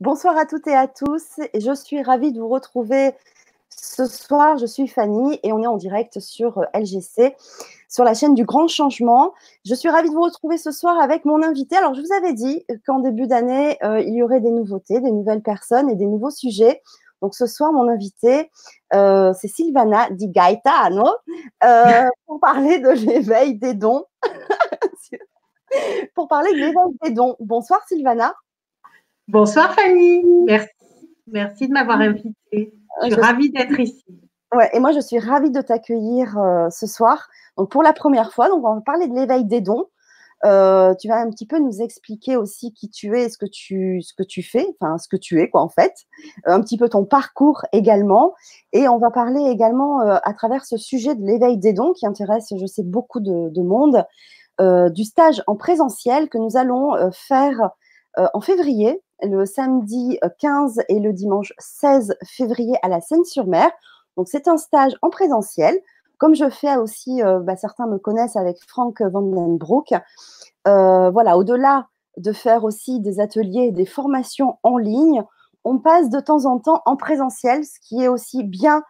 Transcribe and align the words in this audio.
Bonsoir 0.00 0.36
à 0.36 0.44
toutes 0.44 0.66
et 0.66 0.74
à 0.74 0.88
tous. 0.88 1.40
Je 1.54 1.74
suis 1.74 2.02
ravie 2.02 2.30
de 2.30 2.38
vous 2.38 2.48
retrouver 2.48 3.14
ce 3.70 4.04
soir. 4.04 4.58
Je 4.58 4.66
suis 4.66 4.88
Fanny 4.88 5.40
et 5.42 5.54
on 5.54 5.62
est 5.62 5.66
en 5.66 5.78
direct 5.78 6.20
sur 6.20 6.58
euh, 6.58 6.64
LGC, 6.74 7.34
sur 7.88 8.04
la 8.04 8.12
chaîne 8.12 8.34
du 8.34 8.44
Grand 8.44 8.68
Changement. 8.68 9.32
Je 9.64 9.74
suis 9.74 9.88
ravie 9.88 10.10
de 10.10 10.14
vous 10.14 10.20
retrouver 10.20 10.58
ce 10.58 10.70
soir 10.70 11.00
avec 11.00 11.24
mon 11.24 11.42
invité. 11.42 11.78
Alors, 11.78 11.94
je 11.94 12.02
vous 12.02 12.12
avais 12.12 12.34
dit 12.34 12.66
qu'en 12.84 12.98
début 12.98 13.26
d'année, 13.26 13.78
euh, 13.84 13.98
il 14.00 14.12
y 14.12 14.22
aurait 14.22 14.40
des 14.40 14.50
nouveautés, 14.50 15.00
des 15.00 15.10
nouvelles 15.10 15.40
personnes 15.40 15.88
et 15.88 15.94
des 15.94 16.04
nouveaux 16.04 16.30
sujets. 16.30 16.82
Donc, 17.22 17.34
ce 17.34 17.46
soir, 17.46 17.72
mon 17.72 17.88
invité, 17.88 18.50
euh, 18.92 19.32
c'est 19.32 19.48
Sylvana 19.48 20.10
Di 20.10 20.28
Gaetano 20.28 21.06
pour 22.26 22.38
parler 22.40 22.80
de 22.80 22.90
l'éveil 22.90 23.54
des 23.54 23.72
dons. 23.72 24.04
pour 26.14 26.28
parler 26.28 26.52
de 26.52 26.58
l'éveil 26.58 26.98
des 27.02 27.10
dons. 27.12 27.34
Bonsoir, 27.40 27.80
Sylvana. 27.88 28.34
Bonsoir 29.28 29.74
Fanny, 29.74 30.22
merci, 30.46 30.70
merci 31.26 31.66
de 31.66 31.72
m'avoir 31.72 32.00
invitée. 32.00 32.32
Je 33.02 33.06
suis 33.06 33.14
ravie 33.20 33.50
d'être 33.50 33.80
ici. 33.80 34.04
Ouais, 34.54 34.70
et 34.72 34.78
moi 34.78 34.92
je 34.92 35.00
suis 35.00 35.18
ravie 35.18 35.50
de 35.50 35.60
t'accueillir 35.60 36.38
euh, 36.38 36.70
ce 36.70 36.86
soir. 36.86 37.26
Donc 37.58 37.68
pour 37.68 37.82
la 37.82 37.92
première 37.92 38.32
fois, 38.32 38.48
donc 38.48 38.64
on 38.64 38.76
va 38.76 38.80
parler 38.82 39.08
de 39.08 39.16
l'éveil 39.16 39.44
des 39.44 39.60
dons. 39.60 39.86
Euh, 40.44 40.94
tu 40.94 41.08
vas 41.08 41.16
un 41.16 41.28
petit 41.30 41.46
peu 41.46 41.58
nous 41.58 41.82
expliquer 41.82 42.36
aussi 42.36 42.72
qui 42.72 42.88
tu 42.88 43.18
es, 43.18 43.28
ce 43.28 43.36
que 43.36 43.46
tu, 43.46 44.00
ce 44.00 44.14
que 44.14 44.22
tu 44.22 44.44
fais, 44.44 44.64
enfin 44.78 44.96
ce 44.96 45.08
que 45.08 45.16
tu 45.16 45.40
es 45.40 45.50
quoi 45.50 45.62
en 45.62 45.68
fait, 45.68 45.94
euh, 46.46 46.52
un 46.52 46.60
petit 46.60 46.76
peu 46.76 46.88
ton 46.88 47.04
parcours 47.04 47.62
également, 47.72 48.32
et 48.72 48.86
on 48.86 48.98
va 48.98 49.10
parler 49.10 49.42
également 49.50 49.98
à 50.02 50.32
travers 50.34 50.64
ce 50.64 50.76
sujet 50.76 51.16
de 51.16 51.26
l'éveil 51.26 51.58
des 51.58 51.72
dons 51.72 51.94
qui 51.94 52.06
intéresse, 52.06 52.52
je 52.56 52.66
sais, 52.66 52.84
beaucoup 52.84 53.18
de, 53.18 53.48
de 53.48 53.62
monde, 53.62 54.04
du 54.94 55.02
stage 55.02 55.42
en 55.48 55.56
présentiel 55.56 56.28
que 56.28 56.38
nous 56.38 56.56
allons 56.56 57.10
faire 57.12 57.70
en 58.16 58.40
février 58.40 59.02
le 59.22 59.46
samedi 59.46 60.18
15 60.40 60.78
euh, 60.78 60.82
et 60.88 61.00
le 61.00 61.12
dimanche 61.12 61.52
16 61.58 62.16
février 62.24 62.76
à 62.82 62.88
la 62.88 63.00
Seine-sur-Mer. 63.00 63.70
Donc, 64.16 64.28
c'est 64.28 64.48
un 64.48 64.56
stage 64.56 64.92
en 65.02 65.10
présentiel. 65.10 65.78
Comme 66.18 66.34
je 66.34 66.48
fais 66.48 66.76
aussi, 66.76 67.22
euh, 67.22 67.40
bah, 67.40 67.56
certains 67.56 67.86
me 67.86 67.98
connaissent 67.98 68.36
avec 68.36 68.58
Frank 68.66 69.00
Vandenbroek. 69.00 69.92
Euh, 70.66 71.10
voilà, 71.10 71.36
au-delà 71.36 71.88
de 72.16 72.32
faire 72.32 72.64
aussi 72.64 73.00
des 73.00 73.20
ateliers 73.20 73.72
des 73.72 73.84
formations 73.84 74.58
en 74.62 74.78
ligne, 74.78 75.22
on 75.64 75.78
passe 75.78 76.08
de 76.08 76.20
temps 76.20 76.46
en 76.46 76.58
temps 76.58 76.80
en 76.86 76.96
présentiel, 76.96 77.64
ce 77.64 77.78
qui 77.80 78.02
est 78.02 78.08
aussi 78.08 78.44
bien 78.44 78.82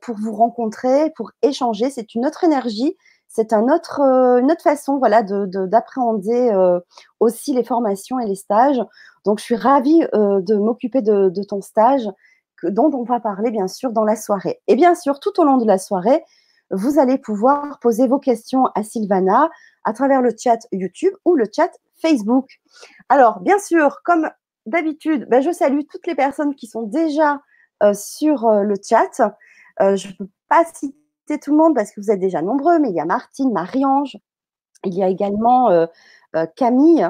pour 0.00 0.16
vous 0.16 0.32
rencontrer, 0.32 1.12
pour 1.14 1.32
échanger. 1.42 1.90
C'est 1.90 2.14
une 2.14 2.24
autre 2.24 2.42
énergie 2.42 2.96
c'est 3.28 3.52
un 3.52 3.68
autre, 3.68 4.00
euh, 4.00 4.40
une 4.40 4.50
autre 4.50 4.62
façon 4.62 4.98
voilà, 4.98 5.22
d'appréhender 5.22 6.50
euh, 6.50 6.80
aussi 7.20 7.52
les 7.52 7.62
formations 7.62 8.18
et 8.18 8.26
les 8.26 8.34
stages. 8.34 8.82
Donc, 9.28 9.40
je 9.40 9.44
suis 9.44 9.56
ravie 9.56 10.06
euh, 10.14 10.40
de 10.40 10.54
m'occuper 10.54 11.02
de, 11.02 11.42
ton 11.42 11.60
stage 11.60 12.08
dont 12.62 12.90
on 12.94 13.02
va 13.02 13.20
parler 13.20 13.50
bien 13.50 13.68
sûr 13.68 13.92
dans 13.92 14.04
la 14.04 14.16
soirée. 14.16 14.62
Et 14.68 14.74
bien 14.74 14.94
sûr, 14.94 15.20
tout 15.20 15.38
au 15.38 15.44
long 15.44 15.58
de 15.58 15.66
la 15.66 15.76
soirée, 15.76 16.24
vous 16.70 16.98
allez 16.98 17.18
pouvoir 17.18 17.78
poser 17.80 18.08
vos 18.08 18.18
questions 18.18 18.64
à 18.74 18.82
Sylvana 18.82 19.50
à 19.84 19.92
travers 19.92 20.22
le 20.22 20.30
chat 20.34 20.66
YouTube 20.72 21.12
ou 21.26 21.34
le 21.34 21.44
chat 21.54 21.70
Facebook. 22.00 22.58
Alors, 23.10 23.40
bien 23.40 23.58
sûr, 23.58 23.98
comme 24.02 24.30
d'habitude, 24.64 25.26
ben, 25.28 25.42
je 25.42 25.52
salue 25.52 25.82
toutes 25.90 26.06
les 26.06 26.14
personnes 26.14 26.54
qui 26.54 26.66
sont 26.66 26.84
déjà 26.84 27.42
sur 27.92 28.50
le 28.50 28.76
chat. 28.82 29.30
je 29.78 30.08
ne 30.08 30.12
peux 30.14 30.28
pas 30.48 30.64
citer 30.64 31.38
tout 31.38 31.50
le 31.50 31.58
monde 31.58 31.74
parce 31.74 31.90
que 31.90 32.00
vous 32.00 32.10
êtes 32.10 32.18
déjà 32.18 32.40
nombreux, 32.40 32.78
mais 32.78 32.88
il 32.88 32.94
y 32.94 33.00
a 33.00 33.04
Martine, 33.04 33.52
Marie-Ange, 33.52 34.16
il 34.84 34.94
y 34.94 35.02
a 35.02 35.08
également 35.08 35.70
euh, 35.70 35.86
euh, 36.36 36.46
Camille, 36.56 37.08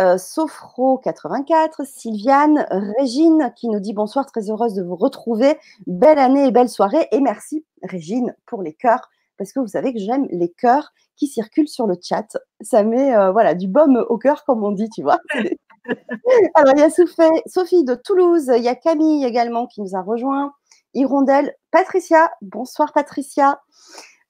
euh, 0.00 0.16
Sophro84, 0.16 1.84
Sylviane, 1.84 2.66
Régine 2.70 3.52
qui 3.56 3.68
nous 3.68 3.80
dit 3.80 3.92
bonsoir, 3.92 4.26
très 4.26 4.50
heureuse 4.50 4.74
de 4.74 4.82
vous 4.82 4.96
retrouver. 4.96 5.58
Belle 5.86 6.18
année 6.18 6.46
et 6.46 6.50
belle 6.50 6.68
soirée. 6.68 7.08
Et 7.12 7.20
merci 7.20 7.64
Régine 7.82 8.34
pour 8.46 8.62
les 8.62 8.72
cœurs, 8.72 9.10
parce 9.36 9.52
que 9.52 9.60
vous 9.60 9.68
savez 9.68 9.92
que 9.92 9.98
j'aime 9.98 10.26
les 10.30 10.48
cœurs 10.48 10.92
qui 11.16 11.26
circulent 11.26 11.68
sur 11.68 11.86
le 11.86 11.96
chat. 12.00 12.38
Ça 12.60 12.82
met 12.82 13.12
voilà, 13.32 13.54
du 13.54 13.68
baume 13.68 14.04
au 14.08 14.18
cœur, 14.18 14.44
comme 14.44 14.64
on 14.64 14.72
dit, 14.72 14.88
tu 14.88 15.02
vois. 15.02 15.18
Alors, 16.54 16.74
il 16.74 16.80
y 16.80 16.82
a 16.82 16.90
Sophie 16.90 17.84
de 17.84 17.94
Toulouse, 17.94 18.50
il 18.56 18.62
y 18.62 18.68
a 18.68 18.74
Camille 18.74 19.24
également 19.24 19.66
qui 19.66 19.82
nous 19.82 19.96
a 19.96 20.00
rejoint. 20.00 20.52
Hirondelle, 20.94 21.54
Patricia. 21.70 22.30
Bonsoir 22.42 22.92
Patricia. 22.92 23.60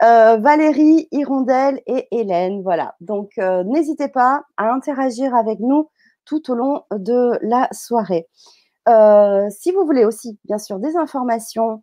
Euh, 0.02 0.36
Valérie, 0.38 1.06
Hirondelle 1.12 1.80
et 1.86 2.08
Hélène. 2.10 2.62
Voilà. 2.62 2.96
Donc, 3.00 3.30
euh, 3.38 3.62
n'hésitez 3.62 4.08
pas 4.08 4.42
à 4.56 4.72
interagir 4.72 5.34
avec 5.34 5.60
nous 5.60 5.90
tout 6.24 6.50
au 6.50 6.54
long 6.54 6.82
de 6.90 7.38
la 7.42 7.68
soirée. 7.72 8.28
Euh, 8.88 9.48
si 9.50 9.70
vous 9.70 9.84
voulez 9.84 10.04
aussi, 10.04 10.38
bien 10.44 10.58
sûr, 10.58 10.78
des 10.78 10.96
informations 10.96 11.82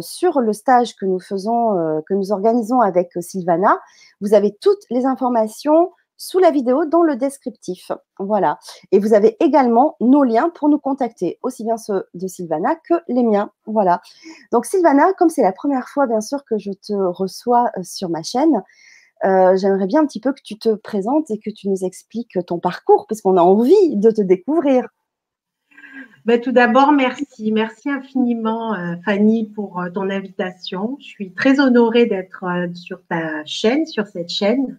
sur 0.00 0.40
le 0.40 0.52
stage 0.52 0.94
que 0.94 1.06
nous 1.06 1.20
faisons, 1.20 2.02
que 2.06 2.12
nous 2.12 2.32
organisons 2.32 2.82
avec 2.82 3.10
Sylvana, 3.20 3.80
vous 4.20 4.34
avez 4.34 4.54
toutes 4.60 4.82
les 4.90 5.06
informations 5.06 5.90
sous 6.16 6.38
la 6.38 6.50
vidéo 6.50 6.84
dans 6.84 7.02
le 7.02 7.16
descriptif. 7.16 7.90
Voilà. 8.18 8.58
Et 8.92 8.98
vous 8.98 9.14
avez 9.14 9.36
également 9.40 9.96
nos 10.00 10.24
liens 10.24 10.50
pour 10.50 10.68
nous 10.68 10.78
contacter, 10.78 11.38
aussi 11.42 11.64
bien 11.64 11.76
ceux 11.76 12.06
de 12.14 12.26
Sylvana 12.26 12.76
que 12.88 12.94
les 13.08 13.22
miens. 13.22 13.50
Voilà. 13.66 14.00
Donc 14.52 14.66
Sylvana, 14.66 15.12
comme 15.14 15.28
c'est 15.28 15.42
la 15.42 15.52
première 15.52 15.88
fois 15.88 16.06
bien 16.06 16.20
sûr 16.20 16.44
que 16.44 16.58
je 16.58 16.70
te 16.70 16.92
reçois 16.92 17.70
euh, 17.76 17.82
sur 17.82 18.08
ma 18.08 18.22
chaîne, 18.22 18.62
euh, 19.24 19.56
j'aimerais 19.56 19.86
bien 19.86 20.02
un 20.02 20.06
petit 20.06 20.20
peu 20.20 20.32
que 20.32 20.42
tu 20.42 20.58
te 20.58 20.74
présentes 20.74 21.30
et 21.30 21.38
que 21.38 21.50
tu 21.50 21.68
nous 21.68 21.84
expliques 21.84 22.38
ton 22.46 22.58
parcours, 22.58 23.06
parce 23.08 23.22
qu'on 23.22 23.36
a 23.36 23.42
envie 23.42 23.96
de 23.96 24.10
te 24.10 24.20
découvrir. 24.20 24.86
Ben, 26.26 26.40
tout 26.40 26.52
d'abord, 26.52 26.92
merci. 26.92 27.52
Merci 27.52 27.90
infiniment, 27.90 28.74
euh, 28.74 28.96
Fanny, 29.04 29.46
pour 29.54 29.82
ton 29.94 30.10
invitation. 30.10 30.96
Je 31.00 31.06
suis 31.06 31.32
très 31.32 31.60
honorée 31.60 32.06
d'être 32.06 32.44
sur 32.74 33.02
ta 33.08 33.44
chaîne, 33.44 33.86
sur 33.86 34.06
cette 34.06 34.30
chaîne. 34.30 34.78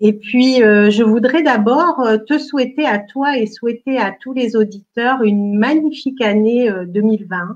Et 0.00 0.12
puis, 0.12 0.62
euh, 0.62 0.90
je 0.90 1.02
voudrais 1.02 1.42
d'abord 1.42 2.00
euh, 2.00 2.18
te 2.18 2.38
souhaiter 2.38 2.86
à 2.86 3.00
toi 3.00 3.36
et 3.36 3.46
souhaiter 3.46 3.98
à 3.98 4.12
tous 4.12 4.32
les 4.32 4.54
auditeurs 4.54 5.24
une 5.24 5.58
magnifique 5.58 6.20
année 6.20 6.70
2020. 6.86 7.36
Euh, 7.36 7.54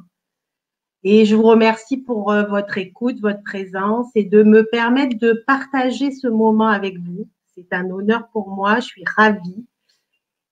et 1.04 1.24
je 1.24 1.36
vous 1.36 1.44
remercie 1.44 1.98
pour 1.98 2.32
votre 2.32 2.78
écoute, 2.78 3.20
votre 3.20 3.42
présence 3.42 4.06
et 4.14 4.22
de 4.22 4.44
me 4.44 4.64
permettre 4.64 5.18
de 5.18 5.42
partager 5.46 6.12
ce 6.12 6.28
moment 6.28 6.68
avec 6.68 6.96
vous. 6.98 7.28
C'est 7.54 7.72
un 7.72 7.90
honneur 7.90 8.28
pour 8.28 8.50
moi, 8.50 8.76
je 8.76 8.86
suis 8.86 9.04
ravie. 9.16 9.66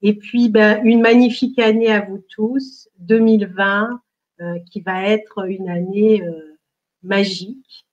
Et 0.02 0.14
puis, 0.14 0.48
ben, 0.48 0.80
une 0.84 1.02
magnifique 1.02 1.60
année 1.60 1.92
à 1.92 2.00
vous 2.00 2.18
tous, 2.28 2.88
2020, 2.98 4.00
qui 4.72 4.80
va 4.80 5.06
être 5.06 5.48
une 5.48 5.68
année 5.68 6.24
magique. 7.04 7.86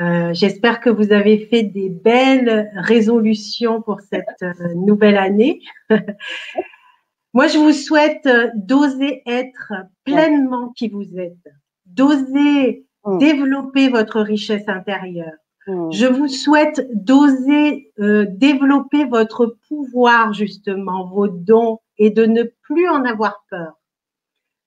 Euh, 0.00 0.34
j'espère 0.34 0.80
que 0.80 0.90
vous 0.90 1.12
avez 1.12 1.46
fait 1.46 1.62
des 1.62 1.88
belles 1.88 2.72
résolutions 2.74 3.80
pour 3.80 4.00
cette 4.00 4.42
euh, 4.42 4.74
nouvelle 4.74 5.16
année. 5.16 5.60
Moi, 7.32 7.46
je 7.46 7.58
vous 7.58 7.72
souhaite 7.72 8.26
euh, 8.26 8.50
d'oser 8.54 9.22
être 9.26 9.72
pleinement 10.04 10.70
qui 10.70 10.88
vous 10.88 11.06
êtes, 11.16 11.48
d'oser 11.86 12.86
mm. 13.04 13.18
développer 13.18 13.88
votre 13.88 14.20
richesse 14.20 14.68
intérieure. 14.68 15.32
Mm. 15.68 15.92
Je 15.92 16.06
vous 16.06 16.28
souhaite 16.28 16.88
d'oser 16.92 17.92
développer 17.96 19.04
votre 19.04 19.56
pouvoir, 19.68 20.32
justement, 20.32 21.06
vos 21.06 21.28
dons, 21.28 21.78
et 21.98 22.10
de 22.10 22.26
ne 22.26 22.42
plus 22.62 22.88
en 22.88 23.04
avoir 23.04 23.44
peur. 23.48 23.78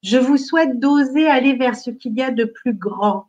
Je 0.03 0.17
vous 0.17 0.37
souhaite 0.37 0.79
d'oser 0.79 1.27
aller 1.27 1.53
vers 1.55 1.75
ce 1.75 1.91
qu'il 1.91 2.13
y 2.13 2.21
a 2.21 2.31
de 2.31 2.45
plus 2.45 2.73
grand, 2.73 3.27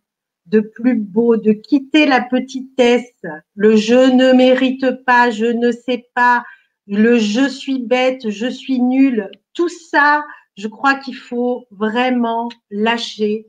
de 0.48 0.60
plus 0.60 0.96
beau, 0.96 1.36
de 1.36 1.52
quitter 1.52 2.06
la 2.06 2.20
petitesse, 2.20 3.22
le 3.54 3.76
je 3.76 4.12
ne 4.12 4.32
mérite 4.32 5.04
pas, 5.04 5.30
je 5.30 5.46
ne 5.46 5.72
sais 5.72 6.06
pas, 6.14 6.44
le 6.86 7.18
je 7.18 7.48
suis 7.48 7.80
bête, 7.80 8.30
je 8.30 8.46
suis 8.46 8.80
nul, 8.80 9.30
tout 9.52 9.68
ça, 9.68 10.24
je 10.56 10.68
crois 10.68 10.94
qu'il 10.94 11.16
faut 11.16 11.66
vraiment 11.70 12.48
lâcher 12.70 13.46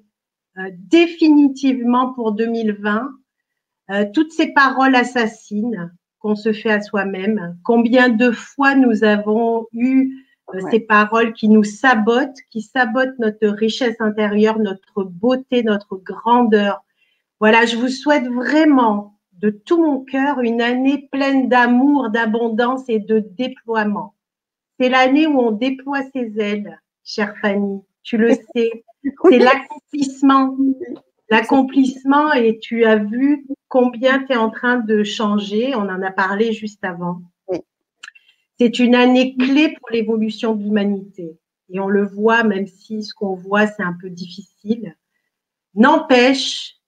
euh, 0.58 0.70
définitivement 0.90 2.14
pour 2.14 2.34
2020 2.34 3.10
euh, 3.92 4.06
toutes 4.14 4.32
ces 4.32 4.54
paroles 4.54 4.96
assassines 4.96 5.92
qu'on 6.20 6.36
se 6.36 6.54
fait 6.54 6.72
à 6.72 6.82
soi-même. 6.82 7.58
Combien 7.64 8.10
de 8.10 8.30
fois 8.32 8.76
nous 8.76 9.04
avons 9.04 9.68
eu 9.74 10.26
euh, 10.54 10.60
ces 10.70 10.80
paroles 10.80 11.34
qui 11.34 11.50
nous 11.50 11.64
sabotent, 11.64 12.38
qui 12.52 12.62
sabotent 12.62 13.18
notre 13.18 13.48
richesse 13.48 14.00
intérieure, 14.00 14.60
notre 14.60 15.04
beauté, 15.04 15.64
notre 15.64 15.96
grandeur, 15.96 16.84
voilà, 17.40 17.66
je 17.66 17.78
vous 17.78 17.88
souhaite 17.88 18.28
vraiment 18.28 19.18
de 19.34 19.50
tout 19.50 19.82
mon 19.82 20.04
cœur 20.04 20.42
une 20.42 20.62
année 20.62 21.08
pleine 21.12 21.48
d'amour, 21.48 22.10
d'abondance 22.10 22.84
et 22.90 23.00
de 23.00 23.20
déploiement. 23.20 24.16
C'est 24.80 24.90
l'année 24.90 25.28
où 25.28 25.40
on 25.40 25.52
déploie 25.52 26.02
ses 26.14 26.34
ailes, 26.40 26.80
chère 27.04 27.36
Fanny. 27.42 27.82
Tu 28.04 28.18
le 28.18 28.34
sais. 28.34 28.84
C'est 29.30 29.40
l'accomplissement. 29.40 30.58
L'accomplissement 31.30 32.34
et 32.34 32.60
tu 32.60 32.84
as 32.86 32.98
vu 32.98 33.46
combien 33.70 34.24
tu 34.24 34.34
es 34.34 34.36
en 34.36 34.50
train 34.50 34.78
de 34.78 35.04
changer. 35.04 35.74
On 35.76 35.82
en 35.82 36.02
a 36.02 36.12
parlé 36.12 36.52
juste 36.52 36.84
avant. 36.84 37.22
C'est 38.60 38.80
une 38.80 38.96
année 38.96 39.38
clé 39.38 39.74
pour 39.80 39.90
l'évolution 39.90 40.54
de 40.54 40.64
l'humanité. 40.64 41.38
et 41.70 41.80
on 41.80 41.88
le 41.88 42.06
voit, 42.06 42.44
même 42.44 42.68
si 42.68 43.04
ce 43.04 43.14
qu'on 43.14 43.36
voit, 43.36 43.68
c'est 43.68 43.84
un 43.84 43.96
peu 44.02 44.10
difficile. 44.10 44.98
N'empêche 45.76 46.79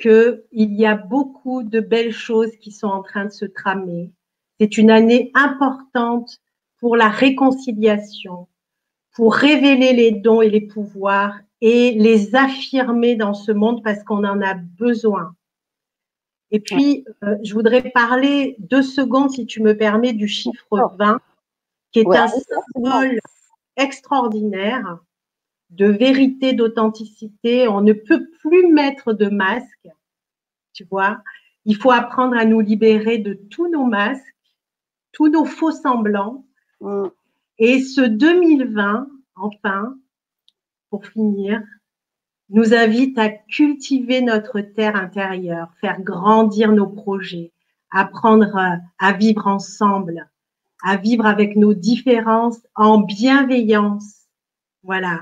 qu'il 0.00 0.42
y 0.74 0.86
a 0.86 0.96
beaucoup 0.96 1.62
de 1.62 1.80
belles 1.80 2.12
choses 2.12 2.56
qui 2.60 2.72
sont 2.72 2.88
en 2.88 3.02
train 3.02 3.26
de 3.26 3.30
se 3.30 3.44
tramer. 3.44 4.12
C'est 4.58 4.78
une 4.78 4.90
année 4.90 5.30
importante 5.34 6.40
pour 6.78 6.96
la 6.96 7.08
réconciliation, 7.08 8.48
pour 9.12 9.34
révéler 9.34 9.92
les 9.92 10.12
dons 10.12 10.42
et 10.42 10.50
les 10.50 10.60
pouvoirs 10.62 11.38
et 11.60 11.92
les 11.92 12.34
affirmer 12.34 13.16
dans 13.16 13.34
ce 13.34 13.52
monde 13.52 13.82
parce 13.82 14.02
qu'on 14.02 14.24
en 14.24 14.40
a 14.40 14.54
besoin. 14.54 15.34
Et 16.50 16.60
puis, 16.60 17.04
euh, 17.22 17.36
je 17.44 17.54
voudrais 17.54 17.90
parler 17.90 18.56
deux 18.58 18.82
secondes, 18.82 19.30
si 19.30 19.46
tu 19.46 19.62
me 19.62 19.76
permets, 19.76 20.12
du 20.12 20.26
chiffre 20.26 20.92
20, 20.98 21.20
qui 21.92 22.00
est 22.00 22.16
un 22.16 22.28
symbole 22.28 23.20
extraordinaire 23.76 24.98
de 25.70 25.86
vérité, 25.86 26.52
d'authenticité. 26.52 27.68
On 27.68 27.80
ne 27.80 27.92
peut 27.92 28.28
plus 28.40 28.72
mettre 28.72 29.12
de 29.12 29.26
masque, 29.26 29.88
tu 30.72 30.84
vois. 30.84 31.22
Il 31.64 31.76
faut 31.76 31.90
apprendre 31.90 32.36
à 32.36 32.44
nous 32.44 32.60
libérer 32.60 33.18
de 33.18 33.34
tous 33.34 33.68
nos 33.68 33.84
masques, 33.84 34.34
tous 35.12 35.28
nos 35.28 35.44
faux 35.44 35.72
semblants. 35.72 36.44
Mm. 36.80 37.06
Et 37.58 37.80
ce 37.80 38.00
2020, 38.00 39.08
enfin, 39.36 39.96
pour 40.88 41.06
finir, 41.06 41.62
nous 42.48 42.74
invite 42.74 43.16
à 43.18 43.28
cultiver 43.28 44.22
notre 44.22 44.60
terre 44.60 44.96
intérieure, 44.96 45.72
faire 45.80 46.00
grandir 46.00 46.72
nos 46.72 46.88
projets, 46.88 47.52
apprendre 47.90 48.78
à 48.98 49.12
vivre 49.12 49.46
ensemble, 49.46 50.28
à 50.82 50.96
vivre 50.96 51.26
avec 51.26 51.54
nos 51.56 51.74
différences 51.74 52.60
en 52.74 52.98
bienveillance. 52.98 54.26
Voilà. 54.82 55.20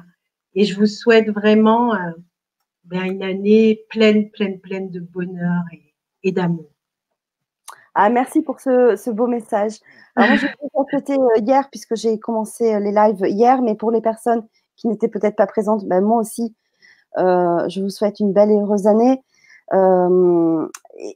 Et 0.58 0.64
je 0.64 0.76
vous 0.76 0.86
souhaite 0.86 1.30
vraiment 1.30 1.94
euh, 1.94 2.10
ben, 2.82 3.04
une 3.04 3.22
année 3.22 3.84
pleine, 3.90 4.28
pleine, 4.28 4.58
pleine 4.58 4.90
de 4.90 4.98
bonheur 4.98 5.62
et, 6.24 6.32
d'amour. 6.32 6.66
Ah, 7.94 8.10
merci 8.10 8.42
pour 8.42 8.58
ce, 8.58 9.10
beau 9.10 9.28
message. 9.28 9.74
Alors, 10.16 10.30
moi, 10.30 10.36
j'ai 10.36 10.68
complété 10.72 11.12
euh, 11.12 11.40
hier, 11.40 11.70
puisque 11.70 11.94
j'ai 11.94 12.18
commencé 12.18 12.74
euh, 12.74 12.80
les 12.80 12.90
lives 12.90 13.24
hier, 13.24 13.62
mais 13.62 13.76
pour 13.76 13.92
les 13.92 14.00
personnes 14.00 14.44
qui 14.74 14.88
n'étaient 14.88 15.06
peut-être 15.06 15.36
pas 15.36 15.46
présentes, 15.46 15.84
ben, 15.84 16.00
moi 16.00 16.18
aussi, 16.20 16.56
je 17.16 17.80
vous 17.80 17.90
souhaite 17.90 18.18
une 18.18 18.32
belle 18.32 18.50
et 18.50 18.60
heureuse 18.60 18.88
année. 18.88 19.22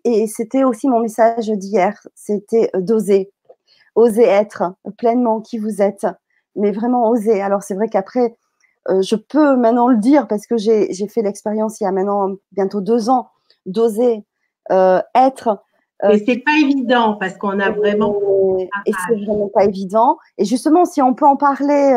et 0.04 0.26
c'était 0.28 0.62
aussi 0.62 0.88
mon 0.88 1.00
message 1.00 1.48
d'hier, 1.48 2.00
c'était 2.14 2.70
d'oser, 2.74 3.32
oser 3.96 4.24
être 4.24 4.76
pleinement 4.98 5.40
qui 5.40 5.58
vous 5.58 5.82
êtes, 5.82 6.06
mais 6.54 6.70
vraiment 6.70 7.10
oser. 7.10 7.42
Alors 7.42 7.64
c'est 7.64 7.74
vrai 7.74 7.88
qu'après, 7.88 8.36
je 8.88 9.16
peux 9.16 9.56
maintenant 9.56 9.88
le 9.88 9.96
dire 9.96 10.26
parce 10.26 10.46
que 10.46 10.56
j'ai 10.56 11.08
fait 11.08 11.22
l'expérience 11.22 11.80
il 11.80 11.84
y 11.84 11.86
a 11.86 11.92
maintenant 11.92 12.34
bientôt 12.52 12.80
deux 12.80 13.08
ans 13.08 13.30
d'oser 13.66 14.24
euh, 14.70 15.00
être. 15.14 15.62
Euh, 16.04 16.08
mais 16.08 16.22
c'est 16.26 16.38
pas 16.38 16.58
évident 16.60 17.14
parce 17.14 17.36
qu'on 17.36 17.60
a 17.60 17.70
vraiment. 17.70 18.16
Et, 18.86 18.92
c'est 19.06 19.24
vraiment 19.24 19.48
pas 19.48 19.64
évident. 19.64 20.18
Et 20.36 20.44
justement, 20.44 20.84
si 20.84 21.00
on 21.00 21.14
peut 21.14 21.26
en 21.26 21.36
parler 21.36 21.94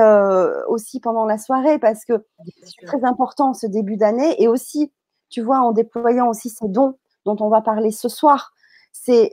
aussi 0.67 0.99
pendant 0.99 1.25
la 1.25 1.37
soirée 1.37 1.79
parce 1.79 2.05
que 2.05 2.23
c'est 2.63 2.85
très 2.85 3.03
important 3.03 3.53
ce 3.53 3.65
début 3.65 3.97
d'année 3.97 4.41
et 4.41 4.47
aussi, 4.47 4.91
tu 5.29 5.41
vois, 5.41 5.59
en 5.59 5.71
déployant 5.71 6.29
aussi 6.29 6.49
ces 6.49 6.67
dons 6.67 6.97
dont 7.25 7.37
on 7.39 7.49
va 7.49 7.61
parler 7.61 7.91
ce 7.91 8.09
soir. 8.09 8.53
C'est 8.91 9.31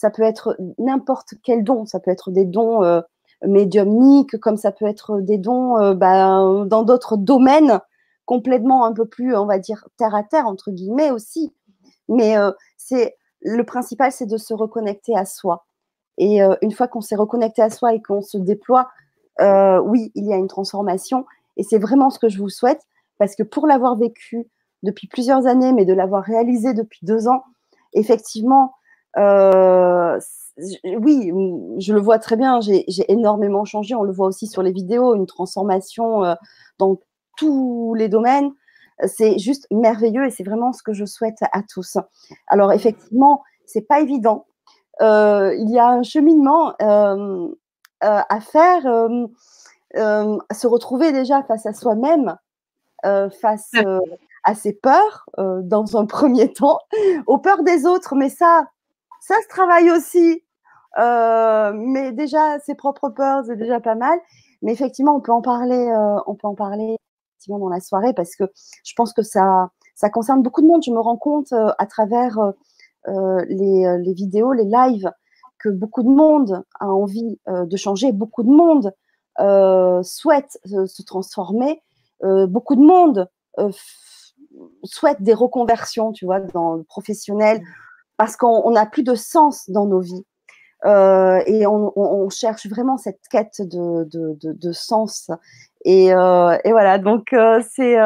ça 0.00 0.10
peut 0.10 0.22
être 0.22 0.56
n'importe 0.78 1.34
quel 1.42 1.62
don, 1.62 1.84
ça 1.84 2.00
peut 2.00 2.10
être 2.10 2.30
des 2.30 2.46
dons 2.46 2.82
euh, 2.82 3.02
médiumniques, 3.46 4.38
comme 4.38 4.56
ça 4.56 4.72
peut 4.72 4.86
être 4.86 5.20
des 5.20 5.38
dons 5.38 5.78
euh, 5.78 5.94
ben, 5.94 6.66
dans 6.66 6.82
d'autres 6.82 7.16
domaines 7.16 7.80
complètement 8.26 8.84
un 8.84 8.92
peu 8.92 9.06
plus, 9.06 9.34
on 9.36 9.46
va 9.46 9.58
dire, 9.58 9.88
terre 9.96 10.14
à 10.14 10.22
terre, 10.22 10.46
entre 10.46 10.70
guillemets 10.70 11.10
aussi. 11.10 11.52
Mais 12.08 12.36
euh, 12.38 12.52
c'est 12.76 13.16
le 13.40 13.64
principal, 13.64 14.12
c'est 14.12 14.26
de 14.26 14.36
se 14.36 14.54
reconnecter 14.54 15.16
à 15.16 15.24
soi. 15.24 15.66
Et 16.18 16.42
une 16.60 16.70
fois 16.70 16.86
qu'on 16.86 17.00
s'est 17.00 17.16
reconnecté 17.16 17.62
à 17.62 17.70
soi 17.70 17.94
et 17.94 18.02
qu'on 18.02 18.20
se 18.20 18.36
déploie, 18.36 18.90
oui, 19.38 20.12
il 20.14 20.26
y 20.26 20.34
a 20.34 20.36
une 20.36 20.48
transformation. 20.48 21.24
Et 21.56 21.62
c'est 21.62 21.78
vraiment 21.78 22.10
ce 22.10 22.18
que 22.18 22.28
je 22.28 22.38
vous 22.38 22.50
souhaite, 22.50 22.82
parce 23.18 23.34
que 23.34 23.42
pour 23.42 23.66
l'avoir 23.66 23.96
vécu 23.96 24.46
depuis 24.82 25.08
plusieurs 25.08 25.46
années, 25.46 25.72
mais 25.72 25.86
de 25.86 25.94
l'avoir 25.94 26.22
réalisé 26.22 26.74
depuis 26.74 27.00
deux 27.02 27.26
ans, 27.26 27.44
effectivement, 27.92 28.74
euh, 29.16 30.18
oui, 30.84 31.32
je 31.78 31.92
le 31.92 32.00
vois 32.00 32.18
très 32.18 32.36
bien, 32.36 32.60
j'ai 32.60 32.84
énormément 33.10 33.64
changé. 33.64 33.94
On 33.94 34.02
le 34.02 34.12
voit 34.12 34.26
aussi 34.26 34.46
sur 34.46 34.62
les 34.62 34.72
vidéos, 34.72 35.14
une 35.14 35.26
transformation 35.26 36.24
euh, 36.24 36.34
dans 36.78 36.98
tous 37.36 37.94
les 37.94 38.08
domaines. 38.08 38.52
C'est 39.06 39.38
juste 39.38 39.66
merveilleux 39.70 40.26
et 40.26 40.30
c'est 40.30 40.44
vraiment 40.44 40.72
ce 40.72 40.82
que 40.82 40.92
je 40.92 41.06
souhaite 41.06 41.38
à 41.52 41.62
tous. 41.62 41.96
Alors 42.48 42.72
effectivement, 42.72 43.42
c'est 43.64 43.86
pas 43.86 44.00
évident. 44.00 44.46
Euh, 45.00 45.54
il 45.54 45.70
y 45.70 45.78
a 45.78 45.88
un 45.88 46.02
cheminement 46.02 46.74
à 48.00 48.40
faire, 48.40 48.82
se 49.94 50.66
retrouver 50.66 51.12
déjà 51.12 51.42
face 51.44 51.64
à 51.64 51.72
soi-même, 51.72 52.36
face 53.02 53.72
à 54.44 54.54
ses 54.54 54.74
peurs 54.74 55.24
dans 55.38 55.96
un 55.96 56.04
premier 56.06 56.52
temps, 56.52 56.80
aux 57.26 57.38
peurs 57.38 57.62
des 57.62 57.86
autres. 57.86 58.14
Mais 58.14 58.28
ça, 58.28 58.66
ça 59.20 59.34
se 59.42 59.48
travaille 59.48 59.90
aussi. 59.90 60.42
Euh, 60.98 61.72
mais 61.74 62.12
déjà, 62.12 62.58
ses 62.60 62.74
propres 62.74 63.08
peurs, 63.10 63.44
c'est 63.46 63.56
déjà 63.56 63.80
pas 63.80 63.94
mal. 63.94 64.18
Mais 64.62 64.72
effectivement, 64.72 65.16
on 65.16 65.20
peut 65.20 65.32
en 65.32 65.42
parler, 65.42 65.88
euh, 65.88 66.18
on 66.26 66.34
peut 66.34 66.46
en 66.46 66.54
parler 66.54 66.96
effectivement 67.34 67.58
dans 67.58 67.68
la 67.68 67.80
soirée 67.80 68.12
parce 68.14 68.36
que 68.36 68.44
je 68.84 68.92
pense 68.94 69.12
que 69.12 69.22
ça, 69.22 69.70
ça 69.94 70.10
concerne 70.10 70.42
beaucoup 70.42 70.62
de 70.62 70.66
monde. 70.66 70.82
Je 70.84 70.90
me 70.90 71.00
rends 71.00 71.16
compte 71.16 71.52
euh, 71.52 71.72
à 71.78 71.86
travers 71.86 72.38
les, 73.06 73.96
les, 73.98 74.12
vidéos, 74.12 74.52
les 74.52 74.64
lives, 74.64 75.10
que 75.58 75.70
beaucoup 75.70 76.02
de 76.02 76.08
monde 76.08 76.62
a 76.80 76.86
envie 76.86 77.40
de 77.48 77.76
changer, 77.78 78.12
beaucoup 78.12 78.42
de 78.42 78.50
monde 78.50 78.92
souhaite 80.04 80.58
se 80.66 81.02
transformer, 81.02 81.82
beaucoup 82.22 82.76
de 82.76 82.82
monde 82.82 83.30
souhaite 84.84 85.22
des 85.22 85.32
reconversions, 85.32 86.12
tu 86.12 86.26
vois, 86.26 86.40
dans 86.40 86.74
le 86.74 86.82
professionnel 86.82 87.62
parce 88.20 88.36
qu'on 88.36 88.70
n'a 88.70 88.84
plus 88.84 89.02
de 89.02 89.14
sens 89.14 89.70
dans 89.70 89.86
nos 89.86 90.00
vies. 90.00 90.26
Euh, 90.86 91.40
et 91.46 91.66
on, 91.66 92.28
cherche 92.30 92.66
vraiment 92.66 92.96
cette 92.96 93.20
quête 93.30 93.60
de, 93.60 94.72
sens. 94.72 95.30
Et, 95.84 96.12
euh, 96.14 96.56
voilà, 96.64 96.98
donc 96.98 97.32
euh, 97.32 97.62
c'est 97.70 97.96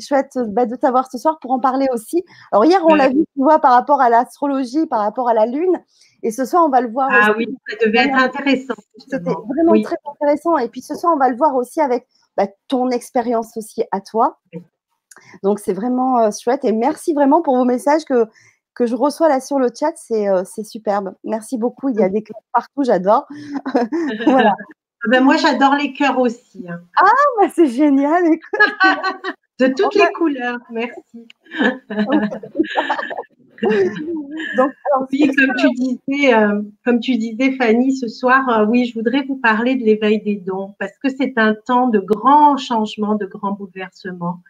chouette 0.00 0.38
bah, 0.48 0.66
de 0.66 0.76
t'avoir 0.76 1.10
ce 1.10 1.18
soir 1.18 1.38
pour 1.40 1.50
en 1.50 1.60
parler 1.60 1.86
aussi. 1.92 2.24
Alors 2.52 2.64
hier, 2.64 2.80
on 2.84 2.94
l'a 2.94 3.08
vu, 3.08 3.24
tu 3.34 3.42
vois, 3.42 3.58
par 3.58 3.72
rapport 3.72 4.00
à 4.00 4.08
l'astrologie, 4.08 4.86
par 4.86 5.00
rapport 5.00 5.28
à 5.28 5.34
la 5.34 5.46
lune. 5.46 5.82
Et 6.22 6.30
ce 6.30 6.44
soir, 6.46 6.64
on 6.64 6.70
va 6.70 6.80
le 6.80 6.90
voir. 6.90 7.10
Ah 7.12 7.34
oui, 7.36 7.46
ça 7.68 7.76
devait 7.84 8.06
être 8.06 8.16
intéressant. 8.16 8.74
C'était 8.98 9.18
vraiment 9.18 9.82
très 9.82 9.96
intéressant. 10.10 10.56
Et 10.56 10.68
puis 10.68 10.80
ce 10.80 10.94
soir, 10.94 11.12
on 11.14 11.18
va 11.18 11.28
le 11.28 11.36
voir 11.36 11.54
aussi 11.54 11.80
avec 11.80 12.06
bah, 12.36 12.46
ton 12.68 12.90
expérience 12.90 13.56
aussi 13.56 13.84
à 13.92 14.00
toi. 14.00 14.38
Donc 15.42 15.58
c'est 15.58 15.74
vraiment 15.74 16.30
chouette. 16.30 16.64
Et 16.64 16.72
merci 16.72 17.12
vraiment 17.12 17.42
pour 17.42 17.56
vos 17.56 17.64
messages 17.64 18.04
que 18.04 18.26
que 18.74 18.86
je 18.86 18.94
reçois 18.94 19.28
là 19.28 19.40
sur 19.40 19.58
le 19.58 19.68
chat, 19.68 19.92
c'est 19.96 20.28
euh, 20.28 20.44
superbe. 20.44 21.14
Merci 21.24 21.58
beaucoup. 21.58 21.88
Il 21.88 21.96
y 21.96 22.02
a 22.02 22.08
des 22.08 22.22
cœurs 22.22 22.40
partout, 22.52 22.84
j'adore. 22.84 23.26
voilà. 24.26 24.54
Ah 25.06 25.10
ben 25.10 25.22
moi, 25.22 25.36
j'adore 25.36 25.74
les 25.74 25.92
cœurs 25.92 26.18
aussi. 26.18 26.64
Hein. 26.68 26.80
Ah, 26.96 27.10
bah, 27.38 27.48
c'est 27.54 27.66
génial. 27.66 28.22
De 29.60 29.68
toutes 29.68 29.94
les 29.94 30.10
couleurs, 30.16 30.58
merci. 30.70 31.28
Donc, 34.56 34.72
oui, 35.12 35.30
comme 35.36 35.54
tu 35.56 35.68
disais, 35.76 36.34
euh, 36.34 36.60
comme 36.84 36.98
tu 36.98 37.16
disais, 37.16 37.52
Fanny, 37.52 37.96
ce 37.96 38.08
soir, 38.08 38.48
euh, 38.48 38.66
oui, 38.66 38.86
je 38.86 38.94
voudrais 38.94 39.22
vous 39.22 39.36
parler 39.36 39.76
de 39.76 39.84
l'éveil 39.84 40.20
des 40.20 40.34
dons 40.36 40.74
parce 40.80 40.98
que 40.98 41.08
c'est 41.08 41.34
un 41.36 41.54
temps 41.54 41.86
de 41.88 42.00
grands 42.00 42.56
changements, 42.56 43.14
de 43.14 43.26
grands 43.26 43.52
bouleversements. 43.52 44.40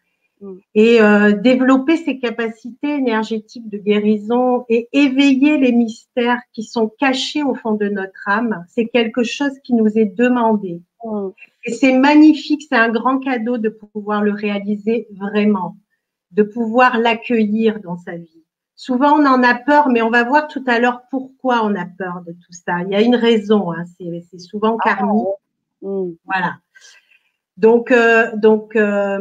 Mm. 0.44 0.58
et 0.74 1.00
euh, 1.00 1.32
développer 1.32 1.96
ses 1.96 2.18
capacités 2.18 2.90
énergétiques 2.90 3.68
de 3.70 3.78
guérison 3.78 4.66
et 4.68 4.88
éveiller 4.92 5.56
les 5.56 5.72
mystères 5.72 6.40
qui 6.52 6.64
sont 6.64 6.88
cachés 6.98 7.42
au 7.42 7.54
fond 7.54 7.72
de 7.72 7.88
notre 7.88 8.28
âme, 8.28 8.64
c'est 8.68 8.86
quelque 8.86 9.22
chose 9.22 9.52
qui 9.64 9.72
nous 9.72 9.98
est 9.98 10.14
demandé. 10.16 10.82
Mm. 11.02 11.28
Et 11.64 11.72
c'est 11.72 11.98
magnifique, 11.98 12.66
c'est 12.68 12.76
un 12.76 12.90
grand 12.90 13.20
cadeau 13.20 13.56
de 13.56 13.70
pouvoir 13.70 14.22
le 14.22 14.32
réaliser 14.32 15.08
vraiment, 15.12 15.76
de 16.32 16.42
pouvoir 16.42 16.98
l'accueillir 16.98 17.80
dans 17.80 17.96
sa 17.96 18.16
vie. 18.16 18.44
Souvent, 18.76 19.18
on 19.18 19.24
en 19.24 19.42
a 19.42 19.54
peur, 19.54 19.88
mais 19.88 20.02
on 20.02 20.10
va 20.10 20.24
voir 20.24 20.48
tout 20.48 20.64
à 20.66 20.78
l'heure 20.78 21.02
pourquoi 21.10 21.64
on 21.64 21.74
a 21.74 21.86
peur 21.86 22.22
de 22.26 22.32
tout 22.32 22.52
ça. 22.52 22.82
Il 22.82 22.90
y 22.90 22.96
a 22.96 23.00
une 23.00 23.16
raison, 23.16 23.72
hein, 23.72 23.84
c'est 23.98 24.38
souvent 24.40 24.76
ah, 24.80 24.94
karmique. 24.94 25.24
Mm. 25.80 26.10
Voilà. 26.26 26.56
Donc, 27.56 27.92
euh, 27.92 28.36
donc 28.36 28.74
euh, 28.76 29.18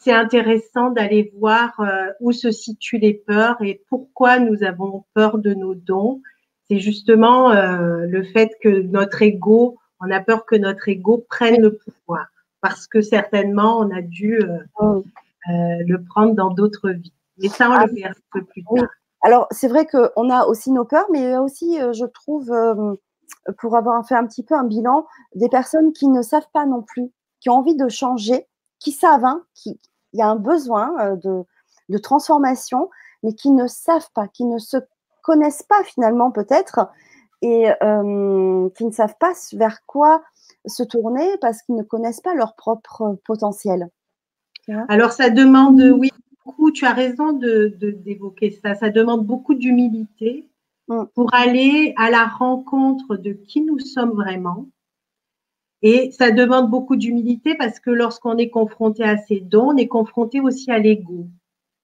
c'est 0.00 0.12
intéressant 0.12 0.90
d'aller 0.90 1.32
voir 1.38 1.78
euh, 1.80 2.12
où 2.20 2.32
se 2.32 2.50
situent 2.50 2.98
les 2.98 3.14
peurs 3.14 3.56
et 3.60 3.82
pourquoi 3.88 4.38
nous 4.38 4.62
avons 4.62 5.04
peur 5.14 5.38
de 5.38 5.54
nos 5.54 5.74
dons. 5.74 6.22
C'est 6.68 6.78
justement 6.78 7.52
euh, 7.52 8.06
le 8.06 8.22
fait 8.24 8.52
que 8.62 8.68
notre 8.68 9.22
ego 9.22 9.78
On 10.00 10.10
a 10.10 10.20
peur 10.20 10.46
que 10.46 10.56
notre 10.56 10.88
ego 10.88 11.24
prenne 11.28 11.60
le 11.60 11.76
pouvoir 11.76 12.26
parce 12.60 12.86
que 12.86 13.00
certainement 13.00 13.78
on 13.78 13.90
a 13.94 14.02
dû 14.02 14.40
euh, 14.40 14.58
oh. 14.80 15.04
le 15.46 15.96
prendre 16.04 16.34
dans 16.34 16.50
d'autres 16.50 16.90
vies. 16.90 17.12
Mais 17.38 17.48
ça, 17.48 17.68
on 17.70 17.74
le 17.74 17.78
ah, 17.80 17.86
verra 17.86 18.14
plus 18.32 18.64
tard. 18.64 18.88
Alors, 19.22 19.46
c'est 19.50 19.68
vrai 19.68 19.86
qu'on 19.86 20.30
a 20.30 20.44
aussi 20.46 20.70
nos 20.70 20.84
peurs, 20.84 21.06
mais 21.10 21.20
il 21.20 21.30
y 21.30 21.32
a 21.32 21.42
aussi, 21.42 21.78
je 21.92 22.04
trouve, 22.06 22.52
pour 23.58 23.76
avoir 23.76 24.06
fait 24.06 24.14
un 24.14 24.26
petit 24.26 24.42
peu 24.42 24.54
un 24.54 24.64
bilan, 24.64 25.06
des 25.34 25.48
personnes 25.48 25.92
qui 25.92 26.08
ne 26.08 26.22
savent 26.22 26.48
pas 26.52 26.64
non 26.64 26.82
plus, 26.82 27.10
qui 27.40 27.50
ont 27.50 27.54
envie 27.54 27.76
de 27.76 27.88
changer, 27.88 28.46
qui 28.78 28.92
savent, 28.92 29.24
hein, 29.24 29.42
qu'il 29.54 29.76
y 30.12 30.22
a 30.22 30.28
un 30.28 30.36
besoin 30.36 31.16
de, 31.16 31.44
de 31.88 31.98
transformation, 31.98 32.90
mais 33.22 33.34
qui 33.34 33.50
ne 33.50 33.66
savent 33.66 34.10
pas, 34.14 34.28
qui 34.28 34.44
ne 34.44 34.58
se 34.58 34.76
connaissent 35.22 35.64
pas 35.64 35.82
finalement 35.84 36.30
peut-être 36.30 36.88
et 37.42 37.68
euh, 37.82 38.68
qui 38.76 38.84
ne 38.84 38.92
savent 38.92 39.16
pas 39.18 39.32
vers 39.52 39.84
quoi 39.86 40.22
se 40.66 40.82
tourner 40.82 41.26
parce 41.40 41.62
qu'ils 41.62 41.74
ne 41.74 41.82
connaissent 41.82 42.20
pas 42.20 42.34
leur 42.34 42.54
propre 42.54 43.18
potentiel. 43.24 43.88
Alors 44.88 45.12
ça 45.12 45.30
demande, 45.30 45.80
oui, 45.80 46.10
beaucoup, 46.44 46.72
tu 46.72 46.86
as 46.86 46.92
raison 46.92 47.32
d'évoquer 47.32 48.50
de, 48.50 48.54
ça, 48.62 48.74
ça 48.74 48.90
demande 48.90 49.24
beaucoup 49.24 49.54
d'humilité 49.54 50.48
mm. 50.88 51.04
pour 51.14 51.32
aller 51.34 51.92
à 51.96 52.10
la 52.10 52.24
rencontre 52.24 53.16
de 53.16 53.32
qui 53.32 53.60
nous 53.60 53.78
sommes 53.78 54.12
vraiment. 54.12 54.66
Et 55.88 56.10
ça 56.10 56.32
demande 56.32 56.68
beaucoup 56.68 56.96
d'humilité 56.96 57.54
parce 57.54 57.78
que 57.78 57.90
lorsqu'on 57.90 58.38
est 58.38 58.50
confronté 58.50 59.04
à 59.04 59.18
ces 59.18 59.38
dons, 59.38 59.68
on 59.68 59.76
est 59.76 59.86
confronté 59.86 60.40
aussi 60.40 60.72
à 60.72 60.80
l'ego 60.80 61.28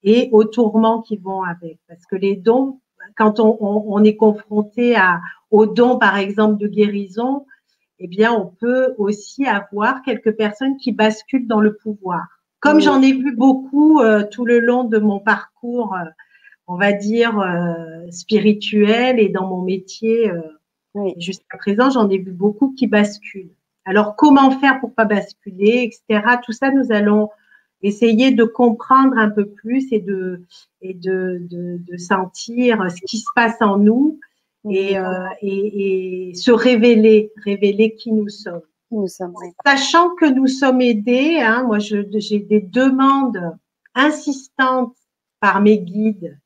et 0.02 0.28
aux 0.32 0.42
tourments 0.42 1.02
qui 1.02 1.16
vont 1.18 1.44
avec. 1.44 1.78
Parce 1.86 2.04
que 2.06 2.16
les 2.16 2.34
dons, 2.34 2.80
quand 3.16 3.38
on, 3.38 4.02
est 4.02 4.16
confronté 4.16 4.96
à, 4.96 5.20
aux 5.52 5.66
dons, 5.66 6.00
par 6.00 6.16
exemple, 6.16 6.58
de 6.58 6.66
guérison, 6.66 7.46
eh 8.00 8.08
bien, 8.08 8.32
on 8.32 8.46
peut 8.46 8.96
aussi 8.98 9.46
avoir 9.46 10.02
quelques 10.02 10.32
personnes 10.32 10.76
qui 10.78 10.90
basculent 10.90 11.46
dans 11.46 11.60
le 11.60 11.76
pouvoir. 11.76 12.26
Comme 12.58 12.80
j'en 12.80 13.00
ai 13.02 13.12
vu 13.12 13.36
beaucoup 13.36 14.00
euh, 14.00 14.24
tout 14.28 14.44
le 14.44 14.58
long 14.58 14.82
de 14.82 14.98
mon 14.98 15.20
parcours, 15.20 15.94
euh, 15.94 16.10
on 16.66 16.74
va 16.74 16.92
dire, 16.92 17.38
euh, 17.38 18.10
spirituel 18.10 19.20
et 19.20 19.28
dans 19.28 19.46
mon 19.46 19.62
métier 19.62 20.28
jusqu'à 21.18 21.56
présent, 21.56 21.88
j'en 21.90 22.10
ai 22.10 22.18
vu 22.18 22.32
beaucoup 22.32 22.74
qui 22.76 22.88
basculent. 22.88 23.54
Alors, 23.84 24.16
comment 24.16 24.50
faire 24.58 24.80
pour 24.80 24.94
pas 24.94 25.04
basculer, 25.04 25.90
etc. 26.08 26.36
Tout 26.44 26.52
ça, 26.52 26.70
nous 26.70 26.92
allons 26.92 27.28
essayer 27.82 28.30
de 28.30 28.44
comprendre 28.44 29.18
un 29.18 29.30
peu 29.30 29.46
plus 29.46 29.92
et 29.92 30.00
de, 30.00 30.44
et 30.80 30.94
de, 30.94 31.42
de, 31.50 31.96
sentir 31.96 32.84
ce 32.90 33.00
qui 33.06 33.18
se 33.18 33.26
passe 33.34 33.60
en 33.60 33.76
nous 33.76 34.20
et, 34.70 34.98
euh, 34.98 35.26
et, 35.42 36.32
se 36.34 36.52
révéler, 36.52 37.32
révéler 37.44 37.94
qui 37.94 38.12
nous 38.12 38.28
sommes. 38.28 38.62
Nous 38.90 39.08
sommes 39.08 39.34
Sachant 39.64 40.10
que 40.16 40.26
nous 40.26 40.46
sommes 40.46 40.82
aidés, 40.82 41.38
hein, 41.40 41.64
moi 41.64 41.78
j'ai 41.78 42.04
des 42.04 42.60
demandes 42.60 43.56
insistantes 43.94 44.96
par 45.40 45.60
mes 45.60 45.78
guides, 45.78 46.38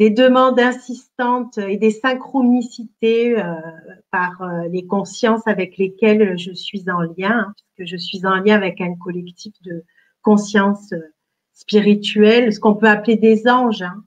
des 0.00 0.08
demandes 0.08 0.58
insistantes 0.58 1.58
et 1.58 1.76
des 1.76 1.90
synchronicités 1.90 3.38
euh, 3.38 3.52
par 4.10 4.40
euh, 4.40 4.66
les 4.68 4.86
consciences 4.86 5.46
avec 5.46 5.76
lesquelles 5.76 6.38
je 6.38 6.52
suis 6.52 6.88
en 6.88 7.02
lien, 7.02 7.48
hein, 7.48 7.54
puisque 7.76 7.90
je 7.90 7.98
suis 7.98 8.24
en 8.24 8.36
lien 8.36 8.56
avec 8.56 8.80
un 8.80 8.94
collectif 8.94 9.52
de, 9.60 9.84
conscience 10.22 10.90
euh, 10.94 11.12
spirituelle, 11.52 12.50
ce 12.50 12.60
qu'on 12.60 12.76
peut 12.76 12.88
appeler 12.88 13.16
des 13.16 13.46
anges, 13.46 13.82
hein, 13.82 14.02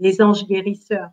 les 0.00 0.20
anges 0.20 0.48
guérisseurs. 0.48 1.10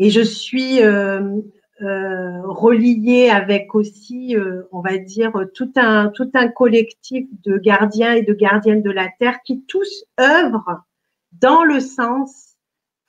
Et 0.00 0.10
je 0.10 0.20
suis 0.20 0.82
euh, 0.82 1.40
reliée 1.80 3.30
avec 3.30 3.76
aussi, 3.76 4.36
on 4.72 4.80
va 4.80 4.98
dire, 4.98 5.32
tout 5.54 5.70
un, 5.76 6.08
tout 6.08 6.30
un 6.34 6.48
collectif 6.48 7.28
de 7.44 7.56
gardiens 7.56 8.14
et 8.14 8.22
de 8.22 8.32
gardiennes 8.32 8.82
de 8.82 8.90
la 8.90 9.08
Terre 9.20 9.40
qui 9.44 9.64
tous 9.66 10.04
œuvrent 10.20 10.82
dans 11.40 11.62
le 11.62 11.78
sens 11.78 12.47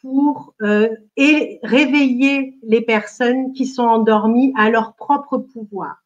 pour 0.01 0.53
et 1.17 1.59
réveiller 1.63 2.57
les 2.63 2.81
personnes 2.81 3.53
qui 3.53 3.65
sont 3.65 3.83
endormies 3.83 4.53
à 4.57 4.69
leur 4.69 4.95
propre 4.95 5.37
pouvoir. 5.37 6.03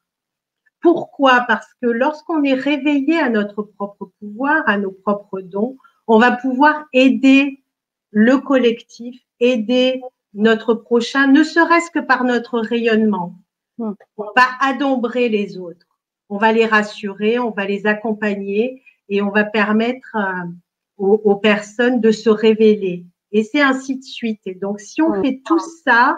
Pourquoi? 0.81 1.45
Parce 1.47 1.73
que 1.81 1.88
lorsqu'on 1.88 2.43
est 2.43 2.53
réveillé 2.53 3.19
à 3.19 3.29
notre 3.29 3.63
propre 3.63 4.12
pouvoir, 4.19 4.63
à 4.67 4.77
nos 4.77 4.91
propres 4.91 5.41
dons, 5.41 5.77
on 6.07 6.19
va 6.19 6.31
pouvoir 6.31 6.85
aider 6.91 7.63
le 8.12 8.38
collectif, 8.38 9.21
aider 9.39 10.01
notre 10.33 10.73
prochain, 10.73 11.27
ne 11.27 11.43
serait-ce 11.43 11.89
que 11.89 12.00
par 12.00 12.23
notre 12.23 12.59
rayonnement. 12.59 13.35
Hmm. 13.77 13.93
On 14.17 14.25
va 14.35 14.45
adombrer 14.59 15.29
les 15.29 15.57
autres, 15.57 15.88
on 16.29 16.38
va 16.38 16.51
les 16.51 16.65
rassurer, 16.65 17.39
on 17.39 17.51
va 17.51 17.65
les 17.65 17.88
accompagner 17.88 18.83
et 19.09 19.21
on 19.21 19.29
va 19.29 19.43
permettre 19.43 20.15
euh, 20.15 20.50
aux, 20.97 21.35
personnes 21.35 22.01
de 22.01 22.12
se 22.12 22.29
révéler. 22.29 23.05
Et 23.33 23.43
c'est 23.43 23.61
ainsi 23.61 23.97
de 23.97 24.03
suite. 24.03 24.41
Et 24.45 24.55
donc, 24.55 24.79
si 24.79 25.01
on 25.01 25.21
fait 25.21 25.41
tout 25.43 25.59
ça, 25.83 26.17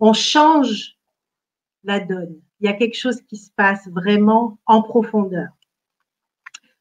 on 0.00 0.12
change 0.12 0.96
la 1.84 2.00
donne 2.00 2.40
il 2.64 2.66
y 2.66 2.70
a 2.70 2.72
quelque 2.72 2.96
chose 2.96 3.20
qui 3.28 3.36
se 3.36 3.50
passe 3.54 3.86
vraiment 3.88 4.58
en 4.64 4.82
profondeur. 4.82 5.48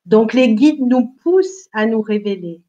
Donc, 0.06 0.34
les 0.34 0.54
guides 0.54 0.80
nous 0.80 1.08
poussent 1.22 1.68
à 1.74 1.86
nous 1.86 2.02
révéler. 2.02 2.62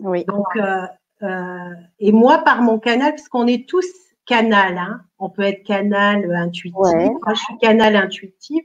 Oui. 0.00 0.24
Donc, 0.24 0.46
euh, 0.56 0.86
euh, 1.22 1.74
et 2.00 2.10
moi, 2.10 2.38
par 2.38 2.62
mon 2.62 2.80
canal, 2.80 3.14
parce 3.14 3.28
qu'on 3.28 3.46
est 3.46 3.68
tous 3.68 3.86
canal, 4.26 4.76
hein. 4.76 5.04
on 5.20 5.30
peut 5.30 5.42
être 5.42 5.62
canal 5.62 6.34
intuitif. 6.34 6.74
Moi, 6.74 7.34
je 7.34 7.40
suis 7.40 7.58
canal 7.58 7.94
intuitif, 7.94 8.64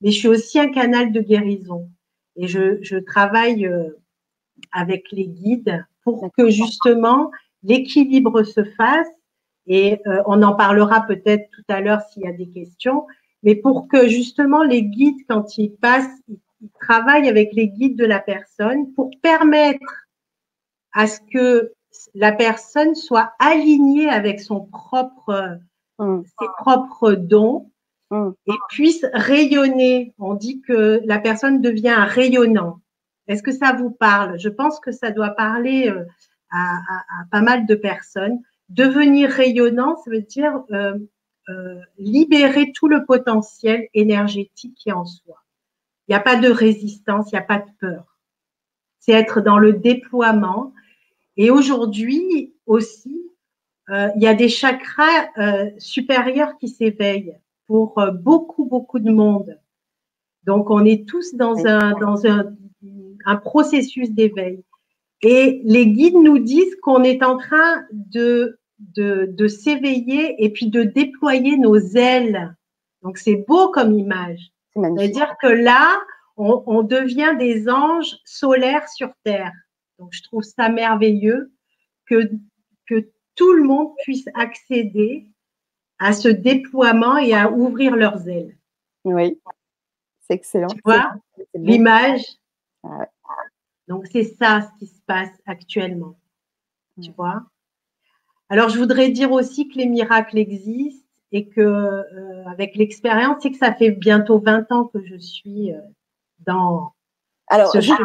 mais 0.00 0.12
je 0.12 0.18
suis 0.20 0.28
aussi 0.28 0.60
un 0.60 0.70
canal 0.70 1.10
de 1.10 1.20
guérison. 1.20 1.90
Et 2.36 2.46
je, 2.46 2.98
travaille 2.98 3.66
euh, 3.66 3.90
avec 4.72 5.04
les 5.12 5.28
guides 5.28 5.84
pour 6.02 6.30
que 6.36 6.50
justement 6.50 7.30
l'équilibre 7.62 8.42
se 8.42 8.64
fasse 8.64 9.08
et 9.66 10.00
euh, 10.06 10.22
on 10.26 10.42
en 10.42 10.54
parlera 10.54 11.02
peut-être 11.02 11.48
tout 11.50 11.64
à 11.68 11.80
l'heure 11.80 12.00
s'il 12.02 12.22
y 12.22 12.28
a 12.28 12.32
des 12.32 12.48
questions. 12.48 13.06
Mais 13.42 13.54
pour 13.54 13.88
que 13.88 14.08
justement 14.08 14.62
les 14.62 14.82
guides, 14.82 15.26
quand 15.28 15.58
ils 15.58 15.74
passent, 15.74 16.20
ils, 16.28 16.38
travaillent 16.80 17.28
avec 17.28 17.52
les 17.52 17.68
guides 17.68 17.96
de 17.96 18.06
la 18.06 18.18
personne 18.18 18.92
pour 18.94 19.10
permettre 19.22 20.06
à 20.92 21.06
ce 21.06 21.20
que 21.32 21.72
la 22.14 22.32
personne 22.32 22.94
soit 22.94 23.34
alignée 23.38 24.08
avec 24.08 24.40
son 24.40 24.64
propre, 24.64 25.58
mmh. 25.98 26.22
ses 26.24 26.46
propres 26.58 27.12
dons 27.12 27.70
mmh. 28.10 28.30
et 28.46 28.54
puisse 28.70 29.04
rayonner. 29.12 30.14
On 30.18 30.34
dit 30.34 30.60
que 30.62 31.02
la 31.04 31.18
personne 31.18 31.60
devient 31.60 31.90
un 31.90 32.04
rayonnant. 32.04 32.80
Est-ce 33.28 33.42
que 33.42 33.52
ça 33.52 33.72
vous 33.72 33.90
parle? 33.90 34.38
Je 34.38 34.48
pense 34.48 34.78
que 34.80 34.92
ça 34.92 35.10
doit 35.10 35.30
parler 35.30 35.88
euh, 35.88 36.04
à, 36.50 36.76
à, 37.20 37.24
pas 37.30 37.42
mal 37.42 37.66
de 37.66 37.74
personnes. 37.74 38.40
Devenir 38.68 39.30
rayonnant, 39.30 39.96
ça 39.96 40.10
veut 40.10 40.22
dire 40.22 40.62
euh, 40.72 40.98
euh, 41.48 41.80
libérer 41.98 42.72
tout 42.72 42.88
le 42.88 43.04
potentiel 43.04 43.88
énergétique 43.94 44.74
qui 44.76 44.88
est 44.88 44.92
en 44.92 45.04
soi. 45.04 45.42
Il 46.08 46.12
n'y 46.12 46.16
a 46.16 46.20
pas 46.20 46.36
de 46.36 46.48
résistance, 46.48 47.30
il 47.30 47.34
n'y 47.34 47.40
a 47.40 47.44
pas 47.44 47.58
de 47.58 47.70
peur. 47.80 48.18
C'est 49.00 49.12
être 49.12 49.40
dans 49.40 49.58
le 49.58 49.72
déploiement. 49.72 50.72
Et 51.36 51.50
aujourd'hui 51.50 52.54
aussi, 52.66 53.20
euh, 53.90 54.08
il 54.16 54.22
y 54.22 54.26
a 54.26 54.34
des 54.34 54.48
chakras 54.48 55.28
supérieurs 55.78 56.56
qui 56.58 56.68
s'éveillent 56.68 57.36
pour 57.66 58.00
beaucoup, 58.14 58.64
beaucoup 58.64 58.98
de 58.98 59.10
monde. 59.10 59.58
Donc, 60.44 60.70
on 60.70 60.84
est 60.84 61.08
tous 61.08 61.34
dans 61.34 61.66
un, 61.66 61.92
dans 61.98 62.24
un, 62.26 62.54
un 63.26 63.36
processus 63.36 64.10
d'éveil. 64.10 64.64
Et 65.22 65.60
les 65.64 65.86
guides 65.88 66.14
nous 66.14 66.38
disent 66.38 66.76
qu'on 66.76 67.02
est 67.02 67.22
en 67.22 67.36
train 67.36 67.84
de, 67.90 68.58
de, 68.78 69.48
s'éveiller 69.48 70.42
et 70.42 70.50
puis 70.50 70.68
de 70.68 70.82
déployer 70.82 71.58
nos 71.58 71.78
ailes. 71.78 72.54
Donc 73.02 73.18
c'est 73.18 73.44
beau 73.48 73.70
comme 73.70 73.92
image. 73.92 74.52
C'est-à-dire 74.74 75.36
que 75.42 75.48
là, 75.48 76.00
on, 76.36 76.82
devient 76.82 77.34
des 77.38 77.68
anges 77.68 78.16
solaires 78.24 78.88
sur 78.88 79.10
Terre. 79.24 79.52
Donc 79.98 80.10
je 80.12 80.22
trouve 80.22 80.42
ça 80.42 80.68
merveilleux 80.68 81.50
que, 82.06 82.30
que 82.86 83.08
tout 83.34 83.52
le 83.54 83.64
monde 83.64 83.92
puisse 84.02 84.26
accéder 84.34 85.26
à 85.98 86.12
ce 86.12 86.28
déploiement 86.28 87.16
et 87.16 87.32
à 87.32 87.50
ouvrir 87.50 87.96
leurs 87.96 88.28
ailes. 88.28 88.54
Oui, 89.04 89.40
c'est 90.20 90.34
excellent. 90.34 90.68
Tu 90.68 90.80
vois 90.84 91.14
l'image 91.54 92.22
ah 92.82 93.06
donc, 93.88 94.06
c'est 94.10 94.24
ça 94.24 94.62
ce 94.62 94.78
qui 94.78 94.86
se 94.86 95.00
passe 95.06 95.30
actuellement. 95.46 96.16
Tu 97.00 97.12
vois 97.12 97.42
Alors, 98.48 98.68
je 98.68 98.78
voudrais 98.78 99.10
dire 99.10 99.30
aussi 99.32 99.68
que 99.68 99.78
les 99.78 99.86
miracles 99.86 100.38
existent 100.38 101.06
et 101.32 101.48
que, 101.48 101.60
euh, 101.60 102.44
avec 102.46 102.74
l'expérience, 102.74 103.36
c'est 103.42 103.50
que 103.50 103.58
ça 103.58 103.74
fait 103.74 103.90
bientôt 103.90 104.38
20 104.38 104.72
ans 104.72 104.84
que 104.86 105.04
je 105.04 105.16
suis 105.16 105.72
euh, 105.72 105.80
dans 106.40 106.94
alors, 107.48 107.70
ce 107.70 107.80
chemin. 107.80 107.98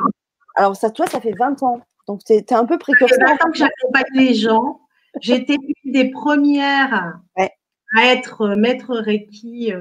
Alors, 0.55 0.75
ça, 0.75 0.91
toi, 0.91 1.07
ça 1.07 1.19
fait 1.19 1.33
20 1.33 1.63
ans. 1.63 1.81
Donc, 2.07 2.23
tu 2.23 2.33
es, 2.33 2.53
un 2.53 2.65
peu 2.65 2.77
précurseur. 2.77 3.17
Ça 3.17 3.25
fait 3.25 3.38
20 3.38 3.45
ans 3.45 3.51
que 3.51 3.57
j'accompagne 3.57 4.13
les 4.13 4.35
gens. 4.35 4.81
J'étais 5.19 5.57
une 5.83 5.91
des 5.91 6.09
premières 6.11 7.19
à 7.38 8.05
être 8.05 8.55
maître 8.55 8.95
Reiki 8.97 9.73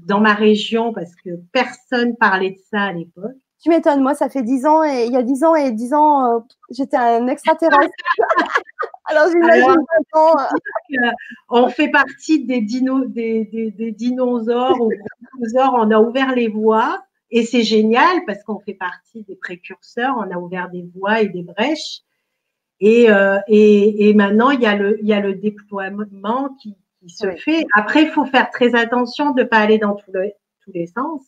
dans 0.00 0.20
ma 0.20 0.34
région 0.34 0.92
parce 0.92 1.16
que 1.16 1.30
personne 1.52 2.16
parlait 2.16 2.52
de 2.52 2.60
ça 2.70 2.82
à 2.82 2.92
l'époque. 2.92 3.34
Tu 3.60 3.70
m'étonnes, 3.70 4.02
moi, 4.02 4.14
ça 4.14 4.28
fait 4.28 4.42
dix 4.42 4.66
ans 4.66 4.84
et 4.84 5.06
il 5.06 5.12
y 5.12 5.16
a 5.16 5.22
dix 5.22 5.42
ans 5.42 5.54
et 5.54 5.72
dix 5.72 5.92
ans, 5.92 6.46
j'étais 6.70 6.96
un 6.96 7.26
extraterrestre. 7.26 7.92
Alors 9.06 9.28
j'imagine 9.30 9.74
On 11.48 11.68
fait 11.68 11.88
partie 11.88 12.44
des, 12.44 12.60
des, 12.60 13.72
des, 13.74 13.92
dinosaures 13.92 14.80
ou 14.80 14.90
dinosaures. 15.34 15.74
On 15.74 15.90
a 15.90 15.98
ouvert 15.98 16.34
les 16.34 16.48
voies 16.48 17.02
et 17.30 17.44
c'est 17.44 17.62
génial 17.62 18.24
parce 18.26 18.44
qu'on 18.44 18.60
fait 18.60 18.74
partie 18.74 19.22
des 19.24 19.34
précurseurs. 19.34 20.14
On 20.18 20.30
a 20.30 20.38
ouvert 20.38 20.68
des 20.70 20.86
voies 20.94 21.22
et 21.22 21.28
des 21.28 21.42
brèches. 21.42 22.02
Et, 22.80 23.10
euh, 23.10 23.38
et, 23.48 24.08
et, 24.08 24.14
maintenant, 24.14 24.50
il 24.50 24.60
y, 24.60 24.66
a 24.66 24.76
le, 24.76 25.00
il 25.00 25.08
y 25.08 25.12
a 25.12 25.20
le 25.20 25.34
déploiement 25.34 26.54
qui, 26.62 26.76
qui 27.00 27.10
se 27.10 27.28
fait. 27.32 27.66
Après, 27.74 28.04
il 28.04 28.10
faut 28.10 28.24
faire 28.26 28.50
très 28.50 28.76
attention 28.76 29.32
de 29.32 29.42
ne 29.42 29.48
pas 29.48 29.58
aller 29.58 29.78
dans 29.78 29.96
tous 29.96 30.12
les 30.72 30.86
sens. 30.86 31.22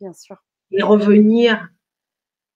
Bien 0.00 0.14
sûr. 0.14 0.36
Et 0.76 0.82
revenir 0.82 1.68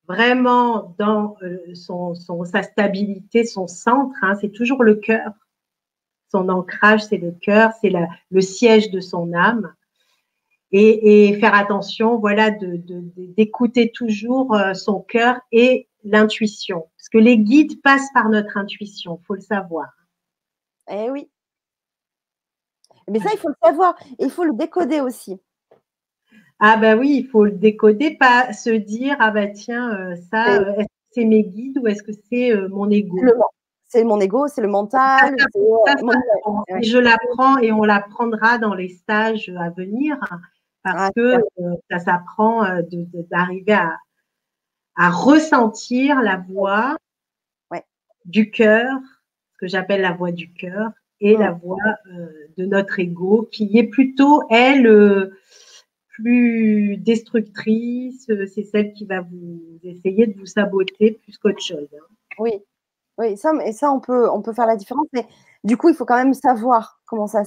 vraiment 0.08 0.94
dans 0.98 1.36
euh, 1.42 1.74
son, 1.74 2.14
sa 2.44 2.62
stabilité, 2.62 3.44
son 3.44 3.66
centre. 3.66 4.16
Hein, 4.22 4.34
c'est 4.40 4.50
toujours 4.50 4.82
le 4.82 4.96
cœur. 4.96 5.32
Son 6.30 6.48
ancrage, 6.48 7.04
c'est 7.04 7.18
le 7.18 7.32
cœur, 7.32 7.72
c'est 7.80 7.92
le 8.30 8.40
siège 8.40 8.90
de 8.90 9.00
son 9.00 9.32
âme. 9.32 9.72
Et, 10.70 11.38
faire 11.40 11.54
attention, 11.54 12.18
voilà, 12.18 12.50
d'écouter 12.50 13.90
toujours 13.90 14.54
euh, 14.54 14.74
son 14.74 15.00
cœur 15.00 15.40
et 15.50 15.88
l'intuition. 16.04 16.88
Parce 16.96 17.08
que 17.08 17.18
les 17.18 17.38
guides 17.38 17.80
passent 17.80 18.12
par 18.12 18.28
notre 18.28 18.58
intuition, 18.58 19.18
faut 19.26 19.34
le 19.34 19.40
savoir. 19.40 19.88
Eh 20.90 21.08
oui. 21.10 21.30
Mais 23.10 23.20
ça, 23.20 23.30
il 23.32 23.38
faut 23.38 23.48
le 23.48 23.54
savoir. 23.62 23.98
il 24.18 24.30
faut 24.30 24.44
le 24.44 24.52
décoder 24.52 25.00
aussi. 25.00 25.40
Ah 26.60 26.76
ben 26.76 26.98
oui, 26.98 27.20
il 27.22 27.28
faut 27.28 27.44
le 27.44 27.52
décoder, 27.52 28.16
pas 28.16 28.52
se 28.52 28.70
dire 28.70 29.16
ah 29.20 29.30
ben 29.30 29.52
tiens 29.52 29.94
euh, 29.94 30.16
ça, 30.30 30.60
euh, 30.60 30.72
est-ce 30.72 30.86
que 30.86 30.92
c'est 31.12 31.24
mes 31.24 31.44
guides 31.44 31.78
ou 31.78 31.86
est-ce 31.86 32.02
que 32.02 32.10
c'est 32.28 32.52
euh, 32.52 32.68
mon 32.68 32.90
ego? 32.90 33.16
C'est 33.86 34.04
mon 34.04 34.20
ego, 34.20 34.48
c'est 34.48 34.60
le 34.60 34.68
mental. 34.68 35.36
je 36.82 36.98
l'apprends 36.98 37.58
et 37.58 37.70
on 37.70 37.84
l'apprendra 37.84 38.58
dans 38.58 38.74
les 38.74 38.88
stages 38.88 39.50
à 39.56 39.70
venir 39.70 40.18
parce 40.82 41.08
ah, 41.08 41.10
que 41.14 41.36
ça 41.90 41.98
s'apprend 41.98 42.64
d'arriver 43.30 43.72
à, 43.72 43.96
à, 44.96 45.10
ressentir 45.10 46.20
la 46.22 46.36
voix 46.36 46.96
du 48.24 48.50
cœur, 48.50 48.98
ce 49.52 49.58
que 49.58 49.68
j'appelle 49.68 50.02
la 50.02 50.12
voix 50.12 50.32
du 50.32 50.52
cœur, 50.52 50.90
et 51.20 51.36
la 51.36 51.52
mmh. 51.52 51.60
voix 51.64 51.94
de 52.58 52.66
notre 52.66 52.98
ego 52.98 53.48
qui 53.50 53.78
est 53.78 53.88
plutôt 53.88 54.42
elle 54.50 55.32
plus 56.18 56.96
destructrice, 56.96 58.28
euh, 58.30 58.46
c'est 58.46 58.64
celle 58.64 58.92
qui 58.92 59.06
va 59.06 59.20
vous 59.20 59.60
essayer 59.84 60.26
de 60.26 60.38
vous 60.38 60.46
saboter 60.46 61.12
plus 61.22 61.38
qu'autre 61.38 61.62
chose. 61.62 61.88
Hein. 61.94 62.04
Oui, 62.38 62.52
oui, 63.18 63.36
ça, 63.36 63.52
et 63.64 63.72
ça 63.72 63.90
on 63.90 64.00
peut, 64.00 64.28
on 64.30 64.42
peut 64.42 64.52
faire 64.52 64.66
la 64.66 64.76
différence, 64.76 65.06
mais 65.12 65.26
du 65.64 65.76
coup, 65.76 65.88
il 65.88 65.94
faut 65.94 66.04
quand 66.04 66.16
même 66.16 66.34
savoir 66.34 67.00
comment 67.06 67.26
ça, 67.26 67.42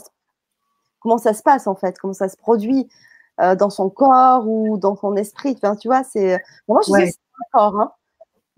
comment 0.99 1.17
ça 1.17 1.33
se 1.33 1.43
passe 1.43 1.67
en 1.67 1.75
fait, 1.75 1.97
comment 1.99 2.13
ça 2.13 2.29
se 2.29 2.37
produit 2.37 2.87
euh, 3.41 3.55
dans 3.55 3.69
son 3.69 3.89
corps 3.89 4.47
ou 4.47 4.77
dans 4.77 4.95
son 4.95 5.15
esprit. 5.15 5.53
Enfin, 5.57 5.75
tu 5.75 5.87
vois, 5.87 6.03
c'est. 6.03 6.41
moi, 6.67 6.81
je 6.85 6.91
sais 6.91 7.05
sais 7.07 7.11
c'est 7.11 7.51
corps. 7.51 7.79
Hein. 7.79 7.91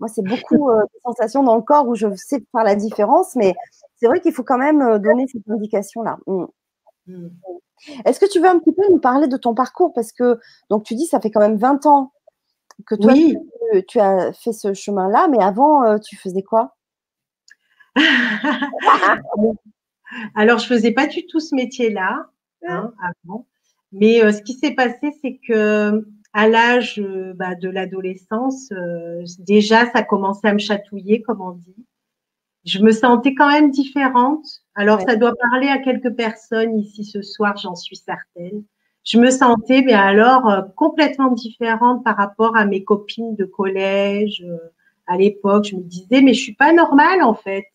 Moi, 0.00 0.08
c'est 0.08 0.24
beaucoup 0.24 0.70
euh, 0.70 0.82
de 0.82 1.00
sensations 1.02 1.42
dans 1.42 1.56
le 1.56 1.62
corps 1.62 1.88
où 1.88 1.94
je 1.94 2.06
sais 2.16 2.44
faire 2.52 2.64
la 2.64 2.74
différence, 2.76 3.34
mais 3.36 3.54
c'est 3.96 4.06
vrai 4.06 4.20
qu'il 4.20 4.32
faut 4.32 4.42
quand 4.44 4.58
même 4.58 4.98
donner 4.98 5.26
cette 5.28 5.48
indication-là. 5.48 6.18
Mmh. 6.26 6.44
Mmh. 7.06 7.28
Est-ce 8.04 8.20
que 8.20 8.30
tu 8.30 8.40
veux 8.40 8.48
un 8.48 8.58
petit 8.58 8.72
peu 8.72 8.82
nous 8.90 8.98
parler 8.98 9.28
de 9.28 9.36
ton 9.36 9.54
parcours? 9.54 9.92
Parce 9.92 10.12
que 10.12 10.38
donc 10.70 10.84
tu 10.84 10.94
dis 10.94 11.06
ça 11.06 11.20
fait 11.20 11.30
quand 11.30 11.40
même 11.40 11.56
20 11.56 11.86
ans 11.86 12.12
que 12.86 12.94
toi 12.94 13.12
tu, 13.88 14.00
as 14.00 14.32
fait 14.32 14.52
ce 14.52 14.72
chemin-là, 14.74 15.28
mais 15.28 15.42
avant 15.42 15.84
euh, 15.84 15.98
tu 15.98 16.16
faisais 16.16 16.42
quoi? 16.42 16.76
Alors 20.34 20.58
je 20.58 20.66
faisais 20.66 20.92
pas 20.92 21.06
du 21.06 21.26
tout 21.26 21.40
ce 21.40 21.54
métier-là 21.54 22.26
hein, 22.66 22.92
avant, 23.02 23.46
mais 23.92 24.22
euh, 24.22 24.32
ce 24.32 24.42
qui 24.42 24.54
s'est 24.54 24.74
passé 24.74 25.12
c'est 25.20 25.38
que 25.46 26.06
à 26.32 26.48
l'âge 26.48 26.98
euh, 26.98 27.32
bah, 27.34 27.54
de 27.54 27.68
l'adolescence, 27.68 28.70
déjà 29.38 29.90
ça 29.92 30.02
commençait 30.02 30.48
à 30.48 30.52
me 30.52 30.58
chatouiller, 30.58 31.22
comme 31.22 31.40
on 31.40 31.52
dit. 31.52 31.76
Je 32.64 32.78
me 32.80 32.90
sentais 32.92 33.34
quand 33.34 33.48
même 33.48 33.70
différente 33.70 34.64
alors, 34.74 35.00
ça 35.02 35.16
doit 35.16 35.34
parler 35.36 35.68
à 35.68 35.78
quelques 35.78 36.14
personnes 36.14 36.78
ici 36.78 37.04
ce 37.04 37.22
soir, 37.22 37.56
j'en 37.56 37.76
suis 37.76 37.96
certaine. 37.96 38.64
Je 39.04 39.18
me 39.18 39.30
sentais, 39.30 39.82
mais 39.82 39.92
alors, 39.92 40.48
euh, 40.50 40.62
complètement 40.76 41.30
différente 41.30 42.02
par 42.04 42.16
rapport 42.16 42.56
à 42.56 42.64
mes 42.64 42.82
copines 42.82 43.36
de 43.36 43.44
collège. 43.44 44.42
Euh, 44.44 44.58
à 45.06 45.16
l'époque, 45.16 45.66
je 45.66 45.76
me 45.76 45.82
disais, 45.82 46.22
mais 46.22 46.34
je 46.34 46.42
suis 46.42 46.54
pas 46.54 46.72
normale 46.72 47.22
en 47.22 47.34
fait. 47.34 47.66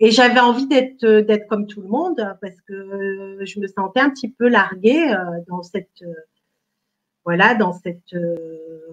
Et 0.00 0.10
j'avais 0.10 0.40
envie 0.40 0.66
d'être 0.66 1.04
euh, 1.04 1.22
d'être 1.22 1.46
comme 1.48 1.66
tout 1.66 1.82
le 1.82 1.88
monde 1.88 2.16
parce 2.40 2.60
que 2.62 3.38
je 3.44 3.60
me 3.60 3.66
sentais 3.66 4.00
un 4.00 4.10
petit 4.10 4.30
peu 4.30 4.48
larguée 4.48 5.14
dans 5.48 5.62
cette 5.62 6.04
voilà 7.24 7.54
dans 7.54 7.72
cette 7.72 8.14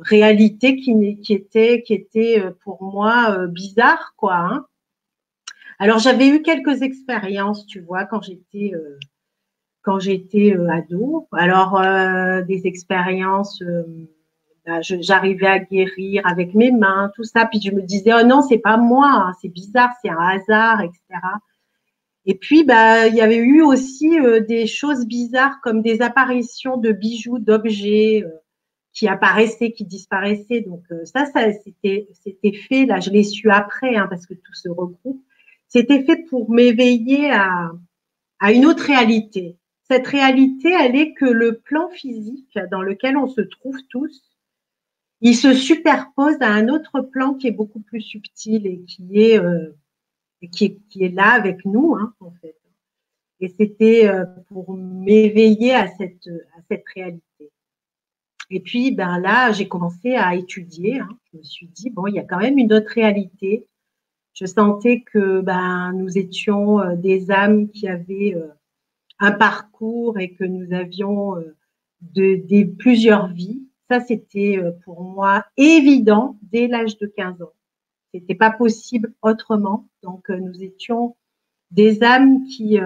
réalité 0.02 0.76
qui, 0.78 1.20
qui 1.22 1.34
était 1.34 1.84
qui 1.84 1.94
était 1.94 2.44
pour 2.64 2.84
moi 2.84 3.48
bizarre 3.48 4.14
quoi. 4.18 4.36
Hein. 4.36 4.66
Alors 5.80 6.00
j'avais 6.00 6.28
eu 6.28 6.42
quelques 6.42 6.82
expériences, 6.82 7.66
tu 7.66 7.80
vois, 7.80 8.04
quand 8.06 8.22
j'étais 8.22 8.72
euh, 8.76 9.00
quand 9.82 10.00
j'étais 10.00 10.54
euh, 10.54 10.70
ado. 10.70 11.28
Alors 11.32 11.80
euh, 11.80 12.42
des 12.44 12.68
expériences, 12.68 13.64
bah, 14.66 14.82
j'arrivais 14.82 15.48
à 15.48 15.60
guérir 15.60 16.22
avec 16.28 16.54
mes 16.54 16.72
mains, 16.72 17.12
tout 17.16 17.24
ça. 17.24 17.46
Puis 17.46 17.62
je 17.62 17.72
me 17.72 17.82
disais 17.82 18.12
oh 18.14 18.26
non, 18.26 18.42
c'est 18.42 18.58
pas 18.58 18.76
moi, 18.78 19.10
hein, 19.10 19.34
c'est 19.42 19.48
bizarre, 19.48 19.92
c'est 20.02 20.10
un 20.10 20.18
hasard, 20.20 20.82
etc. 20.82 21.00
Et 22.26 22.36
puis, 22.36 22.64
bah, 22.64 23.08
il 23.08 23.16
y 23.16 23.22
avait 23.22 23.38
eu 23.38 23.62
aussi 23.64 24.18
des 24.48 24.68
choses 24.68 25.06
bizarres 25.08 25.62
comme 25.64 25.82
des 25.82 26.02
apparitions 26.02 26.78
de 26.78 26.92
bijoux, 26.92 27.40
d'objets 27.40 28.26
qui 28.94 29.08
apparaissaient, 29.08 29.72
qui 29.72 29.86
disparaissaient. 29.86 30.62
Donc 30.62 30.84
ça, 31.06 31.26
ça 31.26 31.52
c'était 31.64 32.10
c'était 32.14 32.54
fait. 32.54 32.86
Là, 32.86 33.00
je 33.00 33.10
l'ai 33.12 33.24
su 33.24 33.50
après, 33.50 33.96
hein, 33.96 34.08
parce 34.10 34.26
que 34.26 34.34
tout 34.34 34.54
se 34.54 34.70
regroupe. 34.70 35.24
C'était 35.70 36.04
fait 36.04 36.26
pour 36.30 36.50
m'éveiller 36.52 37.32
à, 37.32 37.72
à 38.40 38.52
une 38.52 38.66
autre 38.66 38.84
réalité. 38.84 39.58
Cette 39.90 40.08
réalité, 40.08 40.72
elle 40.72 40.96
est 40.96 41.14
que 41.14 41.26
le 41.26 41.60
plan 41.60 41.90
physique 41.90 42.58
dans 42.72 42.82
lequel 42.82 43.18
on 43.18 43.28
se 43.28 43.42
trouve 43.42 43.78
tous, 43.90 44.24
il 45.22 45.36
se 45.36 45.54
superpose 45.54 46.38
à 46.42 46.50
un 46.50 46.70
autre 46.70 47.02
plan 47.02 47.34
qui 47.34 47.48
est 47.48 47.52
beaucoup 47.52 47.82
plus 47.82 48.02
subtil 48.02 48.66
et 48.66 48.82
qui 48.86 49.20
est, 49.20 49.40
euh, 49.40 49.76
qui 50.52 50.80
est, 51.00 51.10
là 51.10 51.32
avec 51.32 51.66
nous, 51.66 51.96
hein, 51.96 52.14
en 52.20 52.32
fait. 52.42 52.56
Et 53.42 53.50
c'était 53.50 54.08
euh, 54.08 54.26
pour 54.48 54.76
m'éveiller 54.76 55.74
à 55.74 55.88
cette, 55.88 56.28
à 56.58 56.62
cette 56.70 56.86
réalité. 56.96 57.52
Et 58.50 58.60
puis, 58.60 58.92
ben 58.92 59.20
là, 59.20 59.52
j'ai 59.52 59.68
commencé 59.68 60.16
à 60.16 60.36
étudier. 60.36 61.00
Hein. 61.00 61.10
Je 61.32 61.38
me 61.38 61.44
suis 61.44 61.68
dit, 61.68 61.90
bon, 61.90 62.08
il 62.08 62.16
y 62.16 62.20
a 62.20 62.24
quand 62.24 62.40
même 62.40 62.58
une 62.58 62.74
autre 62.74 62.92
réalité 62.94 63.68
je 64.34 64.46
sentais 64.46 65.02
que 65.02 65.42
ben, 65.42 65.92
nous 65.94 66.18
étions 66.18 66.80
euh, 66.80 66.96
des 66.96 67.32
âmes 67.32 67.70
qui 67.70 67.88
avaient 67.88 68.36
euh, 68.36 68.48
un 69.20 69.32
parcours 69.32 70.18
et 70.20 70.34
que 70.34 70.44
nous 70.44 70.74
avions 70.74 71.36
euh, 71.38 71.56
de, 72.02 72.64
plusieurs 72.78 73.28
vies. 73.28 73.62
Ça, 73.90 74.00
c'était 74.00 74.60
pour 74.86 75.04
moi 75.04 75.44
évident 75.58 76.38
dès 76.44 76.68
l'âge 76.68 76.98
de 77.00 77.08
15 77.08 77.42
ans. 77.42 77.54
C'était 78.14 78.36
pas 78.36 78.52
possible 78.52 79.14
autrement. 79.22 79.90
Donc, 80.04 80.30
nous 80.30 80.64
étions 80.64 81.16
des 81.72 82.04
âmes 82.04 82.44
qui, 82.46 82.78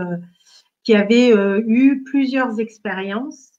qui 0.83 0.95
avaient 0.95 1.33
eu 1.67 2.03
plusieurs 2.03 2.61
expériences. 2.61 3.51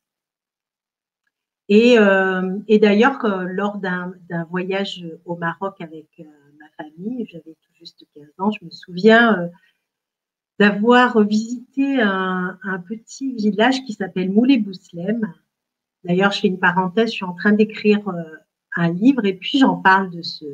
Et, 1.69 1.97
d'ailleurs, 2.81 3.27
lors 3.47 3.77
d'un 3.77 4.15
voyage 4.49 5.05
au 5.27 5.37
Maroc 5.37 5.83
avec 5.83 6.25
famille, 6.77 7.27
j'avais 7.31 7.57
15 8.15 8.27
ans, 8.39 8.51
je 8.51 8.65
me 8.65 8.71
souviens 8.71 9.39
euh, 9.39 9.49
d'avoir 10.59 11.23
visité 11.25 12.01
un, 12.01 12.59
petit 12.87 13.35
village 13.35 13.85
qui 13.85 13.93
s'appelle 13.93 14.31
Moulé-Bouslem. 14.31 15.33
D'ailleurs, 16.05 16.33
je 16.33 16.41
fais 16.41 16.49
une 16.49 16.59
parenthèse, 16.61 17.11
je 17.11 17.17
suis 17.17 17.25
en 17.25 17.35
train 17.35 17.53
d'écrire 17.53 18.07
euh, 18.09 18.23
un 18.77 18.93
livre 18.93 19.25
et 19.25 19.35
puis 19.35 19.59
j'en 19.59 19.77
parle 19.77 20.11
de, 20.11 20.23
ce, 20.23 20.45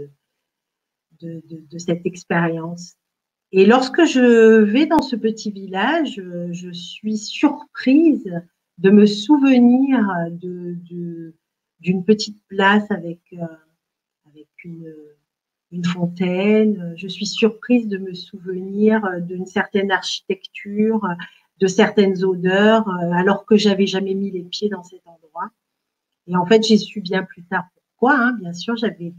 de, 1.21 1.79
cette 1.79 2.07
expérience. 2.07 2.95
Et 3.53 3.67
lorsque 3.67 4.05
je 4.05 4.63
vais 4.63 4.87
dans 4.87 5.03
ce 5.03 5.17
petit 5.17 5.51
village, 5.51 6.23
je 6.53 6.71
suis 6.71 7.19
surprise 7.19 8.25
de 8.79 8.91
me 8.91 9.07
souvenir 9.07 10.01
d'une 10.31 12.05
petite 12.05 12.41
place 12.47 12.89
avec, 12.91 13.21
euh, 13.33 13.47
avec 14.27 14.49
une, 14.65 14.95
une 15.73 15.85
fontaine. 15.85 16.95
Je 16.97 17.09
suis 17.09 17.27
surprise 17.27 17.89
de 17.89 17.99
me 17.99 18.15
souvenir 18.15 19.03
d'une 19.21 19.47
certaine 19.47 19.91
architecture, 19.91 21.07
de 21.59 21.67
certaines 21.67 22.25
odeurs, 22.25 22.89
alors 23.13 23.45
que 23.45 23.57
j'avais 23.57 23.87
jamais 23.87 24.15
mis 24.15 24.31
les 24.31 24.43
pieds 24.43 24.69
dans 24.69 24.83
cet 24.83 25.07
endroit. 25.07 25.51
Et 26.27 26.37
en 26.37 26.47
fait, 26.47 26.63
j'ai 26.63 26.77
su 26.77 27.01
bien 27.01 27.23
plus 27.23 27.45
tard 27.45 27.65
pourquoi. 27.75 28.19
Hein. 28.19 28.33
Bien 28.41 28.53
sûr, 28.53 28.77
j'avais 28.77 29.13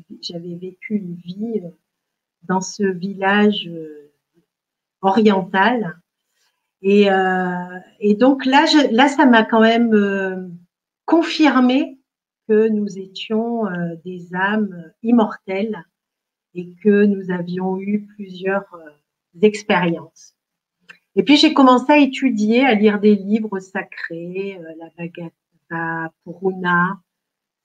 vécu 0.56 0.96
une 0.96 1.16
vie 1.16 1.62
dans 2.44 2.62
ce 2.62 2.84
village 2.84 3.70
oriental. 5.02 6.00
Et, 6.82 7.08
et 8.00 8.16
donc 8.16 8.46
là, 8.46 8.66
je, 8.66 8.94
là, 8.94 9.08
ça 9.08 9.26
m'a 9.26 9.44
quand 9.44 9.62
même 9.62 10.52
confirmé 11.06 12.00
que 12.48 12.70
nous 12.70 12.98
étions 12.98 13.68
euh, 13.68 13.96
des 14.06 14.34
âmes 14.34 14.92
immortelles 15.04 15.84
et 16.54 16.74
que 16.84 17.06
nous 17.06 17.32
avions 17.32 17.80
eu 17.80 18.02
plusieurs 18.02 18.74
euh, 18.74 18.90
expériences. 19.42 20.36
Et 21.16 21.24
puis 21.24 21.38
j'ai 21.38 21.54
commencé 21.54 21.92
à 21.92 21.98
étudier, 21.98 22.66
à 22.66 22.74
lire 22.74 23.00
des 23.00 23.16
livres 23.16 23.60
sacrés, 23.60 24.60
euh, 24.60 24.74
la 24.80 24.90
Bhagavad 24.98 26.12
Purana, 26.24 27.00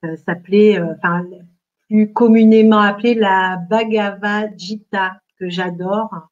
ça 0.03 0.16
s'appelait, 0.16 0.81
enfin 0.81 1.27
plus 1.88 2.12
communément 2.12 2.81
appelé 2.81 3.14
la 3.14 3.57
Bhagavad 3.57 4.59
Gita 4.59 5.20
que 5.38 5.49
j'adore, 5.49 6.29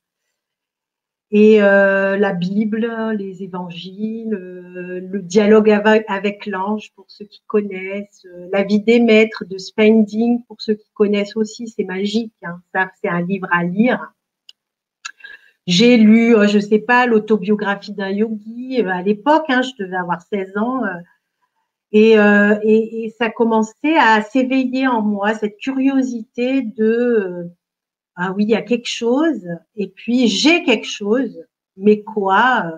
et 1.36 1.60
euh, 1.60 2.16
la 2.16 2.32
Bible, 2.32 2.88
les 3.18 3.42
évangiles, 3.42 4.34
euh, 4.34 5.00
le 5.00 5.20
dialogue 5.20 5.68
avec, 5.68 6.46
l'ange 6.46 6.92
pour 6.94 7.06
ceux 7.08 7.24
qui 7.24 7.42
connaissent, 7.48 8.24
euh, 8.26 8.46
la 8.52 8.62
vie 8.62 8.78
des 8.78 9.00
maîtres 9.00 9.44
de 9.44 9.58
Spending 9.58 10.44
pour 10.44 10.62
ceux 10.62 10.74
qui 10.74 10.88
connaissent 10.94 11.34
aussi, 11.34 11.66
c'est 11.66 11.82
magique. 11.82 12.32
Hein. 12.44 12.60
ça, 12.72 12.88
c'est 13.02 13.08
un 13.08 13.20
livre 13.20 13.48
à 13.50 13.64
lire. 13.64 14.12
J'ai 15.66 15.96
lu, 15.96 16.36
je 16.46 16.60
sais 16.60 16.78
pas, 16.78 17.04
l'autobiographie 17.06 17.94
d'un 17.94 18.10
yogi 18.10 18.80
à 18.82 19.02
l'époque, 19.02 19.46
hein, 19.48 19.62
je 19.62 19.82
devais 19.82 19.96
avoir 19.96 20.22
16 20.22 20.56
ans. 20.56 20.82
Et, 21.90 22.14
ça 23.18 23.28
commençait 23.30 23.96
à 23.98 24.22
s'éveiller 24.22 24.86
en 24.86 25.02
moi, 25.02 25.34
cette 25.34 25.56
curiosité 25.56 26.62
de 26.62 27.50
ah 28.16 28.32
oui, 28.32 28.44
il 28.44 28.50
y 28.50 28.54
a 28.54 28.62
quelque 28.62 28.88
chose, 28.88 29.44
et 29.74 29.88
puis 29.88 30.28
j'ai 30.28 30.62
quelque 30.62 30.86
chose, 30.86 31.44
mais 31.76 32.02
quoi 32.02 32.64
euh, 32.66 32.76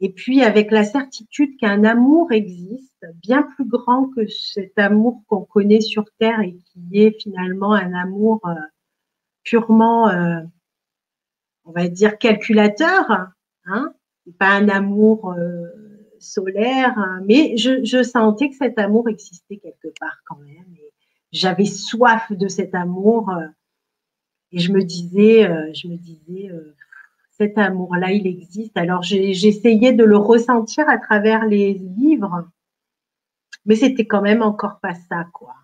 Et 0.00 0.12
puis 0.12 0.42
avec 0.42 0.70
la 0.70 0.84
certitude 0.84 1.56
qu'un 1.58 1.84
amour 1.84 2.32
existe, 2.32 3.06
bien 3.22 3.42
plus 3.42 3.64
grand 3.64 4.08
que 4.10 4.26
cet 4.26 4.78
amour 4.78 5.22
qu'on 5.26 5.44
connaît 5.44 5.80
sur 5.80 6.04
Terre 6.18 6.40
et 6.40 6.54
qui 6.54 6.98
est 6.98 7.18
finalement 7.20 7.72
un 7.72 7.94
amour 7.94 8.40
euh, 8.46 8.54
purement, 9.42 10.10
euh, 10.10 10.40
on 11.64 11.72
va 11.72 11.88
dire, 11.88 12.18
calculateur, 12.18 13.30
hein? 13.64 13.94
Pas 14.38 14.50
un 14.50 14.68
amour 14.68 15.34
solaire, 16.18 16.98
hein. 16.98 17.22
mais 17.24 17.56
je, 17.56 17.82
je, 17.82 18.02
sentais 18.02 18.50
que 18.50 18.56
cet 18.56 18.78
amour 18.78 19.08
existait 19.08 19.56
quelque 19.56 19.88
part 19.98 20.18
quand 20.26 20.36
même. 20.36 20.66
J'avais 21.32 21.64
soif 21.64 22.30
de 22.30 22.46
cet 22.46 22.74
amour 22.74 23.30
et 24.52 24.58
je 24.58 24.72
me 24.72 24.82
disais, 24.82 25.48
euh, 25.48 25.72
je 25.74 25.88
me 25.88 25.96
disais, 25.96 26.50
euh, 26.50 26.74
cet 27.30 27.58
amour-là, 27.58 28.12
il 28.12 28.26
existe. 28.26 28.76
Alors 28.76 29.02
j'essayais 29.02 29.92
de 29.92 30.04
le 30.04 30.16
ressentir 30.16 30.88
à 30.88 30.98
travers 30.98 31.44
les 31.46 31.74
livres, 31.74 32.48
mais 33.66 33.76
c'était 33.76 34.06
quand 34.06 34.22
même 34.22 34.42
encore 34.42 34.80
pas 34.80 34.94
ça, 34.94 35.26
quoi. 35.32 35.54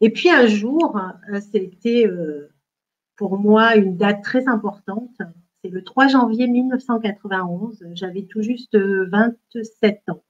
Et 0.00 0.10
puis 0.10 0.30
un 0.30 0.46
jour, 0.46 0.98
euh, 1.32 1.40
c'était 1.40 2.10
pour 3.16 3.38
moi 3.38 3.76
une 3.76 3.96
date 3.96 4.22
très 4.22 4.48
importante. 4.48 5.16
C'est 5.62 5.70
le 5.70 5.84
3 5.84 6.08
janvier 6.08 6.48
1991. 6.48 7.84
J'avais 7.94 8.24
tout 8.24 8.42
juste 8.42 8.76
27 8.76 10.08
ans. 10.08 10.24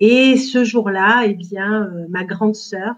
Et 0.00 0.38
ce 0.38 0.64
jour-là, 0.64 1.24
eh 1.26 1.34
bien, 1.34 1.92
ma 2.08 2.24
grande 2.24 2.54
sœur, 2.54 2.94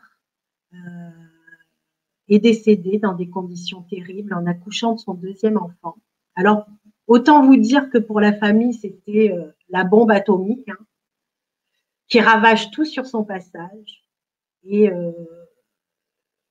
est 2.31 2.39
décédée 2.39 2.99
dans 2.99 3.15
des 3.15 3.29
conditions 3.29 3.83
terribles 3.83 4.33
en 4.35 4.47
accouchant 4.47 4.95
de 4.95 5.01
son 5.01 5.15
deuxième 5.15 5.57
enfant. 5.57 5.97
Alors, 6.37 6.67
autant 7.07 7.45
vous 7.45 7.57
dire 7.57 7.91
que 7.91 7.99
pour 7.99 8.21
la 8.21 8.33
famille, 8.33 8.73
c'était 8.73 9.33
euh, 9.33 9.51
la 9.69 9.85
bombe 9.85 10.11
atomique 10.11 10.69
hein, 10.69 10.79
qui 12.09 12.21
ravage 12.21 12.71
tout 12.71 12.85
sur 12.85 13.07
son 13.07 13.25
passage. 13.25 14.05
Et, 14.65 14.91
euh, 14.91 15.13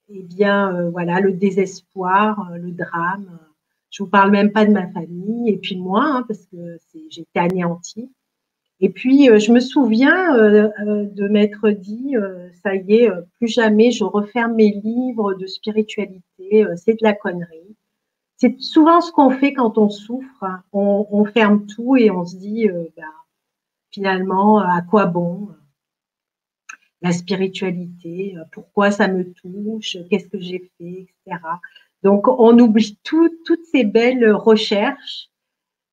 eh 0.09 0.23
bien, 0.23 0.75
euh, 0.75 0.89
voilà, 0.89 1.19
le 1.19 1.33
désespoir, 1.33 2.51
le 2.57 2.71
drame. 2.71 3.39
Je 3.89 4.03
vous 4.03 4.09
parle 4.09 4.31
même 4.31 4.51
pas 4.51 4.65
de 4.65 4.71
ma 4.71 4.87
famille 4.91 5.49
et 5.49 5.57
puis 5.57 5.77
moi, 5.77 6.03
hein, 6.03 6.25
parce 6.27 6.45
que 6.47 6.77
j'étais 7.09 7.39
anéantie. 7.39 8.11
Et 8.81 8.89
puis, 8.89 9.29
euh, 9.29 9.39
je 9.39 9.51
me 9.51 9.59
souviens 9.59 10.35
euh, 10.35 10.69
euh, 10.79 11.05
de 11.05 11.27
m'être 11.27 11.69
dit, 11.69 12.15
ça 12.63 12.75
y 12.75 12.93
est, 12.93 13.09
plus 13.37 13.47
jamais 13.47 13.91
je 13.91 14.03
referme 14.03 14.55
mes 14.55 14.71
livres 14.71 15.33
de 15.33 15.45
spiritualité, 15.47 16.65
c'est 16.75 16.93
de 16.93 17.03
la 17.03 17.13
connerie. 17.13 17.75
C'est 18.37 18.59
souvent 18.61 19.01
ce 19.01 19.11
qu'on 19.11 19.31
fait 19.31 19.53
quand 19.53 19.77
on 19.77 19.89
souffre. 19.89 20.43
Hein. 20.43 20.63
On, 20.71 21.25
ferme 21.25 21.65
tout 21.65 21.97
et 21.97 22.09
on 22.09 22.25
se 22.25 22.37
dit, 22.37 22.69
bah, 22.95 23.03
finalement, 23.91 24.59
à 24.59 24.81
quoi 24.81 25.05
bon 25.05 25.49
la 27.01 27.13
spiritualité, 27.13 28.35
pourquoi 28.51 28.91
ça 28.91 29.07
me 29.07 29.31
touche, 29.31 29.95
qu'est-ce 30.09 30.27
que 30.27 30.39
j'ai 30.39 30.69
fait, 30.77 31.07
etc. 31.27 31.41
Donc, 32.03 32.27
on 32.27 32.59
oublie 32.59 32.99
toutes 33.05 33.65
ces 33.71 33.85
belles 33.85 34.29
recherches 34.33 35.29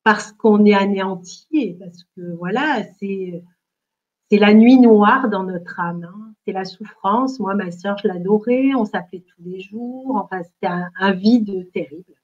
parce 0.06 0.30
qu'on 0.30 0.64
est 0.64 0.72
anéanti 0.72 1.76
parce 1.80 2.04
que 2.14 2.20
voilà, 2.36 2.84
c'est 3.00 3.42
la 4.30 4.54
nuit 4.54 4.78
noire 4.78 5.28
dans 5.28 5.42
notre 5.42 5.80
âme. 5.80 6.04
Hein. 6.04 6.32
C'est 6.44 6.52
la 6.52 6.64
souffrance. 6.64 7.40
Moi, 7.40 7.56
ma 7.56 7.72
soeur, 7.72 7.98
je 7.98 8.06
l'adorais. 8.06 8.72
On 8.76 8.84
s'appelait 8.84 9.24
tous 9.26 9.42
les 9.42 9.58
jours. 9.58 10.14
Enfin, 10.14 10.44
c'était 10.44 10.72
un, 11.00 11.10
vide 11.10 11.68
terrible. 11.72 12.14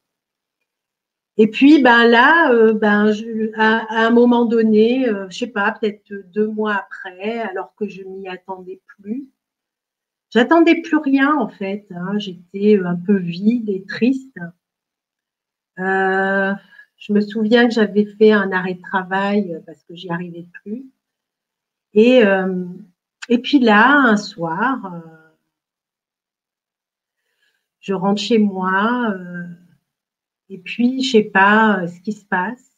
Et 1.38 1.48
puis, 1.48 1.82
ben 1.82 2.06
là, 2.06 2.52
euh, 2.52 2.72
ben, 2.72 3.10
à, 3.56 4.06
un 4.06 4.10
moment 4.10 4.44
donné, 4.44 5.08
euh, 5.08 5.28
je 5.28 5.38
sais 5.38 5.46
pas, 5.48 5.72
peut-être 5.72 6.12
deux 6.32 6.46
mois 6.46 6.74
après, 6.74 7.40
alors 7.40 7.74
que 7.74 7.88
je 7.88 8.04
m'y 8.04 8.28
attendais 8.28 8.80
plus, 8.86 9.26
j'attendais 10.30 10.82
plus 10.82 10.98
rien 10.98 11.34
en 11.36 11.48
fait. 11.48 11.88
Hein. 11.90 12.16
J'étais 12.18 12.78
un 12.78 12.94
peu 12.94 13.16
vide 13.16 13.68
et 13.68 13.84
triste. 13.88 14.38
Euh, 15.80 16.52
je 17.02 17.12
me 17.12 17.20
souviens 17.20 17.66
que 17.66 17.74
j'avais 17.74 18.04
fait 18.04 18.30
un 18.30 18.52
arrêt 18.52 18.74
de 18.74 18.80
travail 18.80 19.52
euh, 19.52 19.60
parce 19.66 19.82
que 19.82 19.94
j'y 19.94 20.08
arrivais 20.08 20.46
plus. 20.62 20.86
Et, 21.94 22.24
euh, 22.24 22.64
et 23.28 23.38
puis 23.38 23.58
là, 23.58 23.90
un 23.90 24.16
soir, 24.16 24.94
euh, 24.94 25.00
je 27.80 27.92
rentre 27.92 28.20
chez 28.20 28.38
moi 28.38 29.12
et 30.48 30.58
puis 30.58 31.02
je 31.02 31.10
sais 31.10 31.24
pas 31.24 31.84
ce 31.88 32.00
qui 32.00 32.12
se 32.12 32.24
passe. 32.24 32.70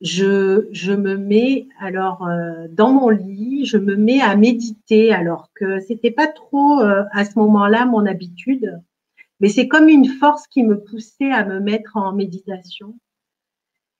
Je, 0.00 0.66
je 0.72 0.92
me 0.92 1.16
mets 1.16 1.68
alors 1.78 2.28
dans 2.70 2.92
mon 2.92 3.08
lit, 3.10 3.64
je 3.64 3.78
me 3.78 3.94
mets 3.94 4.20
à 4.20 4.34
méditer 4.34 5.12
alors 5.14 5.50
que 5.54 5.78
c'était 5.78 6.10
pas 6.10 6.26
trop 6.26 6.80
à 6.80 7.24
ce 7.24 7.38
moment-là 7.38 7.86
mon 7.86 8.04
habitude. 8.04 8.82
Mais 9.42 9.48
c'est 9.48 9.66
comme 9.66 9.88
une 9.88 10.06
force 10.06 10.46
qui 10.46 10.62
me 10.62 10.80
poussait 10.80 11.32
à 11.32 11.44
me 11.44 11.58
mettre 11.58 11.96
en 11.96 12.12
méditation. 12.12 12.96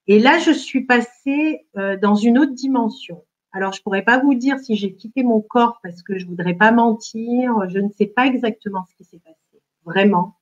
Et 0.07 0.20
là, 0.20 0.38
je 0.38 0.52
suis 0.52 0.85
passée 0.85 1.66
euh, 1.76 1.96
dans 1.96 2.14
une 2.14 2.38
autre 2.38 2.52
dimension. 2.52 3.24
Alors, 3.50 3.72
je 3.72 3.83
pourrais 3.83 4.02
pas 4.02 4.18
vous 4.18 4.35
dire 4.35 4.61
si 4.61 4.76
j'ai 4.76 4.94
quitté 4.94 5.24
mon 5.24 5.40
corps 5.40 5.81
parce 5.83 6.02
que 6.02 6.16
je 6.16 6.26
voudrais 6.26 6.55
pas 6.55 6.70
mentir. 6.70 7.68
Je 7.68 7.81
ne 7.81 7.90
sais 7.90 8.07
pas 8.07 8.26
exactement 8.26 8.85
ce 8.88 8.94
qui 8.94 9.05
s'est 9.05 9.18
passé. 9.18 9.62
Vraiment. 9.85 10.37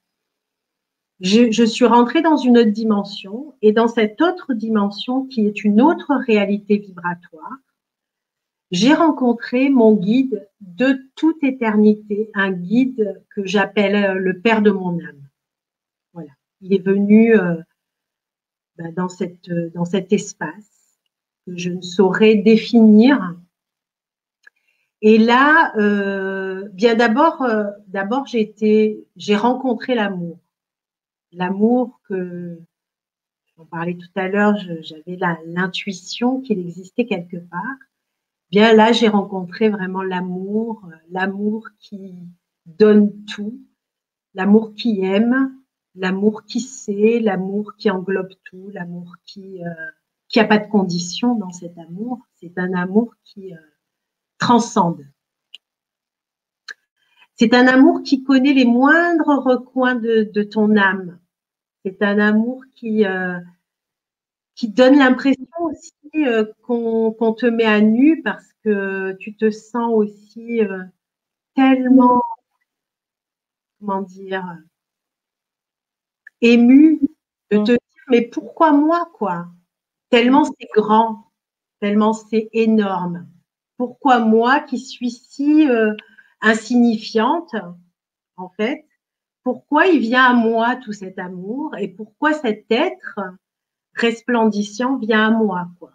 Je, 1.21 1.51
je, 1.51 1.65
suis 1.65 1.87
rentrée 1.87 2.21
dans 2.21 2.37
une 2.37 2.59
autre 2.59 2.71
dimension 2.71 3.55
et 3.63 3.73
dans 3.73 3.89
cette 3.89 4.21
autre 4.21 4.53
dimension 4.53 5.25
qui 5.27 5.47
est 5.47 5.65
une 5.65 5.81
autre 5.81 6.13
réalité 6.27 6.77
vibratoire, 6.77 7.59
j'ai 8.71 8.95
rencontré 8.95 9.69
mon 9.69 9.95
guide 9.95 10.49
de 10.61 11.01
toute 11.17 11.43
éternité, 11.43 12.31
un 12.35 12.53
guide 12.53 13.23
que 13.31 13.45
j'appelle 13.45 13.97
euh, 13.97 14.15
le 14.15 14.41
Père 14.41 14.63
de 14.63 14.71
mon 14.71 14.99
âme. 15.01 15.29
Voilà, 16.13 16.31
il 16.61 16.73
est 16.73 16.85
venu 16.85 17.37
euh, 17.37 17.57
ben, 18.77 18.93
dans, 18.95 19.09
cette, 19.09 19.49
euh, 19.49 19.71
dans 19.75 19.85
cet 19.85 20.13
espace 20.13 20.99
que 21.47 21.57
je 21.57 21.71
ne 21.71 21.81
saurais 21.81 22.37
définir. 22.37 23.37
Et 25.03 25.17
là, 25.17 25.73
bien 26.75 26.95
d'abord, 26.95 27.43
d'abord 27.87 28.27
j'ai 28.27 29.07
j'ai 29.17 29.35
rencontré 29.35 29.95
l'amour, 29.95 30.39
l'amour 31.33 31.99
que 32.07 32.61
j'en 33.57 33.65
parlais 33.65 33.95
tout 33.95 34.13
à 34.15 34.29
l'heure, 34.29 34.59
j'avais 34.83 35.19
l'intuition 35.47 36.43
qu'il 36.43 36.59
existait 36.59 37.07
quelque 37.07 37.39
part 37.39 37.79
bien 38.51 38.75
là, 38.75 38.93
j'ai 38.93 39.09
rencontré 39.09 39.69
vraiment 39.69 40.03
l'amour, 40.03 40.83
euh, 40.87 40.97
l'amour 41.11 41.69
qui 41.79 42.15
donne 42.67 43.25
tout, 43.25 43.61
l'amour 44.35 44.75
qui 44.75 45.05
aime, 45.05 45.55
l'amour 45.95 46.45
qui 46.45 46.61
sait, 46.61 47.21
l'amour 47.21 47.75
qui 47.77 47.91
englobe 47.91 48.33
tout, 48.45 48.71
l'amour 48.71 49.15
qui 49.25 49.65
euh, 49.65 49.91
qui 50.29 50.39
a 50.39 50.45
pas 50.45 50.59
de 50.59 50.69
condition 50.69 51.35
dans 51.35 51.51
cet 51.51 51.77
amour. 51.77 52.21
C'est 52.37 52.57
un 52.57 52.73
amour 52.75 53.15
qui 53.25 53.53
euh, 53.53 53.59
transcende. 54.39 55.05
C'est 57.35 57.53
un 57.55 57.67
amour 57.67 58.03
qui 58.03 58.23
connaît 58.23 58.53
les 58.53 58.65
moindres 58.65 59.43
recoins 59.43 59.97
de, 59.97 60.31
de 60.33 60.43
ton 60.43 60.77
âme. 60.77 61.19
C'est 61.85 62.03
un 62.03 62.19
amour 62.19 62.63
qui 62.75 63.05
euh, 63.05 63.39
qui 64.55 64.69
donne 64.69 64.99
l'impression 64.99 65.47
aussi 65.63 65.95
euh, 66.16 66.44
qu'on 66.62 67.35
te 67.35 67.46
met 67.46 67.64
à 67.64 67.81
nu 67.81 68.23
parce 68.23 68.53
que 68.64 69.12
tu 69.18 69.35
te 69.37 69.51
sens 69.51 69.92
aussi 69.94 70.61
euh, 70.62 70.83
tellement, 71.55 72.23
comment 73.79 74.03
dire, 74.03 74.44
ému 76.40 77.01
de 77.51 77.59
te 77.59 77.73
dire 77.73 77.79
mais 78.11 78.23
pourquoi 78.23 78.73
moi 78.73 79.11
quoi? 79.14 79.46
Tellement 80.11 80.44
c'est 80.44 80.68
grand, 80.75 81.31
tellement 81.81 82.12
c'est 82.12 82.49
énorme. 82.53 83.29
Pourquoi 83.77 84.18
moi 84.20 84.61
qui 84.61 84.79
suis 84.79 85.11
si 85.11 85.68
euh, 85.68 85.94
insignifiante 86.40 87.55
en 88.37 88.49
fait? 88.51 88.87
Pourquoi 89.42 89.87
il 89.87 90.01
vient 90.01 90.25
à 90.25 90.35
moi 90.35 90.77
tout 90.77 90.92
cet 90.92 91.18
amour 91.18 91.77
et 91.79 91.88
pourquoi 91.88 92.35
cet 92.35 92.66
être 92.70 93.20
resplendissant 93.94 94.96
vient 94.99 95.29
à 95.29 95.31
moi 95.31 95.68
quoi? 95.79 95.92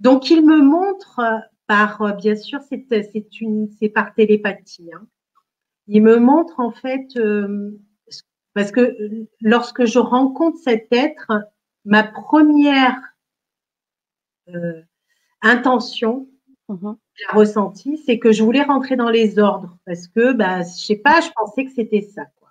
Donc, 0.00 0.30
il 0.30 0.44
me 0.44 0.60
montre 0.60 1.20
par, 1.66 2.02
euh, 2.02 2.12
bien 2.12 2.36
sûr, 2.36 2.60
c'est 2.68 3.40
une, 3.40 3.68
c'est 3.78 3.88
par 3.88 4.14
télépathie. 4.14 4.90
Hein. 4.94 5.06
Il 5.88 6.02
me 6.02 6.18
montre 6.18 6.60
en 6.60 6.70
fait, 6.70 7.06
euh, 7.16 7.78
parce 8.54 8.72
que 8.72 8.96
lorsque 9.40 9.84
je 9.84 9.98
rencontre 9.98 10.58
cet 10.58 10.88
être, 10.92 11.32
ma 11.84 12.02
première 12.02 12.96
euh, 14.48 14.82
intention, 15.42 16.28
mmh 16.68 16.94
la 17.28 17.34
ressenti, 17.34 17.96
c'est 17.96 18.18
que 18.18 18.30
je 18.30 18.42
voulais 18.42 18.62
rentrer 18.62 18.94
dans 18.94 19.08
les 19.08 19.38
ordres 19.38 19.78
parce 19.86 20.06
que, 20.06 20.34
bah, 20.34 20.60
je 20.64 20.84
sais 20.84 20.96
pas, 20.96 21.22
je 21.22 21.30
pensais 21.34 21.64
que 21.64 21.72
c'était 21.72 22.02
ça. 22.02 22.26
Quoi. 22.38 22.50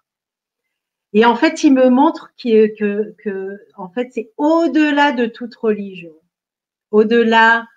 Et 1.13 1.23
en 1.23 1.35
fait, 1.35 1.63
il 1.63 1.71
me 1.71 1.89
montre 1.89 2.33
que, 2.41 2.75
que, 2.75 3.13
que 3.23 3.59
en 3.77 3.89
fait, 3.89 4.09
c'est 4.11 4.31
au-delà 4.37 5.11
de 5.11 5.27
toute 5.27 5.53
religion 5.53 6.15
au-delà 6.95 7.67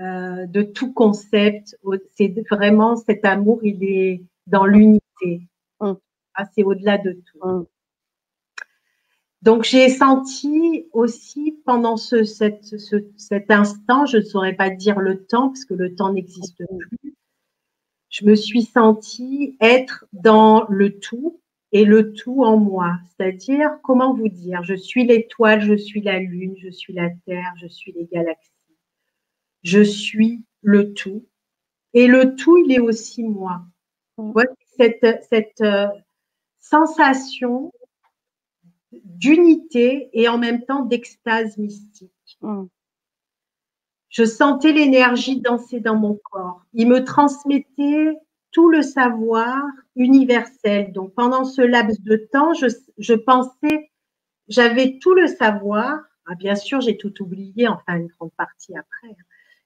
euh, 0.00 0.46
de 0.46 0.62
tout 0.62 0.92
concept. 0.94 1.76
C'est 2.16 2.34
vraiment 2.50 2.96
cet 2.96 3.26
amour, 3.26 3.60
il 3.62 3.84
est 3.84 4.22
dans 4.46 4.64
l'unité. 4.64 5.42
Mm. 5.80 5.92
Ah, 6.34 6.44
c'est 6.54 6.64
au-delà 6.64 6.96
de 6.96 7.12
tout. 7.12 7.46
Mm. 7.46 7.66
Donc 9.42 9.64
j'ai 9.64 9.90
senti 9.90 10.86
aussi 10.92 11.60
pendant 11.66 11.98
ce, 11.98 12.24
cet 12.24 13.50
instant, 13.50 14.06
je 14.06 14.16
ne 14.16 14.22
saurais 14.22 14.54
pas 14.54 14.70
dire 14.70 14.98
le 14.98 15.26
temps 15.26 15.48
parce 15.48 15.66
que 15.66 15.74
le 15.74 15.94
temps 15.94 16.14
n'existe 16.14 16.62
mm. 16.62 16.78
plus, 16.78 17.14
je 18.08 18.24
me 18.24 18.34
suis 18.34 18.62
sentie 18.62 19.58
être 19.60 20.06
dans 20.14 20.64
le 20.70 20.98
tout 20.98 21.38
et 21.72 21.84
le 21.84 22.14
tout 22.14 22.44
en 22.44 22.56
moi. 22.56 22.96
C'est-à-dire, 23.04 23.68
comment 23.82 24.14
vous 24.14 24.28
dire, 24.28 24.62
je 24.62 24.74
suis 24.74 25.04
l'étoile, 25.04 25.60
je 25.60 25.74
suis 25.74 26.00
la 26.00 26.18
lune, 26.18 26.54
je 26.56 26.70
suis 26.70 26.94
la 26.94 27.10
terre, 27.26 27.52
je 27.60 27.66
suis 27.66 27.92
les 27.92 28.06
galaxies. 28.06 28.53
Je 29.64 29.82
suis 29.82 30.44
le 30.62 30.94
tout. 30.94 31.26
Et 31.92 32.06
le 32.06 32.36
tout, 32.36 32.56
il 32.58 32.72
est 32.72 32.80
aussi 32.80 33.24
moi. 33.24 33.62
Cette, 34.76 35.24
cette 35.28 35.60
euh, 35.60 35.88
sensation 36.60 37.72
d'unité 38.92 40.10
et 40.12 40.28
en 40.28 40.38
même 40.38 40.64
temps 40.64 40.84
d'extase 40.84 41.58
mystique. 41.58 42.38
Mm. 42.40 42.64
Je 44.08 44.24
sentais 44.24 44.72
l'énergie 44.72 45.40
danser 45.40 45.80
dans 45.80 45.96
mon 45.96 46.20
corps. 46.30 46.64
Il 46.72 46.88
me 46.88 47.02
transmettait 47.02 48.16
tout 48.52 48.70
le 48.70 48.82
savoir 48.82 49.60
universel. 49.96 50.92
Donc 50.92 51.12
pendant 51.14 51.44
ce 51.44 51.62
laps 51.62 52.00
de 52.02 52.16
temps, 52.32 52.52
je, 52.54 53.14
pensais, 53.14 53.90
j'avais 54.46 54.98
tout 55.00 55.14
le 55.14 55.26
savoir. 55.26 56.00
Ah, 56.26 56.36
bien 56.36 56.54
sûr, 56.54 56.80
j'ai 56.80 56.96
tout 56.96 57.22
oublié, 57.22 57.66
enfin 57.66 57.96
une 57.96 58.06
grande 58.06 58.32
partie 58.36 58.76
après. 58.76 59.16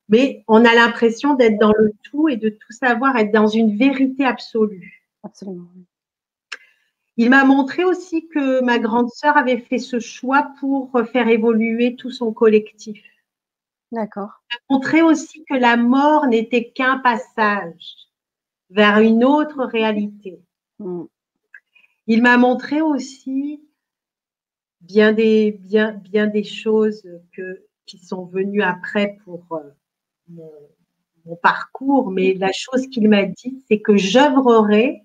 Mais 0.09 0.44
on 0.49 0.64
a 0.64 0.75
l'impression 0.75 1.35
d'être 1.35 1.59
dans 1.59 1.73
le 1.77 1.92
tout 2.03 2.29
et 2.29 2.37
de 2.37 2.49
tout 2.49 2.73
savoir, 2.73 3.16
être 3.16 3.33
dans 3.33 3.47
une 3.47 3.77
vérité 3.77 4.25
absolue. 4.25 5.05
Absolument. 5.23 5.68
Il 7.16 7.31
m'a 7.31 7.44
montré 7.44 7.85
aussi 7.85 8.29
que 8.29 8.62
ma 8.62 8.79
grande 8.79 9.11
sœur 9.11 9.37
avait 9.37 9.59
fait 9.59 9.79
ce 9.79 9.99
choix 9.99 10.53
pour 10.61 10.92
faire 11.12 11.29
évoluer 11.29 11.97
tout 11.97 12.12
son 12.12 12.33
collectif. 12.33 13.03
D'accord. 13.90 14.42
Il 14.51 14.55
m'a 14.55 14.77
montré 14.77 15.03
aussi 15.03 15.44
que 15.44 15.55
la 15.55 15.77
mort 15.77 16.27
n'était 16.27 16.71
qu'un 16.71 16.99
passage 16.99 17.97
vers 18.71 19.01
une 19.01 19.25
autre 19.25 19.64
réalité. 19.64 20.40
Mm. 20.79 21.05
Il 22.07 22.23
m'a 22.23 22.37
montré 22.37 22.81
aussi 22.81 23.61
bien 24.81 25.12
des, 25.12 25.53
bien, 25.53 25.92
bien 25.92 26.27
des 26.27 26.44
choses 26.44 27.03
que, 27.33 27.64
qui 27.85 27.99
sont 27.99 28.25
venues 28.27 28.62
après 28.62 29.18
pour 29.25 29.61
mon, 30.28 31.36
parcours, 31.42 32.10
mais 32.10 32.34
la 32.34 32.52
chose 32.52 32.86
qu'il 32.86 33.08
m'a 33.08 33.24
dit, 33.24 33.62
c'est 33.68 33.80
que 33.80 33.96
j'œuvrerai 33.96 35.02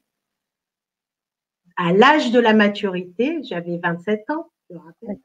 à 1.76 1.92
l'âge 1.92 2.32
de 2.32 2.40
la 2.40 2.54
maturité, 2.54 3.44
j'avais 3.44 3.78
27 3.78 4.30
ans, 4.30 4.50
je 4.70 4.78
rappelle, 4.78 5.20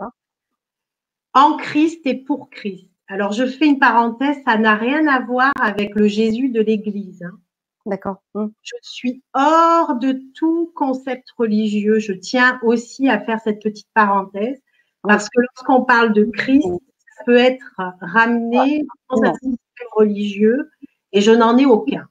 en 1.35 1.57
Christ 1.57 2.05
et 2.05 2.17
pour 2.17 2.51
Christ. 2.51 2.91
Alors, 3.07 3.33
je 3.33 3.47
fais 3.47 3.67
une 3.67 3.79
parenthèse, 3.79 4.37
ça 4.45 4.59
n'a 4.59 4.75
rien 4.75 5.07
à 5.07 5.21
voir 5.21 5.53
avec 5.61 5.95
le 5.95 6.09
Jésus 6.09 6.49
de 6.49 6.61
l'Église. 6.61 7.23
Hein. 7.23 7.39
D'accord. 7.87 8.23
Hum. 8.35 8.53
Je 8.63 8.75
suis 8.83 9.23
hors 9.33 9.97
de 9.97 10.21
tout 10.35 10.73
concept 10.75 11.31
religieux. 11.39 12.01
Je 12.01 12.13
tiens 12.13 12.59
aussi 12.63 13.09
à 13.09 13.19
faire 13.21 13.41
cette 13.41 13.63
petite 13.63 13.89
parenthèse 13.95 14.61
parce 15.03 15.29
que 15.31 15.41
lorsqu'on 15.41 15.85
parle 15.85 16.13
de 16.13 16.25
Christ, 16.25 16.67
ça 16.67 17.25
peut 17.25 17.37
être 17.37 17.81
ramené 18.03 18.85
dans 19.09 19.23
un 19.23 19.33
système 19.35 19.57
religieux 19.93 20.71
et 21.13 21.21
je 21.21 21.31
n'en 21.31 21.57
ai 21.57 21.67
aucun. 21.67 22.09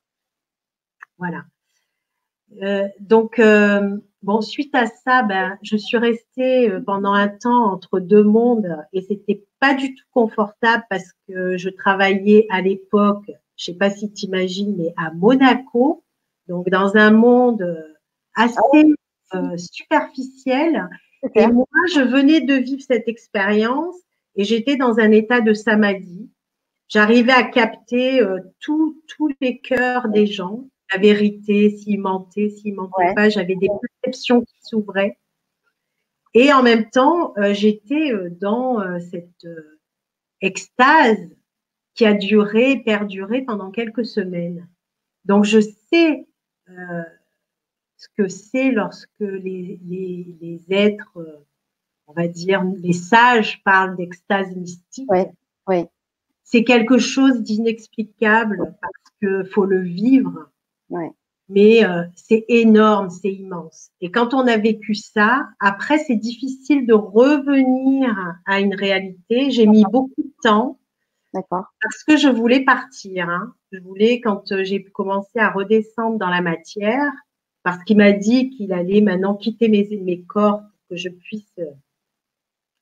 Voilà. 1.17 1.45
Euh, 2.61 2.87
donc, 2.99 3.39
euh, 3.39 3.97
bon, 4.21 4.41
suite 4.41 4.73
à 4.73 4.85
ça, 4.85 5.23
ben, 5.23 5.57
je 5.61 5.77
suis 5.77 5.97
restée 5.97 6.69
euh, 6.69 6.81
pendant 6.81 7.13
un 7.13 7.27
temps 7.27 7.71
entre 7.71 7.99
deux 7.99 8.23
mondes 8.23 8.77
et 8.93 9.01
c'était 9.01 9.43
pas 9.59 9.73
du 9.73 9.93
tout 9.95 10.05
confortable 10.11 10.85
parce 10.89 11.11
que 11.27 11.57
je 11.57 11.69
travaillais 11.69 12.45
à 12.49 12.61
l'époque 12.61 13.29
je 13.57 13.65
sais 13.65 13.73
pas 13.73 13.89
si 13.89 14.11
tu 14.13 14.27
imagines, 14.27 14.75
mais 14.77 14.93
à 14.97 15.11
Monaco, 15.11 16.03
donc 16.47 16.69
dans 16.69 16.95
un 16.95 17.11
monde 17.11 17.95
assez 18.35 18.57
ah 19.31 19.37
euh, 19.37 19.57
superficiel. 19.57 20.87
Et 21.35 21.47
moi, 21.47 21.65
je 21.93 22.01
venais 22.01 22.41
de 22.41 22.53
vivre 22.53 22.81
cette 22.81 23.07
expérience 23.07 23.95
et 24.35 24.43
j'étais 24.43 24.77
dans 24.77 24.99
un 24.99 25.11
état 25.11 25.41
de 25.41 25.53
samadhi. 25.53 26.29
J'arrivais 26.87 27.33
à 27.33 27.43
capter 27.43 28.21
euh, 28.21 28.39
tous 28.59 28.95
les 29.41 29.59
cœurs 29.59 30.09
des 30.09 30.25
gens, 30.25 30.67
la 30.93 30.99
vérité, 30.99 31.69
s'ils 31.69 31.99
mentaient, 31.99 32.49
s'ils 32.49 32.75
mentaient 32.75 33.13
pas. 33.15 33.29
J'avais 33.29 33.55
des 33.55 33.69
perceptions 34.01 34.41
qui 34.41 34.55
s'ouvraient. 34.61 35.17
Et 36.33 36.53
en 36.53 36.61
même 36.61 36.89
temps, 36.89 37.33
j'étais 37.53 38.11
dans 38.39 38.79
cette 38.99 39.47
extase 40.41 41.17
qui 41.97 42.05
a 42.05 42.13
duré, 42.13 42.77
perduré 42.77 43.41
pendant 43.41 43.71
quelques 43.71 44.05
semaines. 44.05 44.67
Donc, 45.25 45.43
je 45.43 45.59
sais 45.59 46.27
euh, 46.69 47.03
ce 47.97 48.07
que 48.17 48.27
c'est 48.27 48.71
lorsque 48.71 49.09
les, 49.19 49.79
les, 49.83 50.65
êtres, 50.69 51.17
euh, 51.17 51.45
on 52.05 52.13
va 52.13 52.27
dire, 52.27 52.63
les 52.63 52.93
sages 52.93 53.61
parlent 53.63 53.97
d'extase 53.97 54.55
mystique. 54.55 55.09
Oui, 55.09 55.23
oui. 55.67 55.85
C'est 56.49 56.63
quelque 56.63 56.97
chose 56.97 57.41
d'inexplicable 57.41 58.73
parce 58.81 59.15
que 59.21 59.43
faut 59.49 59.65
le 59.65 59.81
vivre. 59.81 60.49
Oui. 60.89 61.07
Mais 61.49 61.83
euh, 61.83 62.03
c'est 62.15 62.45
énorme, 62.47 63.09
c'est 63.09 63.33
immense. 63.33 63.89
Et 63.99 64.11
quand 64.11 64.33
on 64.33 64.47
a 64.47 64.55
vécu 64.55 64.95
ça, 64.95 65.45
après, 65.59 65.97
c'est 65.97 66.15
difficile 66.15 66.87
de 66.87 66.93
revenir 66.93 68.15
à 68.45 68.61
une 68.61 68.75
réalité. 68.75 69.51
J'ai 69.51 69.65
mis 69.65 69.83
beaucoup 69.91 70.21
de 70.21 70.33
temps 70.41 70.79
parce 71.33 72.03
que 72.07 72.15
je 72.15 72.29
voulais 72.29 72.61
partir. 72.61 73.29
Hein. 73.29 73.53
Je 73.73 73.79
voulais, 73.79 74.21
quand 74.21 74.49
euh, 74.53 74.63
j'ai 74.63 74.85
commencé 74.85 75.39
à 75.39 75.51
redescendre 75.51 76.17
dans 76.17 76.29
la 76.29 76.41
matière, 76.41 77.11
parce 77.63 77.83
qu'il 77.83 77.97
m'a 77.97 78.13
dit 78.13 78.51
qu'il 78.51 78.71
allait 78.71 79.01
maintenant 79.01 79.35
quitter 79.35 79.67
mes, 79.67 79.85
mes 80.01 80.21
corps 80.21 80.59
pour 80.59 80.91
que 80.91 80.95
je 80.95 81.09
puisse 81.09 81.51
euh, 81.59 81.65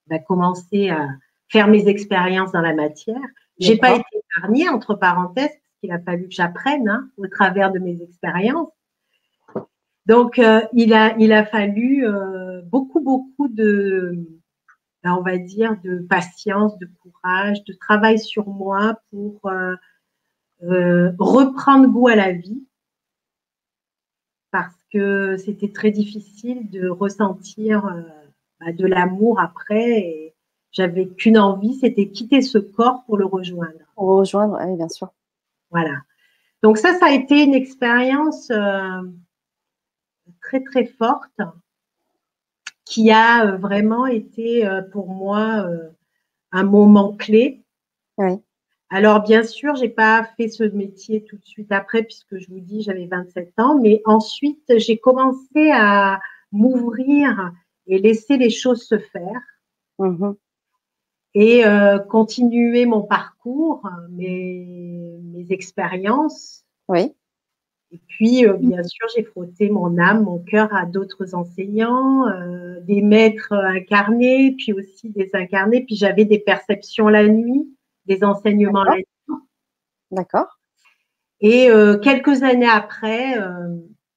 bah, 0.06 0.20
commencer 0.20 0.88
à 0.88 1.08
faire 1.48 1.66
mes 1.66 1.88
expériences 1.88 2.52
dans 2.52 2.60
la 2.60 2.74
matière. 2.74 3.20
J'ai 3.58 3.76
pas 3.78 3.94
été 3.94 4.04
épargnée, 4.36 4.68
entre 4.68 4.94
parenthèses, 4.94 5.48
parce 5.48 5.80
qu'il 5.80 5.92
a 5.92 5.98
fallu 6.00 6.28
que 6.28 6.34
j'apprenne 6.34 6.88
hein, 6.88 7.08
au 7.16 7.26
travers 7.26 7.72
de 7.72 7.78
mes 7.78 8.02
expériences. 8.02 8.72
Donc, 10.06 10.38
euh, 10.38 10.60
il, 10.72 10.94
a, 10.94 11.16
il 11.18 11.32
a 11.32 11.44
fallu 11.44 12.06
euh, 12.06 12.62
beaucoup, 12.62 13.00
beaucoup 13.00 13.48
de, 13.48 14.14
ben, 15.02 15.14
on 15.14 15.22
va 15.22 15.36
dire, 15.36 15.76
de 15.82 15.98
patience, 15.98 16.78
de 16.78 16.88
courage, 17.02 17.64
de 17.64 17.72
travail 17.72 18.18
sur 18.18 18.46
moi 18.46 19.00
pour 19.10 19.40
euh, 19.50 21.12
reprendre 21.18 21.88
goût 21.88 22.08
à 22.08 22.14
la 22.14 22.32
vie. 22.32 22.64
Parce 24.52 24.76
que 24.92 25.36
c'était 25.38 25.72
très 25.72 25.90
difficile 25.90 26.70
de 26.70 26.88
ressentir 26.88 27.92
ben, 28.60 28.74
de 28.74 28.86
l'amour 28.86 29.40
après. 29.40 29.98
Et 29.98 30.25
j'avais 30.72 31.08
qu'une 31.08 31.38
envie, 31.38 31.74
c'était 31.74 32.08
quitter 32.08 32.42
ce 32.42 32.58
corps 32.58 33.04
pour 33.06 33.16
le 33.16 33.26
rejoindre. 33.26 33.78
Pour 33.94 34.08
le 34.08 34.14
rejoindre, 34.18 34.58
oui, 34.64 34.76
bien 34.76 34.88
sûr. 34.88 35.08
Voilà. 35.70 36.02
Donc 36.62 36.78
ça, 36.78 36.98
ça 36.98 37.06
a 37.06 37.12
été 37.12 37.42
une 37.42 37.54
expérience 37.54 38.50
très 40.40 40.62
très 40.62 40.86
forte 40.86 41.40
qui 42.86 43.10
a 43.10 43.44
euh, 43.44 43.56
vraiment 43.56 44.06
été 44.06 44.66
euh, 44.66 44.80
pour 44.80 45.08
moi 45.08 45.66
euh, 45.68 45.90
un 46.52 46.62
moment 46.62 47.14
clé. 47.14 47.62
Alors 48.88 49.22
bien 49.22 49.42
sûr, 49.42 49.74
j'ai 49.74 49.88
pas 49.88 50.24
fait 50.36 50.48
ce 50.48 50.62
métier 50.62 51.24
tout 51.24 51.36
de 51.36 51.44
suite 51.44 51.72
après 51.72 52.04
puisque 52.04 52.38
je 52.38 52.48
vous 52.48 52.60
dis 52.60 52.82
j'avais 52.82 53.06
27 53.06 53.52
ans, 53.58 53.78
mais 53.78 54.00
ensuite 54.06 54.72
j'ai 54.78 54.96
commencé 54.96 55.72
à 55.72 56.20
m'ouvrir 56.52 57.52
et 57.88 57.98
laisser 57.98 58.38
les 58.38 58.48
choses 58.48 58.84
se 58.84 58.98
faire. 58.98 59.42
Mmh 59.98 60.32
et 61.38 61.64
continuer 62.08 62.86
mon 62.86 63.02
parcours, 63.02 63.86
mes, 64.10 65.18
mes 65.22 65.52
expériences. 65.52 66.64
Oui. 66.88 67.14
Et 67.92 68.00
puis, 68.08 68.46
euh, 68.46 68.54
bien 68.54 68.82
sûr, 68.82 69.06
j'ai 69.14 69.22
frotté 69.22 69.70
mon 69.70 69.98
âme, 69.98 70.24
mon 70.24 70.38
cœur 70.38 70.74
à 70.74 70.86
d'autres 70.86 71.34
enseignants, 71.34 72.28
euh, 72.28 72.80
des 72.80 73.00
maîtres 73.00 73.52
incarnés, 73.52 74.54
puis 74.58 74.72
aussi 74.72 75.10
des 75.10 75.30
incarnés. 75.34 75.84
Puis 75.84 75.96
j'avais 75.96 76.24
des 76.24 76.38
perceptions 76.38 77.08
la 77.08 77.28
nuit, 77.28 77.68
des 78.06 78.24
enseignements 78.24 78.82
la 78.82 78.96
nuit. 78.96 79.06
D'accord. 80.10 80.58
Et 81.40 81.70
euh, 81.70 81.98
quelques 81.98 82.42
années 82.42 82.68
après, 82.68 83.36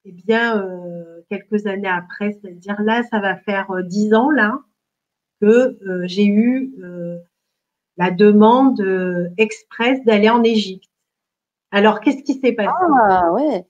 eh 0.06 0.12
bien, 0.12 0.66
quelques 1.30 1.68
années 1.68 1.90
après, 1.90 2.32
c'est-à-dire 2.34 2.82
là, 2.82 3.04
ça 3.04 3.20
va 3.20 3.36
faire 3.36 3.68
dix 3.84 4.14
ans 4.14 4.32
là 4.32 4.60
que 5.42 5.78
j'ai 6.06 6.26
eu 6.26 6.74
la 7.98 8.12
demande 8.12 8.82
express 9.38 10.04
d'aller 10.06 10.30
en 10.30 10.44
Égypte. 10.44 10.90
Alors, 11.72 12.00
qu'est-ce 12.00 12.24
qui 12.24 12.34
s'est 12.40 12.54
passé? 12.54 12.70
Ah, 13.10 13.32
ouais. 13.32 13.66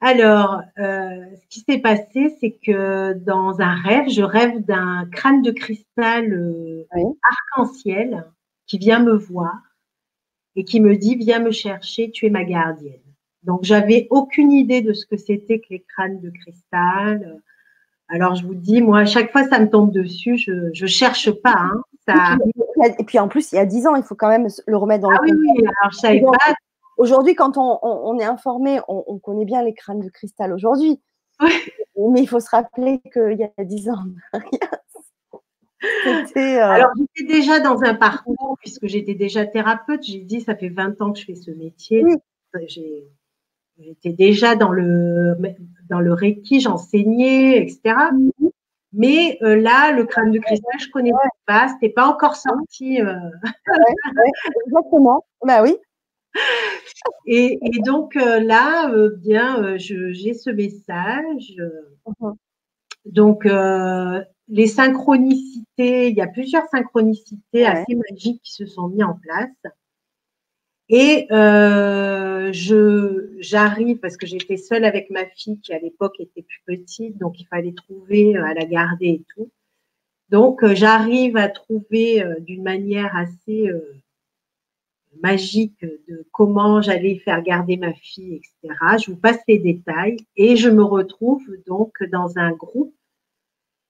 Alors, 0.00 0.62
euh, 0.78 1.24
ce 1.34 1.46
qui 1.48 1.60
s'est 1.60 1.78
passé, 1.78 2.36
c'est 2.40 2.52
que 2.52 3.14
dans 3.14 3.60
un 3.60 3.74
rêve, 3.74 4.08
je 4.08 4.22
rêve 4.22 4.64
d'un 4.64 5.08
crâne 5.10 5.42
de 5.42 5.50
cristal 5.50 6.32
euh, 6.32 6.84
arc-en-ciel 6.94 8.24
qui 8.66 8.78
vient 8.78 9.02
me 9.02 9.14
voir 9.14 9.56
et 10.54 10.64
qui 10.64 10.80
me 10.80 10.96
dit 10.96 11.16
Viens 11.16 11.40
me 11.40 11.50
chercher, 11.50 12.10
tu 12.10 12.26
es 12.26 12.30
ma 12.30 12.44
gardienne. 12.44 13.00
Donc, 13.42 13.60
j'avais 13.62 14.06
aucune 14.10 14.52
idée 14.52 14.82
de 14.82 14.92
ce 14.92 15.06
que 15.06 15.16
c'était 15.16 15.60
que 15.60 15.66
les 15.70 15.82
crânes 15.82 16.20
de 16.20 16.30
cristal. 16.30 17.40
Alors, 18.08 18.34
je 18.36 18.46
vous 18.46 18.54
dis, 18.54 18.80
moi, 18.80 19.00
à 19.00 19.04
chaque 19.04 19.32
fois, 19.32 19.44
ça 19.48 19.58
me 19.58 19.68
tombe 19.68 19.90
dessus. 19.90 20.38
Je 20.38 20.52
ne 20.52 20.86
cherche 20.86 21.30
pas. 21.30 21.56
Hein. 21.56 21.82
Et 22.98 23.04
puis 23.04 23.18
en 23.18 23.28
plus, 23.28 23.52
il 23.52 23.56
y 23.56 23.58
a 23.58 23.66
10 23.66 23.86
ans, 23.86 23.96
il 23.96 24.02
faut 24.02 24.14
quand 24.14 24.28
même 24.28 24.46
le 24.66 24.76
remettre 24.76 25.02
dans 25.02 25.10
ah 25.10 25.18
le 25.22 25.32
oui, 25.32 25.52
oui, 25.56 25.64
alors 25.80 25.90
je 25.92 25.98
savais 25.98 26.20
pas. 26.20 26.54
Aujourd'hui, 26.98 27.34
quand 27.34 27.58
on, 27.58 28.18
est 28.18 28.24
informé, 28.24 28.80
on, 28.88 29.18
connaît 29.18 29.44
bien 29.44 29.62
les 29.62 29.74
crânes 29.74 30.00
de 30.00 30.08
cristal 30.08 30.52
aujourd'hui. 30.52 31.00
Mais 31.40 32.20
il 32.22 32.26
faut 32.26 32.40
se 32.40 32.50
rappeler 32.50 33.00
qu'il 33.12 33.38
y 33.38 33.44
a 33.44 33.64
10 33.64 33.90
ans, 33.90 34.04
euh, 36.36 36.60
Alors, 36.62 36.90
j'étais 36.96 37.32
déjà 37.32 37.60
dans 37.60 37.82
un 37.82 37.94
parcours, 37.94 38.56
puisque 38.60 38.86
j'étais 38.86 39.14
déjà 39.14 39.44
thérapeute. 39.46 40.02
J'ai 40.02 40.20
dit, 40.20 40.40
ça 40.40 40.54
fait 40.54 40.68
20 40.68 41.00
ans 41.02 41.12
que 41.12 41.18
je 41.18 41.24
fais 41.24 41.34
ce 41.34 41.50
métier. 41.50 42.04
J'étais 43.78 44.12
déjà 44.12 44.56
dans 44.56 44.72
le, 44.72 45.36
dans 45.88 46.00
le 46.00 46.14
Reiki, 46.14 46.60
j'enseignais, 46.60 47.58
etc. 47.58 47.94
Mais 48.92 49.38
euh, 49.42 49.56
là, 49.56 49.92
le 49.92 50.04
crâne 50.04 50.30
de 50.30 50.38
cristal, 50.38 50.72
je 50.78 50.86
ne 50.86 50.90
connais 50.90 51.12
pas, 51.46 51.68
c'était 51.68 51.92
pas 51.92 52.06
encore 52.06 52.36
sorti. 52.36 53.00
Euh. 53.00 53.14
exactement, 54.66 55.26
bah 55.44 55.62
oui. 55.62 55.76
Et, 57.26 57.58
donc 57.84 58.16
euh, 58.16 58.40
là, 58.40 58.90
bien, 59.18 59.76
j'ai 59.76 60.34
ce 60.34 60.50
message. 60.50 61.56
Mmh 62.20 62.32
donc, 63.04 63.46
les 64.48 64.66
synchronicités, 64.66 66.08
il 66.08 66.16
y 66.16 66.20
a 66.20 66.26
plusieurs 66.26 66.66
synchronicités 66.70 67.64
assez 67.64 67.94
magiques 67.94 68.42
qui 68.42 68.52
se 68.52 68.66
sont 68.66 68.88
mises 68.88 69.04
en 69.04 69.14
place. 69.14 69.74
Et 70.88 71.26
euh, 71.32 72.52
je 72.52 73.36
j'arrive 73.40 73.98
parce 73.98 74.16
que 74.16 74.26
j'étais 74.26 74.56
seule 74.56 74.84
avec 74.84 75.10
ma 75.10 75.26
fille 75.26 75.58
qui 75.60 75.72
à 75.72 75.78
l'époque 75.80 76.14
était 76.20 76.42
plus 76.42 76.62
petite, 76.64 77.18
donc 77.18 77.40
il 77.40 77.46
fallait 77.46 77.72
trouver 77.72 78.36
euh, 78.36 78.44
à 78.44 78.54
la 78.54 78.64
garder 78.64 79.06
et 79.08 79.24
tout. 79.34 79.50
Donc 80.30 80.62
euh, 80.62 80.74
j'arrive 80.74 81.36
à 81.36 81.48
trouver 81.48 82.24
d'une 82.40 82.62
manière 82.62 83.14
assez 83.16 83.70
magique 85.22 85.80
de 85.82 86.26
comment 86.32 86.82
j'allais 86.82 87.18
faire 87.18 87.42
garder 87.42 87.76
ma 87.78 87.92
fille, 87.94 88.34
etc. 88.34 88.74
Je 89.04 89.10
vous 89.10 89.16
passe 89.16 89.40
les 89.48 89.58
détails 89.58 90.18
et 90.36 90.56
je 90.56 90.68
me 90.68 90.84
retrouve 90.84 91.42
donc 91.66 91.94
dans 92.12 92.38
un 92.38 92.52
groupe 92.52 92.94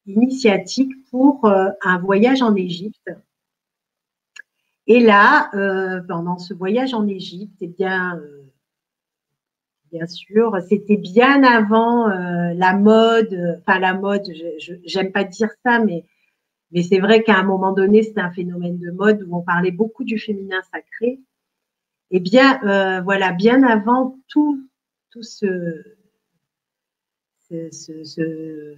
initiatique 0.07 0.93
pour 1.11 1.47
un 1.47 1.99
voyage 1.99 2.43
en 2.43 2.55
Égypte 2.55 3.11
et 4.87 5.01
là, 5.01 5.51
euh, 5.55 6.01
pendant 6.07 6.39
ce 6.39 6.55
voyage 6.55 6.95
en 6.95 7.07
Égypte, 7.09 7.57
eh 7.61 7.67
bien, 7.67 8.17
euh, 8.19 8.43
bien 9.91 10.07
sûr, 10.07 10.57
c'était 10.69 10.97
bien 10.97 11.43
avant 11.43 12.09
euh, 12.09 12.55
la 12.55 12.75
mode, 12.75 13.61
enfin 13.61 13.81
la 13.81 13.95
mode, 13.95 14.23
j'aime 14.85 15.11
pas 15.11 15.25
dire 15.25 15.51
ça, 15.65 15.81
mais, 15.81 16.05
mais 16.71 16.83
c'est 16.85 17.01
vrai 17.01 17.25
qu'à 17.25 17.37
un 17.37 17.43
moment 17.43 17.73
donné, 17.73 18.03
c'était 18.05 18.21
un 18.21 18.31
phénomène 18.31 18.79
de 18.79 18.93
mode 18.93 19.25
où 19.27 19.37
on 19.37 19.43
parlait 19.43 19.73
beaucoup 19.73 20.05
du 20.05 20.19
féminin 20.19 20.63
sacré. 20.73 21.21
Eh 22.13 22.21
bien, 22.21 22.61
voilà, 23.03 23.33
bien 23.33 23.65
avant 23.65 24.17
tout, 24.29 24.69
tout 25.11 25.25
ce, 25.25 25.83
ce, 27.51 28.77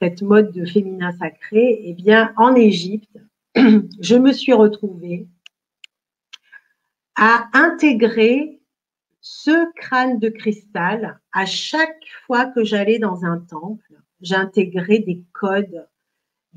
cette 0.00 0.22
mode 0.22 0.52
de 0.52 0.64
féminin 0.64 1.12
sacré, 1.12 1.82
eh 1.84 1.92
bien, 1.92 2.32
en 2.36 2.54
Égypte, 2.54 3.18
je 4.00 4.16
me 4.16 4.32
suis 4.32 4.52
retrouvée 4.52 5.28
à 7.16 7.48
intégrer 7.52 8.60
ce 9.20 9.72
crâne 9.74 10.18
de 10.18 10.28
cristal 10.28 11.20
à 11.32 11.46
chaque 11.46 12.04
fois 12.26 12.46
que 12.46 12.64
j'allais 12.64 12.98
dans 12.98 13.24
un 13.24 13.38
temple. 13.38 13.94
J'intégrais 14.20 15.00
des 15.00 15.22
codes, 15.32 15.86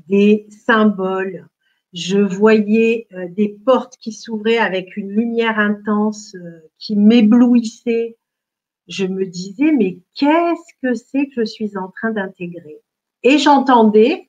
des 0.08 0.46
symboles. 0.50 1.48
Je 1.92 2.18
voyais 2.18 3.06
euh, 3.12 3.28
des 3.28 3.48
portes 3.64 3.96
qui 3.98 4.12
s'ouvraient 4.12 4.58
avec 4.58 4.96
une 4.96 5.10
lumière 5.10 5.58
intense 5.58 6.34
euh, 6.34 6.60
qui 6.78 6.96
m'éblouissait. 6.96 8.16
Je 8.88 9.06
me 9.06 9.26
disais, 9.26 9.72
mais 9.72 9.98
qu'est-ce 10.14 10.74
que 10.82 10.94
c'est 10.94 11.28
que 11.28 11.42
je 11.42 11.50
suis 11.50 11.76
en 11.76 11.88
train 11.88 12.10
d'intégrer? 12.10 12.80
Et 13.22 13.38
j'entendais 13.38 14.28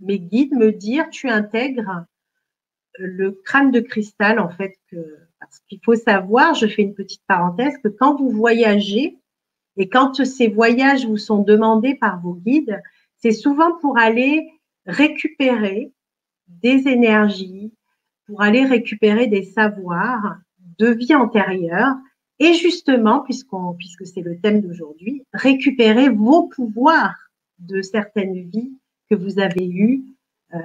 mes 0.00 0.18
guides 0.18 0.54
me 0.54 0.72
dire 0.72 1.08
tu 1.10 1.28
intègres 1.28 2.04
le 2.98 3.32
crâne 3.44 3.70
de 3.70 3.80
cristal 3.80 4.38
en 4.38 4.48
fait 4.48 4.78
parce 5.40 5.58
qu'il 5.68 5.80
faut 5.84 5.94
savoir, 5.94 6.54
je 6.54 6.66
fais 6.66 6.82
une 6.82 6.94
petite 6.94 7.22
parenthèse 7.26 7.74
que 7.82 7.88
quand 7.88 8.16
vous 8.16 8.30
voyagez 8.30 9.18
et 9.76 9.88
quand 9.88 10.24
ces 10.24 10.48
voyages 10.48 11.06
vous 11.06 11.18
sont 11.18 11.42
demandés 11.42 11.94
par 11.94 12.20
vos 12.20 12.34
guides, 12.34 12.80
c'est 13.18 13.32
souvent 13.32 13.76
pour 13.78 13.98
aller 13.98 14.48
récupérer 14.86 15.92
des 16.48 16.88
énergies, 16.88 17.72
pour 18.26 18.42
aller 18.42 18.64
récupérer 18.64 19.26
des 19.26 19.42
savoirs 19.42 20.38
de 20.78 20.88
vie 20.88 21.14
antérieure 21.14 21.94
et 22.38 22.54
justement, 22.54 23.20
puisque 23.20 24.06
c'est 24.06 24.20
le 24.20 24.38
thème 24.40 24.60
d'aujourd'hui, 24.60 25.22
récupérer 25.32 26.08
vos 26.08 26.48
pouvoirs 26.48 27.16
de 27.58 27.82
certaines 27.82 28.48
vies 28.48 28.72
que 29.08 29.14
vous 29.14 29.38
avez 29.38 29.66
eu 29.66 30.04
euh, 30.54 30.58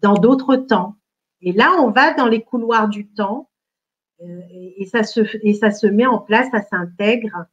dans 0.00 0.14
d'autres 0.14 0.56
temps. 0.56 0.96
Et 1.40 1.52
là, 1.52 1.76
on 1.80 1.90
va 1.90 2.14
dans 2.14 2.26
les 2.26 2.42
couloirs 2.42 2.88
du 2.88 3.06
temps 3.08 3.50
euh, 4.22 4.40
et, 4.50 4.86
ça 4.86 5.04
se, 5.04 5.20
et 5.42 5.54
ça 5.54 5.70
se 5.70 5.86
met 5.86 6.06
en 6.06 6.18
place, 6.18 6.50
ça 6.50 6.62
s'intègre 6.62 7.46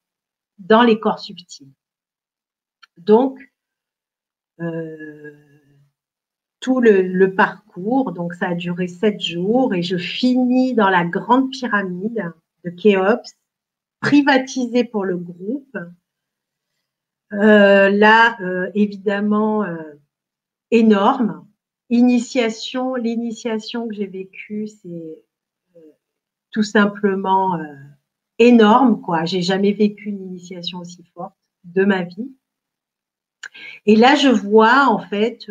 dans 0.57 0.83
les 0.83 0.99
corps 0.99 1.19
subtils. 1.19 1.71
Donc, 2.97 3.39
euh, 4.61 5.33
tout 6.61 6.79
le, 6.79 7.01
le, 7.01 7.35
parcours, 7.35 8.13
donc 8.13 8.33
ça 8.33 8.49
a 8.49 8.55
duré 8.55 8.87
sept 8.87 9.19
jours 9.19 9.73
et 9.73 9.83
je 9.83 9.97
finis 9.97 10.73
dans 10.73 10.89
la 10.89 11.03
grande 11.03 11.51
pyramide 11.51 12.31
de 12.63 12.69
Khéops, 12.69 13.35
privatisée 13.99 14.85
pour 14.85 15.03
le 15.03 15.17
groupe, 15.17 15.77
là, 17.31 18.37
évidemment, 18.73 19.65
énorme. 20.75 21.47
Initiation, 21.89 22.95
l'initiation 22.95 23.87
que 23.87 23.95
j'ai 23.95 24.07
vécue, 24.07 24.67
c'est 24.67 25.23
tout 26.51 26.63
simplement 26.63 27.59
énorme, 28.39 29.01
quoi. 29.01 29.25
J'ai 29.25 29.41
jamais 29.41 29.71
vécu 29.71 30.09
une 30.09 30.21
initiation 30.21 30.79
aussi 30.79 31.03
forte 31.13 31.37
de 31.63 31.85
ma 31.85 32.03
vie. 32.03 32.31
Et 33.85 33.95
là, 33.95 34.15
je 34.15 34.29
vois 34.29 34.87
en 34.87 34.99
fait 34.99 35.45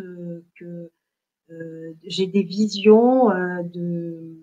que 0.57 0.91
j'ai 2.05 2.27
des 2.27 2.43
visions 2.43 3.29
de, 3.65 4.35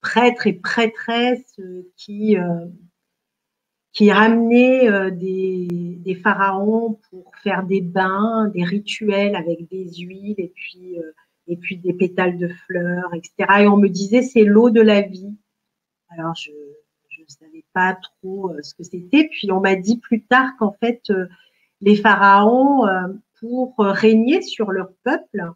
prêtres 0.00 0.46
et 0.46 0.54
prêtresses 0.54 1.60
qui, 1.96 2.36
euh, 2.36 2.66
qui 3.92 4.12
ramenaient 4.12 4.88
euh, 4.88 5.10
des, 5.10 5.66
des, 5.70 6.14
pharaons 6.14 6.98
pour 7.10 7.32
faire 7.42 7.64
des 7.64 7.80
bains, 7.80 8.48
des 8.54 8.64
rituels 8.64 9.34
avec 9.34 9.68
des 9.68 9.92
huiles 9.94 10.36
et 10.38 10.52
puis, 10.54 10.98
euh, 10.98 11.12
et 11.48 11.56
puis 11.56 11.76
des 11.76 11.92
pétales 11.92 12.38
de 12.38 12.48
fleurs, 12.48 13.12
etc. 13.14 13.62
Et 13.62 13.66
on 13.66 13.76
me 13.76 13.88
disait 13.88 14.22
c'est 14.22 14.44
l'eau 14.44 14.70
de 14.70 14.80
la 14.80 15.02
vie. 15.02 15.34
Alors 16.10 16.34
je 16.34 16.50
ne 16.50 17.26
savais 17.26 17.64
pas 17.72 17.96
trop 18.22 18.52
ce 18.62 18.74
que 18.74 18.84
c'était. 18.84 19.28
Puis 19.28 19.50
on 19.50 19.60
m'a 19.60 19.76
dit 19.76 19.98
plus 19.98 20.22
tard 20.22 20.56
qu'en 20.58 20.72
fait 20.72 21.02
les 21.80 21.96
pharaons, 21.96 22.86
pour 23.38 23.74
régner 23.78 24.42
sur 24.42 24.70
leur 24.70 24.90
peuple, 25.02 25.52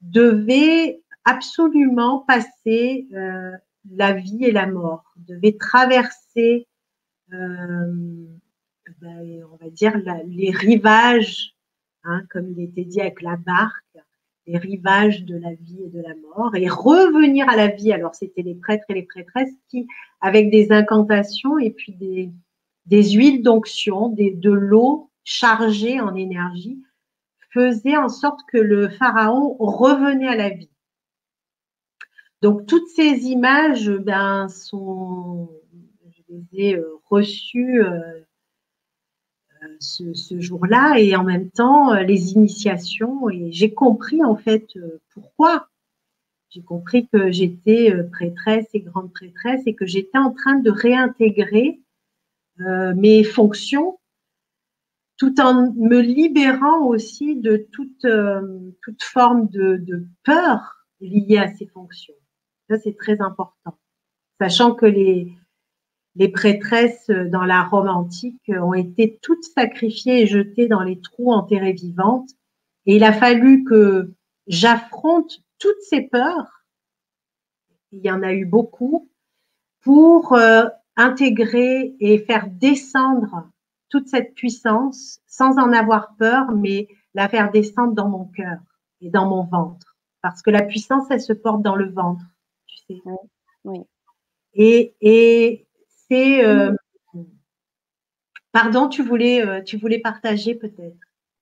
devaient 0.00 1.00
absolument 1.24 2.20
passer 2.20 3.08
la 3.90 4.12
vie 4.12 4.44
et 4.44 4.52
la 4.52 4.66
mort, 4.66 5.04
devait 5.16 5.56
traverser, 5.58 6.66
euh, 6.66 6.73
ben, 9.00 9.44
on 9.52 9.56
va 9.64 9.70
dire, 9.70 9.96
les 10.26 10.50
rivages, 10.50 11.54
hein, 12.04 12.22
comme 12.30 12.50
il 12.50 12.60
était 12.60 12.84
dit 12.84 13.00
avec 13.00 13.22
la 13.22 13.36
barque, 13.36 13.98
les 14.46 14.58
rivages 14.58 15.24
de 15.24 15.36
la 15.36 15.54
vie 15.54 15.82
et 15.84 15.88
de 15.88 16.02
la 16.02 16.14
mort, 16.16 16.54
et 16.54 16.68
revenir 16.68 17.48
à 17.48 17.56
la 17.56 17.68
vie. 17.68 17.92
Alors, 17.92 18.14
c'était 18.14 18.42
les 18.42 18.54
prêtres 18.54 18.84
et 18.88 18.94
les 18.94 19.04
prêtresses 19.04 19.54
qui, 19.68 19.86
avec 20.20 20.50
des 20.50 20.70
incantations 20.70 21.58
et 21.58 21.70
puis 21.70 21.92
des, 21.92 22.30
huiles 23.12 23.42
d'onction, 23.42 24.08
de 24.10 24.50
l'eau 24.50 25.10
chargée 25.24 26.00
en 26.00 26.14
énergie, 26.14 26.82
faisaient 27.50 27.96
en 27.96 28.08
sorte 28.08 28.40
que 28.52 28.58
le 28.58 28.88
pharaon 28.88 29.56
revenait 29.58 30.28
à 30.28 30.36
la 30.36 30.50
vie. 30.50 30.70
Donc 32.42 32.66
toutes 32.66 32.88
ces 32.88 33.26
images, 33.28 33.90
ben, 33.90 34.48
sont, 34.48 35.48
les 36.34 36.66
ai 36.66 36.76
euh, 36.76 36.98
euh, 37.12 38.24
euh, 39.62 39.76
ce, 39.80 40.40
jour-là 40.40 40.98
et 40.98 41.16
en 41.16 41.24
même 41.24 41.50
temps 41.50 41.94
les 41.94 42.32
initiations 42.32 43.30
et 43.30 43.52
j'ai 43.52 43.72
compris 43.72 44.22
en 44.24 44.36
fait 44.36 44.66
pourquoi. 45.10 45.68
J'ai 46.50 46.62
compris 46.62 47.08
que 47.08 47.32
j'étais 47.32 47.92
prêtresse 48.12 48.68
et 48.74 48.80
grande 48.80 49.12
prêtresse 49.12 49.62
et 49.66 49.74
que 49.74 49.86
j'étais 49.86 50.18
en 50.18 50.30
train 50.30 50.56
de 50.56 50.70
réintégrer 50.70 51.80
mes 52.58 53.24
fonctions 53.24 53.98
tout 55.16 55.40
en 55.40 55.72
me 55.72 56.00
libérant 56.00 56.86
aussi 56.86 57.34
de 57.34 57.56
toute, 57.72 58.06
toute 58.82 59.02
forme 59.02 59.48
de, 59.48 59.78
de 59.78 60.06
peur 60.22 60.86
liée 61.00 61.38
à 61.38 61.52
ces 61.52 61.66
fonctions. 61.66 62.14
Ça, 62.70 62.78
c'est 62.78 62.96
très 62.96 63.20
important. 63.20 63.76
Sachant 64.40 64.74
que 64.74 64.86
les, 64.86 65.36
les 66.16 66.28
prêtresses 66.28 67.10
dans 67.10 67.44
la 67.44 67.64
Rome 67.64 67.88
antique 67.88 68.50
ont 68.50 68.74
été 68.74 69.18
toutes 69.20 69.44
sacrifiées 69.44 70.22
et 70.22 70.26
jetées 70.26 70.68
dans 70.68 70.82
les 70.82 71.00
trous 71.00 71.32
enterrées 71.32 71.72
vivantes. 71.72 72.30
Et 72.86 72.96
il 72.96 73.04
a 73.04 73.12
fallu 73.12 73.64
que 73.64 74.12
j'affronte 74.46 75.40
toutes 75.58 75.80
ces 75.88 76.02
peurs, 76.02 76.64
il 77.92 78.04
y 78.04 78.10
en 78.10 78.22
a 78.22 78.32
eu 78.32 78.44
beaucoup, 78.44 79.08
pour 79.82 80.34
euh, 80.34 80.64
intégrer 80.96 81.94
et 82.00 82.18
faire 82.18 82.48
descendre 82.48 83.48
toute 83.88 84.08
cette 84.08 84.34
puissance 84.34 85.20
sans 85.26 85.58
en 85.58 85.72
avoir 85.72 86.14
peur, 86.16 86.50
mais 86.52 86.88
la 87.14 87.28
faire 87.28 87.50
descendre 87.50 87.94
dans 87.94 88.08
mon 88.08 88.24
cœur 88.26 88.58
et 89.00 89.10
dans 89.10 89.28
mon 89.28 89.44
ventre. 89.44 89.96
Parce 90.22 90.42
que 90.42 90.50
la 90.50 90.62
puissance, 90.62 91.06
elle 91.10 91.20
se 91.20 91.32
porte 91.32 91.62
dans 91.62 91.76
le 91.76 91.90
ventre. 91.90 92.24
Oui. 93.64 93.80
Et, 94.54 94.94
et 95.00 95.63
c'est. 96.14 96.44
Euh, 96.44 96.72
pardon, 98.52 98.88
tu 98.88 99.02
voulais, 99.02 99.44
euh, 99.44 99.62
tu 99.62 99.76
voulais 99.76 99.98
partager 99.98 100.54
peut-être? 100.54 100.96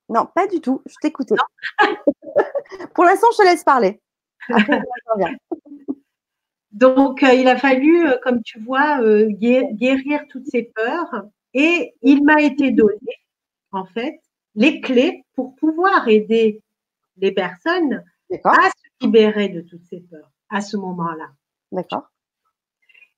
Non, 0.09 0.27
pas 0.35 0.47
du 0.47 0.61
tout. 0.61 0.83
Je 0.87 0.95
t'écoutais. 1.01 1.35
Pour 2.95 3.05
l'instant, 3.05 3.29
je 3.33 3.39
te 3.39 3.45
laisse 3.45 3.65
parler. 3.65 4.01
Donc, 6.73 7.23
euh, 7.23 7.35
il 7.35 7.49
a 7.49 7.57
fallu, 7.57 8.07
comme 8.23 8.43
tu 8.43 8.59
vois, 8.61 9.01
guérir 9.31 10.23
toutes 10.31 10.47
ces 10.47 10.65
peurs. 10.75 11.25
Et 11.55 11.95
il 12.01 12.25
m'a 12.25 12.41
été 12.41 12.71
donné, 12.71 13.21
en 13.73 13.85
fait, 13.85 14.21
les 14.55 14.81
clés 14.81 15.25
pour 15.35 15.55
pouvoir 15.57 16.09
aider 16.09 16.63
les 17.19 17.33
personnes 17.33 18.03
à 18.45 18.71
se 18.71 19.05
libérer 19.05 19.51
de 19.51 19.61
toutes 19.61 19.85
ces 19.85 20.01
peurs 20.01 20.31
à 20.49 20.63
ce 20.63 20.79
moment-là. 20.79 21.29
D'accord. 21.71 22.12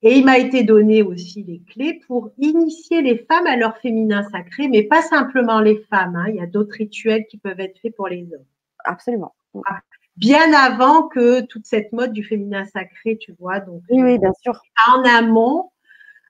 Et 0.07 0.19
il 0.19 0.25
m'a 0.25 0.39
été 0.39 0.65
donné 0.65 1.03
aussi 1.03 1.43
les 1.45 1.63
clés 1.63 2.01
pour 2.07 2.31
initier 2.37 3.01
les 3.01 3.19
femmes 3.19 3.47
à 3.47 3.57
leur 3.57 3.79
féminin 3.79 4.23
sacré, 4.31 4.69
mais 4.69 4.83
pas 4.83 5.01
simplement 5.01 5.61
les 5.61 5.79
femmes. 5.91 6.15
Hein. 6.15 6.27
Il 6.29 6.37
y 6.37 6.41
a 6.41 6.47
d'autres 6.47 6.77
rituels 6.77 7.25
qui 7.27 7.39
peuvent 7.39 7.59
être 7.59 7.81
faits 7.81 7.97
pour 7.97 8.09
les 8.09 8.23
hommes. 8.25 8.45
Absolument. 8.85 9.35
Ah, 9.67 9.81
bien 10.17 10.53
avant 10.53 11.09
que 11.09 11.41
toute 11.47 11.65
cette 11.65 11.91
mode 11.93 12.13
du 12.13 12.23
féminin 12.23 12.67
sacré, 12.67 13.17
tu 13.17 13.35
vois. 13.41 13.61
Donc, 13.61 13.83
oui, 13.89 14.03
oui 14.03 14.19
bien 14.19 14.33
sûr. 14.43 14.61
En 14.89 15.03
amont, 15.05 15.71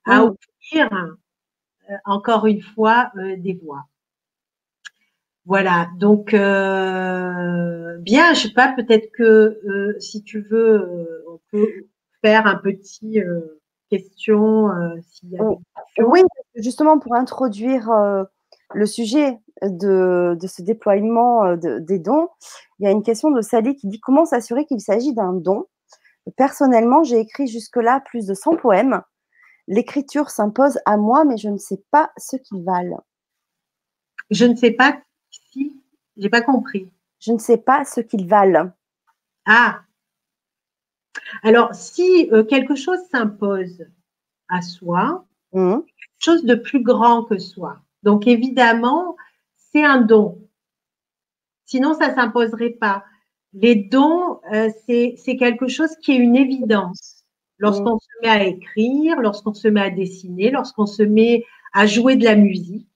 à 0.07 0.23
offrir, 0.23 0.89
euh, 1.91 1.95
encore 2.05 2.47
une 2.47 2.63
fois, 2.63 3.11
euh, 3.17 3.35
des 3.37 3.55
voix. 3.55 3.85
Voilà, 5.47 5.91
donc 5.99 6.33
euh, 6.33 7.99
bien, 7.99 8.33
je 8.33 8.49
sais 8.49 8.53
pas, 8.55 8.73
peut-être 8.75 9.11
que 9.13 9.23
euh, 9.23 9.95
si 10.01 10.23
tu 10.23 10.41
veux, 10.41 10.81
euh, 10.81 11.25
on 11.29 11.41
peut 11.51 11.69
faire 12.23 12.47
un 12.47 12.57
petit 12.57 13.21
question 13.91 14.71
s'il 15.03 15.31
y 15.31 15.39
a 15.39 15.45
des 15.45 15.57
questions. 15.57 16.11
Oui, 16.11 16.23
justement 16.57 16.99
pour 16.99 17.15
introduire 17.15 17.91
le 18.73 18.87
sujet 18.87 19.39
de, 19.63 20.37
de 20.41 20.47
ce 20.47 20.63
déploiement 20.63 21.57
des 21.57 21.99
dons, 21.99 22.29
il 22.79 22.85
y 22.85 22.89
a 22.89 22.91
une 22.91 23.03
question 23.03 23.31
de 23.31 23.41
Sally 23.41 23.77
qui 23.77 23.89
dit 23.89 24.01
comment 24.01 24.25
s'assurer 24.25 24.65
qu'il 24.67 24.81
s'agit 24.81 25.15
d'un 25.15 25.33
don? 25.33 25.67
Personnellement, 26.37 27.03
j'ai 27.03 27.19
écrit 27.19 27.47
jusque-là 27.47 28.01
plus 28.01 28.27
de 28.27 28.35
100 28.35 28.57
poèmes. 28.57 29.03
L'écriture 29.67 30.31
s'impose 30.31 30.79
à 30.87 30.97
moi, 30.97 31.25
mais 31.25 31.37
je 31.37 31.49
ne 31.49 31.59
sais 31.59 31.83
pas 31.91 32.11
ce 32.17 32.37
qu'ils 32.37 32.65
valent. 32.65 33.03
Je 34.31 34.45
ne 34.47 34.57
sais 34.57 34.71
pas 34.71 34.99
si 35.31 35.83
J'ai 36.17 36.31
pas 36.31 36.43
compris. 36.43 36.91
Je 37.21 37.33
ne 37.33 37.39
sais 37.39 37.59
pas 37.59 37.85
ce 37.85 38.01
qu'ils 38.01 38.27
valent. 38.27 38.71
Ah. 39.47 39.81
Alors, 41.43 41.75
si 41.75 42.29
euh, 42.33 42.45
quelque 42.45 42.75
chose 42.75 42.99
s'impose 43.11 43.85
à 44.49 44.63
soi, 44.63 45.25
mmh. 45.53 45.77
quelque 45.77 46.25
chose 46.25 46.45
de 46.45 46.55
plus 46.55 46.83
grand 46.83 47.25
que 47.25 47.39
soi. 47.39 47.79
Donc, 48.03 48.27
évidemment, 48.27 49.17
c'est 49.57 49.85
un 49.85 50.01
don. 50.01 50.39
Sinon, 51.65 51.95
ça 51.95 52.09
ne 52.09 52.15
s'imposerait 52.15 52.71
pas. 52.71 53.05
Les 53.53 53.75
dons, 53.75 54.41
euh, 54.53 54.69
c'est 54.87 55.37
quelque 55.39 55.69
chose 55.69 55.97
qui 56.03 56.13
est 56.13 56.17
une 56.17 56.37
évidence. 56.37 57.25
Lorsqu'on 57.59 57.97
mmh. 57.97 58.01
se 58.01 58.23
met 58.23 58.29
à 58.29 58.45
écrire, 58.45 59.21
lorsqu'on 59.21 59.55
se 59.55 59.69
met 59.69 59.81
à 59.81 59.91
dessiner, 59.91 60.51
lorsqu'on 60.51 60.87
se 60.87 61.03
met 61.03 61.45
à 61.73 61.87
jouer 61.87 62.17
de 62.17 62.25
la 62.25 62.37
musique, 62.37 62.89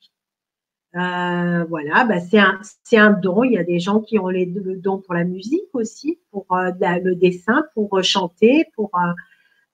euh, 0.97 1.64
voilà, 1.64 2.05
bah 2.05 2.18
c'est 2.20 2.39
un, 2.39 2.61
un, 2.93 3.11
don. 3.11 3.45
Il 3.45 3.53
y 3.53 3.59
a 3.59 3.64
des 3.64 3.78
gens 3.78 4.01
qui 4.01 4.18
ont 4.18 4.28
les, 4.28 4.47
le 4.47 4.76
don 4.76 4.99
pour 4.99 5.14
la 5.14 5.24
musique 5.24 5.68
aussi, 5.74 6.18
pour 6.30 6.47
euh, 6.53 6.70
le 6.80 7.14
dessin, 7.14 7.64
pour 7.74 7.99
euh, 7.99 8.03
chanter, 8.03 8.64
pour, 8.74 8.91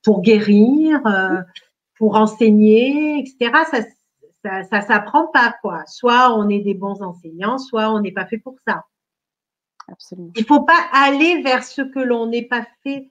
pour 0.03 0.23
guérir, 0.23 1.01
pour 1.97 2.17
enseigner, 2.17 3.21
etc. 3.21 3.53
Ça, 3.71 3.83
ça, 4.45 4.65
ça 4.65 4.81
s'apprend 4.81 5.29
pas, 5.29 5.55
quoi. 5.62 5.85
Soit 5.87 6.37
on 6.37 6.49
est 6.49 6.61
des 6.61 6.75
bons 6.75 7.01
enseignants, 7.01 7.59
soit 7.59 7.91
on 7.91 8.01
n'est 8.01 8.12
pas 8.12 8.27
fait 8.27 8.39
pour 8.39 8.57
ça. 8.67 8.85
Absolument. 9.89 10.33
Il 10.37 10.45
faut 10.45 10.62
pas 10.62 10.89
aller 10.93 11.43
vers 11.43 11.62
ce 11.62 11.83
que 11.83 12.01
l'on 12.01 12.27
n'est 12.27 12.47
pas 12.47 12.67
fait, 12.83 13.11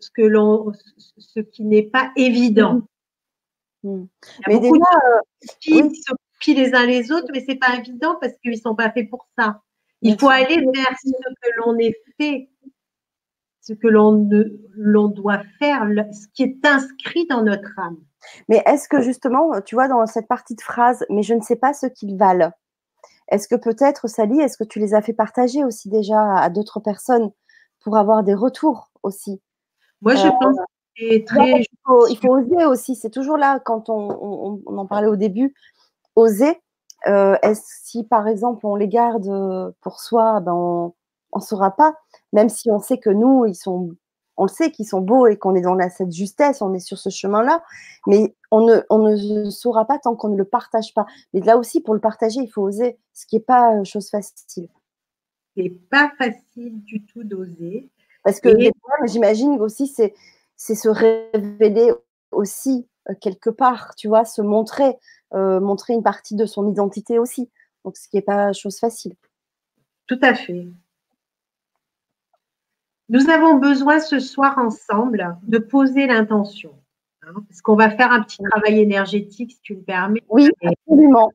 ce 0.00 0.10
que 0.10 0.22
l'on, 0.22 0.72
ce 1.18 1.40
qui 1.40 1.64
n'est 1.64 1.82
pas 1.82 2.12
évident. 2.16 2.82
Mmh. 3.82 4.04
Mais 4.46 4.58
déjà, 4.60 6.10
les 6.52 6.74
uns 6.74 6.84
les 6.84 7.10
autres, 7.10 7.28
mais 7.32 7.42
c'est 7.48 7.54
pas 7.54 7.76
évident 7.76 8.18
parce 8.20 8.34
qu'ils 8.42 8.58
sont 8.58 8.74
pas 8.74 8.90
faits 8.90 9.08
pour 9.08 9.26
ça. 9.38 9.62
Il 10.02 10.18
faut 10.18 10.28
aller 10.28 10.56
vers 10.56 10.94
ce 11.02 11.10
que 11.10 11.50
l'on 11.56 11.78
est 11.78 11.96
fait, 12.20 12.50
ce 13.62 13.72
que 13.72 13.86
l'on 13.88 14.28
l'on 14.74 15.08
doit 15.08 15.40
faire, 15.58 15.88
ce 16.12 16.26
qui 16.34 16.42
est 16.42 16.66
inscrit 16.66 17.26
dans 17.26 17.42
notre 17.42 17.78
âme. 17.78 17.96
Mais 18.48 18.62
est-ce 18.66 18.88
que 18.88 19.00
justement, 19.00 19.62
tu 19.62 19.74
vois, 19.74 19.88
dans 19.88 20.04
cette 20.06 20.28
partie 20.28 20.54
de 20.54 20.60
phrase, 20.60 21.06
mais 21.08 21.22
je 21.22 21.32
ne 21.32 21.40
sais 21.40 21.56
pas 21.56 21.72
ce 21.72 21.86
qu'ils 21.86 22.18
valent, 22.18 22.52
est-ce 23.28 23.48
que 23.48 23.54
peut-être, 23.54 24.08
Sally, 24.08 24.40
est-ce 24.40 24.58
que 24.58 24.64
tu 24.64 24.78
les 24.78 24.94
as 24.94 25.00
fait 25.00 25.12
partager 25.14 25.64
aussi 25.64 25.88
déjà 25.88 26.36
à 26.36 26.50
d'autres 26.50 26.80
personnes 26.80 27.30
pour 27.80 27.96
avoir 27.96 28.22
des 28.22 28.34
retours 28.34 28.90
aussi? 29.02 29.40
Moi, 30.02 30.14
je 30.16 30.26
euh, 30.26 30.30
pense 30.40 30.56
que 30.56 30.62
c'est 30.98 31.24
très. 31.26 31.60
Il 31.60 31.66
faut, 31.86 32.06
il 32.08 32.18
faut, 32.18 32.36
oser 32.36 32.66
aussi. 32.66 32.94
C'est 32.94 33.10
toujours 33.10 33.38
là, 33.38 33.60
quand 33.60 33.88
on, 33.88 34.60
on, 34.66 34.76
en 34.76 34.86
parlait 34.86 35.08
au 35.08 35.16
début, 35.16 35.54
oser. 36.16 36.60
Euh, 37.06 37.36
si 37.54 38.04
par 38.04 38.28
exemple 38.28 38.66
on 38.66 38.76
les 38.76 38.88
garde 38.88 39.74
pour 39.80 40.00
soi, 40.00 40.40
ben 40.40 40.54
on 40.54 41.38
ne 41.38 41.42
saura 41.42 41.72
pas, 41.72 41.94
même 42.32 42.48
si 42.48 42.70
on 42.70 42.78
sait 42.78 42.98
que 42.98 43.10
nous, 43.10 43.44
ils 43.46 43.54
sont 43.56 43.90
on 44.36 44.44
le 44.44 44.48
sait 44.48 44.70
qu'ils 44.70 44.86
sont 44.86 45.00
beaux 45.00 45.26
et 45.26 45.36
qu'on 45.36 45.54
est 45.54 45.60
dans 45.60 45.74
la, 45.74 45.90
cette 45.90 46.12
justesse, 46.12 46.62
on 46.62 46.74
est 46.74 46.80
sur 46.80 46.98
ce 46.98 47.10
chemin-là, 47.10 47.62
mais 48.06 48.34
on 48.50 48.66
ne, 48.66 48.80
on 48.90 48.98
ne 48.98 49.50
saura 49.50 49.84
pas 49.84 49.98
tant 49.98 50.16
qu'on 50.16 50.28
ne 50.28 50.36
le 50.36 50.44
partage 50.44 50.92
pas. 50.94 51.06
Mais 51.32 51.40
là 51.40 51.56
aussi, 51.56 51.80
pour 51.80 51.94
le 51.94 52.00
partager, 52.00 52.40
il 52.40 52.50
faut 52.50 52.62
oser, 52.62 52.98
ce 53.12 53.26
qui 53.26 53.36
n'est 53.36 53.42
pas 53.42 53.76
euh, 53.76 53.84
chose 53.84 54.10
facile. 54.10 54.68
C'est 55.56 55.72
pas 55.90 56.10
facile 56.18 56.82
du 56.82 57.04
tout 57.06 57.22
d'oser. 57.22 57.90
Parce 58.24 58.40
que 58.40 58.48
j'imagine 59.04 59.60
aussi, 59.60 59.86
c'est, 59.86 60.14
c'est 60.56 60.74
se 60.74 60.88
révéler 60.88 61.92
aussi 62.32 62.88
euh, 63.10 63.14
quelque 63.20 63.50
part, 63.50 63.94
tu 63.94 64.08
vois, 64.08 64.24
se 64.24 64.42
montrer, 64.42 64.88
euh, 64.88 64.94
montrer 65.32 65.94
une 65.94 66.02
partie 66.02 66.36
de 66.36 66.46
son 66.46 66.70
identité 66.70 67.18
aussi. 67.18 67.50
Donc, 67.84 67.96
ce 67.96 68.08
qui 68.08 68.16
n'est 68.16 68.22
pas 68.22 68.52
chose 68.52 68.78
facile. 68.78 69.14
Tout 70.06 70.18
à 70.22 70.34
fait. 70.34 70.68
Nous 73.08 73.28
avons 73.28 73.56
besoin 73.56 74.00
ce 74.00 74.18
soir 74.18 74.56
ensemble 74.58 75.36
de 75.42 75.58
poser 75.58 76.06
l'intention. 76.06 76.74
Hein, 77.22 77.34
parce 77.48 77.60
qu'on 77.60 77.76
va 77.76 77.90
faire 77.90 78.12
un 78.12 78.22
petit 78.22 78.42
travail 78.42 78.80
énergétique, 78.80 79.52
si 79.52 79.60
tu 79.60 79.76
me 79.76 79.82
permets. 79.82 80.22
Oui, 80.28 80.50
absolument. 80.62 81.30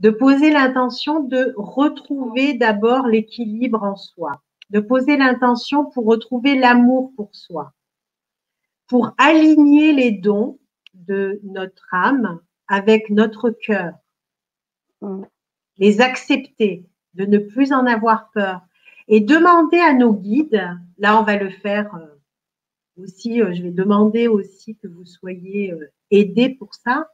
De 0.00 0.10
poser 0.10 0.50
l'intention 0.50 1.20
de 1.20 1.54
retrouver 1.56 2.54
d'abord 2.54 3.06
l'équilibre 3.06 3.82
en 3.82 3.96
soi. 3.96 4.42
De 4.70 4.80
poser 4.80 5.16
l'intention 5.16 5.84
pour 5.86 6.06
retrouver 6.06 6.58
l'amour 6.58 7.12
pour 7.16 7.34
soi. 7.34 7.72
Pour 8.86 9.14
aligner 9.18 9.92
les 9.92 10.10
dons 10.10 10.58
de 10.94 11.40
notre 11.44 11.86
âme 11.92 12.40
avec 12.70 13.10
notre 13.10 13.50
cœur. 13.50 13.92
Mm. 15.02 15.24
Les 15.76 16.00
accepter, 16.00 16.86
de 17.14 17.26
ne 17.26 17.38
plus 17.38 17.72
en 17.72 17.84
avoir 17.84 18.30
peur 18.30 18.62
et 19.08 19.20
demander 19.20 19.78
à 19.78 19.92
nos 19.92 20.14
guides, 20.14 20.62
là 20.98 21.20
on 21.20 21.24
va 21.24 21.36
le 21.36 21.50
faire 21.50 21.92
euh, 21.96 23.02
aussi, 23.02 23.42
euh, 23.42 23.52
je 23.52 23.62
vais 23.62 23.72
demander 23.72 24.28
aussi 24.28 24.76
que 24.76 24.86
vous 24.86 25.04
soyez 25.04 25.72
euh, 25.72 25.90
aidés 26.12 26.50
pour 26.50 26.72
ça, 26.74 27.08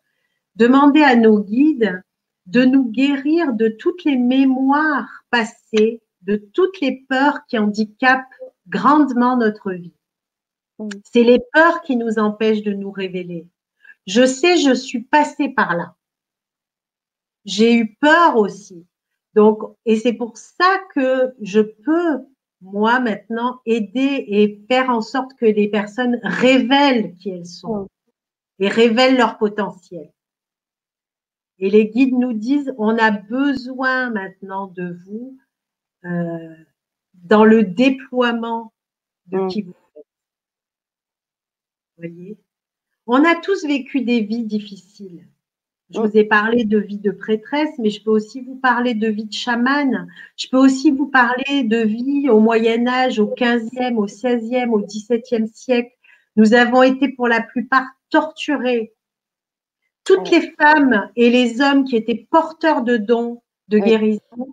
demander 0.56 1.02
à 1.02 1.16
nos 1.16 1.40
guides 1.40 2.02
de 2.44 2.64
nous 2.64 2.84
guérir 2.84 3.54
de 3.54 3.68
toutes 3.68 4.04
les 4.04 4.16
mémoires 4.16 5.24
passées, 5.30 6.02
de 6.22 6.36
toutes 6.36 6.80
les 6.80 7.06
peurs 7.08 7.46
qui 7.46 7.58
handicapent 7.58 8.24
grandement 8.68 9.36
notre 9.36 9.72
vie. 9.72 9.94
C'est 11.04 11.22
les 11.22 11.40
peurs 11.52 11.80
qui 11.80 11.96
nous 11.96 12.18
empêchent 12.18 12.62
de 12.62 12.72
nous 12.72 12.90
révéler. 12.90 13.46
Je 14.06 14.24
sais, 14.24 14.56
je 14.56 14.72
suis 14.72 15.02
passée 15.02 15.48
par 15.48 15.76
là. 15.76 15.96
J'ai 17.44 17.74
eu 17.74 17.94
peur 17.96 18.36
aussi. 18.36 18.86
Donc, 19.34 19.60
et 19.84 19.96
c'est 19.96 20.12
pour 20.12 20.38
ça 20.38 20.78
que 20.94 21.34
je 21.40 21.60
peux, 21.60 22.24
moi, 22.60 23.00
maintenant, 23.00 23.60
aider 23.66 24.24
et 24.28 24.64
faire 24.68 24.90
en 24.90 25.02
sorte 25.02 25.34
que 25.34 25.44
les 25.44 25.68
personnes 25.68 26.18
révèlent 26.22 27.14
qui 27.14 27.30
elles 27.30 27.46
sont 27.46 27.88
et 28.58 28.68
révèlent 28.68 29.16
leur 29.16 29.38
potentiel. 29.38 30.10
Et 31.58 31.70
les 31.70 31.88
guides 31.88 32.14
nous 32.14 32.32
disent, 32.32 32.74
on 32.78 32.96
a 32.98 33.10
besoin 33.10 34.10
maintenant 34.10 34.66
de 34.68 34.96
vous 35.06 35.38
euh, 36.04 36.54
dans 37.14 37.44
le 37.44 37.64
déploiement 37.64 38.72
de 39.26 39.48
qui 39.48 39.62
vous 39.62 39.74
êtes. 39.96 40.06
Vous 41.96 42.02
voyez? 42.08 42.38
On 43.06 43.24
a 43.24 43.36
tous 43.36 43.64
vécu 43.64 44.00
des 44.00 44.20
vies 44.20 44.44
difficiles. 44.44 45.26
Je 45.90 46.00
vous 46.00 46.16
ai 46.16 46.24
parlé 46.24 46.64
de 46.64 46.78
vie 46.78 46.98
de 46.98 47.12
prêtresse, 47.12 47.70
mais 47.78 47.90
je 47.90 48.02
peux 48.02 48.10
aussi 48.10 48.40
vous 48.40 48.56
parler 48.56 48.94
de 48.94 49.06
vie 49.06 49.26
de 49.26 49.32
chamane. 49.32 50.08
Je 50.36 50.48
peux 50.48 50.58
aussi 50.58 50.90
vous 50.90 51.06
parler 51.06 51.62
de 51.62 51.78
vie 51.78 52.28
au 52.28 52.40
Moyen 52.40 52.88
Âge, 52.88 53.20
au 53.20 53.32
15e, 53.32 53.94
au 53.94 54.08
16e, 54.08 54.70
au 54.70 54.80
17e 54.80 55.46
siècle. 55.54 55.92
Nous 56.34 56.54
avons 56.54 56.82
été 56.82 57.08
pour 57.08 57.28
la 57.28 57.40
plupart 57.40 57.86
torturés. 58.10 58.94
Toutes 60.02 60.28
les 60.30 60.52
femmes 60.58 61.08
et 61.14 61.30
les 61.30 61.60
hommes 61.60 61.84
qui 61.84 61.94
étaient 61.94 62.26
porteurs 62.28 62.82
de 62.82 62.96
dons 62.96 63.42
de 63.68 63.78
guérison, 63.78 64.52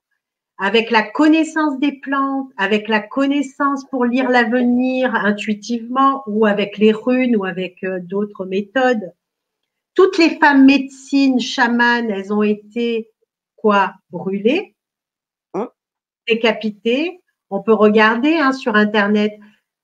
avec 0.58 0.92
la 0.92 1.04
connaissance 1.04 1.80
des 1.80 1.94
plantes, 1.94 2.52
avec 2.58 2.88
la 2.88 3.00
connaissance 3.00 3.86
pour 3.90 4.06
lire 4.06 4.30
l'avenir 4.30 5.14
intuitivement 5.16 6.24
ou 6.28 6.46
avec 6.46 6.78
les 6.78 6.92
runes 6.92 7.36
ou 7.36 7.46
avec 7.46 7.84
euh, 7.84 8.00
d'autres 8.00 8.46
méthodes, 8.46 9.14
toutes 9.96 10.18
les 10.18 10.38
femmes 10.40 10.66
médecines, 10.66 11.40
chamanes, 11.40 12.10
elles 12.10 12.34
ont 12.34 12.44
été 12.44 13.10
quoi 13.56 13.94
Brûlées, 14.10 14.76
hein? 15.54 15.70
décapitées? 16.28 17.22
On 17.50 17.62
peut 17.62 17.74
regarder 17.74 18.38
hein, 18.38 18.52
sur 18.52 18.76
Internet. 18.76 19.34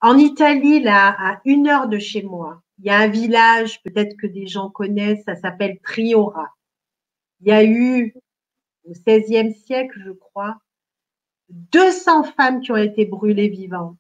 En 0.02 0.18
Italie, 0.18 0.82
là, 0.82 1.16
à 1.20 1.42
une 1.46 1.68
heure 1.68 1.88
de 1.88 2.00
chez 2.00 2.24
moi, 2.24 2.62
il 2.80 2.86
y 2.86 2.90
a 2.90 2.98
un 2.98 3.08
village, 3.08 3.82
peut-être 3.84 4.16
que 4.18 4.28
des 4.28 4.48
gens 4.48 4.70
connaissent, 4.70 5.24
ça 5.26 5.36
s'appelle 5.36 5.78
Triora. 5.84 6.48
Il 7.42 7.50
y 7.50 7.52
a 7.52 7.64
eu, 7.64 8.14
au 8.86 8.92
XVIe 8.92 9.54
siècle, 9.54 10.00
je 10.06 10.12
crois, 10.12 10.58
200 11.50 12.24
femmes 12.24 12.62
qui 12.62 12.72
ont 12.72 12.78
été 12.78 13.06
brûlées 13.06 13.50
vivantes 13.50 13.98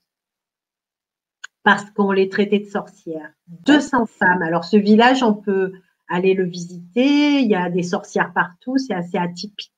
parce 1.63 1.89
qu'on 1.91 2.11
les 2.11 2.29
traitait 2.29 2.59
de 2.59 2.69
sorcières. 2.69 3.31
200 3.65 4.05
femmes. 4.05 4.41
Alors, 4.41 4.63
ce 4.63 4.77
village, 4.77 5.23
on 5.23 5.33
peut 5.33 5.73
aller 6.07 6.33
le 6.33 6.45
visiter. 6.45 7.39
Il 7.39 7.47
y 7.47 7.55
a 7.55 7.69
des 7.69 7.83
sorcières 7.83 8.33
partout, 8.33 8.77
c'est 8.77 8.93
assez 8.93 9.17
atypique. 9.17 9.73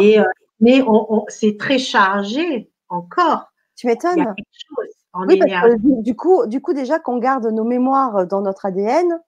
Et, 0.00 0.18
euh, 0.18 0.24
mais 0.60 0.82
on, 0.86 1.24
c'est 1.28 1.56
très 1.58 1.78
chargé 1.78 2.70
encore. 2.88 3.52
Tu 3.76 3.86
m'étonnes. 3.86 4.34
Oui, 5.26 5.38
parce 5.38 5.74
que, 5.74 6.02
du, 6.02 6.14
coup, 6.14 6.46
du 6.46 6.60
coup, 6.60 6.74
déjà 6.74 6.98
qu'on 6.98 7.18
garde 7.18 7.46
nos 7.46 7.64
mémoires 7.64 8.26
dans 8.26 8.42
notre 8.42 8.66
ADN, 8.66 9.20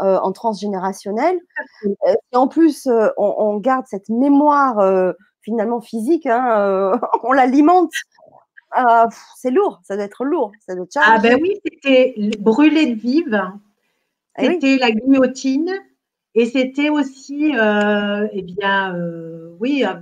euh, 0.00 0.18
en 0.18 0.32
transgénérationnel. 0.32 1.38
Euh, 1.84 2.14
et 2.32 2.36
en 2.36 2.48
plus, 2.48 2.88
on, 3.16 3.56
garde 3.58 3.86
cette 3.88 4.08
mémoire 4.08 5.14
finalement 5.42 5.80
physique, 5.80 6.26
hein, 6.26 6.98
on 7.22 7.32
l'alimente. 7.32 7.92
c'est 9.36 9.50
lourd, 9.50 9.80
ça 9.84 9.96
doit 9.96 10.04
être 10.04 10.24
lourd, 10.24 10.52
ça 10.66 10.74
doit 10.74 10.84
être 10.84 10.98
Ah 11.02 11.18
ben 11.18 11.38
oui, 11.40 11.60
c'était 11.64 12.14
brûlé 12.38 12.94
de 12.94 13.00
vive. 13.00 13.42
Ah 14.38 14.42
c'était 14.42 14.76
la 14.76 14.90
guillotine 14.90 15.72
et 16.36 16.44
c'était 16.44 16.90
aussi, 16.90 17.56
euh, 17.56 18.28
eh 18.30 18.42
bien, 18.42 18.94
euh, 18.94 19.56
oui, 19.58 19.84
euh, 19.86 19.94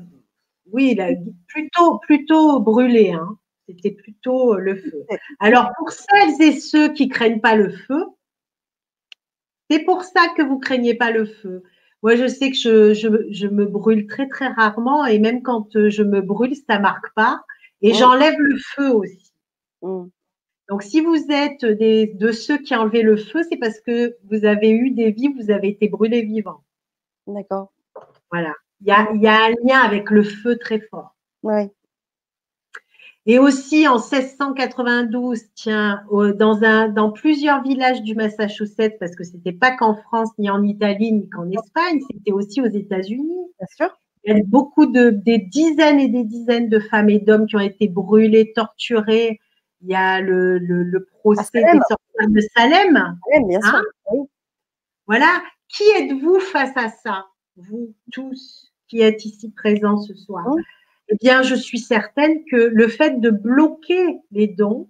oui, 0.73 0.99
plutôt, 1.47 1.99
plutôt 2.01 2.59
brûlé. 2.59 3.13
Hein. 3.13 3.39
C'était 3.69 3.93
plutôt 3.93 4.57
le 4.57 4.75
feu. 4.75 5.07
Alors 5.39 5.71
pour 5.79 5.93
celles 5.93 6.43
et 6.43 6.59
ceux 6.59 6.93
qui 6.93 7.09
craignent 7.09 7.41
pas 7.41 7.55
le 7.55 7.71
feu, 7.71 8.07
c'est 9.71 9.81
pour 9.81 10.03
ça 10.03 10.29
que 10.37 10.43
vous 10.43 10.59
craignez 10.59 10.95
pas 10.95 11.11
le 11.11 11.25
feu. 11.27 11.63
Moi, 12.03 12.17
je 12.17 12.27
sais 12.27 12.51
que 12.51 12.57
je, 12.57 12.93
je, 12.93 13.47
me 13.47 13.65
brûle 13.65 14.07
très 14.07 14.29
très 14.29 14.49
rarement 14.49 15.07
et 15.07 15.19
même 15.19 15.43
quand 15.43 15.69
je 15.89 16.03
me 16.03 16.21
brûle, 16.21 16.55
ça 16.69 16.79
marque 16.79 17.13
pas. 17.15 17.43
Et 17.81 17.93
mmh. 17.93 17.95
j'enlève 17.95 18.39
le 18.39 18.57
feu 18.59 18.91
aussi. 18.91 19.33
Mmh. 19.83 20.05
Donc, 20.69 20.83
si 20.83 21.01
vous 21.01 21.17
êtes 21.31 21.65
des, 21.65 22.07
de 22.07 22.31
ceux 22.33 22.59
qui 22.59 22.75
ont 22.75 22.81
enlevé 22.81 23.03
le 23.03 23.17
feu, 23.17 23.43
c'est 23.49 23.57
parce 23.57 23.81
que 23.81 24.17
vous 24.31 24.45
avez 24.45 24.71
eu 24.71 24.91
des 24.91 25.11
vies, 25.11 25.29
vous 25.29 25.51
avez 25.51 25.69
été 25.69 25.89
brûlés 25.89 26.23
vivants. 26.23 26.63
D'accord. 27.27 27.73
Voilà. 28.31 28.55
Il 28.81 28.89
y, 28.89 28.91
a, 28.91 29.11
il 29.15 29.23
y 29.23 29.27
a, 29.27 29.45
un 29.45 29.55
lien 29.65 29.81
avec 29.81 30.11
le 30.11 30.23
feu 30.23 30.59
très 30.59 30.81
fort. 30.81 31.15
Oui. 31.43 31.71
Et 33.27 33.39
aussi 33.39 33.89
en 33.89 33.95
1692, 33.95 35.41
tiens, 35.55 36.03
dans, 36.11 36.63
un, 36.63 36.89
dans 36.89 37.11
plusieurs 37.11 37.63
villages 37.63 38.03
du 38.03 38.15
Massachusetts, 38.15 38.99
parce 39.01 39.17
que 39.17 39.25
c'était 39.25 39.53
pas 39.53 39.75
qu'en 39.75 39.95
France, 39.95 40.31
ni 40.39 40.51
en 40.51 40.63
Italie, 40.63 41.13
ni 41.13 41.31
qu'en 41.31 41.49
Espagne, 41.51 42.01
c'était 42.11 42.33
aussi 42.33 42.61
aux 42.61 42.69
États-Unis. 42.69 43.47
Bien 43.59 43.67
sûr. 43.77 43.99
Il 44.25 44.37
y 44.37 44.41
a 44.41 44.43
beaucoup 44.45 44.87
de, 44.87 45.11
des 45.11 45.39
dizaines 45.39 46.01
et 46.01 46.09
des 46.09 46.25
dizaines 46.25 46.69
de 46.69 46.79
femmes 46.81 47.09
et 47.09 47.19
d'hommes 47.19 47.47
qui 47.47 47.57
ont 47.57 47.61
été 47.61 47.89
brûlés, 47.89 48.53
torturés, 48.55 49.41
il 49.85 49.91
y 49.91 49.95
a 49.95 50.21
le, 50.21 50.59
le, 50.59 51.07
procès 51.21 51.45
des 51.53 51.79
sorcières 51.89 52.29
de 52.29 52.41
Salem. 52.57 53.19
bien 53.47 53.61
sûr. 53.61 53.83
Hein 54.11 54.25
voilà. 55.07 55.43
Qui 55.69 55.85
êtes-vous 55.99 56.41
face 56.41 56.77
à 56.77 56.89
ça, 56.89 57.27
vous 57.57 57.95
tous 58.13 58.73
qui 58.89 59.01
êtes 59.01 59.25
ici 59.25 59.51
présents 59.51 59.99
ce 59.99 60.15
soir? 60.15 60.47
Eh 61.09 61.17
bien, 61.21 61.43
je 61.43 61.55
suis 61.55 61.79
certaine 61.79 62.45
que 62.51 62.57
le 62.57 62.89
fait 62.89 63.21
de 63.21 63.31
bloquer 63.31 64.21
les 64.31 64.47
dons, 64.47 64.89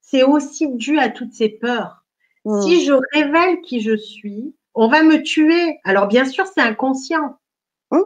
c'est 0.00 0.22
aussi 0.22 0.68
dû 0.74 0.98
à 0.98 1.08
toutes 1.08 1.32
ces 1.32 1.48
peurs. 1.48 2.04
Mmh. 2.44 2.62
Si 2.62 2.84
je 2.84 2.92
révèle 3.12 3.60
qui 3.62 3.80
je 3.80 3.96
suis, 3.96 4.54
on 4.74 4.88
va 4.88 5.02
me 5.02 5.22
tuer. 5.22 5.78
Alors 5.84 6.06
bien 6.06 6.24
sûr, 6.24 6.46
c'est 6.46 6.60
inconscient. 6.60 7.38
Mmh. 7.90 8.00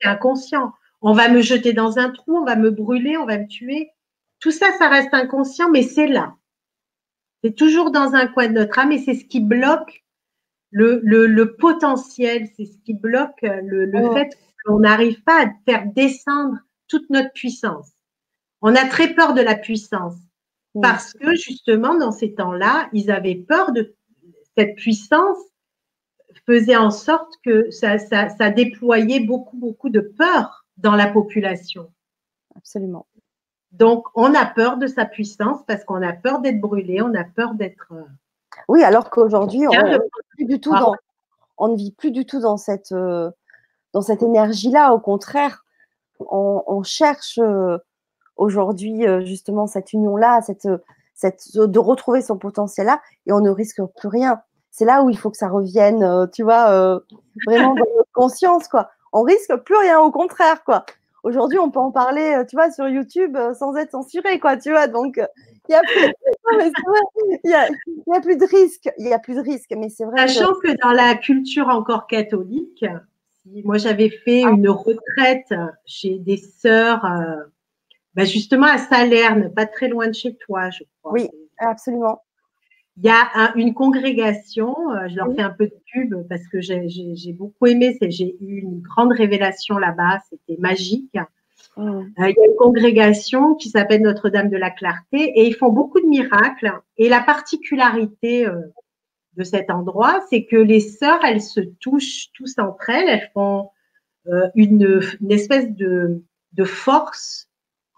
C'est 0.00 0.08
inconscient. 0.08 0.72
On 1.02 1.12
va 1.12 1.28
me 1.28 1.40
jeter 1.40 1.72
dans 1.72 1.98
un 1.98 2.10
trou, 2.10 2.36
on 2.36 2.44
va 2.44 2.56
me 2.56 2.70
brûler, 2.70 3.16
on 3.16 3.26
va 3.26 3.38
me 3.38 3.46
tuer. 3.46 3.90
Tout 4.38 4.50
ça, 4.50 4.72
ça 4.78 4.88
reste 4.88 5.12
inconscient, 5.12 5.70
mais 5.70 5.82
c'est 5.82 6.06
là. 6.06 6.34
C'est 7.42 7.54
toujours 7.54 7.90
dans 7.90 8.14
un 8.14 8.26
coin 8.26 8.48
de 8.48 8.52
notre 8.52 8.78
âme 8.78 8.92
et 8.92 8.98
c'est 8.98 9.14
ce 9.14 9.24
qui 9.24 9.40
bloque 9.40 10.04
le, 10.70 11.00
le, 11.02 11.56
potentiel, 11.56 12.48
c'est 12.56 12.66
ce 12.66 12.78
qui 12.84 12.94
bloque 12.94 13.40
le, 13.42 13.86
le 13.86 14.12
fait 14.12 14.38
qu'on 14.64 14.80
n'arrive 14.80 15.22
pas 15.24 15.44
à 15.44 15.50
faire 15.66 15.84
descendre 15.86 16.58
toute 16.90 17.08
notre 17.08 17.32
puissance. 17.32 17.92
On 18.60 18.74
a 18.74 18.86
très 18.86 19.14
peur 19.14 19.32
de 19.32 19.40
la 19.40 19.54
puissance 19.54 20.16
parce 20.82 21.14
que 21.14 21.34
justement, 21.34 21.94
dans 21.94 22.12
ces 22.12 22.34
temps-là, 22.34 22.88
ils 22.92 23.10
avaient 23.10 23.36
peur 23.36 23.72
de 23.72 23.94
cette 24.56 24.76
puissance 24.76 25.38
faisait 26.46 26.76
en 26.76 26.90
sorte 26.90 27.34
que 27.44 27.70
ça, 27.70 27.98
ça, 27.98 28.28
ça 28.28 28.50
déployait 28.50 29.20
beaucoup, 29.20 29.56
beaucoup 29.56 29.88
de 29.88 30.00
peur 30.00 30.66
dans 30.76 30.96
la 30.96 31.06
population. 31.06 31.92
Absolument. 32.56 33.06
Donc, 33.72 34.06
on 34.14 34.34
a 34.34 34.44
peur 34.46 34.76
de 34.76 34.86
sa 34.86 35.04
puissance 35.04 35.60
parce 35.66 35.84
qu'on 35.84 36.02
a 36.02 36.12
peur 36.12 36.40
d'être 36.40 36.60
brûlé, 36.60 37.02
on 37.02 37.14
a 37.14 37.24
peur 37.24 37.54
d'être. 37.54 37.92
Euh, 37.92 38.02
oui, 38.68 38.82
alors 38.82 39.10
qu'aujourd'hui, 39.10 39.66
on, 39.68 39.72
on, 41.56 41.68
ne 41.68 41.76
vit 41.76 41.92
plus 41.92 42.10
du 42.10 42.26
tout 42.26 42.40
dans 42.40 42.56
cette, 42.56 42.92
euh, 42.92 43.30
dans 43.92 44.02
cette 44.02 44.22
énergie-là. 44.22 44.92
Au 44.92 44.98
contraire, 44.98 45.64
on, 46.30 46.82
cherche 46.82 47.38
euh, 47.38 47.78
aujourd'hui 48.36 49.04
justement 49.24 49.66
cette 49.66 49.92
union-là, 49.92 50.40
cette, 50.42 50.68
cette, 51.14 51.56
de 51.56 51.78
retrouver 51.78 52.22
son 52.22 52.38
potentiel-là, 52.38 53.00
et 53.26 53.32
on 53.32 53.40
ne 53.40 53.50
risque 53.50 53.82
plus 53.98 54.08
rien. 54.08 54.42
C'est 54.70 54.84
là 54.84 55.02
où 55.02 55.10
il 55.10 55.18
faut 55.18 55.30
que 55.30 55.36
ça 55.36 55.48
revienne, 55.48 56.28
tu 56.32 56.42
vois, 56.42 57.00
vraiment 57.46 57.74
dans 57.74 57.86
notre 57.96 58.10
conscience, 58.12 58.68
quoi. 58.68 58.90
On 59.12 59.22
risque 59.22 59.54
plus 59.64 59.76
rien, 59.76 60.00
au 60.00 60.12
contraire, 60.12 60.62
quoi. 60.64 60.84
Aujourd'hui, 61.22 61.58
on 61.58 61.70
peut 61.70 61.80
en 61.80 61.90
parler, 61.90 62.34
euh, 62.34 62.44
tu 62.44 62.56
vois, 62.56 62.70
sur 62.70 62.88
YouTube 62.88 63.36
euh, 63.36 63.52
sans 63.52 63.76
être 63.76 63.90
censuré, 63.90 64.38
quoi, 64.38 64.56
tu 64.56 64.70
vois. 64.70 64.86
Donc, 64.86 65.18
euh, 65.18 65.26
il 65.68 65.72
n'y 65.72 65.76
a, 65.76 65.80
plus... 65.80 66.06
a, 68.12 68.20
plus 68.20 68.36
de 68.36 68.46
risque. 68.50 68.88
Il 68.98 69.06
y 69.06 69.12
a 69.12 69.18
plus 69.18 69.34
de 69.34 69.40
risque, 69.40 69.72
mais 69.76 69.90
c'est 69.90 70.04
vrai. 70.04 70.28
Sachant 70.28 70.54
que... 70.62 70.74
dans 70.82 70.92
la 70.92 71.14
culture 71.14 71.68
encore 71.68 72.06
catholique, 72.06 72.84
moi 73.64 73.78
j'avais 73.78 74.10
fait 74.10 74.42
ah. 74.44 74.50
une 74.50 74.68
retraite 74.68 75.52
chez 75.86 76.18
des 76.18 76.36
sœurs, 76.36 77.04
bah, 78.14 78.24
justement 78.24 78.66
à 78.66 78.78
Salerne, 78.78 79.52
pas 79.54 79.66
très 79.66 79.88
loin 79.88 80.08
de 80.08 80.14
chez 80.14 80.36
toi, 80.36 80.70
je 80.70 80.84
crois. 81.00 81.12
Oui, 81.12 81.28
absolument. 81.58 82.22
Il 83.02 83.06
y 83.06 83.10
a 83.10 83.52
une 83.56 83.72
congrégation, 83.72 84.74
euh, 84.90 85.08
je 85.08 85.16
leur 85.16 85.32
fais 85.34 85.40
un 85.40 85.50
peu 85.50 85.66
de 85.66 85.76
pub 85.90 86.14
parce 86.28 86.46
que 86.48 86.60
j'ai 86.60 87.32
beaucoup 87.32 87.66
aimé, 87.66 87.96
j'ai 88.02 88.36
eu 88.40 88.60
une 88.60 88.80
grande 88.80 89.12
révélation 89.12 89.78
là-bas, 89.78 90.18
c'était 90.28 90.60
magique. 90.60 91.16
Mmh. 91.76 91.88
Euh, 91.88 92.02
il 92.18 92.34
y 92.36 92.40
a 92.40 92.46
une 92.46 92.56
congrégation 92.58 93.54
qui 93.54 93.70
s'appelle 93.70 94.02
Notre-Dame 94.02 94.50
de 94.50 94.56
la 94.56 94.70
Clarté 94.70 95.32
et 95.34 95.46
ils 95.46 95.54
font 95.54 95.70
beaucoup 95.70 96.00
de 96.00 96.06
miracles. 96.06 96.72
Et 96.98 97.08
la 97.08 97.22
particularité 97.22 98.46
euh, 98.46 98.60
de 99.36 99.44
cet 99.44 99.70
endroit, 99.70 100.20
c'est 100.28 100.44
que 100.44 100.56
les 100.56 100.80
sœurs, 100.80 101.24
elles 101.24 101.42
se 101.42 101.60
touchent 101.60 102.30
tous 102.32 102.58
entre 102.58 102.90
elles, 102.90 103.08
elles 103.08 103.30
font 103.32 103.70
une, 104.54 105.00
une, 105.20 105.32
espèce 105.32 105.68
de, 105.70 106.22
de 106.52 106.64
force 106.64 107.48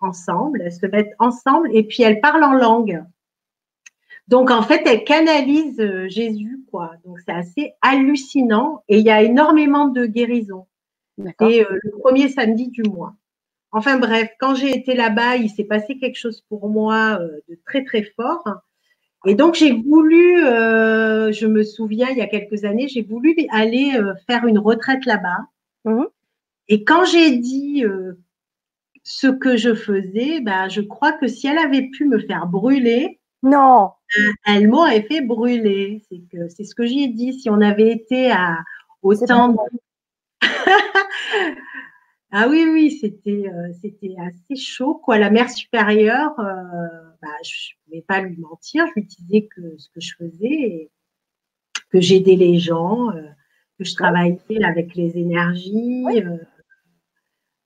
ensemble, 0.00 0.62
elles 0.62 0.72
se 0.72 0.86
mettent 0.86 1.14
ensemble 1.18 1.68
et 1.72 1.82
puis 1.84 2.02
elles 2.02 2.20
parlent 2.20 2.44
en 2.44 2.54
langue. 2.54 3.04
Donc, 4.28 4.50
en 4.50 4.62
fait, 4.62 4.82
elle 4.86 5.04
canalise 5.04 5.80
euh, 5.80 6.08
Jésus, 6.08 6.64
quoi. 6.70 6.92
Donc, 7.04 7.18
c'est 7.20 7.32
assez 7.32 7.74
hallucinant 7.82 8.82
et 8.88 8.98
il 8.98 9.04
y 9.04 9.10
a 9.10 9.22
énormément 9.22 9.88
de 9.88 10.06
guérisons. 10.06 10.66
Et 11.40 11.62
euh, 11.62 11.78
le 11.82 11.90
premier 11.98 12.28
samedi 12.28 12.68
du 12.68 12.82
mois. 12.82 13.14
Enfin 13.70 13.98
bref, 13.98 14.30
quand 14.38 14.54
j'ai 14.54 14.76
été 14.76 14.94
là-bas, 14.94 15.36
il 15.36 15.50
s'est 15.50 15.64
passé 15.64 15.98
quelque 15.98 16.16
chose 16.16 16.42
pour 16.48 16.68
moi 16.68 17.18
euh, 17.20 17.40
de 17.48 17.58
très 17.66 17.84
très 17.84 18.02
fort. 18.02 18.44
Et 19.26 19.34
donc 19.34 19.54
j'ai 19.54 19.72
voulu, 19.72 20.40
je 20.40 21.46
me 21.46 21.62
souviens, 21.62 22.08
il 22.10 22.18
y 22.18 22.22
a 22.22 22.26
quelques 22.26 22.64
années, 22.64 22.88
j'ai 22.88 23.02
voulu 23.02 23.34
aller 23.50 23.92
faire 24.26 24.46
une 24.46 24.58
retraite 24.58 25.04
là-bas. 25.06 25.38
Mmh 25.84 26.04
et 26.68 26.84
quand 26.84 27.04
j'ai 27.04 27.36
dit 27.36 27.84
ce 29.02 29.26
que 29.26 29.56
je 29.56 29.74
faisais, 29.74 30.40
bah, 30.40 30.68
je 30.68 30.80
crois 30.80 31.12
que 31.12 31.26
si 31.26 31.48
elle 31.48 31.58
avait 31.58 31.88
pu 31.90 32.06
me 32.06 32.20
faire 32.20 32.46
brûler, 32.46 33.20
non. 33.42 33.90
Euh, 34.18 34.32
elle 34.46 34.68
m'aurait 34.68 35.02
fait 35.02 35.20
brûler. 35.20 36.02
C'est 36.08 36.20
que 36.30 36.48
c'est 36.48 36.64
ce 36.64 36.74
que 36.74 36.86
j'ai 36.86 37.08
dit. 37.08 37.38
Si 37.38 37.50
on 37.50 37.60
avait 37.60 37.90
été 37.90 38.30
à 38.30 38.58
autant. 39.02 39.56
ah 42.32 42.48
oui, 42.48 42.66
oui, 42.70 42.90
c'était 42.90 43.48
euh, 43.48 43.72
c'était 43.80 44.14
assez 44.18 44.56
chaud. 44.56 44.94
Quoi. 44.94 45.18
La 45.18 45.30
mère 45.30 45.50
supérieure, 45.50 46.38
euh, 46.40 46.84
bah, 47.22 47.28
je 47.44 47.74
ne 47.88 47.96
vais 47.96 48.02
pas 48.02 48.20
lui 48.20 48.36
mentir, 48.38 48.86
je 48.88 49.00
lui 49.00 49.04
disais 49.04 49.48
que 49.54 49.76
ce 49.78 49.88
que 49.90 50.00
je 50.00 50.14
faisais, 50.16 50.90
que 51.90 52.00
j'aidais 52.00 52.36
les 52.36 52.58
gens, 52.58 53.10
que 53.78 53.84
je 53.84 53.94
travaillais 53.94 54.64
avec 54.64 54.94
les 54.94 55.16
énergies. 55.18 56.04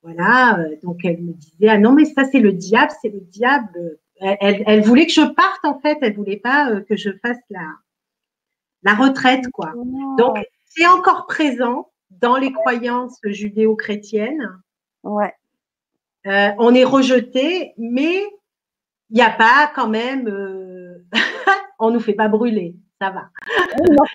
voilà, 0.03 0.59
donc 0.83 1.03
elle 1.03 1.21
me 1.21 1.33
disait 1.33 1.69
Ah 1.69 1.77
non, 1.77 1.93
mais 1.93 2.05
ça 2.05 2.25
c'est 2.25 2.39
le 2.39 2.53
diable, 2.53 2.91
c'est 3.01 3.09
le 3.09 3.21
diable 3.21 3.97
elle, 4.19 4.81
voulait 4.81 5.05
que 5.05 5.11
je 5.11 5.21
parte 5.21 5.63
en 5.63 5.79
fait, 5.79 5.97
elle 6.01 6.15
voulait 6.15 6.37
pas 6.37 6.69
euh, 6.69 6.81
que 6.81 6.95
je 6.95 7.11
fasse 7.21 7.37
la, 7.49 7.73
la 8.83 8.93
retraite 8.93 9.47
quoi. 9.51 9.73
Donc 10.17 10.37
c'est 10.65 10.87
encore 10.87 11.27
présent 11.27 11.89
dans 12.11 12.37
les 12.37 12.51
croyances 12.51 13.19
judéo-chrétiennes. 13.23 14.59
Ouais. 15.03 15.33
Euh, 16.25 16.49
on 16.57 16.73
est 16.73 16.83
rejeté, 16.83 17.73
mais 17.77 18.23
il 19.09 19.15
n'y 19.15 19.21
a 19.21 19.29
pas 19.29 19.71
quand 19.73 19.87
même, 19.87 20.27
euh, 20.27 20.97
on 21.79 21.91
nous 21.91 21.99
fait 21.99 22.13
pas 22.13 22.27
brûler, 22.27 22.75
ça 22.99 23.11
va. 23.11 23.29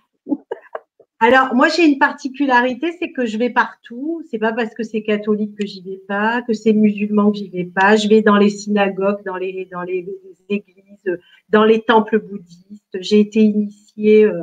Alors, 1.21 1.55
moi, 1.55 1.69
j'ai 1.69 1.85
une 1.87 2.01
particularité, 2.01 2.97
c'est 2.99 3.13
que 3.13 3.27
je 3.27 3.39
vais 3.39 3.51
partout. 3.51 4.25
C'est 4.29 4.41
pas 4.41 4.53
parce 4.53 4.75
que 4.75 4.83
c'est 4.83 5.05
catholique 5.05 5.57
que 5.57 5.65
j'y 5.65 5.81
vais 5.81 6.03
pas, 6.09 6.43
que 6.43 6.53
c'est 6.53 6.73
musulman 6.73 7.31
que 7.31 7.39
j'y 7.39 7.49
vais 7.49 7.65
pas. 7.65 7.95
Je 7.95 8.09
vais 8.09 8.23
dans 8.23 8.37
les 8.37 8.51
synagogues, 8.51 9.23
dans 9.25 9.37
les, 9.37 9.69
dans 9.71 9.83
les 9.83 10.05
églises, 10.49 11.21
dans 11.49 11.65
les 11.65 11.81
temples 11.83 12.19
bouddhistes. 12.19 12.99
J'ai 12.99 13.21
été 13.21 13.39
initiée 13.39 14.25
euh, 14.25 14.43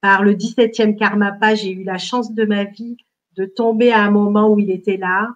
par 0.00 0.22
le 0.22 0.34
17e 0.34 0.96
Karmapa. 0.96 1.54
J'ai 1.54 1.72
eu 1.72 1.84
la 1.84 1.98
chance 1.98 2.32
de 2.32 2.44
ma 2.44 2.64
vie 2.64 2.96
de 3.36 3.44
tomber 3.44 3.92
à 3.92 4.02
un 4.02 4.10
moment 4.10 4.50
où 4.50 4.58
il 4.58 4.70
était 4.70 4.96
là. 4.96 5.28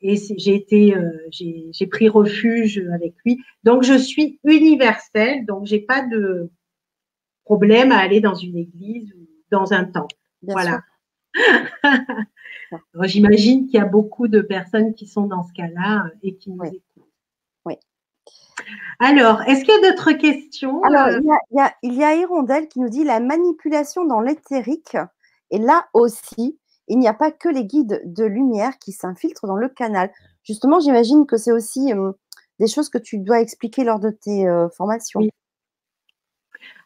Et 0.00 0.16
j'ai 0.16 0.54
été, 0.54 0.94
euh, 0.94 1.10
j'ai 1.30 1.86
pris 1.86 2.08
refuge 2.08 2.78
avec 2.94 3.14
lui. 3.24 3.40
Donc, 3.64 3.82
je 3.82 3.98
suis 3.98 4.38
universelle. 4.44 5.44
Donc, 5.44 5.66
j'ai 5.66 5.80
pas 5.80 6.06
de 6.06 6.50
problème 7.44 7.90
à 7.90 7.98
aller 7.98 8.20
dans 8.20 8.34
une 8.34 8.56
église 8.56 9.12
ou 9.14 9.26
dans 9.50 9.72
un 9.72 9.84
temple 9.84 10.14
voilà. 10.42 10.82
J'imagine 13.02 13.66
qu'il 13.66 13.78
y 13.78 13.82
a 13.82 13.86
beaucoup 13.86 14.28
de 14.28 14.40
personnes 14.40 14.94
qui 14.94 15.06
sont 15.06 15.26
dans 15.26 15.42
ce 15.42 15.52
cas-là 15.52 16.06
et 16.22 16.36
qui 16.36 16.50
nous 16.50 16.64
écoutent. 16.64 16.82
Alors, 18.98 19.42
est-ce 19.42 19.64
qu'il 19.64 19.74
y 19.74 19.86
a 19.86 19.90
d'autres 19.90 20.12
questions? 20.12 20.82
Alors, 20.82 21.08
euh? 21.08 21.20
il 21.82 21.94
y, 21.94 22.04
a, 22.04 22.14
Hirondelle 22.14 22.68
qui 22.68 22.80
nous 22.80 22.88
dit 22.88 23.04
la 23.04 23.20
manipulation 23.20 24.04
dans 24.04 24.20
l'éthérique. 24.20 24.96
Et 25.50 25.58
là 25.58 25.86
aussi, 25.94 26.58
il 26.88 26.98
n'y 26.98 27.08
a 27.08 27.14
pas 27.14 27.30
que 27.30 27.48
les 27.48 27.64
guides 27.64 28.02
de 28.04 28.24
lumière 28.24 28.78
qui 28.78 28.92
s'infiltrent 28.92 29.46
dans 29.46 29.56
le 29.56 29.68
canal. 29.68 30.10
Justement, 30.42 30.80
j'imagine 30.80 31.26
que 31.26 31.36
c'est 31.36 31.52
aussi 31.52 31.92
euh, 31.92 32.12
des 32.58 32.66
choses 32.66 32.88
que 32.88 32.98
tu 32.98 33.18
dois 33.18 33.40
expliquer 33.40 33.84
lors 33.84 34.00
de 34.00 34.10
tes 34.10 34.46
formations. 34.76 35.20
Oui. 35.20 35.30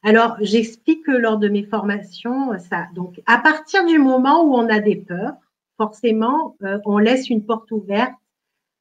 Alors, 0.02 0.36
j'explique 0.40 1.06
lors 1.06 1.38
de 1.38 1.48
mes 1.48 1.62
formations 1.62 2.58
ça. 2.58 2.88
Donc, 2.94 3.20
à 3.26 3.38
partir 3.38 3.86
du 3.86 3.98
moment 3.98 4.42
où 4.44 4.54
on 4.54 4.68
a 4.68 4.80
des 4.80 4.96
peurs, 4.96 5.34
forcément, 5.76 6.56
euh, 6.62 6.78
on 6.84 6.98
laisse 6.98 7.30
une 7.30 7.44
porte 7.44 7.70
ouverte 7.70 8.12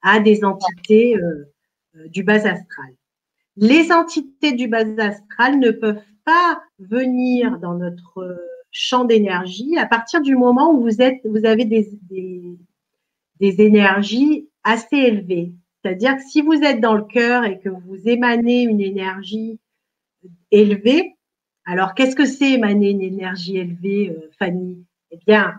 à 0.02 0.20
des 0.20 0.44
entités 0.44 1.16
euh, 1.16 1.22
euh, 1.22 1.52
du 2.08 2.24
bas 2.24 2.46
astral. 2.48 2.94
Les 3.58 3.92
entités 3.92 4.54
du 4.54 4.68
bas 4.68 4.86
astral 4.98 5.60
ne 5.60 5.72
peuvent 5.72 6.02
pas 6.26 6.62
venir 6.80 7.60
dans 7.60 7.76
notre 7.76 8.39
champ 8.72 9.04
d'énergie 9.04 9.78
à 9.78 9.86
partir 9.86 10.22
du 10.22 10.36
moment 10.36 10.74
où 10.74 10.82
vous 10.82 11.02
êtes, 11.02 11.20
vous 11.26 11.46
avez 11.46 11.66
des, 11.66 11.89
des 13.39 13.62
énergies 13.62 14.48
assez 14.64 14.98
élevées. 14.98 15.54
C'est-à-dire 15.84 16.16
que 16.16 16.24
si 16.24 16.42
vous 16.42 16.54
êtes 16.54 16.80
dans 16.80 16.94
le 16.94 17.04
cœur 17.04 17.44
et 17.44 17.60
que 17.60 17.70
vous 17.70 18.08
émanez 18.08 18.62
une 18.64 18.82
énergie 18.82 19.60
élevée. 20.52 21.16
Alors, 21.66 21.94
qu'est-ce 21.94 22.16
que 22.16 22.26
c'est 22.26 22.52
émaner 22.52 22.92
une 22.92 23.02
énergie 23.02 23.58
élevée, 23.58 24.10
euh, 24.10 24.30
Fanny? 24.38 24.86
Eh 25.12 25.20
bien, 25.26 25.56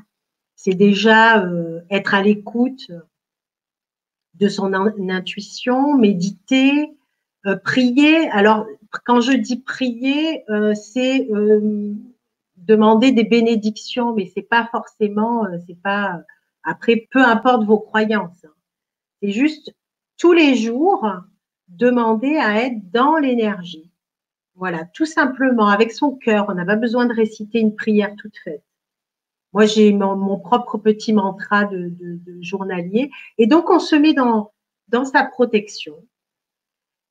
c'est 0.56 0.74
déjà 0.74 1.44
euh, 1.44 1.80
être 1.90 2.14
à 2.14 2.22
l'écoute 2.22 2.90
de 4.34 4.48
son 4.48 4.72
intuition, 4.72 5.96
méditer, 5.96 6.90
euh, 7.46 7.56
prier. 7.56 8.28
Alors, 8.30 8.66
quand 9.04 9.20
je 9.20 9.32
dis 9.32 9.60
prier, 9.60 10.44
euh, 10.50 10.74
c'est 10.74 11.28
euh, 11.30 11.94
demander 12.56 13.12
des 13.12 13.24
bénédictions, 13.24 14.14
mais 14.14 14.30
c'est 14.34 14.42
pas 14.42 14.68
forcément, 14.70 15.46
c'est 15.66 15.80
pas 15.80 16.22
après, 16.62 17.08
peu 17.10 17.22
importe 17.22 17.64
vos 17.64 17.78
croyances. 17.78 18.44
Hein. 18.44 18.52
C'est 19.20 19.30
juste 19.30 19.74
tous 20.18 20.32
les 20.32 20.54
jours 20.54 21.06
demander 21.68 22.36
à 22.36 22.62
être 22.62 22.90
dans 22.92 23.16
l'énergie. 23.16 23.90
Voilà, 24.54 24.84
tout 24.84 25.06
simplement 25.06 25.66
avec 25.66 25.92
son 25.92 26.14
cœur. 26.14 26.46
On 26.48 26.54
n'a 26.54 26.64
pas 26.64 26.76
besoin 26.76 27.06
de 27.06 27.14
réciter 27.14 27.58
une 27.58 27.74
prière 27.74 28.14
toute 28.16 28.36
faite. 28.44 28.62
Moi, 29.52 29.66
j'ai 29.66 29.92
mon, 29.92 30.38
propre 30.38 30.78
petit 30.78 31.12
mantra 31.12 31.64
de, 31.64 31.92
journalier. 32.40 33.10
Et 33.38 33.46
donc, 33.46 33.70
on 33.70 33.78
se 33.78 33.94
met 33.94 34.14
dans, 34.14 34.52
dans 34.88 35.04
sa 35.04 35.24
protection. 35.24 35.94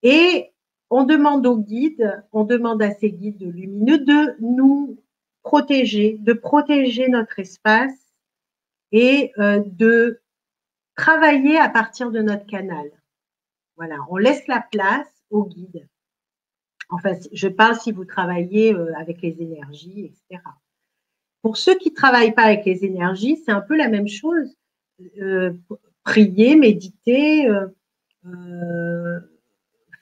Et 0.03 0.51
on 0.89 1.03
demande 1.03 1.45
aux 1.45 1.57
guides, 1.57 2.23
on 2.31 2.43
demande 2.43 2.81
à 2.81 2.91
ces 2.91 3.11
guides 3.11 3.43
lumineux 3.43 3.99
de 3.99 4.35
nous 4.41 5.01
protéger, 5.43 6.17
de 6.19 6.33
protéger 6.33 7.07
notre 7.07 7.39
espace 7.39 8.13
et 8.91 9.31
euh, 9.37 9.63
de 9.65 10.21
travailler 10.95 11.57
à 11.57 11.69
partir 11.69 12.11
de 12.11 12.21
notre 12.21 12.45
canal. 12.45 12.91
Voilà, 13.77 13.97
on 14.09 14.17
laisse 14.17 14.45
la 14.47 14.59
place 14.59 15.23
aux 15.29 15.45
guides. 15.45 15.87
Enfin, 16.89 17.13
je 17.31 17.47
parle 17.47 17.79
si 17.79 17.91
vous 17.91 18.05
travaillez 18.05 18.73
euh, 18.73 18.93
avec 18.97 19.21
les 19.21 19.41
énergies, 19.41 20.05
etc. 20.05 20.43
Pour 21.41 21.57
ceux 21.57 21.77
qui 21.77 21.89
ne 21.89 21.95
travaillent 21.95 22.33
pas 22.33 22.43
avec 22.43 22.65
les 22.65 22.85
énergies, 22.85 23.37
c'est 23.43 23.51
un 23.51 23.61
peu 23.61 23.75
la 23.75 23.89
même 23.89 24.07
chose. 24.07 24.55
Euh, 25.19 25.51
prier, 26.03 26.55
méditer, 26.55 27.47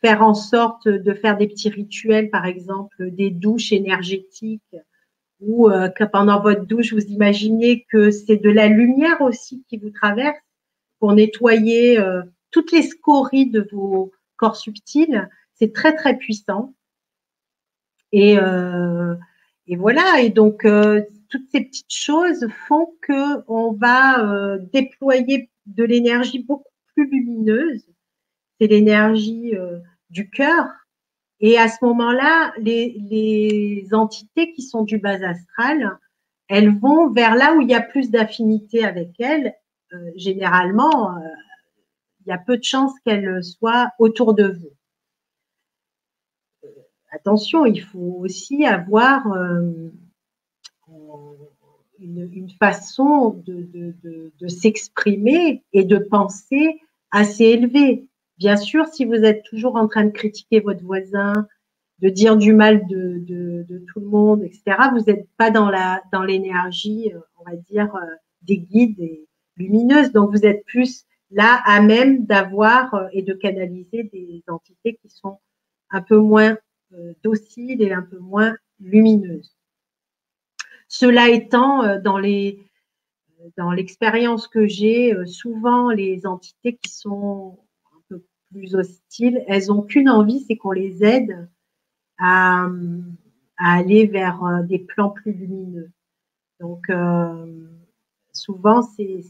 faire 0.01 0.21
en 0.21 0.33
sorte 0.33 0.87
de 0.87 1.13
faire 1.13 1.37
des 1.37 1.47
petits 1.47 1.69
rituels, 1.69 2.29
par 2.29 2.45
exemple 2.45 3.11
des 3.11 3.29
douches 3.29 3.71
énergétiques, 3.71 4.75
ou 5.41 5.69
euh, 5.69 5.89
que 5.89 6.03
pendant 6.03 6.41
votre 6.41 6.65
douche, 6.65 6.93
vous 6.93 7.05
imaginez 7.05 7.85
que 7.89 8.11
c'est 8.11 8.37
de 8.37 8.49
la 8.49 8.67
lumière 8.67 9.21
aussi 9.21 9.63
qui 9.69 9.77
vous 9.77 9.89
traverse 9.89 10.37
pour 10.99 11.13
nettoyer 11.13 11.99
euh, 11.99 12.21
toutes 12.51 12.71
les 12.71 12.83
scories 12.83 13.49
de 13.49 13.67
vos 13.71 14.11
corps 14.35 14.57
subtils. 14.57 15.29
C'est 15.53 15.73
très, 15.73 15.95
très 15.95 16.17
puissant. 16.17 16.73
Euh, 18.13 19.15
et 19.67 19.75
voilà, 19.75 20.21
et 20.21 20.29
donc 20.29 20.65
toutes 21.29 21.49
ces 21.51 21.61
petites 21.61 21.93
choses 21.93 22.47
font 22.67 22.93
que 23.01 23.43
on 23.47 23.73
va 23.73 24.57
déployer 24.73 25.49
de 25.65 25.83
l'énergie 25.83 26.43
beaucoup 26.43 26.63
plus 26.95 27.09
lumineuse. 27.09 27.85
C'est 28.59 28.67
l'énergie 28.67 29.53
du 30.09 30.29
cœur. 30.29 30.65
Et 31.39 31.57
à 31.57 31.69
ce 31.69 31.77
moment-là, 31.85 32.53
les, 32.57 33.87
entités 33.91 34.51
qui 34.53 34.61
sont 34.61 34.83
du 34.83 34.97
bas 34.97 35.23
astral, 35.23 35.97
elles 36.47 36.77
vont 36.77 37.09
vers 37.11 37.35
là 37.35 37.55
où 37.55 37.61
il 37.61 37.69
y 37.69 37.75
a 37.75 37.81
plus 37.81 38.11
d'affinité 38.11 38.83
avec 38.83 39.19
elles. 39.19 39.55
Euh, 39.93 40.11
généralement, 40.15 41.15
euh, 41.17 41.21
il 42.21 42.29
y 42.29 42.31
a 42.31 42.37
peu 42.37 42.57
de 42.57 42.63
chances 42.63 42.93
qu'elles 43.05 43.43
soient 43.43 43.89
autour 43.97 44.33
de 44.33 44.47
vous. 44.47 44.71
Euh, 46.65 46.69
attention, 47.11 47.65
il 47.65 47.81
faut 47.81 48.17
aussi 48.19 48.65
avoir 48.65 49.25
une, 51.99 52.49
façon 52.59 53.41
de 53.45 54.47
s'exprimer 54.47 55.63
et 55.73 55.83
de 55.83 55.97
penser 55.97 56.79
assez 57.11 57.45
élevée. 57.45 58.07
Bien 58.37 58.55
sûr, 58.55 58.87
si 58.87 59.03
vous 59.05 59.15
êtes 59.15 59.43
toujours 59.43 59.75
en 59.75 59.87
train 59.87 60.05
de 60.05 60.11
critiquer 60.11 60.61
votre 60.61 60.83
voisin, 60.83 61.47
de 61.99 62.09
dire 62.09 62.37
du 62.37 62.53
mal 62.53 62.87
de, 62.87 63.83
tout 63.91 63.99
le 63.99 64.05
monde, 64.05 64.43
etc., 64.43 64.77
vous 64.93 65.03
n'êtes 65.05 65.27
pas 65.37 65.51
dans 65.51 65.71
dans 66.11 66.23
l'énergie, 66.23 67.11
euh, 67.13 67.19
on 67.37 67.49
va 67.49 67.57
dire, 67.57 67.93
euh, 67.95 68.15
des 68.41 68.57
guides 68.57 69.25
lumineuses. 69.57 70.11
Donc, 70.13 70.31
vous 70.31 70.45
êtes 70.45 70.63
plus 70.65 71.05
là 71.31 71.61
à 71.65 71.81
même 71.81 72.25
d'avoir 72.25 72.93
euh, 72.93 73.07
et 73.11 73.21
de 73.21 73.33
canaliser 73.33 74.03
des 74.03 74.41
entités 74.47 74.97
qui 75.01 75.09
sont 75.09 75.39
un 75.91 76.01
peu 76.01 76.17
moins 76.17 76.57
dociles 77.23 77.83
et 77.83 77.91
un 77.91 78.01
peu 78.01 78.17
moins 78.17 78.55
lumineuses. 78.79 79.55
Cela 80.89 81.29
étant, 81.29 81.99
dans 82.01 82.17
les 82.17 82.59
dans 83.55 83.71
l'expérience 83.71 84.49
que 84.49 84.67
j'ai, 84.67 85.15
souvent 85.25 85.91
les 85.91 86.25
entités 86.25 86.75
qui 86.75 86.91
sont 86.91 87.57
plus 88.51 88.75
hostiles, 88.75 89.43
elles 89.47 89.67
n'ont 89.67 89.81
qu'une 89.81 90.09
envie, 90.09 90.41
c'est 90.41 90.57
qu'on 90.57 90.71
les 90.71 91.03
aide 91.03 91.47
à, 92.17 92.67
aller 93.57 94.07
vers 94.07 94.43
euh, 94.43 94.63
des 94.63 94.79
plans 94.79 95.09
plus 95.09 95.33
lumineux. 95.33 95.91
Donc, 96.59 96.89
euh, 96.89 97.67
souvent, 98.31 98.81
c'est 98.81 99.21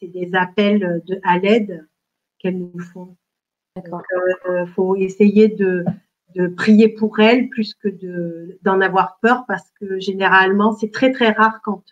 des 0.00 0.34
appels 0.34 1.02
de, 1.06 1.20
à 1.22 1.38
l'aide 1.38 1.86
qu'elles 2.38 2.58
nous 2.58 2.80
font. 2.80 3.16
Il 3.76 3.82
euh, 4.48 4.66
faut 4.66 4.96
essayer 4.96 5.48
de, 5.48 5.84
prier 6.56 6.88
pour 6.88 7.18
elles 7.20 7.48
plus 7.48 7.74
que 7.74 7.88
d'en 8.62 8.80
avoir 8.80 9.18
peur 9.20 9.44
parce 9.46 9.70
que 9.80 9.98
généralement, 9.98 10.72
c'est 10.72 10.90
très, 10.90 11.12
très 11.12 11.30
rare 11.30 11.60
quand 11.62 11.82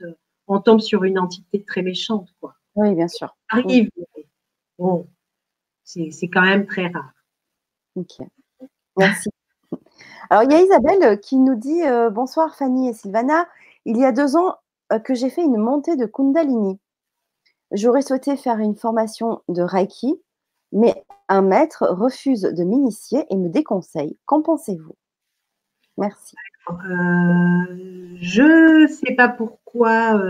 on 0.48 0.60
tombe 0.60 0.80
sur 0.80 1.04
une 1.04 1.18
entité 1.18 1.64
très 1.64 1.82
méchante. 1.82 2.28
Quoi. 2.40 2.54
Oui, 2.76 2.94
bien 2.94 3.08
sûr. 3.08 3.34
Ça 3.50 3.58
arrive. 3.58 3.90
Bon, 4.78 5.06
c'est 5.84 6.28
quand 6.28 6.42
même 6.42 6.66
très 6.66 6.88
rare. 6.88 7.12
Ok, 7.94 8.18
merci. 8.98 9.30
Alors, 10.28 10.42
il 10.42 10.52
y 10.52 10.54
a 10.54 10.62
Isabelle 10.62 11.02
euh, 11.02 11.16
qui 11.16 11.36
nous 11.36 11.54
dit 11.54 11.82
euh, 11.84 12.10
Bonsoir 12.10 12.54
Fanny 12.56 12.88
et 12.88 12.92
Sylvana. 12.92 13.46
Il 13.84 13.96
y 13.96 14.04
a 14.04 14.12
deux 14.12 14.36
ans 14.36 14.56
euh, 14.92 14.98
que 14.98 15.14
j'ai 15.14 15.30
fait 15.30 15.42
une 15.42 15.56
montée 15.56 15.96
de 15.96 16.04
Kundalini. 16.04 16.78
J'aurais 17.72 18.02
souhaité 18.02 18.36
faire 18.36 18.58
une 18.58 18.76
formation 18.76 19.42
de 19.48 19.62
Reiki, 19.62 20.20
mais 20.72 21.04
un 21.28 21.42
maître 21.42 21.86
refuse 21.88 22.42
de 22.42 22.64
m'initier 22.64 23.24
et 23.30 23.36
me 23.36 23.48
déconseille. 23.48 24.16
Qu'en 24.26 24.42
pensez-vous? 24.42 24.94
Merci. 25.98 26.36
je 26.68 28.82
ne 28.82 28.86
sais 28.86 29.14
pas 29.14 29.28
pourquoi 29.28 30.20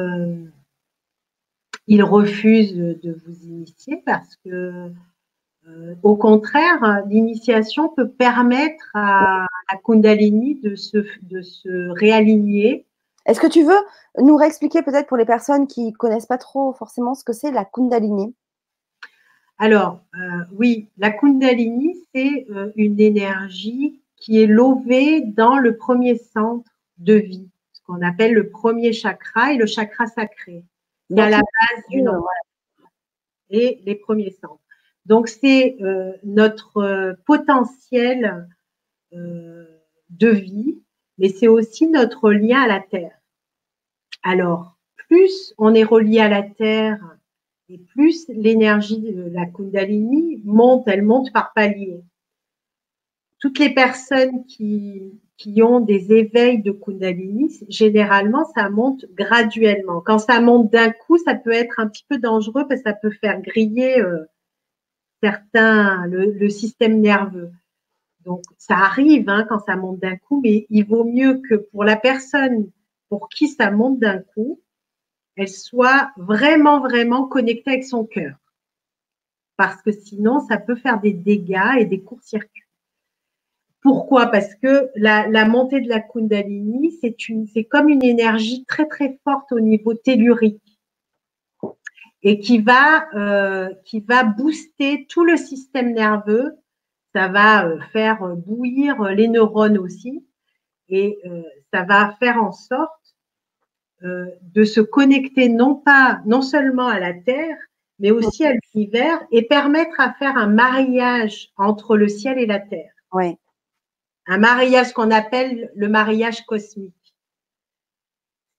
il 1.89 2.03
refuse 2.03 2.75
de 2.75 3.17
vous 3.25 3.45
initier 3.45 4.03
parce 4.05 4.37
que 4.45 4.93
euh, 5.69 5.95
au 6.03 6.17
contraire, 6.17 7.03
l'initiation 7.09 7.89
peut 7.89 8.09
permettre 8.09 8.91
à 8.95 9.47
la 9.71 9.79
Kundalini 9.79 10.61
de 10.61 10.77
se, 10.77 10.99
de 11.23 11.43
se 11.43 11.91
réaligner. 11.99 12.87
Est-ce 13.27 13.41
que 13.41 13.49
tu 13.49 13.65
veux 13.65 13.79
nous 14.19 14.37
réexpliquer 14.37 14.83
peut-être 14.83 15.09
pour 15.09 15.17
les 15.17 15.25
personnes 15.25 15.67
qui 15.67 15.91
ne 15.91 15.97
connaissent 15.97 16.27
pas 16.27 16.39
trop 16.39 16.73
forcément 16.73 17.15
ce 17.15 17.25
que 17.25 17.33
c'est 17.33 17.51
la 17.51 17.65
Kundalini? 17.65 18.35
Alors, 19.59 20.01
euh, 20.15 20.45
oui, 20.53 20.89
la 20.99 21.11
Kundalini, 21.11 21.97
c'est 22.15 22.47
euh, 22.51 22.71
une 22.77 23.01
énergie 23.01 24.01
qui 24.17 24.43
est 24.43 24.47
lovée 24.47 25.23
dans 25.23 25.59
le 25.59 25.77
premier 25.77 26.17
centre 26.17 26.71
de 26.99 27.15
vie, 27.15 27.49
ce 27.73 27.81
qu'on 27.83 28.03
appelle 28.03 28.33
le 28.33 28.49
premier 28.49 28.93
chakra 28.93 29.53
et 29.53 29.57
le 29.57 29.67
chakra 29.67 30.07
sacré. 30.07 30.65
C'est 31.11 31.21
à 31.21 31.31
la 31.31 31.39
base 31.39 31.85
du 31.91 32.03
nom. 32.03 32.25
Et 33.51 33.81
les 33.85 33.95
premiers 33.95 34.33
centres. 34.33 34.61
Donc, 35.07 35.29
c'est 35.29 35.77
euh, 35.81 36.13
notre 36.25 36.79
euh, 36.79 37.13
potentiel 37.27 38.49
euh, 39.13 39.65
de 40.11 40.29
vie, 40.29 40.83
mais 41.19 41.29
c'est 41.29 41.47
aussi 41.47 41.87
notre 41.87 42.33
lien 42.33 42.63
à 42.63 42.67
la 42.67 42.81
Terre. 42.81 43.17
Alors, 44.25 44.77
plus 44.97 45.55
on 45.59 45.75
est 45.75 45.85
relié 45.85 46.19
à 46.19 46.29
la 46.29 46.43
Terre 46.43 47.16
et 47.69 47.79
plus 47.79 48.27
l'énergie 48.29 49.01
de 49.01 49.29
la 49.31 49.47
Kundalini 49.47 50.41
monte, 50.45 50.87
elle 50.87 51.03
monte 51.03 51.33
par 51.33 51.53
paliers. 51.53 52.03
Toutes 53.39 53.59
les 53.59 53.75
personnes 53.75 54.47
qui, 54.47 55.21
qui 55.37 55.63
ont 55.63 55.81
des 55.81 56.13
éveils 56.13 56.63
de 56.63 56.73
Kundalini, 56.73 57.53
généralement, 57.69 58.45
ça 58.55 58.71
monte 58.71 59.05
graduellement. 59.15 60.01
Quand 60.01 60.19
ça 60.19 60.41
monte 60.41 60.71
d'un 60.71 60.91
coup, 60.91 61.19
ça 61.19 61.35
peut 61.35 61.53
être 61.53 61.79
un 61.79 61.89
petit 61.89 62.05
peu 62.09 62.19
dangereux 62.19 62.67
parce 62.69 62.83
que 62.83 62.91
ça 62.91 62.95
peut 62.95 63.11
faire 63.11 63.41
griller 63.43 64.03
certains, 65.23 66.07
le, 66.07 66.49
système 66.49 67.01
nerveux. 67.01 67.51
Donc, 68.25 68.43
ça 68.59 68.77
arrive 68.77 69.29
hein, 69.29 69.47
quand 69.49 69.61
ça 69.61 69.77
monte 69.77 70.01
d'un 70.01 70.17
coup, 70.17 70.41
mais 70.43 70.67
il 70.71 70.85
vaut 70.85 71.05
mieux 71.05 71.41
que 71.49 71.55
pour 71.55 71.85
la 71.85 71.97
personne 71.97 72.71
pour 73.09 73.29
qui 73.29 73.49
ça 73.49 73.71
monte 73.71 74.01
d'un 74.01 74.19
coup, 74.19 74.61
elle 75.37 75.49
soit 75.49 76.11
vraiment, 76.17 76.81
vraiment 76.81 77.27
connectée 77.27 77.73
avec 77.73 77.85
son 77.85 78.05
cœur. 78.05 78.37
Parce 79.57 79.81
que 79.83 79.93
sinon, 79.93 80.41
ça 80.41 80.59
peut 80.59 80.77
faire 80.77 81.01
des 81.01 81.13
dégâts 81.13 81.79
et 81.79 81.85
des 81.85 82.01
courts-circuits. 82.01 82.63
Pourquoi? 83.83 84.27
Parce 84.27 84.55
que 84.57 84.91
la, 84.97 85.45
montée 85.47 85.81
de 85.81 85.89
la 85.89 86.01
Kundalini, 86.01 86.99
c'est 87.01 87.65
comme 87.65 87.89
une 87.89 88.03
énergie 88.03 88.65
très, 88.65 88.87
très 88.87 89.21
forte 89.23 89.53
au 89.53 89.61
niveau 89.61 89.95
tellurique 89.95 90.61
et 92.23 92.41
qui 92.41 92.59
va, 92.59 93.07
euh, 93.15 93.73
qui 93.85 94.01
va 94.01 94.25
booster 94.25 95.07
tout 95.09 95.25
le 95.25 95.37
système 95.37 95.93
nerveux. 95.93 96.57
ça 97.15 97.29
va 97.29 97.79
faire 97.93 98.27
bouillir 98.37 99.05
les 99.05 99.29
neurones 99.29 99.79
aussi 99.79 100.27
et 100.89 101.19
ça 101.73 101.85
va 101.85 102.17
faire 102.19 102.43
en 102.43 102.53
sorte 102.53 102.96
de 104.03 104.65
se 104.65 104.81
connecter 104.81 105.49
non 105.49 105.75
pas 105.75 106.21
non 106.27 106.43
seulement 106.43 106.87
à 106.87 107.01
la 107.01 107.15
Terre, 107.15 107.57
mais 107.99 108.11
aussi 108.11 108.45
à 108.45 108.53
l'univers 108.53 109.21
et 109.31 109.43
permettre 109.43 109.99
à 110.01 110.13
faire 110.13 110.37
un 110.37 110.49
mariage 110.49 111.51
entre 111.57 111.97
le 111.97 112.09
ciel 112.09 112.39
et 112.39 112.47
la 112.47 112.61
terre. 112.61 112.93
Un 114.29 114.39
mariage 114.39 114.93
qu'on 114.93 115.11
appelle 115.11 115.71
le 115.75 115.89
mariage 115.89 116.45
cosmique. 116.45 116.93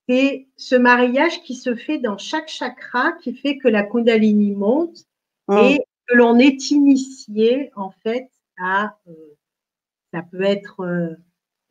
C'est 0.07 0.47
ce 0.55 0.75
mariage 0.75 1.43
qui 1.43 1.55
se 1.55 1.75
fait 1.75 1.99
dans 1.99 2.17
chaque 2.17 2.47
chakra 2.47 3.11
qui 3.21 3.35
fait 3.35 3.57
que 3.57 3.67
la 3.67 3.83
Kundalini 3.83 4.51
monte 4.51 5.03
mmh. 5.49 5.57
et 5.57 5.79
que 6.07 6.15
l'on 6.15 6.39
est 6.39 6.71
initié 6.71 7.71
en 7.75 7.91
fait 7.91 8.29
à, 8.57 8.97
euh, 9.07 9.35
ça 10.13 10.21
peut 10.23 10.41
être 10.41 10.79
euh, 10.79 11.15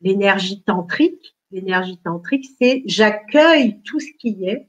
l'énergie 0.01 0.61
tantrique. 0.61 1.35
L'énergie 1.51 1.97
tantrique, 1.97 2.45
c'est 2.59 2.83
j'accueille 2.85 3.81
tout 3.83 3.99
ce 3.99 4.11
qui 4.19 4.45
est 4.45 4.67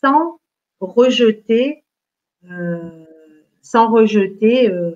sans 0.00 0.38
rejeter 0.80 1.84
euh, 2.50 3.04
sans 3.62 3.90
rejeter 3.90 4.70
euh, 4.70 4.94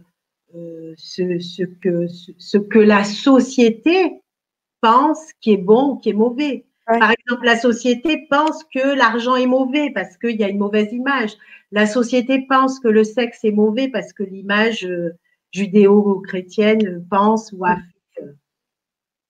euh, 0.55 0.93
ce, 0.99 1.62
que, 1.64 2.07
ce, 2.07 2.59
que 2.59 2.79
la 2.79 3.03
société 3.05 4.20
pense 4.83 5.33
qui 5.41 5.53
est 5.53 5.57
bon 5.57 5.93
ou 5.93 5.97
qui 5.97 6.11
est 6.11 6.14
mauvais. 6.14 6.66
Par 6.87 7.11
exemple, 7.11 7.45
la 7.45 7.59
société 7.59 8.26
pense 8.31 8.64
que 8.64 8.95
l'argent 8.95 9.37
est 9.37 9.47
mauvais 9.47 9.91
parce 9.95 10.16
qu'il 10.18 10.37
y 10.37 10.45
a 10.45 10.49
une 10.49 10.59
mauvaise 10.59 10.93
image. 10.93 11.37
La 11.72 11.87
société 11.87 12.47
pense 12.47 12.81
que 12.81 12.89
le 12.89 13.05
sexe 13.05 13.45
est 13.45 13.53
mauvais 13.53 13.89
parce 13.89 14.12
que 14.12 14.22
l'image 14.22 14.89
judéo-chrétienne 15.53 17.07
pense 17.11 17.53
ou 17.53 17.64
a 17.64 17.76
fait 17.76 17.98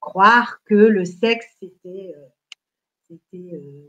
croire 0.08 0.60
que 0.64 0.74
le 0.74 1.04
sexe 1.04 1.46
était, 1.62 2.14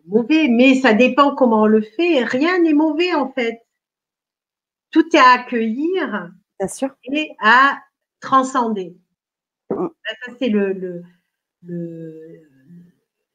mauvais. 0.05 0.47
Mais 0.49 0.75
ça 0.75 0.93
dépend 0.93 1.35
comment 1.35 1.63
on 1.63 1.67
le 1.67 1.81
fait. 1.81 2.23
Rien 2.23 2.59
n'est 2.61 2.73
mauvais 2.73 3.13
en 3.13 3.31
fait 3.31 3.61
tout 4.91 5.15
est 5.15 5.19
à 5.19 5.31
accueillir 5.31 6.31
et 7.11 7.35
à 7.39 7.77
transcender. 8.19 8.97
Mm. 9.69 9.87
Ça, 10.05 10.33
c'est 10.39 10.49
le, 10.49 11.03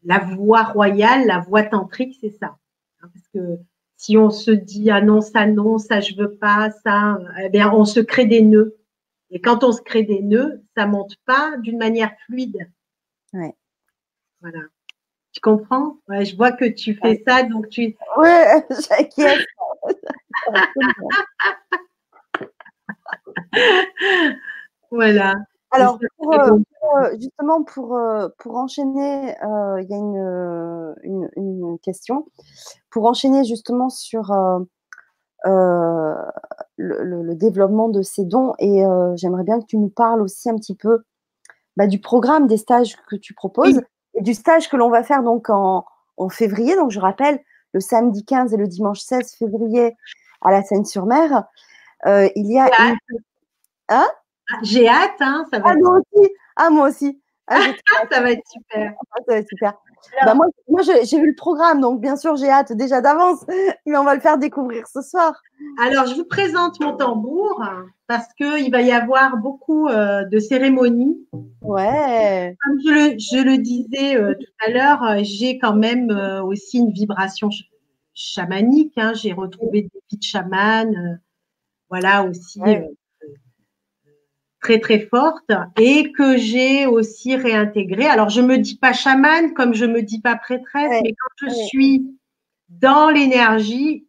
la 0.03 0.18
voie 0.18 0.64
royale, 0.64 1.26
la 1.26 1.41
voie 1.41 1.62
tantrique, 1.62 2.16
c'est 2.20 2.37
ça. 2.39 2.59
Hein, 3.01 3.11
parce 3.12 3.28
que 3.28 3.59
si 3.97 4.18
on 4.18 4.30
se 4.30 4.51
dit 4.51 4.91
ah 4.91 5.01
non, 5.01 5.20
ça 5.20 5.47
non, 5.47 5.78
ça 5.78 6.01
je 6.01 6.14
veux 6.16 6.35
pas, 6.37 6.70
ça, 6.85 7.18
eh 7.43 7.49
bien, 7.49 7.72
on 7.72 7.85
se 7.85 8.01
crée 8.01 8.26
des 8.26 8.43
nœuds. 8.43 8.76
Et 9.30 9.41
quand 9.41 9.64
on 9.64 9.72
se 9.72 9.80
crée 9.82 10.05
des 10.05 10.20
nœuds, 10.20 10.62
ça 10.76 10.87
monte 10.87 11.16
pas 11.24 11.57
d'une 11.59 11.78
manière 11.78 12.14
fluide. 12.26 12.70
Ouais. 13.35 13.55
Voilà. 14.41 14.61
Tu 15.32 15.41
comprends? 15.41 15.99
Ouais, 16.09 16.24
Je 16.24 16.37
vois 16.37 16.53
que 16.53 16.64
tu 16.64 16.95
fais 16.95 17.22
ça, 17.26 17.43
donc 17.43 17.68
tu. 17.68 17.97
Oui, 18.16 18.28
j'inquiète. 18.89 19.45
voilà. 24.91 25.35
Alors, 25.72 25.99
euh, 26.22 26.59
euh, 26.95 27.16
justement, 27.20 27.64
pour, 27.64 27.97
euh, 27.97 28.28
pour 28.39 28.57
enchaîner, 28.57 29.35
il 29.43 29.87
y 29.91 29.95
a 29.95 29.97
une, 29.97 30.95
une, 31.37 31.78
question. 31.80 32.26
Pour 32.91 33.07
enchaîner 33.07 33.45
justement 33.45 33.91
sur 33.91 34.32
le, 36.76 37.35
développement 37.35 37.89
de 37.89 38.03
ces 38.03 38.24
dons, 38.24 38.55
et 38.61 38.85
j'aimerais 39.16 39.43
bien 39.43 39.61
que 39.61 39.66
tu 39.66 39.78
nous 39.78 39.89
parles 39.89 40.22
aussi 40.22 40.49
un 40.49 40.55
petit 40.55 40.76
peu 40.76 41.03
bah, 41.77 41.87
du 41.87 42.01
programme 42.01 42.47
des 42.47 42.57
stages 42.57 42.97
que 43.09 43.16
tu 43.16 43.35
proposes 43.35 43.81
et 44.14 44.22
du 44.22 44.35
stage 44.35 44.68
que 44.68 44.77
l'on 44.77 44.91
va 44.91 45.03
faire 45.03 45.22
donc 45.22 45.51
en, 45.51 45.85
en 46.16 46.29
février. 46.29 46.77
Donc, 46.77 46.91
je 46.91 47.01
rappelle, 47.01 47.41
le 47.72 47.81
samedi 47.81 48.25
15 48.25 48.55
et 48.55 48.57
le 48.57 48.68
dimanche 48.68 49.01
16 49.01 49.35
février 49.37 49.97
à 50.41 50.51
la 50.51 50.62
Seine-sur-Mer. 50.62 51.45
Euh, 52.07 52.29
il 52.37 52.51
y 52.51 52.59
a. 52.59 52.68
Une... 52.79 53.18
Hein 53.89 54.07
J'ai 54.62 54.89
hâte, 54.89 55.20
hein, 55.20 55.45
ça 55.53 55.59
va 55.59 55.70
ah, 55.70 55.75
moi 55.77 55.99
aussi. 55.99 56.31
Ah, 56.57 56.70
moi 56.70 56.89
aussi. 56.89 57.20
Ah, 57.47 57.61
ça 58.11 58.21
va 58.21 58.33
être 58.33 58.47
super. 58.47 58.95
Ah, 59.13 59.19
ça 59.27 59.35
va 59.35 59.39
être 59.39 59.49
super. 59.49 59.75
Bah, 60.25 60.35
moi, 60.35 60.47
moi 60.69 60.83
j'ai 60.83 61.19
vu 61.19 61.27
le 61.27 61.35
programme, 61.35 61.81
donc 61.81 62.01
bien 62.01 62.17
sûr, 62.17 62.37
j'ai 62.37 62.51
hâte 62.51 62.73
déjà 62.73 63.01
d'avance, 63.01 63.45
mais 63.87 63.97
on 63.97 64.05
va 64.05 64.15
le 64.15 64.21
faire 64.21 64.39
découvrir 64.39 64.87
ce 64.87 65.03
soir. 65.03 65.35
Alors, 65.83 66.07
je 66.07 66.15
vous 66.15 66.25
présente 66.25 66.81
mon 66.81 66.97
tambour 66.97 67.63
parce 68.07 68.29
qu'il 68.35 68.71
va 68.71 68.83
y 68.83 68.93
avoir 68.93 69.39
beaucoup 69.39 69.89
euh, 69.89 70.25
de 70.25 70.39
cérémonies. 70.39 71.27
Ouais. 71.63 72.57
Comme 72.65 72.79
je 72.85 72.91
le, 72.91 73.19
je 73.19 73.43
le 73.43 73.59
disais 73.59 74.17
euh, 74.17 74.35
tout 74.35 74.67
à 74.67 74.71
l'heure, 74.71 75.25
j'ai 75.25 75.59
quand 75.59 75.75
même 75.75 76.11
aussi 76.45 76.79
une 76.79 76.93
vibration 76.93 77.49
chamanique. 78.15 78.95
Hein. 78.97 79.13
J'ai 79.15 79.33
retrouvé 79.33 79.83
des 79.83 80.01
vies 80.11 80.19
de 80.19 80.23
chamanes, 80.23 80.97
euh, 80.97 81.17
voilà 81.91 82.25
aussi 82.25 82.61
euh, 82.63 82.81
très 84.65 84.81
très 84.81 85.01
fortes, 85.01 85.53
et 85.79 86.11
que 86.12 86.37
j'ai 86.37 86.87
aussi 86.87 87.37
réintégré. 87.37 88.07
Alors 88.07 88.31
je 88.31 88.41
me 88.41 88.57
dis 88.57 88.79
pas 88.79 88.93
chamane 88.93 89.55
comme 89.55 89.75
je 89.75 89.85
me 89.85 90.01
dis 90.03 90.21
pas 90.21 90.37
prêtresse, 90.37 91.03
mais 91.03 91.12
quand 91.12 91.47
je 91.47 91.55
suis 91.69 92.19
dans 92.69 93.11
l'énergie, 93.11 94.09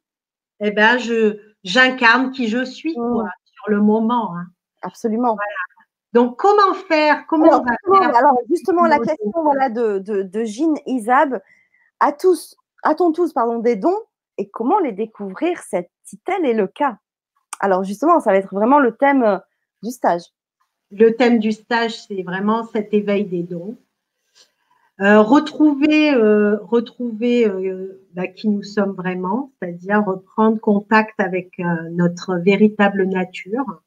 eh 0.61 0.71
ben 0.71 0.97
je 0.97 1.37
j'incarne 1.63 2.31
qui 2.31 2.47
je 2.47 2.63
suis 2.63 2.95
quoi, 2.95 3.29
sur 3.43 3.69
le 3.69 3.81
moment. 3.81 4.35
Hein. 4.35 4.45
Absolument. 4.81 5.35
Donc, 6.13 6.37
comment 6.37 6.73
faire? 6.87 7.25
Comment 7.27 7.47
alors, 7.47 7.65
faire 7.65 8.15
alors 8.15 8.37
justement, 8.49 8.85
la 8.85 8.99
question 8.99 9.43
voilà, 9.43 9.69
de, 9.69 9.99
de, 9.99 10.21
de 10.21 10.43
Jean 10.45 10.75
Isab, 10.85 11.41
à 11.99 12.13
tous, 12.13 12.55
a-t-on 12.83 13.11
tous 13.11 13.33
pardon, 13.33 13.59
des 13.59 13.75
dons 13.75 13.99
et 14.37 14.49
comment 14.49 14.79
les 14.79 14.93
découvrir 14.93 15.59
si 15.59 16.17
tel 16.19 16.45
est 16.45 16.53
le 16.53 16.67
cas? 16.67 16.97
Alors 17.59 17.83
justement, 17.83 18.21
ça 18.21 18.31
va 18.31 18.37
être 18.37 18.53
vraiment 18.53 18.79
le 18.79 18.95
thème 18.95 19.23
euh, 19.23 19.37
du 19.83 19.91
stage. 19.91 20.23
Le 20.97 21.15
thème 21.15 21.39
du 21.39 21.51
stage, 21.51 22.05
c'est 22.07 22.23
vraiment 22.23 22.65
cet 22.65 22.93
éveil 22.93 23.25
des 23.25 23.43
dons. 23.43 23.77
Euh, 25.01 25.21
retrouver 25.21 26.13
euh, 26.13 26.57
retrouver 26.61 27.51
bah, 28.13 28.27
qui 28.27 28.47
nous 28.47 28.63
sommes 28.63 28.93
vraiment, 28.93 29.51
c'est-à-dire 29.59 30.05
reprendre 30.05 30.59
contact 30.61 31.19
avec 31.19 31.61
notre 31.91 32.35
véritable 32.35 33.03
nature. 33.03 33.81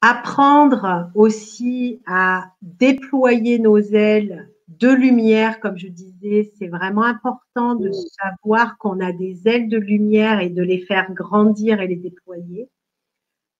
Apprendre 0.00 1.10
aussi 1.14 2.00
à 2.06 2.52
déployer 2.62 3.58
nos 3.58 3.78
ailes 3.78 4.48
de 4.78 4.88
lumière, 4.88 5.60
comme 5.60 5.76
je 5.76 5.88
disais, 5.88 6.50
c'est 6.58 6.68
vraiment 6.68 7.04
important 7.04 7.74
de 7.74 7.90
savoir 7.92 8.78
qu'on 8.78 9.00
a 9.00 9.12
des 9.12 9.46
ailes 9.46 9.68
de 9.68 9.78
lumière 9.78 10.40
et 10.40 10.48
de 10.48 10.62
les 10.62 10.78
faire 10.78 11.12
grandir 11.12 11.80
et 11.80 11.86
les 11.86 11.96
déployer. 11.96 12.68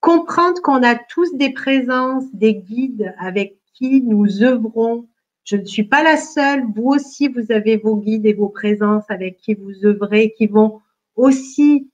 Comprendre 0.03 0.61
qu'on 0.63 0.83
a 0.83 0.97
tous 0.97 1.33
des 1.37 1.53
présences, 1.53 2.25
des 2.35 2.57
guides 2.57 3.15
avec 3.19 3.61
qui 3.73 4.03
nous 4.03 4.43
œuvrons. 4.43 5.09
Je 5.45 5.55
ne 5.55 5.65
suis 5.65 5.85
pas 5.85 6.03
la 6.03 6.17
seule. 6.17 6.65
Vous 6.75 6.89
aussi, 6.89 7.29
vous 7.29 7.53
avez 7.53 7.77
vos 7.77 7.97
guides 7.97 8.27
et 8.27 8.33
vos 8.33 8.49
présences 8.49 9.09
avec 9.09 9.37
qui 9.37 9.55
vous 9.55 9.87
œuvrez, 9.87 10.35
qui 10.37 10.49
vont 10.49 10.81
aussi, 11.15 11.89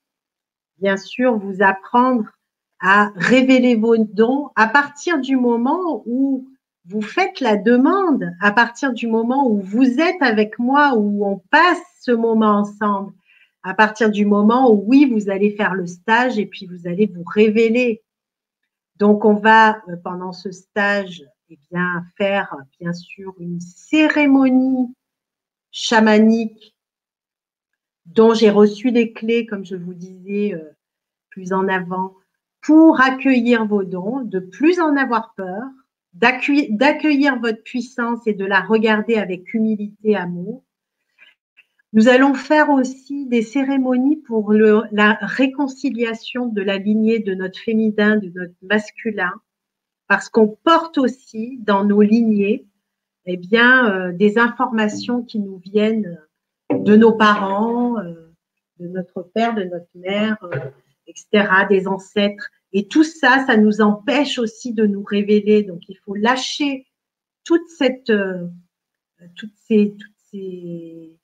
bien 0.79 0.97
sûr, 0.97 1.37
vous 1.37 1.61
apprendre 1.61 2.25
à 2.81 3.13
révéler 3.15 3.77
vos 3.77 3.99
dons 3.99 4.49
à 4.57 4.69
partir 4.69 5.21
du 5.21 5.37
moment 5.37 6.03
où 6.07 6.49
vous 6.87 7.03
faites 7.03 7.41
la 7.41 7.57
demande 7.57 8.25
à 8.41 8.53
partir 8.53 8.95
du 8.95 9.07
moment 9.07 9.47
où 9.51 9.61
vous 9.61 10.01
êtes 10.01 10.23
avec 10.23 10.59
moi, 10.59 10.95
où 10.97 11.27
on 11.27 11.43
passe 11.51 11.83
ce 12.01 12.13
moment 12.13 12.61
ensemble, 12.61 13.13
à 13.69 13.75
partir 13.75 14.11
du 14.11 14.25
moment 14.25 14.73
où 14.73 14.83
oui, 14.87 15.05
vous 15.05 15.29
allez 15.29 15.51
faire 15.51 15.75
le 15.75 15.87
stage 15.87 16.39
et 16.39 16.47
puis 16.47 16.67
vous 16.67 16.87
allez 16.89 17.05
vous 17.07 17.23
révéler. 17.23 18.03
Donc, 18.97 19.27
on 19.27 19.35
va, 19.35 19.83
euh, 19.89 19.97
pendant 20.03 20.33
ce 20.33 20.51
stage, 20.51 21.23
eh 21.51 21.59
bien, 21.71 22.03
faire, 22.17 22.57
bien 22.81 22.95
sûr, 22.95 23.35
une 23.39 23.61
cérémonie 23.61 24.95
chamanique 25.71 26.75
dont 28.07 28.33
j'ai 28.33 28.49
reçu 28.49 28.91
les 28.91 29.13
clés, 29.13 29.45
comme 29.45 29.67
je 29.67 29.77
vous 29.77 29.93
disais 29.93 30.55
euh, 30.55 30.75
plus 31.29 31.53
en 31.53 31.69
avant, 31.69 32.15
pour 32.63 33.03
accueillir 33.03 33.67
vos 33.67 33.85
dons, 33.85 34.23
de 34.23 34.41
plus 34.41 34.81
en 34.81 34.97
avoir 34.97 35.35
peur, 35.35 35.63
d'accueillir 36.15 37.39
votre 37.39 37.63
puissance 37.63 38.27
et 38.27 38.33
de 38.33 38.47
la 38.47 38.63
regarder 38.63 39.17
avec 39.17 39.53
humilité, 39.53 40.17
amour. 40.17 40.65
Nous 41.93 42.09
allons 42.09 42.35
faire 42.35 42.69
aussi 42.71 43.27
des 43.27 43.43
cérémonies 43.43 44.17
pour 44.17 44.53
la 44.53 45.19
réconciliation 45.21 46.47
de 46.47 46.61
la 46.61 46.77
lignée 46.77 47.19
de 47.19 47.35
notre 47.35 47.59
féminin, 47.59 48.17
de 48.17 48.31
notre 48.35 48.55
masculin, 48.63 49.33
parce 50.07 50.29
qu'on 50.29 50.49
porte 50.49 50.99
aussi 50.99 51.59
dans 51.61 51.85
nos 51.85 52.03
lignées 52.03 52.67
eh 53.31 53.37
bien, 53.37 53.91
euh, 53.91 54.13
des 54.13 54.39
informations 54.39 55.23
qui 55.23 55.39
nous 55.39 55.59
viennent 55.59 56.19
de 56.71 56.97
nos 56.97 57.13
parents, 57.13 57.99
euh, 57.99 58.33
de 58.79 58.89
notre 58.89 59.23
père, 59.23 59.55
de 59.55 59.65
notre 59.65 59.91
mère, 59.95 60.37
euh, 60.45 60.71
etc., 61.07 61.67
des 61.69 61.87
ancêtres, 61.87 62.51
Et 62.73 62.87
tout 62.87 63.05
ça, 63.05 63.45
ça 63.47 63.57
nous 63.57 63.81
empêche 63.81 64.39
aussi 64.39 64.75
de 64.75 64.87
nous 64.87 65.03
révéler. 65.03 65.63
Donc, 65.63 65.81
il 65.89 65.97
faut 66.05 66.15
lâcher 66.15 66.87
toute 67.45 67.67
cette, 67.69 68.11
euh, 68.11 68.47
toutes, 69.37 69.57
ces, 69.57 69.95
toutes 69.99 70.19
ces 70.31 71.17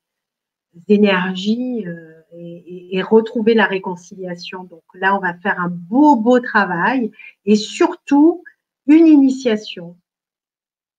énergies 0.87 1.85
euh, 1.87 2.21
et, 2.33 2.97
et, 2.97 3.01
retrouver 3.01 3.53
la 3.53 3.65
réconciliation. 3.65 4.63
Donc 4.65 4.83
là, 4.93 5.15
on 5.15 5.19
va 5.19 5.33
faire 5.35 5.59
un 5.59 5.69
beau, 5.69 6.15
beau 6.15 6.39
travail 6.39 7.11
et 7.45 7.55
surtout 7.55 8.43
une 8.87 9.07
initiation 9.07 9.97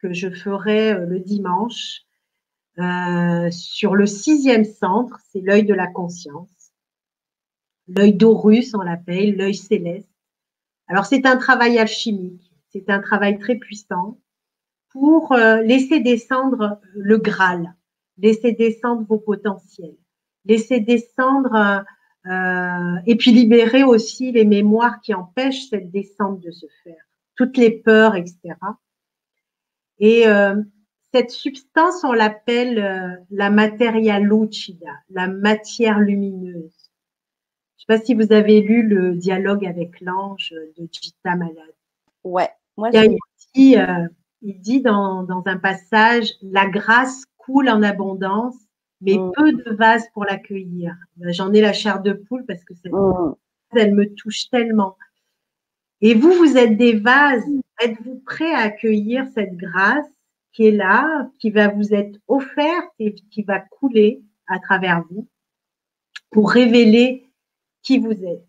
que 0.01 0.12
je 0.12 0.31
ferai 0.31 0.93
euh, 0.93 1.07
le 1.07 1.20
dimanche 1.20 2.03
euh, 2.79 3.51
sur 3.51 3.95
le 3.95 4.07
sixième 4.07 4.64
centre, 4.64 5.18
c'est 5.31 5.41
l'œil 5.41 5.64
de 5.64 5.74
la 5.74 5.87
conscience. 5.87 6.51
L'œil 7.89 8.14
d'Horus, 8.14 8.74
on 8.74 8.83
l'appelle, 8.83 9.37
l'œil 9.37 9.55
céleste. 9.55 10.11
Alors, 10.89 11.07
c'est 11.07 11.27
un 11.27 11.37
travail 11.37 11.79
alchimique, 11.79 12.53
c'est 12.70 12.91
un 12.91 13.01
travail 13.01 13.39
très 13.39 13.57
puissant 13.57 14.18
pour 14.91 15.35
laisser 15.35 16.01
descendre 16.01 16.81
le 16.95 17.18
Graal, 17.18 17.76
laisser 18.19 18.53
descendre 18.53 19.07
vos 19.09 19.19
potentiels, 19.19 19.97
laisser 20.45 20.81
descendre 20.81 21.85
euh, 22.27 22.97
et 23.07 23.17
puis 23.17 23.33
libérer 23.33 23.85
aussi 23.85 24.33
les 24.33 24.45
mémoires 24.45 25.01
qui 25.01 25.14
empêchent 25.14 25.69
cette 25.69 25.91
descente 25.91 26.41
de 26.41 26.51
se 26.51 26.67
faire, 26.83 27.05
toutes 27.37 27.57
les 27.57 27.71
peurs, 27.71 28.17
etc. 28.17 28.55
Et 29.99 30.27
euh, 30.27 30.62
cette 31.12 31.31
substance, 31.31 32.05
on 32.05 32.12
l'appelle 32.12 32.79
euh, 32.79 33.17
la 33.31 33.51
materia 33.51 34.19
lucida, 34.19 34.93
la 35.11 35.29
matière 35.29 35.99
lumineuse. 35.99 36.91
Je 37.79 37.93
ne 37.93 37.99
sais 37.99 38.01
pas 38.01 38.05
si 38.05 38.14
vous 38.14 38.33
avez 38.33 38.61
lu 38.61 38.83
le 38.83 39.14
dialogue 39.14 39.64
avec 39.64 40.01
l'ange 40.01 40.53
de 40.77 40.89
Gita 40.91 41.37
Malade. 41.37 41.75
Ouais, 42.25 42.51
moi 42.77 42.91
il, 42.93 43.17
dit, 43.55 43.79
euh, 43.79 44.09
il 44.43 44.59
dit 44.61 44.81
dans, 44.81 45.23
dans, 45.23 45.43
un 45.47 45.57
passage 45.57 46.33
La 46.43 46.67
grâce 46.67 47.25
coule 47.47 47.70
en 47.70 47.82
abondance, 47.82 48.57
mais 49.01 49.16
mm. 49.16 49.32
peu 49.34 49.53
de 49.53 49.70
vases 49.74 50.07
pour 50.12 50.24
l'accueillir. 50.24 50.94
Ben, 51.16 51.32
j'en 51.32 51.53
ai 51.53 51.61
la 51.61 51.72
chair 51.72 52.03
de 52.03 52.12
poule 52.12 52.44
parce 52.47 52.64
que 52.64 52.74
cette 52.74 52.92
mm. 52.92 53.34
elle 53.76 53.94
me 53.94 54.12
touche 54.14 54.51
tellement. 54.51 54.97
Et 56.01 56.14
vous, 56.14 56.32
vous 56.32 56.57
êtes 56.57 56.76
des 56.76 56.99
vases. 56.99 57.44
Êtes-vous 57.80 58.20
prêt 58.26 58.53
à 58.53 58.61
accueillir 58.61 59.26
cette 59.34 59.57
grâce 59.57 60.07
qui 60.53 60.66
est 60.66 60.72
là, 60.72 61.30
qui 61.38 61.51
va 61.51 61.68
vous 61.68 61.94
être 61.94 62.18
offerte 62.26 62.90
et 62.99 63.14
qui 63.14 63.42
va 63.42 63.61
couler 63.61 64.22
à 64.47 64.59
travers 64.59 65.03
vous 65.11 65.26
pour 66.30 66.51
révéler 66.51 67.30
qui 67.82 67.99
vous 67.99 68.12
êtes? 68.12 68.47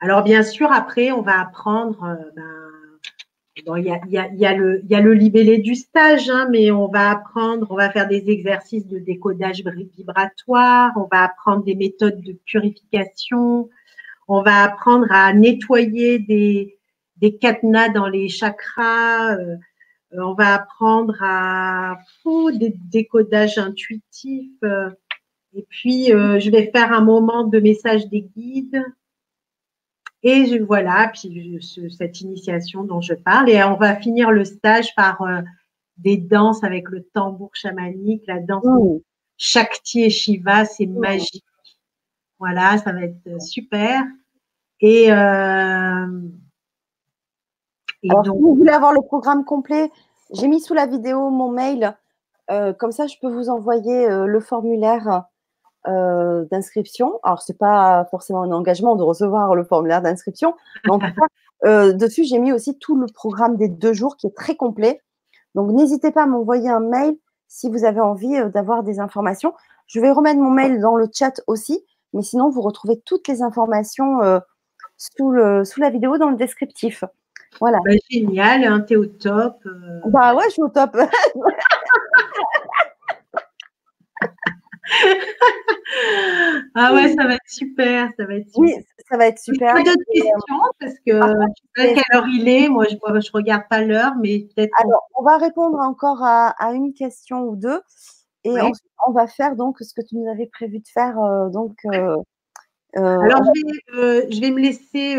Alors 0.00 0.22
bien 0.22 0.42
sûr, 0.42 0.70
après, 0.70 1.12
on 1.12 1.22
va 1.22 1.40
apprendre, 1.40 2.04
euh, 2.04 2.30
ben, 2.36 2.64
il 3.56 3.84
y, 3.84 3.90
a, 3.90 4.00
y, 4.08 4.16
y, 4.16 4.88
y 4.88 4.94
a 4.94 5.00
le 5.00 5.14
libellé 5.14 5.58
du 5.58 5.74
stage, 5.74 6.28
hein, 6.28 6.48
mais 6.50 6.70
on 6.70 6.88
va 6.88 7.10
apprendre, 7.10 7.66
on 7.70 7.76
va 7.76 7.90
faire 7.90 8.08
des 8.08 8.28
exercices 8.30 8.86
de 8.86 8.98
décodage 8.98 9.62
vibratoire, 9.96 10.92
on 10.96 11.08
va 11.10 11.24
apprendre 11.24 11.64
des 11.64 11.74
méthodes 11.74 12.20
de 12.20 12.32
purification, 12.44 13.68
on 14.26 14.42
va 14.42 14.64
apprendre 14.64 15.06
à 15.10 15.32
nettoyer 15.32 16.18
des, 16.18 16.78
des 17.18 17.36
cadenas 17.36 17.90
dans 17.90 18.08
les 18.08 18.28
chakras, 18.28 19.36
euh, 19.36 19.56
on 20.12 20.34
va 20.34 20.54
apprendre 20.54 21.16
à 21.20 21.98
oh, 22.24 22.50
des 22.52 22.74
décodages 22.90 23.58
intuitifs. 23.58 24.50
Euh, 24.62 24.90
et 25.54 25.64
puis, 25.68 26.12
euh, 26.12 26.38
je 26.40 26.50
vais 26.50 26.70
faire 26.70 26.92
un 26.92 27.00
moment 27.00 27.44
de 27.44 27.60
message 27.60 28.08
des 28.08 28.22
guides. 28.22 28.82
Et 30.26 30.58
voilà, 30.60 31.10
puis 31.12 31.60
cette 31.96 32.22
initiation 32.22 32.82
dont 32.82 33.02
je 33.02 33.14
parle. 33.14 33.50
Et 33.50 33.62
on 33.62 33.76
va 33.76 33.94
finir 33.94 34.30
le 34.30 34.44
stage 34.44 34.94
par 34.94 35.22
des 35.98 36.16
danses 36.16 36.64
avec 36.64 36.88
le 36.88 37.04
tambour 37.04 37.50
chamanique, 37.52 38.24
la 38.26 38.40
danse. 38.40 38.64
Shakti 39.36 40.04
et 40.04 40.10
Shiva, 40.10 40.64
c'est 40.64 40.86
magique. 40.86 41.44
Voilà, 42.38 42.78
ça 42.78 42.92
va 42.92 43.02
être 43.02 43.42
super. 43.42 44.02
Et, 44.80 45.08
donc, 48.02 48.24
si 48.24 48.30
vous 48.30 48.54
voulez 48.54 48.72
avoir 48.72 48.92
le 48.92 49.02
programme 49.02 49.44
complet, 49.44 49.90
j'ai 50.32 50.48
mis 50.48 50.60
sous 50.60 50.74
la 50.74 50.86
vidéo 50.86 51.30
mon 51.30 51.50
mail. 51.50 51.94
Euh, 52.50 52.72
comme 52.72 52.92
ça, 52.92 53.06
je 53.06 53.16
peux 53.20 53.32
vous 53.32 53.48
envoyer 53.48 54.06
euh, 54.06 54.26
le 54.26 54.40
formulaire 54.40 55.24
euh, 55.88 56.44
d'inscription. 56.50 57.18
Alors, 57.22 57.42
ce 57.42 57.52
n'est 57.52 57.58
pas 57.58 58.06
forcément 58.10 58.42
un 58.42 58.52
engagement 58.52 58.96
de 58.96 59.02
recevoir 59.02 59.54
le 59.54 59.64
formulaire 59.64 60.02
d'inscription, 60.02 60.54
mais 60.84 60.90
en 60.90 60.98
tout 60.98 61.06
cas, 61.62 61.92
dessus, 61.92 62.24
j'ai 62.24 62.38
mis 62.38 62.52
aussi 62.52 62.78
tout 62.78 62.96
le 62.96 63.06
programme 63.06 63.56
des 63.56 63.68
deux 63.68 63.92
jours 63.92 64.16
qui 64.16 64.26
est 64.26 64.36
très 64.36 64.54
complet. 64.54 65.00
Donc, 65.54 65.70
n'hésitez 65.72 66.10
pas 66.10 66.24
à 66.24 66.26
m'envoyer 66.26 66.68
un 66.68 66.80
mail 66.80 67.16
si 67.48 67.70
vous 67.70 67.84
avez 67.84 68.00
envie 68.00 68.36
d'avoir 68.50 68.82
des 68.82 69.00
informations. 69.00 69.54
Je 69.86 70.00
vais 70.00 70.10
remettre 70.10 70.40
mon 70.40 70.50
mail 70.50 70.80
dans 70.80 70.96
le 70.96 71.08
chat 71.12 71.40
aussi, 71.46 71.84
mais 72.12 72.22
sinon, 72.22 72.50
vous 72.50 72.60
retrouvez 72.60 73.00
toutes 73.04 73.28
les 73.28 73.42
informations 73.42 74.20
sous, 74.96 75.30
le, 75.30 75.64
sous 75.64 75.80
la 75.80 75.90
vidéo 75.90 76.18
dans 76.18 76.30
le 76.30 76.36
descriptif. 76.36 77.04
Voilà. 77.60 77.78
Bah, 77.84 77.92
génial, 78.10 78.64
hein, 78.64 78.80
t'es 78.80 78.96
au 78.96 79.06
top. 79.06 79.56
Euh. 79.66 80.00
Bah 80.06 80.34
ouais, 80.34 80.44
je 80.46 80.54
suis 80.54 80.62
au 80.62 80.68
top. 80.68 80.96
ah 86.74 86.94
ouais, 86.94 87.14
ça 87.14 87.26
va 87.26 87.34
être 87.34 87.48
super, 87.48 88.10
ça 88.18 88.26
va 88.26 88.34
être 88.34 88.48
super. 88.48 88.60
Oui, 88.60 88.74
ça 89.08 89.16
va 89.16 89.26
être 89.26 89.38
super. 89.38 89.74
Pas 89.74 89.82
d'autres 89.82 90.12
questions 90.12 90.60
parce 90.78 90.94
que 91.06 91.12
ah, 91.20 91.32
je 91.76 91.82
sais 91.82 91.94
pas 91.94 91.94
quelle 91.94 92.16
heure 92.16 92.26
il 92.28 92.48
est. 92.48 92.68
Moi, 92.68 92.84
je 92.88 92.94
ne 92.94 93.32
regarde 93.32 93.62
pas 93.68 93.82
l'heure, 93.82 94.12
mais 94.20 94.46
peut-être. 94.54 94.72
Alors, 94.82 95.08
on 95.16 95.22
va 95.22 95.38
répondre 95.38 95.78
encore 95.78 96.22
à, 96.22 96.54
une 96.72 96.92
question 96.92 97.44
ou 97.44 97.56
deux, 97.56 97.80
et 98.44 98.60
ensuite, 98.60 98.90
on 99.06 99.12
va 99.12 99.26
faire 99.26 99.56
donc 99.56 99.78
ce 99.80 99.94
que 99.94 100.02
tu 100.06 100.16
nous 100.16 100.30
avais 100.30 100.46
prévu 100.46 100.78
de 100.78 100.88
faire. 100.88 101.18
Euh, 101.18 101.48
donc, 101.48 101.76
euh, 101.86 102.16
euh, 102.96 103.20
Alors, 103.20 103.42
je 103.94 104.40
vais, 104.40 104.50
me 104.50 104.60
laisser 104.60 105.18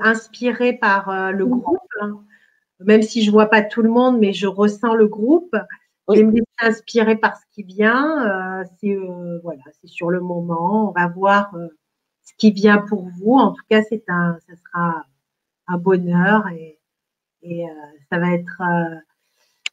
inspirer 0.00 0.74
par 0.74 1.32
le 1.32 1.46
groupe, 1.46 1.78
hein. 2.00 2.20
même 2.80 3.02
si 3.02 3.22
je 3.22 3.30
ne 3.30 3.32
vois 3.32 3.46
pas 3.46 3.62
tout 3.62 3.82
le 3.82 3.90
monde, 3.90 4.18
mais 4.18 4.32
je 4.32 4.46
ressens 4.46 4.94
le 4.94 5.06
groupe. 5.06 5.56
Je 6.08 6.20
vais 6.20 6.24
me 6.24 6.32
laisser 6.32 6.44
inspirer 6.60 7.16
par 7.16 7.36
ce 7.36 7.42
qui 7.52 7.62
vient. 7.62 8.64
c'est 8.80 8.96
voilà, 9.42 9.62
c'est 9.80 9.88
sur 9.88 10.10
le 10.10 10.20
moment. 10.20 10.88
On 10.88 10.92
va 10.92 11.08
voir 11.08 11.52
ce 12.22 12.32
qui 12.38 12.52
vient 12.52 12.78
pour 12.78 13.08
vous. 13.18 13.34
En 13.34 13.52
tout 13.52 13.62
cas, 13.68 13.82
c'est 13.88 14.04
un, 14.08 14.38
ça 14.46 14.54
sera 14.56 15.02
un 15.66 15.78
bonheur 15.78 16.46
et, 16.48 16.78
et 17.42 17.64
ça 18.10 18.18
va 18.18 18.32
être 18.32 18.62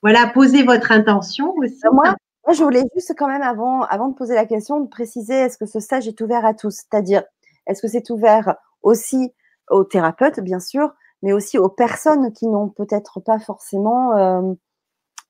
voilà, 0.02 0.28
posez 0.28 0.64
votre 0.64 0.92
intention 0.92 1.54
aussi. 1.58 1.80
Moi, 1.92 2.16
moi, 2.46 2.54
je 2.54 2.62
voulais 2.62 2.84
juste 2.94 3.14
quand 3.18 3.28
même, 3.28 3.42
avant, 3.42 3.84
avant 3.84 4.10
de 4.10 4.16
poser 4.16 4.36
la 4.36 4.46
question, 4.46 4.82
de 4.82 4.90
préciser 4.90 5.34
est-ce 5.34 5.58
que 5.58 5.66
ce 5.66 5.80
stage 5.80 6.10
est 6.10 6.20
ouvert 6.20 6.46
à 6.46 6.54
tous? 6.54 6.76
C'est-à-dire, 6.76 7.24
est-ce 7.68 7.82
que 7.82 7.88
c'est 7.88 8.10
ouvert 8.10 8.58
aussi 8.82 9.34
aux 9.70 9.86
thérapeutes, 9.86 10.42
bien 10.42 10.60
sûr, 10.60 10.94
mais 11.22 11.32
aussi 11.32 11.58
aux 11.58 11.70
personnes 11.70 12.34
qui 12.34 12.48
n'ont 12.48 12.68
peut-être 12.68 13.22
pas 13.22 13.40
forcément 13.40 14.58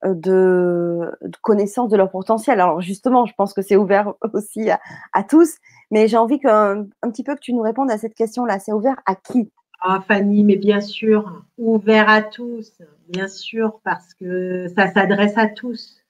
de, 0.04 1.10
connaissance 1.42 1.90
de 1.90 1.96
leur 1.96 2.10
potentiel. 2.10 2.60
Alors 2.60 2.80
justement, 2.80 3.26
je 3.26 3.34
pense 3.34 3.54
que 3.54 3.62
c'est 3.62 3.76
ouvert 3.76 4.14
aussi 4.32 4.68
à, 4.70 5.22
tous, 5.22 5.56
mais 5.90 6.08
j'ai 6.08 6.16
envie 6.16 6.38
qu'un 6.38 6.86
un 7.02 7.10
petit 7.10 7.24
peu 7.24 7.34
que 7.34 7.40
tu 7.40 7.52
nous 7.52 7.62
répondes 7.62 7.90
à 7.90 7.98
cette 7.98 8.14
question-là. 8.14 8.58
C'est 8.58 8.72
ouvert 8.72 8.96
à 9.06 9.14
qui? 9.14 9.50
Ah, 9.80 10.02
Fanny, 10.06 10.44
mais 10.44 10.56
bien 10.56 10.80
sûr, 10.80 11.44
ouvert 11.58 12.08
à 12.08 12.22
tous, 12.22 12.78
bien 13.08 13.28
sûr, 13.28 13.80
parce 13.84 14.14
que 14.14 14.66
ça 14.74 14.90
s'adresse 14.90 15.36
à 15.36 15.46
tous. 15.46 16.02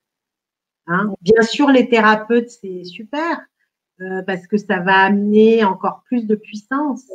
Hein. 0.87 1.13
Bien 1.23 1.43
sûr, 1.43 1.71
les 1.71 1.89
thérapeutes, 1.89 2.51
c'est 2.51 2.85
super, 2.85 3.41
euh, 4.01 4.23
parce 4.23 4.47
que 4.47 4.59
ça 4.59 4.79
va 4.79 4.99
amener 4.99 5.65
encore 5.65 6.03
plus 6.07 6.27
de 6.27 6.37
puissance. 6.37 7.11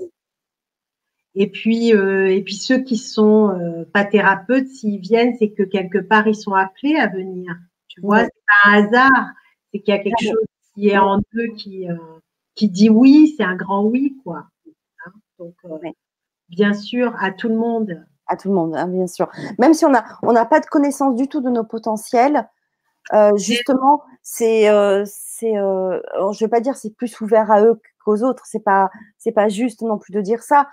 Et 1.36 1.50
puis, 1.50 1.94
euh, 1.94 2.28
et 2.28 2.42
puis 2.42 2.56
ceux 2.56 2.80
qui 2.80 2.98
sont 2.98 3.50
euh, 3.50 3.86
pas 3.94 4.04
thérapeutes, 4.04 4.68
s'ils 4.68 5.00
viennent, 5.00 5.36
c'est 5.38 5.52
que 5.52 5.64
quelque 5.64 6.00
part 6.00 6.28
ils 6.28 6.36
sont 6.36 6.54
appelés 6.54 6.96
à 6.96 7.08
venir. 7.08 7.56
Tu 7.88 8.02
vois, 8.02 8.24
c'est 8.24 8.32
pas 8.64 8.70
un 8.70 8.84
hasard, 8.84 9.28
c'est 9.72 9.80
qu'il 9.80 9.94
y 9.94 9.98
a 9.98 10.02
quelque 10.02 10.24
chose 10.24 10.46
qui 10.76 10.90
est 10.90 10.98
en 10.98 11.20
eux 11.36 11.54
qui 11.58 11.88
qui 12.56 12.70
dit 12.70 12.90
oui, 12.90 13.34
c'est 13.38 13.44
un 13.44 13.56
grand 13.56 13.84
oui 13.84 14.18
quoi. 14.24 14.46
Hein, 15.06 15.12
donc, 15.38 15.56
bien 16.50 16.74
sûr, 16.74 17.16
à 17.20 17.32
tout 17.32 17.50
le 17.50 17.56
monde. 17.56 18.06
À 18.28 18.38
tout 18.38 18.50
le 18.50 18.54
monde, 18.54 18.76
hein, 18.76 18.88
bien 18.88 19.08
sûr. 19.08 19.28
Même 19.58 19.74
si 19.74 19.86
on 19.86 19.94
a 19.94 20.04
on 20.24 20.34
n'a 20.34 20.46
pas 20.46 20.60
de 20.60 20.66
connaissance 20.66 21.16
du 21.16 21.28
tout 21.28 21.42
de 21.42 21.50
nos 21.50 21.64
potentiels, 21.64 22.48
justement, 23.38 24.04
c'est 24.24 24.68
c'est, 25.40 25.58
euh, 25.58 26.00
je 26.34 26.40
vais 26.44 26.50
pas 26.50 26.60
dire 26.60 26.76
c'est 26.76 26.94
plus 26.94 27.22
ouvert 27.22 27.50
à 27.50 27.64
eux 27.64 27.80
qu'aux 28.04 28.24
autres, 28.24 28.44
c'est 28.46 28.64
pas, 28.64 28.90
c'est 29.18 29.32
pas 29.32 29.48
juste 29.48 29.82
non 29.82 29.98
plus 29.98 30.12
de 30.12 30.22
dire 30.22 30.44
ça, 30.44 30.68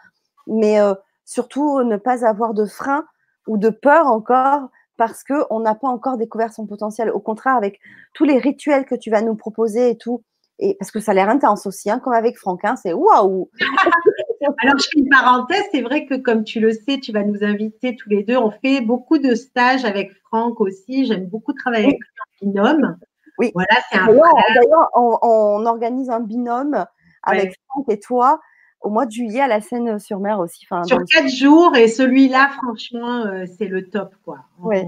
mais 0.47 0.81
euh, 0.81 0.95
surtout 1.25 1.83
ne 1.83 1.97
pas 1.97 2.27
avoir 2.27 2.55
de 2.55 2.65
frein 2.65 3.05
ou 3.47 3.59
de 3.59 3.71
peur 3.71 4.07
encore 4.07 4.69
parce 4.97 5.25
qu'on 5.25 5.61
n'a 5.61 5.75
pas 5.75 5.89
encore 5.89 6.17
découvert 6.17 6.53
son 6.53 6.67
potentiel. 6.67 7.11
Au 7.11 7.21
contraire, 7.21 7.57
avec 7.57 7.81
tous 8.15 8.25
les 8.25 8.39
rituels 8.39 8.87
que 8.87 8.95
tu 8.95 9.11
vas 9.11 9.23
nous 9.23 9.35
proposer 9.35 9.91
et 9.91 9.99
tout, 9.99 10.23
et 10.59 10.75
parce 10.79 10.91
que 10.91 11.01
ça 11.01 11.13
a 11.13 11.15
l'air 11.15 11.29
intense 11.29 11.67
aussi, 11.67 11.91
hein, 11.91 11.99
comme 11.99 12.15
avec 12.15 12.39
Franck, 12.39 12.65
hein, 12.65 12.77
c'est 12.77 12.95
waouh 12.95 13.51
Alors, 14.59 14.79
je 14.79 14.85
fais 14.85 15.01
une 15.01 15.09
parenthèse. 15.09 15.65
C'est 15.73 15.83
vrai 15.83 16.07
que, 16.07 16.15
comme 16.15 16.45
tu 16.45 16.61
le 16.61 16.73
sais, 16.73 17.01
tu 17.01 17.13
vas 17.13 17.25
nous 17.25 17.43
inviter 17.43 17.97
tous 17.97 18.09
les 18.09 18.23
deux. 18.23 18.37
On 18.37 18.51
fait 18.51 18.81
beaucoup 18.81 19.19
de 19.19 19.35
stages 19.35 19.85
avec 19.85 20.13
Franck 20.25 20.61
aussi. 20.61 21.07
J'aime 21.07 21.27
beaucoup 21.27 21.53
travailler 21.53 21.87
avec 21.87 21.99
lui 21.99 22.07
en 22.21 22.47
binôme. 22.47 22.97
Oui. 23.39 23.51
Voilà, 23.55 23.75
c'est 23.91 23.99
un 23.99 24.07
D'ailleurs, 24.07 24.91
on, 24.95 25.67
organise 25.67 26.11
un 26.11 26.21
binôme 26.21 26.85
avec 27.23 27.59
Franck 27.69 27.87
et 27.89 27.99
toi 27.99 28.41
au 28.87 28.89
mois 28.89 29.05
de 29.05 29.11
juillet 29.11 29.41
à 29.41 29.49
la 29.49 29.61
Seine-sur-Mer 29.61 30.39
aussi. 30.39 30.65
Sur 30.85 31.05
quatre 31.05 31.29
jours 31.29 31.75
et 31.75 31.89
celui-là, 31.89 32.51
franchement, 32.63 33.27
euh, 33.27 33.45
c'est 33.59 33.67
le 33.67 33.91
top, 33.91 34.15
quoi. 34.25 34.45
Oui. 34.61 34.85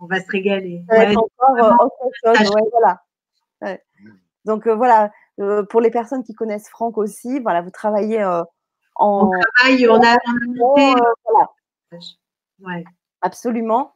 On 0.00 0.06
va 0.06 0.20
se 0.20 0.28
régaler. 0.28 0.82
encore 0.90 1.56
euh, 1.56 1.84
autre 1.84 2.10
chose. 2.24 2.50
voilà. 2.72 3.78
Donc 4.44 4.66
euh, 4.66 4.74
voilà, 4.74 5.12
pour 5.68 5.80
les 5.80 5.90
personnes 5.90 6.24
qui 6.24 6.34
connaissent 6.34 6.68
Franck 6.68 6.98
aussi, 6.98 7.38
voilà, 7.38 7.62
vous 7.62 7.70
travaillez 7.70 8.24
en. 8.24 8.44
On 8.98 9.30
travaille, 9.56 9.88
on 9.88 10.00
a, 10.02 10.16
voilà. 12.58 12.82
Absolument. 13.22 13.94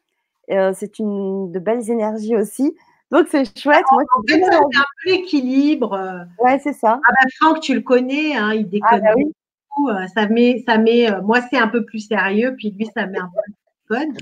c'est 0.49 0.99
une 1.01 1.51
de 1.51 1.59
belles 1.59 1.91
énergies 1.91 2.37
aussi. 2.37 2.77
Donc 3.15 3.29
c'est 3.31 3.45
chouette. 3.57 3.85
Moi, 3.93 4.03
c'est 4.27 4.43
un 4.43 4.59
peu 4.59 5.11
l'équilibre. 5.11 6.27
Ouais, 6.41 6.59
c'est 6.59 6.73
ça. 6.73 7.01
Ah 7.07 7.13
bah, 7.13 7.29
Franck, 7.41 7.61
tu 7.61 7.73
le 7.73 7.81
connais, 7.81 8.37
hein, 8.37 8.53
il 8.55 8.69
déconne 8.69 9.07
ah, 9.07 9.15
bah 9.15 9.15
beaucoup. 9.15 9.89
Euh, 9.89 10.05
ça 10.13 10.27
met, 10.27 10.65
ça 10.67 10.79
met. 10.79 11.09
Euh, 11.09 11.23
moi, 11.23 11.41
c'est 11.49 11.57
un 11.57 11.69
peu 11.69 11.85
plus 11.85 12.01
sérieux, 12.01 12.57
puis 12.57 12.73
lui, 12.73 12.87
ça 12.87 13.07
met 13.07 13.21
un 13.21 13.31
peu 13.33 13.41
plus 13.45 13.55
fun. 13.97 14.13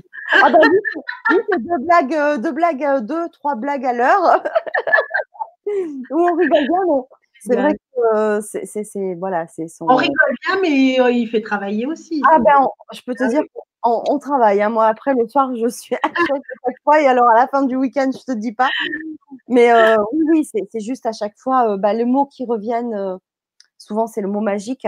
Ah 0.43 0.51
bah, 0.51 0.59
lui, 0.61 1.39
c'est 1.51 1.59
deux 1.59 1.77
blagues, 1.79 2.13
euh, 2.13 2.37
deux 2.37 2.51
blagues, 2.51 3.03
deux, 3.03 3.29
trois 3.29 3.55
blagues 3.55 3.83
à 3.83 3.93
l'heure. 3.93 4.43
Où 5.65 6.19
on 6.19 6.35
rigole 6.35 6.67
bien, 6.67 6.79
mais 6.85 7.39
c'est 7.39 7.55
vrai 7.55 7.73
que 7.73 8.41
c'est, 8.41 9.15
voilà, 9.15 9.47
c'est 9.47 9.69
son. 9.69 9.87
On 9.89 9.95
rigole 9.95 10.35
bien, 10.45 10.61
mais 10.61 11.15
il 11.15 11.27
fait 11.27 11.41
travailler 11.41 11.87
aussi. 11.87 12.21
Ah 12.31 12.37
ben, 12.37 12.67
je 12.93 13.01
peux 13.01 13.15
te 13.15 13.23
ah 13.23 13.27
dire 13.27 13.41
on, 13.83 14.19
travaille. 14.19 14.61
Hein. 14.61 14.69
Moi, 14.69 14.85
après, 14.85 15.13
le 15.13 15.27
soir, 15.27 15.53
je 15.55 15.67
suis 15.67 15.95
à 16.03 16.09
chaque 16.27 16.77
fois. 16.83 17.01
Et 17.01 17.07
alors, 17.07 17.29
à 17.29 17.35
la 17.35 17.47
fin 17.47 17.63
du 17.63 17.75
week-end, 17.75 18.09
je 18.11 18.31
ne 18.31 18.35
te 18.35 18.39
dis 18.39 18.53
pas. 18.53 18.69
Mais 19.47 19.71
euh, 19.71 19.97
oui, 20.13 20.25
oui, 20.29 20.49
c'est 20.71 20.79
juste 20.79 21.05
à 21.05 21.11
chaque 21.11 21.37
fois 21.37 21.73
euh, 21.73 21.77
bah, 21.77 21.93
le 21.93 22.05
mot 22.05 22.25
qui 22.25 22.45
reviennent. 22.45 22.93
Euh, 22.93 23.17
souvent, 23.77 24.07
c'est 24.07 24.21
le 24.21 24.29
mot 24.29 24.41
magique. 24.41 24.87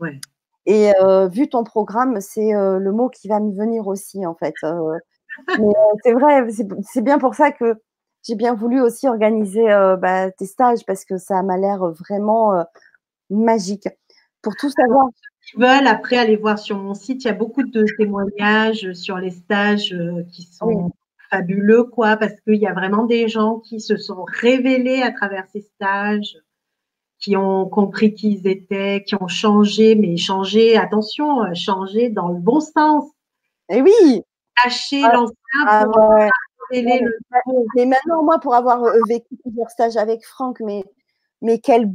Ouais. 0.00 0.18
Et 0.66 0.92
vu 1.32 1.48
ton 1.48 1.64
programme, 1.64 2.20
c'est 2.20 2.52
le 2.52 2.92
mot 2.92 3.08
qui 3.08 3.28
va 3.28 3.40
me 3.40 3.52
venir 3.52 3.88
aussi, 3.88 4.24
en 4.24 4.34
fait. 4.34 4.54
c'est 4.60 6.12
vrai, 6.12 6.46
c'est 6.82 7.02
bien 7.02 7.18
pour 7.18 7.34
ça 7.34 7.50
que 7.50 7.80
j'ai 8.22 8.34
bien 8.34 8.54
voulu 8.54 8.80
aussi 8.80 9.08
organiser 9.08 9.64
bah, 9.98 10.30
tes 10.30 10.46
stages 10.46 10.84
parce 10.86 11.04
que 11.04 11.16
ça 11.16 11.42
m'a 11.42 11.56
l'air 11.56 11.80
vraiment 11.90 12.64
magique. 13.30 13.88
Pour 14.42 14.54
tout 14.54 14.70
savoir 14.70 15.08
veulent 15.56 15.86
après 15.86 16.16
aller 16.16 16.36
voir 16.36 16.58
sur 16.58 16.78
mon 16.78 16.94
site, 16.94 17.24
il 17.24 17.28
y 17.28 17.30
a 17.30 17.34
beaucoup 17.34 17.62
de 17.62 17.84
témoignages 17.96 18.92
sur 18.92 19.16
les 19.18 19.30
stages 19.30 19.92
euh, 19.92 20.22
qui 20.32 20.42
sont 20.42 20.92
fabuleux, 21.30 21.84
quoi, 21.84 22.16
parce 22.16 22.40
qu'il 22.40 22.56
y 22.56 22.66
a 22.66 22.72
vraiment 22.72 23.04
des 23.04 23.28
gens 23.28 23.58
qui 23.58 23.80
se 23.80 23.96
sont 23.96 24.24
révélés 24.24 25.02
à 25.02 25.12
travers 25.12 25.46
ces 25.52 25.60
stages, 25.60 26.36
qui 27.18 27.36
ont 27.36 27.68
compris 27.68 28.14
qui 28.14 28.32
ils 28.32 28.48
étaient, 28.48 29.04
qui 29.06 29.14
ont 29.14 29.28
changé, 29.28 29.94
mais 29.94 30.16
changé, 30.16 30.76
attention, 30.76 31.44
euh, 31.44 31.54
changé 31.54 32.08
dans 32.08 32.28
le 32.28 32.38
bon 32.38 32.60
sens. 32.60 33.04
Et 33.68 33.76
eh 33.78 33.82
oui. 33.82 34.22
Lâcher 34.64 35.02
ah, 35.04 35.12
l'ancien 35.12 35.36
ah, 35.66 35.84
pour 35.84 36.10
révéler 36.70 37.00
le. 37.00 37.18
Mais 37.76 37.86
maintenant, 37.86 38.22
moi, 38.22 38.40
pour 38.40 38.54
avoir 38.54 38.82
euh, 38.82 38.98
vécu 39.08 39.36
plusieurs 39.42 39.70
stages 39.70 39.96
avec 39.96 40.24
Franck, 40.24 40.60
mais 40.60 40.84
mais 41.42 41.58
quel 41.58 41.90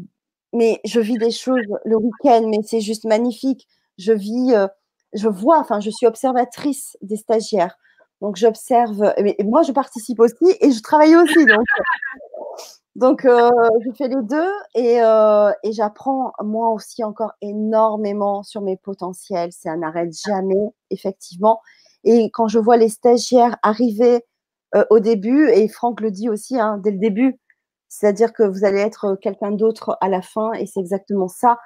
mais 0.55 0.79
je 0.85 0.99
vis 0.99 1.17
des 1.17 1.31
choses 1.31 1.65
le 1.83 1.97
week-end, 1.97 2.47
mais 2.47 2.59
c'est 2.63 2.79
juste 2.81 3.05
magnifique. 3.05 3.67
Je 3.97 4.13
vis, 4.13 4.53
euh, 4.53 4.67
je 5.13 5.27
vois, 5.27 5.59
enfin, 5.59 5.79
je 5.79 5.89
suis 5.89 6.07
observatrice 6.07 6.97
des 7.01 7.17
stagiaires. 7.17 7.75
Donc, 8.21 8.37
j'observe, 8.37 9.13
mais 9.21 9.35
moi, 9.43 9.63
je 9.63 9.73
participe 9.73 10.19
aussi 10.19 10.55
et 10.61 10.71
je 10.71 10.81
travaille 10.81 11.15
aussi. 11.17 11.45
Donc, 11.45 11.65
donc 12.95 13.25
euh, 13.25 13.49
je 13.85 13.91
fais 13.97 14.07
les 14.07 14.21
deux 14.23 14.51
et, 14.75 15.01
euh, 15.01 15.51
et 15.63 15.73
j'apprends 15.73 16.31
moi 16.41 16.69
aussi 16.69 17.03
encore 17.03 17.33
énormément 17.41 18.41
sur 18.43 18.61
mes 18.61 18.77
potentiels. 18.77 19.51
Ça 19.51 19.75
n'arrête 19.75 20.13
jamais, 20.25 20.69
effectivement. 20.89 21.61
Et 22.05 22.31
quand 22.31 22.47
je 22.47 22.59
vois 22.59 22.77
les 22.77 22.89
stagiaires 22.89 23.57
arriver 23.61 24.25
au 24.89 24.99
début, 24.99 25.49
et 25.51 25.69
Franck 25.69 26.01
le 26.01 26.11
dit 26.11 26.27
aussi, 26.27 26.59
hein, 26.59 26.77
dès 26.83 26.91
le 26.91 26.97
début, 26.97 27.39
c'est-à-dire 27.97 28.33
que 28.33 28.43
vous 28.43 28.65
allez 28.65 28.79
être 28.79 29.15
quelqu'un 29.15 29.51
d'autre 29.51 29.97
à 30.01 30.09
la 30.09 30.21
fin 30.21 30.51
et 30.53 30.65
c'est 30.65 30.81
exactement 30.81 31.29
ça. 31.29 31.57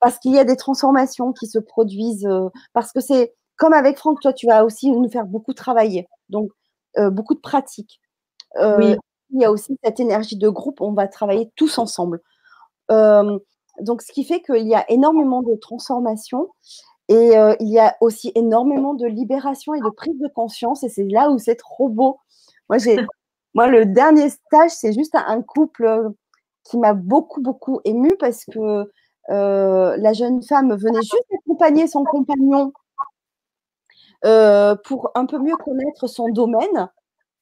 Parce 0.00 0.18
qu'il 0.18 0.32
y 0.32 0.38
a 0.38 0.44
des 0.44 0.56
transformations 0.56 1.32
qui 1.32 1.46
se 1.46 1.58
produisent, 1.58 2.28
parce 2.72 2.92
que 2.92 3.00
c'est 3.00 3.34
comme 3.56 3.74
avec 3.74 3.98
Franck, 3.98 4.20
toi, 4.20 4.32
tu 4.32 4.46
vas 4.46 4.64
aussi 4.64 4.90
nous 4.90 5.10
faire 5.10 5.26
beaucoup 5.26 5.52
travailler, 5.52 6.08
donc 6.30 6.50
beaucoup 6.96 7.34
de 7.34 7.40
pratiques. 7.40 8.00
Il 8.58 8.98
y 9.32 9.44
a 9.44 9.52
aussi 9.52 9.76
cette 9.84 10.00
énergie 10.00 10.36
de 10.36 10.48
groupe, 10.48 10.80
on 10.80 10.92
va 10.92 11.06
travailler 11.06 11.50
tous 11.54 11.78
ensemble. 11.78 12.20
donc, 12.88 14.02
ce 14.02 14.12
qui 14.12 14.24
fait 14.24 14.40
qu'il 14.42 14.66
y 14.66 14.74
a 14.74 14.90
énormément 14.90 15.42
de 15.42 15.54
transformations 15.54 16.48
et 17.08 17.34
il 17.60 17.68
y 17.68 17.78
a 17.78 17.96
aussi 18.00 18.32
énormément 18.34 18.94
de 18.94 19.06
libération 19.06 19.74
et 19.74 19.80
de 19.80 19.90
prise 19.90 20.18
de 20.18 20.28
conscience 20.28 20.82
et 20.82 20.88
c'est 20.88 21.04
là 21.04 21.30
où 21.30 21.38
c'est 21.38 21.56
trop 21.56 21.88
beau. 21.88 22.18
Moi, 22.68 22.78
j'ai 22.78 22.96
moi, 23.54 23.66
le 23.68 23.84
dernier 23.86 24.30
stage, 24.30 24.70
c'est 24.70 24.92
juste 24.92 25.14
un 25.14 25.42
couple 25.42 25.84
euh, 25.84 26.08
qui 26.64 26.78
m'a 26.78 26.94
beaucoup, 26.94 27.42
beaucoup 27.42 27.80
émue 27.84 28.16
parce 28.18 28.44
que 28.46 28.90
euh, 29.30 29.96
la 29.96 30.12
jeune 30.12 30.42
femme 30.42 30.74
venait 30.74 31.02
juste 31.02 31.26
accompagner 31.34 31.86
son 31.86 32.04
compagnon 32.04 32.72
euh, 34.24 34.74
pour 34.84 35.10
un 35.14 35.26
peu 35.26 35.38
mieux 35.38 35.56
connaître 35.56 36.06
son 36.06 36.28
domaine, 36.28 36.88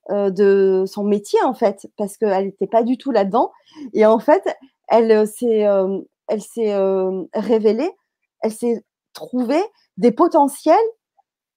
de 0.09 0.85
son 0.89 1.05
métier 1.05 1.41
en 1.45 1.55
fait, 1.55 1.87
parce 1.97 2.17
qu'elle 2.17 2.47
n'était 2.47 2.67
pas 2.67 2.83
du 2.83 2.99
tout 2.99 3.13
là-dedans. 3.13 3.53
Et 3.93 4.05
en 4.05 4.19
fait, 4.19 4.43
elle 4.89 5.29
s'est, 5.29 5.65
elle 6.27 6.43
s'est 6.43 6.75
révélée, 7.33 7.91
elle 8.41 8.51
s'est 8.51 8.85
trouvée 9.13 9.63
des 9.99 10.11
potentiels 10.11 10.75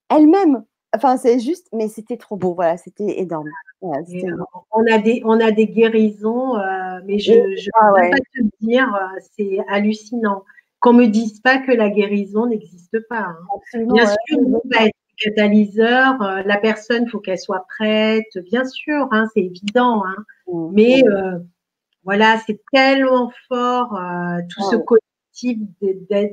elle-même. 0.10 0.64
Enfin, 0.96 1.18
c'est 1.18 1.40
juste, 1.40 1.68
mais 1.74 1.88
c'était 1.88 2.18
trop 2.18 2.36
beau, 2.36 2.54
voilà, 2.54 2.78
c'était 2.78 3.20
énorme. 3.20 3.50
on, 3.82 3.92
a 3.92 5.00
des, 5.00 5.24
on 5.26 5.40
a 5.40 5.50
des 5.50 5.68
guérisons, 5.68 6.56
euh, 6.56 7.00
mais 7.06 7.18
je 7.18 7.34
ne 7.34 7.56
ah 7.74 7.92
peux 7.96 8.10
pas 8.12 8.18
te 8.18 8.66
dire, 8.66 8.94
euh, 8.94 9.20
c'est 9.36 9.58
hallucinant. 9.70 10.44
Qu'on 10.80 10.94
ne 10.94 11.00
me 11.00 11.08
dise 11.08 11.40
pas 11.40 11.58
que 11.58 11.72
la 11.72 11.90
guérison 11.90 12.46
n'existe 12.46 13.00
pas. 13.08 13.36
Hein. 13.76 13.86
Bien 13.92 14.06
sûr, 14.06 14.38
on 14.40 14.62
va 14.66 14.86
être 14.86 14.94
catalyseur, 15.18 16.22
euh, 16.22 16.44
la 16.46 16.58
personne, 16.58 17.06
il 17.08 17.10
faut 17.10 17.20
qu'elle 17.20 17.40
soit 17.40 17.66
prête, 17.70 18.38
bien 18.52 18.66
sûr, 18.66 19.08
hein, 19.12 19.28
c'est 19.34 19.42
évident. 19.42 20.04
Hein. 20.06 20.26
Mmh. 20.48 20.72
Mais 20.74 21.04
voilà, 22.04 22.38
c'est 22.46 22.62
tellement 22.72 23.32
fort, 23.48 23.98
tout 24.50 24.62
ce 24.70 24.76
collectif 24.76 25.58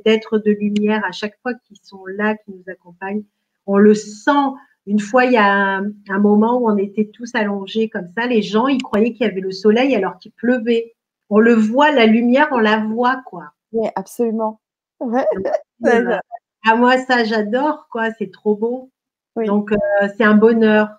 d'être 0.04 0.38
de 0.38 0.50
lumière 0.50 1.02
à 1.06 1.12
chaque 1.12 1.38
fois 1.42 1.54
qu'ils 1.54 1.78
sont 1.82 2.04
là, 2.06 2.34
qui 2.34 2.50
nous 2.50 2.64
accompagnent 2.66 3.22
on 3.66 3.78
le 3.78 3.94
sent. 3.94 4.30
Une 4.86 4.98
fois, 4.98 5.24
il 5.24 5.32
y 5.32 5.36
a 5.36 5.80
un, 6.08 6.18
moment 6.18 6.58
où 6.58 6.70
on 6.70 6.76
était 6.76 7.10
tous 7.12 7.34
allongés 7.34 7.88
comme 7.88 8.08
ça. 8.16 8.26
Les 8.26 8.42
gens, 8.42 8.66
ils 8.66 8.82
croyaient 8.82 9.12
qu'il 9.12 9.26
y 9.26 9.30
avait 9.30 9.40
le 9.40 9.52
soleil 9.52 9.94
alors 9.94 10.18
qu'il 10.18 10.32
pleuvait. 10.32 10.94
On 11.28 11.38
le 11.38 11.54
voit, 11.54 11.92
la 11.92 12.06
lumière, 12.06 12.48
on 12.50 12.58
la 12.58 12.78
voit, 12.78 13.22
quoi. 13.26 13.52
Oui, 13.72 13.88
absolument. 13.96 14.60
Euh, 15.86 16.18
à 16.68 16.76
moi, 16.76 16.98
ça, 16.98 17.24
j'adore, 17.24 17.88
quoi. 17.90 18.10
C'est 18.18 18.30
trop 18.30 18.54
beau. 18.54 18.90
Donc, 19.34 19.72
euh, 19.72 20.08
c'est 20.18 20.24
un 20.24 20.34
bonheur. 20.34 20.90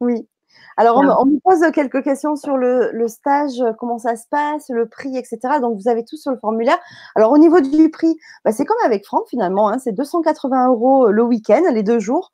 Oui. 0.00 0.28
Alors, 0.76 0.96
on, 0.98 1.26
me 1.26 1.38
pose 1.40 1.60
quelques 1.72 2.02
questions 2.02 2.36
sur 2.36 2.56
le, 2.56 3.08
stage, 3.08 3.62
comment 3.78 3.98
ça 3.98 4.16
se 4.16 4.26
passe, 4.30 4.68
le 4.68 4.88
prix, 4.88 5.16
etc. 5.16 5.38
Donc, 5.60 5.76
vous 5.76 5.88
avez 5.88 6.04
tout 6.04 6.16
sur 6.16 6.30
le 6.30 6.38
formulaire. 6.38 6.78
Alors, 7.16 7.32
au 7.32 7.38
niveau 7.38 7.60
du 7.60 7.90
prix, 7.90 8.16
bah, 8.44 8.52
c'est 8.52 8.64
comme 8.64 8.78
avec 8.84 9.04
Franck 9.04 9.24
finalement. 9.28 9.68
Hein, 9.68 9.78
c'est 9.78 9.92
280 9.92 10.68
euros 10.68 11.10
le 11.10 11.22
week-end, 11.22 11.62
les 11.72 11.82
deux 11.82 11.98
jours. 11.98 12.32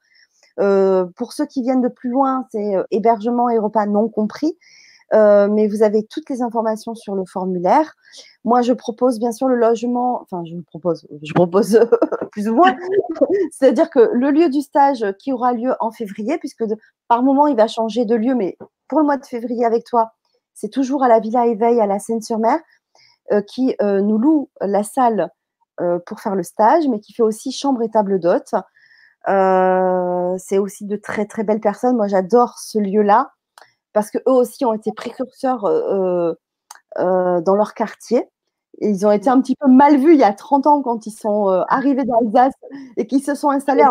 Euh, 0.60 1.06
pour 1.16 1.32
ceux 1.32 1.46
qui 1.46 1.62
viennent 1.62 1.80
de 1.80 1.88
plus 1.88 2.10
loin, 2.10 2.46
c'est 2.52 2.76
euh, 2.76 2.84
hébergement 2.90 3.48
et 3.48 3.58
repas 3.58 3.86
non 3.86 4.08
compris. 4.08 4.56
Euh, 5.12 5.48
mais 5.48 5.68
vous 5.68 5.82
avez 5.82 6.04
toutes 6.04 6.30
les 6.30 6.42
informations 6.42 6.94
sur 6.94 7.14
le 7.14 7.24
formulaire. 7.26 7.94
Moi, 8.44 8.62
je 8.62 8.72
propose 8.72 9.18
bien 9.18 9.32
sûr 9.32 9.48
le 9.48 9.56
logement, 9.56 10.22
enfin, 10.22 10.42
je 10.44 10.56
propose, 10.66 11.06
je 11.22 11.32
propose 11.34 11.78
plus 12.32 12.48
ou 12.48 12.54
moins, 12.54 12.74
c'est-à-dire 13.52 13.90
que 13.90 14.10
le 14.12 14.30
lieu 14.30 14.48
du 14.48 14.62
stage 14.62 15.04
qui 15.18 15.32
aura 15.32 15.52
lieu 15.52 15.74
en 15.80 15.90
février, 15.90 16.38
puisque 16.38 16.64
par 17.08 17.22
moment, 17.22 17.46
il 17.46 17.56
va 17.56 17.68
changer 17.68 18.04
de 18.04 18.14
lieu, 18.14 18.34
mais 18.34 18.56
pour 18.88 18.98
le 18.98 19.04
mois 19.04 19.16
de 19.16 19.26
février 19.26 19.64
avec 19.64 19.84
toi, 19.84 20.12
c'est 20.54 20.70
toujours 20.70 21.04
à 21.04 21.08
la 21.08 21.20
Villa 21.20 21.46
Éveil 21.46 21.80
à 21.80 21.86
la 21.86 21.98
Seine-sur-Mer, 21.98 22.58
euh, 23.32 23.40
qui 23.42 23.74
euh, 23.82 24.00
nous 24.00 24.18
loue 24.18 24.50
la 24.60 24.82
salle 24.82 25.30
pour 26.06 26.20
faire 26.20 26.36
le 26.36 26.44
stage, 26.44 26.86
mais 26.86 27.00
qui 27.00 27.12
fait 27.12 27.24
aussi 27.24 27.50
chambre 27.50 27.82
et 27.82 27.88
table 27.90 28.20
d'hôte. 28.20 28.54
c'est 29.26 30.58
aussi 30.58 30.84
de 30.84 30.94
très 30.94 31.26
très 31.26 31.42
belles 31.42 31.60
personnes. 31.60 31.96
Moi, 31.96 32.06
j'adore 32.06 32.60
ce 32.60 32.78
lieu-là 32.78 33.32
parce 33.94 34.10
qu'eux 34.10 34.20
aussi 34.26 34.66
ont 34.66 34.74
été 34.74 34.92
précurseurs 34.92 35.64
euh, 35.64 36.34
euh, 36.98 37.40
dans 37.40 37.54
leur 37.54 37.72
quartier. 37.72 38.28
ils 38.80 39.06
ont 39.06 39.12
été 39.12 39.30
un 39.30 39.40
petit 39.40 39.56
peu 39.56 39.68
mal 39.68 39.96
vus 39.96 40.14
il 40.14 40.20
y 40.20 40.24
a 40.24 40.34
30 40.34 40.66
ans 40.66 40.82
quand 40.82 41.06
ils 41.06 41.12
sont 41.12 41.48
euh, 41.48 41.62
arrivés 41.68 42.04
d'Alsace 42.04 42.54
et 42.98 43.06
qu'ils 43.06 43.22
se 43.22 43.34
sont 43.34 43.50
installés. 43.50 43.84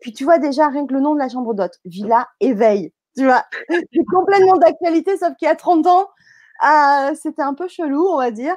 puis 0.00 0.12
tu 0.14 0.24
vois 0.24 0.38
déjà 0.38 0.68
rien 0.68 0.86
que 0.86 0.94
le 0.94 1.00
nom 1.00 1.12
de 1.14 1.18
la 1.18 1.28
chambre 1.28 1.52
d'hôte, 1.52 1.78
Villa 1.84 2.28
Éveil. 2.40 2.92
Tu 3.16 3.24
vois, 3.26 3.44
c'est 3.68 4.04
complètement 4.10 4.56
d'actualité, 4.56 5.16
sauf 5.18 5.34
qu'il 5.36 5.46
y 5.46 5.50
a 5.50 5.56
30 5.56 5.86
ans, 5.88 6.08
c'était 7.14 7.42
un 7.42 7.54
peu 7.54 7.68
chelou, 7.68 8.06
on 8.06 8.18
va 8.18 8.30
dire. 8.30 8.56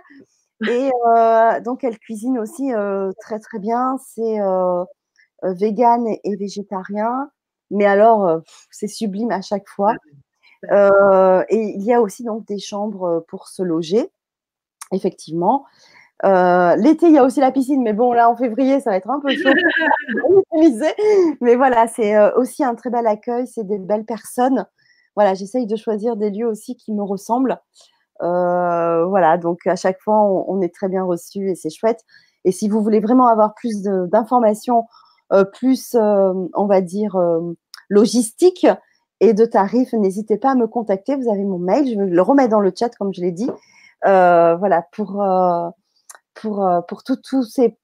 Et 0.70 0.90
euh, 1.08 1.60
donc, 1.62 1.84
elle 1.84 2.00
cuisine 2.00 2.40
aussi 2.40 2.72
euh, 2.74 3.12
très 3.20 3.40
très 3.40 3.60
bien. 3.60 3.98
C'est 3.98 4.38
vegan 5.44 6.08
et, 6.08 6.36
végétarien. 6.38 7.30
Mais 7.72 7.86
alors, 7.86 8.42
c'est 8.70 8.88
sublime 8.88 9.32
à 9.32 9.42
chaque 9.42 9.68
fois. 9.68 9.96
Et 10.72 11.74
il 11.76 11.84
y 11.84 11.94
a 11.94 12.02
aussi 12.02 12.24
donc 12.24 12.46
des 12.46 12.60
chambres 12.60 13.26
pour 13.28 13.48
se 13.48 13.62
loger 13.64 14.10
effectivement. 14.94 15.66
Euh, 16.26 16.76
l'été, 16.78 17.08
il 17.08 17.14
y 17.14 17.18
a 17.18 17.24
aussi 17.24 17.42
la 17.42 17.52
piscine, 17.52 17.82
mais 17.84 17.94
bon, 17.94 18.14
là, 18.14 18.30
en 18.30 18.36
février, 18.36 18.80
ça 18.80 18.92
va 18.92 18.98
être 18.98 19.10
un 19.10 19.20
peu 19.20 19.30
chaud. 19.30 19.50
mais 21.42 21.56
voilà, 21.56 21.88
c'est 21.88 22.16
euh, 22.16 22.32
aussi 22.38 22.64
un 22.64 22.76
très 22.76 22.90
bel 22.90 23.06
accueil, 23.08 23.46
c'est 23.48 23.66
des 23.66 23.78
belles 23.78 24.06
personnes. 24.06 24.66
Voilà, 25.16 25.34
j'essaye 25.34 25.68
de 25.68 25.76
choisir 25.76 26.16
des 26.16 26.30
lieux 26.30 26.48
aussi 26.48 26.78
qui 26.78 26.94
me 26.94 27.04
ressemblent. 27.04 27.60
Euh, 28.22 29.06
voilà, 29.06 29.38
donc 29.38 29.68
à 29.68 29.76
chaque 29.76 30.00
fois, 30.02 30.22
on, 30.48 30.62
est 30.62 30.74
très 30.74 30.88
bien 30.88 31.04
reçu 31.04 31.50
et 31.50 31.56
c'est 31.56 31.70
chouette. 31.70 32.02
Et 32.46 32.52
si 32.52 32.70
vous 32.70 32.82
voulez 32.82 33.00
vraiment 33.00 33.28
avoir 33.28 33.54
plus 33.54 33.82
d'informations, 33.84 34.86
plus, 35.54 35.96
on 35.96 36.66
va 36.68 36.82
dire, 36.82 37.18
logistique 37.90 38.68
et 39.24 39.34
de 39.34 39.46
tarifs, 39.46 39.94
n'hésitez 39.94 40.38
pas 40.38 40.52
à 40.52 40.56
me 40.56 40.68
contacter. 40.68 41.16
Vous 41.16 41.32
avez 41.32 41.46
mon 41.46 41.58
mail, 41.58 41.88
je 41.88 41.98
le 41.98 42.22
remettre 42.22 42.50
dans 42.50 42.60
le 42.60 42.74
chat, 42.78 42.90
comme 42.90 43.14
je 43.14 43.22
l'ai 43.22 43.32
dit. 43.32 43.50
Euh, 44.06 44.56
voilà, 44.58 44.86
pour, 44.92 45.22
euh, 45.22 45.70
pour, 46.34 46.66
euh, 46.66 46.82
pour 46.82 47.04
tout, 47.04 47.44
ces 47.44 47.78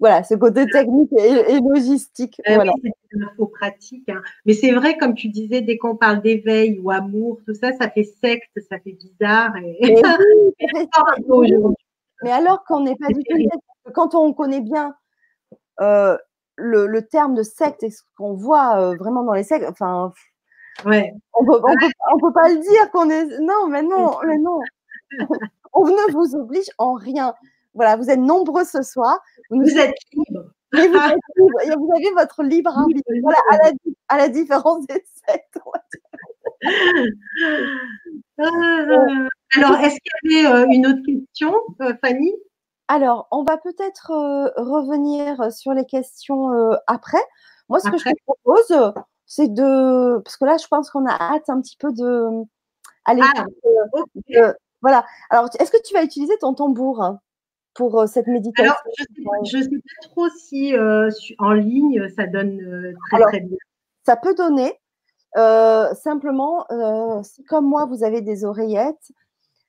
voilà, 0.00 0.24
ce 0.24 0.34
côté 0.34 0.66
technique 0.66 1.12
et, 1.12 1.60
logistique. 1.60 2.40
Voilà. 2.46 2.72
Oui, 2.82 2.90
c'est 3.12 3.50
pratique. 3.52 4.08
Hein. 4.08 4.22
Mais 4.46 4.54
c'est 4.54 4.72
vrai, 4.72 4.96
comme 4.96 5.14
tu 5.14 5.28
disais, 5.28 5.60
dès 5.60 5.76
qu'on 5.76 5.96
parle 5.96 6.22
d'éveil 6.22 6.80
ou 6.82 6.90
amour, 6.90 7.40
tout 7.46 7.54
ça, 7.54 7.72
ça 7.78 7.90
fait 7.90 8.10
secte, 8.22 8.50
ça 8.68 8.78
fait 8.80 8.92
bizarre. 8.92 9.54
Et... 9.58 10.02
Mais 12.22 12.32
alors 12.32 12.64
qu'on 12.64 12.80
n'est 12.80 12.96
pas 12.96 13.08
du 13.08 13.22
tout. 13.22 13.36
Quand 13.94 14.14
on 14.14 14.32
connaît 14.32 14.62
bien 14.62 14.94
le, 15.78 16.18
le, 16.56 17.02
terme 17.02 17.34
de 17.34 17.42
secte 17.42 17.82
et 17.82 17.90
ce 17.90 18.02
qu'on 18.16 18.32
voit 18.32 18.94
vraiment 18.96 19.24
dans 19.24 19.34
les 19.34 19.44
sectes, 19.44 19.66
enfin. 19.68 20.12
Ouais. 20.84 21.12
On 21.32 21.44
peut, 21.44 21.60
on, 22.12 22.18
peut, 22.18 22.32
pas 22.32 22.48
le 22.48 22.58
dire 22.58 22.90
qu'on 22.90 23.08
est. 23.10 23.24
Non, 23.40 23.68
mais 23.68 23.82
non, 23.82 24.18
mais 24.26 24.38
non. 24.38 24.60
on 25.72 25.86
ne 25.86 26.12
vous 26.12 26.36
oblige 26.36 26.70
en 26.78 26.94
rien. 26.94 27.34
Voilà, 27.74 27.96
vous 27.96 28.10
êtes 28.10 28.20
nombreux 28.20 28.64
ce 28.64 28.82
soir. 28.82 29.20
Vous, 29.50 29.62
êtes 29.62 29.94
libres. 30.12 30.50
vous, 30.72 31.90
avez 31.96 32.10
votre 32.16 32.42
libre 32.42 32.76
arbitre. 32.76 33.02
Voilà, 33.22 33.38
à, 34.08 34.16
la, 34.16 34.28
différence 34.28 34.86
des 34.86 35.04
sept. 35.26 35.48
Euh, 38.38 38.38
alors, 39.56 39.78
est-ce 39.80 39.96
qu'il 40.22 40.32
y 40.32 40.46
avait 40.46 40.54
euh, 40.54 40.66
une 40.70 40.86
autre 40.86 41.02
question, 41.04 41.54
euh, 41.82 41.94
Fanny? 42.02 42.32
Alors, 42.88 43.28
on 43.30 43.44
va 43.44 43.56
peut-être 43.56 44.12
revenir 44.56 45.52
sur 45.52 45.72
les 45.72 45.86
questions 45.86 46.50
après. 46.86 47.22
Moi, 47.68 47.80
ce 47.80 47.88
que 47.88 47.96
je 47.96 48.04
te 48.04 48.22
propose, 48.26 48.92
c'est 49.26 49.52
de. 49.52 50.18
Parce 50.18 50.36
que 50.36 50.44
là, 50.44 50.56
je 50.56 50.66
pense 50.68 50.90
qu'on 50.90 51.06
a 51.06 51.12
hâte 51.12 51.48
un 51.48 51.60
petit 51.60 51.76
peu 51.76 51.92
de. 51.92 52.44
Aller 53.04 53.22
ah, 53.22 53.44
voilà. 54.80 55.04
Alors, 55.30 55.48
est-ce 55.58 55.70
que 55.70 55.82
tu 55.82 55.94
vas 55.94 56.02
utiliser 56.02 56.36
ton 56.38 56.54
tambour 56.54 57.02
hein, 57.02 57.20
pour 57.74 58.00
euh, 58.00 58.06
cette 58.06 58.26
méditation? 58.26 58.72
Alors, 58.72 59.44
je 59.44 59.58
ne 59.58 59.62
sais, 59.62 59.68
pas 59.70 60.08
trop 60.08 60.28
si 60.28 60.74
euh, 60.74 61.10
en 61.38 61.52
ligne 61.52 62.08
ça 62.16 62.26
donne 62.26 62.60
euh, 62.60 62.92
très, 63.10 63.22
très 63.22 63.40
bien. 63.40 63.56
Ça 64.04 64.16
peut 64.16 64.34
donner. 64.34 64.78
simplement, 65.94 66.66
si 67.22 67.44
comme 67.44 67.66
moi, 67.66 67.86
vous 67.86 68.04
avez 68.04 68.20
des 68.20 68.44
oreillettes, 68.44 69.12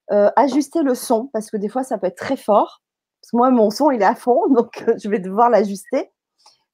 ajustez 0.10 0.84
le 0.84 0.96
son 0.96 1.28
parce 1.28 1.50
que 1.50 1.58
des 1.58 1.70
fois, 1.70 1.84
ça 1.84 1.98
peut 1.98 2.08
être 2.08 2.18
très 2.18 2.38
fort. 2.38 2.82
Parce 3.22 3.32
que 3.32 3.38
moi, 3.38 3.50
mon 3.50 3.72
son, 3.72 3.92
il 3.92 4.02
est 4.02 4.06
à 4.06 4.16
fond, 4.16 4.48
donc 4.50 4.84
je 5.02 5.10
vais 5.10 5.20
devoir 5.20 5.50
l'ajuster. 5.50 6.12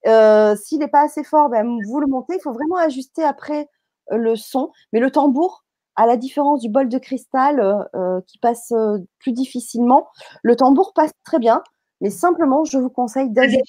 S'il 0.03 0.79
n'est 0.79 0.87
pas 0.87 1.03
assez 1.03 1.23
fort, 1.23 1.49
ben, 1.49 1.79
vous 1.87 1.99
le 1.99 2.07
montez. 2.07 2.35
Il 2.35 2.41
faut 2.41 2.53
vraiment 2.53 2.77
ajuster 2.77 3.23
après 3.23 3.67
le 4.09 4.35
son. 4.35 4.71
Mais 4.93 4.99
le 4.99 5.11
tambour, 5.11 5.63
à 5.95 6.05
la 6.05 6.17
différence 6.17 6.61
du 6.61 6.69
bol 6.69 6.89
de 6.89 6.97
cristal 6.97 7.59
euh, 7.59 7.83
euh, 7.95 8.21
qui 8.27 8.37
passe 8.37 8.71
euh, 8.71 8.97
plus 9.19 9.33
difficilement, 9.33 10.07
le 10.43 10.55
tambour 10.55 10.93
passe 10.93 11.11
très 11.23 11.39
bien. 11.39 11.61
Mais 12.01 12.09
simplement, 12.09 12.65
je 12.65 12.79
vous 12.79 12.89
conseille 12.89 13.29
d'aller. 13.29 13.61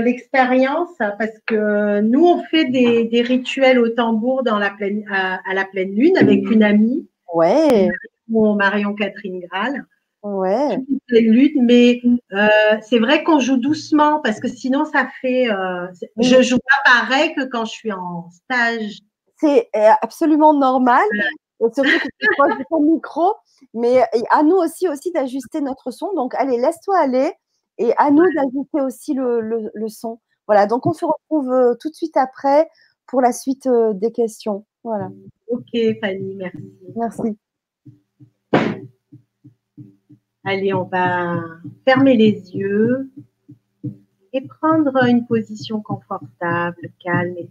l'expérience? 0.00 0.96
Parce 0.98 1.36
que 1.46 2.00
nous, 2.00 2.24
on 2.24 2.44
fait 2.44 2.66
des, 2.66 3.22
rituels 3.22 3.80
au 3.80 3.88
tambour 3.88 4.44
dans 4.44 4.60
la 4.60 4.70
pleine, 4.70 5.04
à, 5.10 5.52
la 5.52 5.64
pleine 5.64 5.90
lune 5.90 6.16
avec 6.16 6.48
une 6.48 6.62
amie. 6.62 7.08
Ouais. 7.34 7.88
Mon 8.28 8.54
Marion 8.54 8.94
Catherine 8.94 9.40
Graal. 9.40 9.84
Ouais. 10.28 10.78
Mais 11.56 12.02
c'est 12.82 12.98
vrai 12.98 13.22
qu'on 13.22 13.38
joue 13.38 13.56
doucement 13.56 14.20
parce 14.22 14.40
que 14.40 14.48
sinon 14.48 14.84
ça 14.84 15.08
fait. 15.20 15.46
Je 16.18 16.42
joue 16.42 16.58
pas 16.58 16.90
pareil 16.90 17.34
que 17.34 17.44
quand 17.44 17.64
je 17.64 17.72
suis 17.72 17.92
en 17.92 18.28
stage. 18.30 18.98
C'est 19.38 19.68
absolument 20.02 20.54
normal 20.54 21.04
surtout 21.58 21.82
que 21.82 22.08
tu 22.18 22.28
proche 22.36 22.62
ton 22.70 22.80
micro. 22.80 23.34
Mais 23.74 24.02
à 24.30 24.42
nous 24.42 24.56
aussi, 24.56 24.88
aussi 24.88 25.12
d'ajuster 25.12 25.60
notre 25.60 25.90
son. 25.90 26.12
Donc, 26.14 26.34
allez, 26.34 26.58
laisse-toi 26.58 26.98
aller. 26.98 27.32
Et 27.78 27.92
à 27.98 28.10
nous 28.10 28.24
d'ajuster 28.34 28.80
aussi 28.80 29.14
le, 29.14 29.40
le, 29.40 29.88
son. 29.88 30.18
Voilà, 30.46 30.66
donc 30.66 30.86
on 30.86 30.92
se 30.92 31.04
retrouve 31.04 31.52
euh, 31.52 31.74
tout 31.78 31.90
de 31.90 31.94
suite 31.94 32.16
après 32.16 32.68
pour 33.06 33.20
la 33.20 33.32
suite 33.32 33.66
euh, 33.66 33.92
des 33.92 34.12
questions. 34.12 34.64
Voilà. 34.82 35.10
Ok, 35.48 35.68
Fanny, 36.00 36.36
merci. 36.36 36.72
Merci. 36.96 37.38
Allez, 40.48 40.72
on 40.72 40.84
va 40.84 41.42
fermer 41.84 42.16
les 42.16 42.54
yeux 42.54 43.10
et 44.32 44.40
prendre 44.42 44.96
une 45.04 45.26
position 45.26 45.82
confortable, 45.82 46.88
calme 47.02 47.34
et 47.36 47.48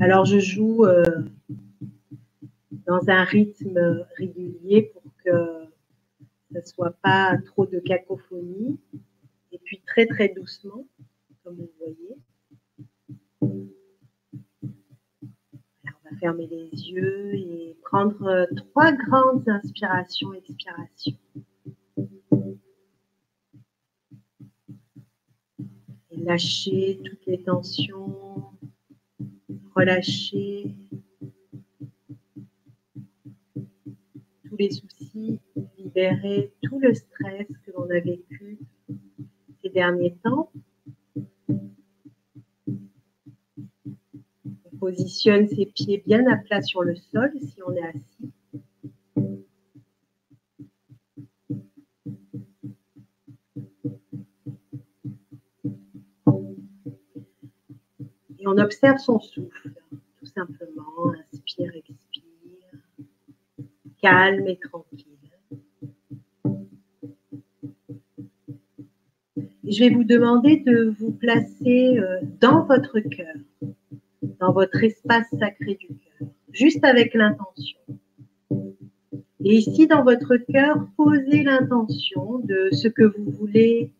Alors, 0.00 0.24
je 0.24 0.40
joue 0.40 0.84
euh, 0.86 1.04
dans 2.84 3.08
un 3.08 3.22
rythme 3.22 4.04
régulier 4.16 4.90
pour 4.92 5.04
que 5.24 5.68
ce 6.50 6.58
ne 6.58 6.64
soit 6.64 6.96
pas 7.00 7.38
trop 7.46 7.64
de 7.66 7.78
cacophonie. 7.78 8.76
Et 9.52 9.58
puis, 9.62 9.80
très, 9.86 10.06
très 10.06 10.30
doucement, 10.30 10.84
comme 11.44 11.58
vous 11.58 11.70
voyez. 11.78 12.16
Fermer 16.20 16.46
les 16.46 16.70
yeux 16.90 17.34
et 17.34 17.76
prendre 17.82 18.22
euh, 18.26 18.46
trois 18.56 18.92
grandes 18.92 19.48
inspirations, 19.48 20.32
expirations. 20.34 21.16
Et 26.10 26.16
lâcher 26.16 27.00
toutes 27.04 27.26
les 27.26 27.42
tensions 27.42 28.22
relâcher 29.74 30.74
tous 34.44 34.56
les 34.58 34.70
soucis, 34.70 35.40
libérer 35.78 36.52
tout 36.62 36.78
le 36.78 36.94
stress 36.94 37.46
que 37.64 37.70
l'on 37.72 37.88
a 37.90 38.00
vécu 38.00 38.58
ces 39.62 39.70
derniers 39.70 40.14
temps. 40.22 40.50
Positionne 44.82 45.46
ses 45.46 45.66
pieds 45.66 46.02
bien 46.04 46.26
à 46.26 46.36
plat 46.36 46.60
sur 46.60 46.82
le 46.82 46.96
sol 46.96 47.30
si 47.38 47.62
on 47.64 47.72
est 47.72 47.84
assis. 47.84 48.32
Et 58.40 58.46
on 58.48 58.58
observe 58.58 58.98
son 58.98 59.20
souffle, 59.20 59.70
tout 60.18 60.26
simplement. 60.26 61.12
Inspire, 61.32 61.70
expire. 61.76 62.24
Calme 64.02 64.48
et 64.48 64.58
tranquille. 64.58 65.06
je 69.72 69.78
vais 69.78 69.90
vous 69.90 70.04
demander 70.04 70.58
de 70.58 70.94
vous 70.98 71.12
placer 71.12 71.98
euh, 71.98 72.20
dans 72.40 72.64
votre 72.64 73.00
cœur, 73.00 73.36
dans 74.42 74.52
votre 74.52 74.82
espace 74.82 75.28
sacré 75.38 75.76
du 75.76 75.86
cœur, 75.86 76.28
juste 76.50 76.84
avec 76.84 77.14
l'intention. 77.14 77.78
Et 79.44 79.54
ici, 79.54 79.86
dans 79.86 80.02
votre 80.02 80.36
cœur, 80.36 80.84
posez 80.96 81.44
l'intention 81.44 82.40
de 82.40 82.68
ce 82.72 82.88
que 82.88 83.04
vous 83.04 83.30
voulez 83.30 83.92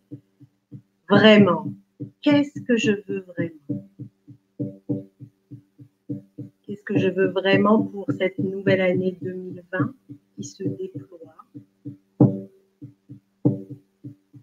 vraiment. 1.09 1.73
Qu'est-ce 2.23 2.61
que 2.61 2.77
je 2.77 2.91
veux 3.07 3.21
vraiment? 3.21 3.89
Qu'est-ce 6.65 6.83
que 6.83 6.99
je 6.99 7.09
veux 7.09 7.29
vraiment 7.29 7.81
pour 7.81 8.11
cette 8.11 8.41
nouvelle 8.41 8.81
année 8.81 9.17
2020 9.23 9.95
qui 10.35 10.43
se 10.43 10.65
déploie? 10.65 11.37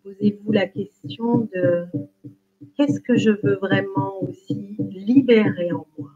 Posez-vous 0.04 0.52
la 0.54 0.66
question 0.66 1.50
de 1.54 1.88
qu'est-ce 2.80 3.02
que 3.02 3.18
je 3.18 3.32
veux 3.32 3.56
vraiment 3.56 4.24
aussi 4.24 4.78
libérer 4.80 5.74
en 5.74 5.86
moi 5.98 6.12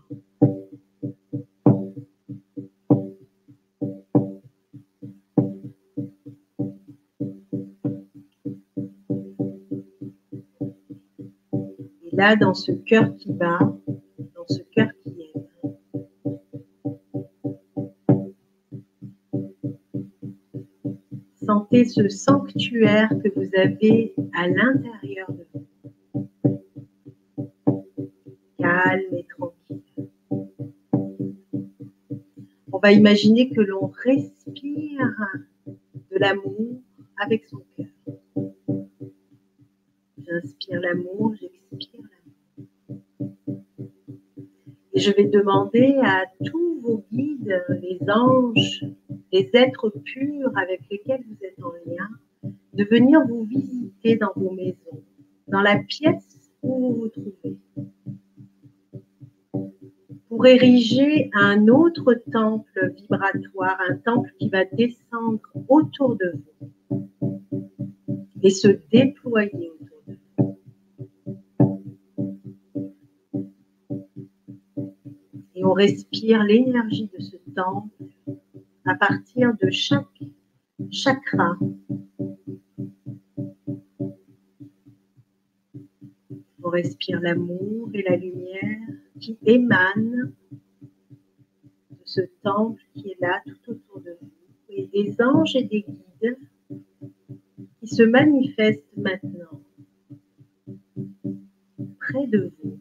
Et 12.02 12.16
là, 12.16 12.38
dans 12.38 12.54
ce 12.54 12.72
cœur 12.72 13.14
qui 13.18 13.34
bat, 13.34 13.60
dans 14.34 14.48
ce 14.48 14.62
cœur 14.74 14.88
qui 15.04 15.34
aime, 15.36 15.44
sentez 21.46 21.84
ce 21.84 22.08
sanctuaire 22.08 23.10
que 23.10 23.28
vous 23.36 23.50
avez 23.58 24.16
à 24.34 24.48
l'intérieur 24.48 25.30
de 25.34 25.43
Calme 28.74 29.18
et 29.18 29.26
tranquille. 29.26 30.10
On 32.72 32.80
va 32.80 32.92
imaginer 32.92 33.52
que 33.52 33.62
l'on 33.62 33.86
respire 33.86 35.12
de 35.68 36.18
l'amour 36.18 36.82
avec 37.18 37.46
son 37.46 37.62
cœur. 37.78 37.86
J'inspire 40.18 40.82
l'amour, 40.82 41.36
j'expire 41.40 42.02
l'amour. 42.02 43.44
Et 44.94 45.00
je 45.00 45.12
vais 45.12 45.26
demander 45.26 46.00
à 46.02 46.24
tous 46.44 46.80
vos 46.82 47.06
guides, 47.12 47.64
les 47.80 48.00
anges, 48.10 48.86
les 49.32 49.52
êtres 49.54 49.90
purs 49.90 50.52
avec 50.58 50.82
lesquels 50.90 51.24
vous 51.28 51.46
êtes 51.46 51.64
en 51.64 51.74
lien, 51.86 52.10
de 52.74 52.84
venir 52.86 53.22
vous 53.28 53.44
visiter 53.44 54.16
dans 54.16 54.34
vos 54.36 54.52
maisons, 54.52 55.04
dans 55.48 55.62
la 55.62 55.78
pièce 55.78 56.52
où 56.64 56.80
vous 56.80 57.02
vous 57.02 57.13
pour 60.44 60.50
ériger 60.50 61.30
un 61.32 61.70
autre 61.70 62.22
temple 62.30 62.94
vibratoire, 62.98 63.80
un 63.90 63.96
temple 63.96 64.30
qui 64.38 64.50
va 64.50 64.66
descendre 64.66 65.40
autour 65.70 66.18
de 66.18 66.34
vous 66.60 67.50
et 68.42 68.50
se 68.50 68.68
déployer 68.92 69.72
autour 69.72 70.02
de 70.06 70.18
vous. 70.38 70.60
Et 75.56 75.64
on 75.64 75.72
respire 75.72 76.44
l'énergie 76.44 77.10
de 77.18 77.24
ce 77.24 77.38
temple 77.56 78.04
à 78.86 78.96
partir 78.96 79.54
de 79.62 79.70
chaque 79.70 80.24
chakra. 80.92 81.58
On 86.62 86.70
respire 86.70 87.22
l'amour 87.22 87.90
et 87.94 88.02
la 88.02 88.18
lumière 88.18 88.93
qui 89.24 89.38
émanent 89.46 90.34
de 91.92 91.98
ce 92.04 92.22
temple 92.44 92.82
qui 92.94 93.12
est 93.12 93.22
là 93.22 93.42
tout 93.46 93.72
autour 93.72 94.02
de 94.02 94.18
vous. 94.20 94.30
Et 94.68 94.88
des 94.88 95.22
anges 95.22 95.56
et 95.56 95.64
des 95.64 95.86
guides 95.88 96.38
qui 97.80 97.88
se 97.88 98.04
manifestent 98.04 98.98
maintenant 98.98 99.62
près 102.00 102.28
de 102.28 102.52
vous. 102.62 102.80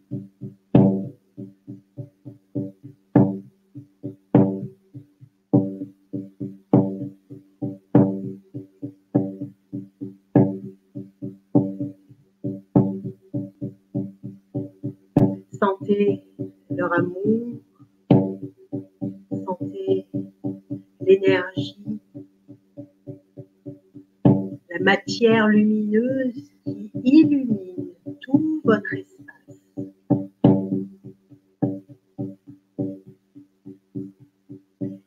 Lumineuse 25.29 26.51
qui 26.65 26.91
illumine 27.05 27.91
tout 28.21 28.61
votre 28.65 28.93
espace. 28.95 29.63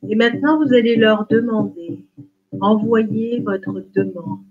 Et 0.07 0.15
maintenant, 0.15 0.63
vous 0.63 0.73
allez 0.73 0.95
leur 0.95 1.27
demander, 1.27 2.05
envoyez 2.61 3.41
votre 3.41 3.83
demande. 3.93 4.45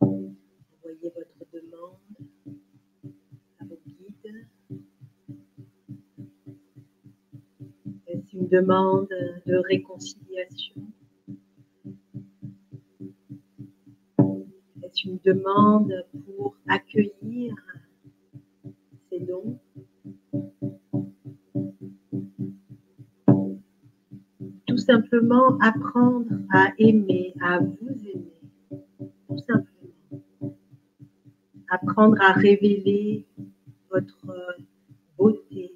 Envoyez 0.00 1.12
votre 1.14 1.46
demande 1.52 1.98
à 3.60 3.64
vos 3.64 3.78
guides. 3.86 4.46
Est-ce 8.08 8.36
une 8.36 8.48
demande 8.48 9.08
de 9.46 9.56
réconciliation 9.68 10.82
demande 15.24 16.04
pour 16.26 16.56
accueillir 16.68 17.54
ces 19.10 19.20
dons 19.20 19.58
Tout 24.66 24.78
simplement 24.78 25.58
apprendre 25.60 26.32
à 26.50 26.72
aimer, 26.78 27.34
à 27.40 27.58
vous 27.58 28.06
aimer. 28.06 28.80
Tout 29.28 29.38
simplement. 29.38 30.56
Apprendre 31.68 32.20
à 32.20 32.32
révéler 32.32 33.26
votre 33.90 34.56
beauté, 35.18 35.72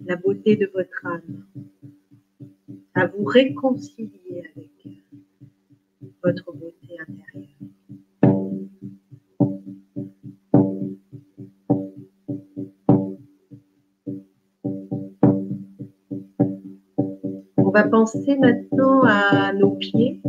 la 0.00 0.16
beauté 0.16 0.56
de 0.56 0.70
votre 0.72 1.06
âme, 1.06 1.44
à 2.94 3.06
vous 3.06 3.24
réconcilier 3.24 4.23
penser 18.04 18.36
maintenant 18.36 19.02
à 19.04 19.54
nos 19.54 19.70
pieds, 19.76 20.20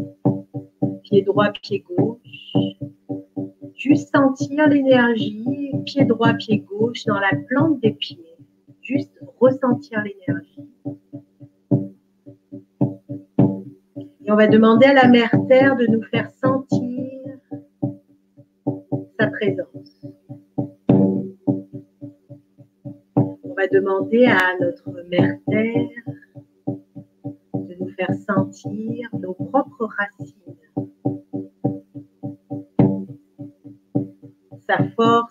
pied 1.04 1.24
droit, 1.24 1.52
pied 1.52 1.84
gauche. 1.90 2.54
Juste 3.76 4.16
sentir 4.16 4.70
l'énergie, 4.70 5.74
pied 5.86 6.06
droit, 6.06 6.34
pied 6.36 6.60
gauche 6.60 7.04
dans 7.04 7.20
la 7.20 7.32
plante 7.50 7.82
des 7.82 7.92
pieds. 7.92 8.38
Juste 8.82 9.12
ressentir 9.42 10.02
l'énergie. 10.04 10.70
Et 14.26 14.32
on 14.32 14.36
va 14.36 14.48
demander 14.48 14.86
à 14.86 14.94
la 14.94 15.10
mère 15.10 15.36
Terre 15.50 15.76
de 15.76 15.86
nous 15.88 16.04
faire 16.04 16.30
sentir 16.42 16.80
sa 19.20 19.28
présence. 19.28 20.06
On 23.18 23.54
va 23.54 23.68
demander 23.68 24.28
à 24.28 24.54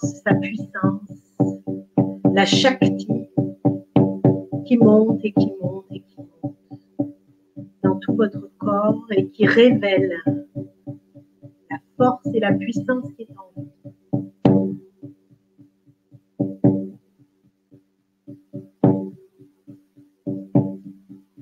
sa 0.05 0.35
puissance, 0.35 1.37
la 2.35 2.45
Shakti 2.45 3.09
qui 4.67 4.77
monte 4.77 5.21
et 5.25 5.33
qui 5.33 5.53
monte 5.61 5.87
et 5.91 6.01
qui 6.01 6.21
monte 6.43 6.57
dans 7.83 7.97
tout 7.97 8.15
votre 8.15 8.51
corps 8.59 9.07
et 9.11 9.29
qui 9.29 9.47
révèle 9.47 10.23
la 11.71 11.79
force 11.97 12.27
et 12.35 12.41
la 12.41 12.53
puissance 12.53 13.11
qui 13.17 13.23
est 13.23 13.31
en 13.31 13.51
vous. 13.57 13.71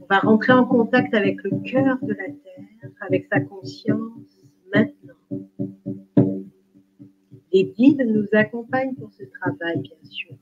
On 0.01 0.07
va 0.09 0.19
rentrer 0.19 0.53
en 0.53 0.67
contact 0.67 1.15
avec 1.15 1.43
le 1.43 1.51
cœur 1.65 1.99
de 2.03 2.13
la 2.13 2.27
Terre, 2.27 2.42
pour 8.97 9.13
ce 9.13 9.25
travail, 9.25 9.81
bien 9.81 9.97
sûr. 10.05 10.35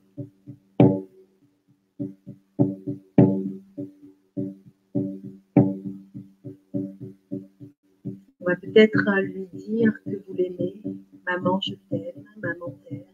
On 8.39 8.45
va 8.45 8.55
peut-être 8.55 9.21
lui 9.21 9.47
dire 9.53 9.93
que 10.05 10.15
vous 10.25 10.33
l'aimez. 10.33 10.81
Maman, 11.25 11.59
je 11.61 11.73
t'aime. 11.89 12.23
Maman, 12.41 12.73
terre. 12.89 13.05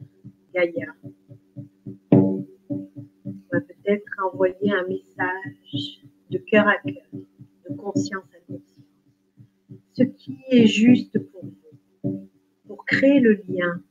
Gaïa. 0.54 0.94
peut-être 3.50 4.06
envoyer 4.24 4.72
un 4.72 4.86
message 4.88 6.02
de 6.30 6.38
cœur 6.38 6.68
à 6.68 6.78
cœur, 6.78 7.08
de 7.14 7.76
conscience 7.76 8.26
à 8.36 8.40
conscience. 8.52 8.86
Ce 9.94 10.04
qui 10.04 10.38
est 10.50 10.68
juste 10.68 11.18
pour 11.32 11.46
vous, 12.04 12.30
pour 12.68 12.86
créer 12.86 13.20
le 13.20 13.42
lien. 13.48 13.82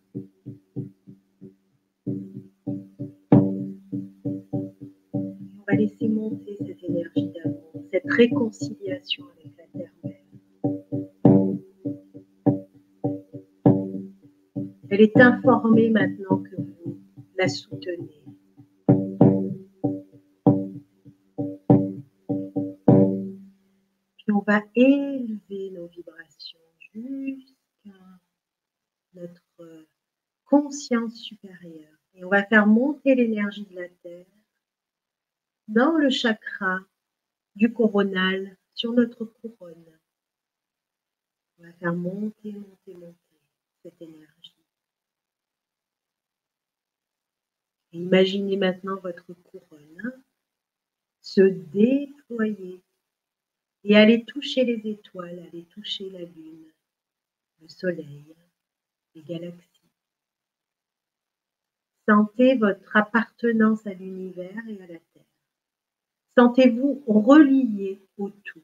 Réconciliation 8.16 9.24
avec 9.38 9.52
la 9.58 9.66
Terre-Mère. 9.78 10.16
Elle 14.88 15.00
est 15.02 15.16
informée 15.20 15.90
maintenant 15.90 16.38
que 16.38 16.56
vous 16.56 16.98
la 17.36 17.48
soutenez. 17.48 18.24
Puis 24.16 24.32
on 24.32 24.40
va 24.46 24.62
élever 24.74 25.70
nos 25.72 25.86
vibrations 25.88 26.58
jusqu'à 26.94 27.90
notre 29.14 29.86
conscience 30.46 31.16
supérieure. 31.16 31.98
Et 32.14 32.24
on 32.24 32.30
va 32.30 32.44
faire 32.44 32.66
monter 32.66 33.14
l'énergie 33.14 33.66
de 33.66 33.74
la 33.74 33.88
Terre 34.02 34.26
dans 35.68 35.96
le 35.98 36.08
chakra 36.08 36.80
du 37.56 37.72
coronal 37.72 38.56
sur 38.74 38.92
notre 38.92 39.24
couronne. 39.24 39.98
On 41.58 41.64
va 41.64 41.72
faire 41.72 41.94
monter, 41.94 42.52
monter, 42.52 42.94
monter 42.94 43.16
cette 43.82 44.00
énergie. 44.00 44.56
imaginez 47.92 48.56
maintenant 48.58 48.96
votre 48.96 49.32
couronne 49.32 50.22
se 51.22 51.40
déployer 51.40 52.82
et 53.84 53.96
aller 53.96 54.24
toucher 54.24 54.64
les 54.64 54.88
étoiles, 54.90 55.38
aller 55.40 55.64
toucher 55.64 56.10
la 56.10 56.20
lune, 56.20 56.72
le 57.60 57.68
soleil, 57.68 58.34
les 59.14 59.22
galaxies. 59.22 59.90
Sentez 62.08 62.56
votre 62.56 62.96
appartenance 62.96 63.86
à 63.86 63.94
l'univers 63.94 64.62
et 64.68 64.82
à 64.82 64.86
la 64.86 64.98
Terre. 64.98 65.15
Sentez-vous 66.38 67.02
relié 67.06 68.02
au 68.18 68.28
tout. 68.28 68.60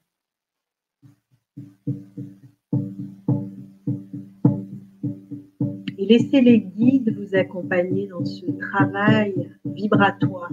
Et 5.96 6.04
laissez 6.04 6.42
les 6.42 6.60
guides 6.60 7.16
vous 7.16 7.34
accompagner 7.34 8.08
dans 8.08 8.26
ce 8.26 8.44
travail 8.58 9.56
vibratoire. 9.64 10.50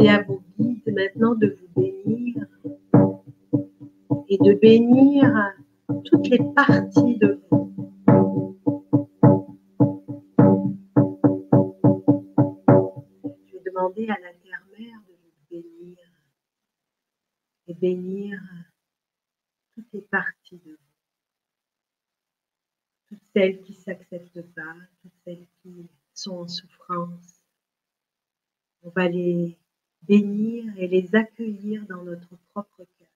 À 0.00 0.22
vos 0.22 0.40
guides 0.58 0.94
maintenant 0.94 1.34
de 1.34 1.58
vous 1.60 1.68
bénir 1.74 2.46
et 4.28 4.38
de 4.38 4.54
bénir 4.54 5.54
toutes 6.04 6.28
les 6.28 6.38
parties 6.54 7.18
de 7.18 7.42
vous. 7.50 7.74
Je 13.44 13.52
vais 13.52 13.62
demander 13.66 14.08
à 14.08 14.16
la 14.20 14.32
Terre-Mère 14.34 15.00
de 15.10 15.14
vous 15.14 15.32
bénir 15.50 15.98
et 17.66 17.74
bénir 17.74 18.40
toutes 19.74 19.92
les 19.92 20.02
parties 20.02 20.60
de 20.64 20.70
vous. 20.70 20.78
Toutes 23.08 23.24
celles 23.34 23.60
qui 23.62 23.72
ne 23.72 23.78
s'acceptent 23.78 24.54
pas, 24.54 24.76
toutes 25.02 25.12
celles 25.24 25.46
qui 25.60 25.90
sont 26.14 26.36
en 26.36 26.48
souffrance. 26.48 27.42
On 28.82 28.90
va 28.90 29.08
les 29.08 29.57
bénir 30.08 30.72
et 30.78 30.88
les 30.88 31.14
accueillir 31.14 31.84
dans 31.86 32.02
notre 32.02 32.36
propre 32.52 32.78
cœur. 32.98 33.08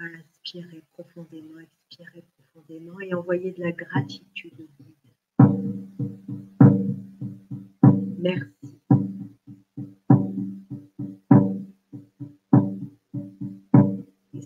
inspirez 0.00 0.82
profondément, 0.92 1.60
expirez 1.60 2.24
profondément 2.38 3.00
et 3.00 3.12
envoyez 3.12 3.52
de 3.52 3.62
la 3.62 3.72
gratitude 3.72 4.54
au 4.60 4.66
Merci. 8.18 8.79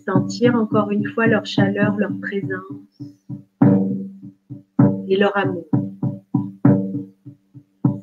Sentir 0.05 0.55
encore 0.55 0.91
une 0.91 1.07
fois 1.09 1.27
leur 1.27 1.45
chaleur, 1.45 1.95
leur 1.97 2.11
présence 2.21 3.01
et 5.07 5.17
leur 5.17 5.35
amour. 5.37 5.67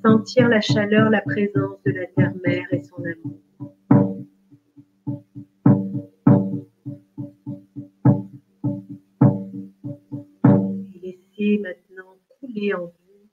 Sentir 0.05 0.49
la 0.49 0.61
chaleur, 0.61 1.11
la 1.11 1.21
présence 1.21 1.83
de 1.87 1.93
la 1.93 2.07
terre-mère 2.07 2.67
et 2.73 2.83
son 2.83 2.97
amour. 2.97 3.43
maintenant 11.59 12.19
couler 12.41 12.75
en 12.75 12.87
vous 12.87 13.31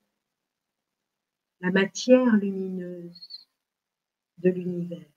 la 1.61 1.71
matière 1.71 2.35
lumineuse 2.37 3.47
de 4.37 4.49
l'univers. 4.49 5.08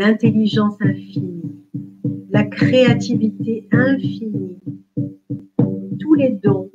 L'intelligence 0.00 0.76
infinie, 0.80 1.66
la 2.30 2.44
créativité 2.44 3.66
infinie, 3.72 4.60
tous 5.98 6.14
les 6.14 6.30
dons 6.30 6.70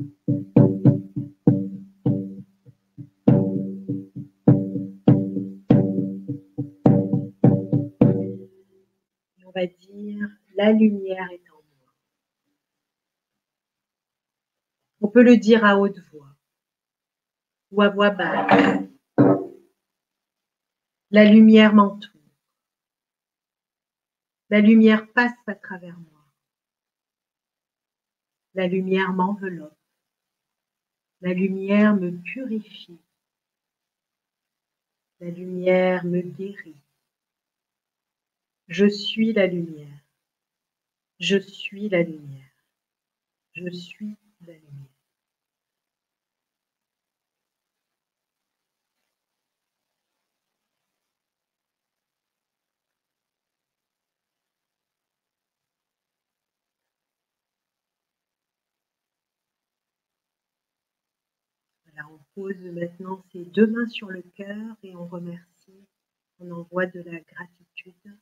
va 9.55 9.67
dire 9.67 10.27
la 10.57 10.73
lumière 10.73 11.29
est 11.31 11.49
en 11.49 11.61
moi. 11.79 11.93
On 14.99 15.07
peut 15.07 15.23
le 15.23 15.37
dire 15.37 15.63
à 15.63 15.79
haute 15.79 15.99
voix 16.11 16.35
ou 17.71 17.81
à 17.81 17.87
voix 17.87 18.09
basse. 18.09 18.83
La 21.09 21.23
lumière 21.23 21.73
m'entoure. 21.73 22.12
La 24.53 24.61
lumière 24.61 25.11
passe 25.13 25.33
à 25.47 25.55
travers 25.55 25.97
moi. 25.97 26.21
La 28.53 28.67
lumière 28.67 29.11
m'enveloppe. 29.11 29.73
La 31.21 31.33
lumière 31.33 31.95
me 31.95 32.11
purifie. 32.11 32.99
La 35.21 35.31
lumière 35.31 36.05
me 36.05 36.21
guérit. 36.21 36.75
Je 38.67 38.85
suis 38.85 39.33
la 39.33 39.47
lumière. 39.47 39.99
Je 41.19 41.39
suis 41.39 41.89
la 41.89 42.03
lumière. 42.03 42.53
Je 43.53 43.71
suis 43.71 44.15
la 44.41 44.53
lumière. 44.53 44.82
On 61.97 62.19
pose 62.35 62.57
maintenant 62.57 63.23
ses 63.31 63.45
deux 63.45 63.67
mains 63.67 63.87
sur 63.87 64.09
le 64.09 64.21
cœur 64.35 64.75
et 64.83 64.95
on 64.95 65.05
remercie, 65.05 65.87
on 66.39 66.51
envoie 66.51 66.85
de 66.87 67.01
la 67.01 67.19
gratitude. 67.19 68.17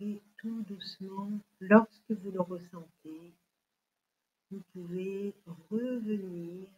Et 0.00 0.22
tout 0.38 0.62
doucement, 0.62 1.30
lorsque 1.60 2.10
vous 2.10 2.30
le 2.30 2.40
ressentez, 2.40 3.34
vous 4.50 4.62
pouvez 4.72 5.34
revenir 5.70 6.68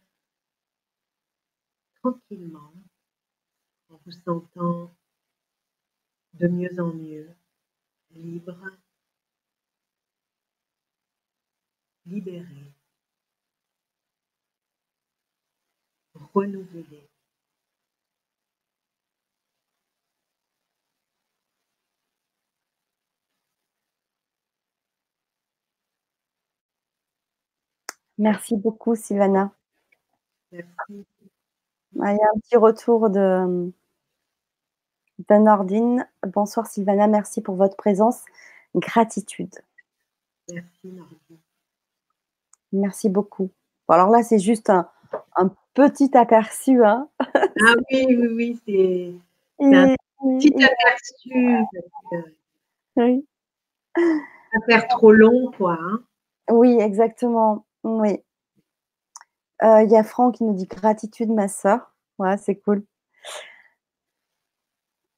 tranquillement 2.01 2.73
en 3.91 3.99
vous 4.05 4.11
sentant 4.11 4.91
de 6.33 6.47
mieux 6.47 6.79
en 6.79 6.93
mieux 6.93 7.29
libre, 8.11 8.57
libéré, 12.05 12.73
renouvelé. 16.13 17.07
Merci 28.17 28.55
beaucoup, 28.55 28.95
Sylvana. 28.95 29.51
Merci. 30.51 31.05
Il 31.95 32.01
y 32.01 32.03
a 32.03 32.11
un 32.11 32.39
petit 32.39 32.57
retour 32.57 33.09
de, 33.09 33.71
de 35.29 35.35
Nordine. 35.35 36.07
Bonsoir, 36.27 36.67
Sylvana. 36.67 37.07
Merci 37.07 37.41
pour 37.41 37.55
votre 37.55 37.75
présence. 37.75 38.21
Gratitude. 38.75 39.53
Merci, 40.51 40.67
Nordine. 40.85 41.37
Merci 42.73 43.09
beaucoup. 43.09 43.49
alors 43.89 44.09
là, 44.09 44.23
c'est 44.23 44.39
juste 44.39 44.69
un, 44.69 44.87
petit 45.73 46.15
aperçu. 46.15 46.83
Hein. 46.83 47.07
ah 47.19 47.73
oui, 47.91 48.05
oui, 48.07 48.27
oui, 48.27 48.59
c'est 49.59 49.65
un 49.65 49.95
petit 50.37 50.53
aperçu. 50.63 51.65
Oui. 52.97 53.25
Ça 53.95 54.59
faire 54.67 54.87
trop 54.87 55.11
long, 55.11 55.51
quoi. 55.57 55.77
Hein. 55.81 55.99
Oui, 56.49 56.77
exactement. 56.79 57.65
Oui. 57.83 58.19
Euh, 59.63 59.83
il 59.83 59.91
y 59.91 59.95
a 59.95 60.03
Franck 60.03 60.35
qui 60.35 60.43
nous 60.43 60.53
dit 60.53 60.65
gratitude, 60.65 61.29
ma 61.29 61.47
soeur. 61.47 61.93
Ouais, 62.17 62.37
c'est 62.37 62.55
cool. 62.55 62.83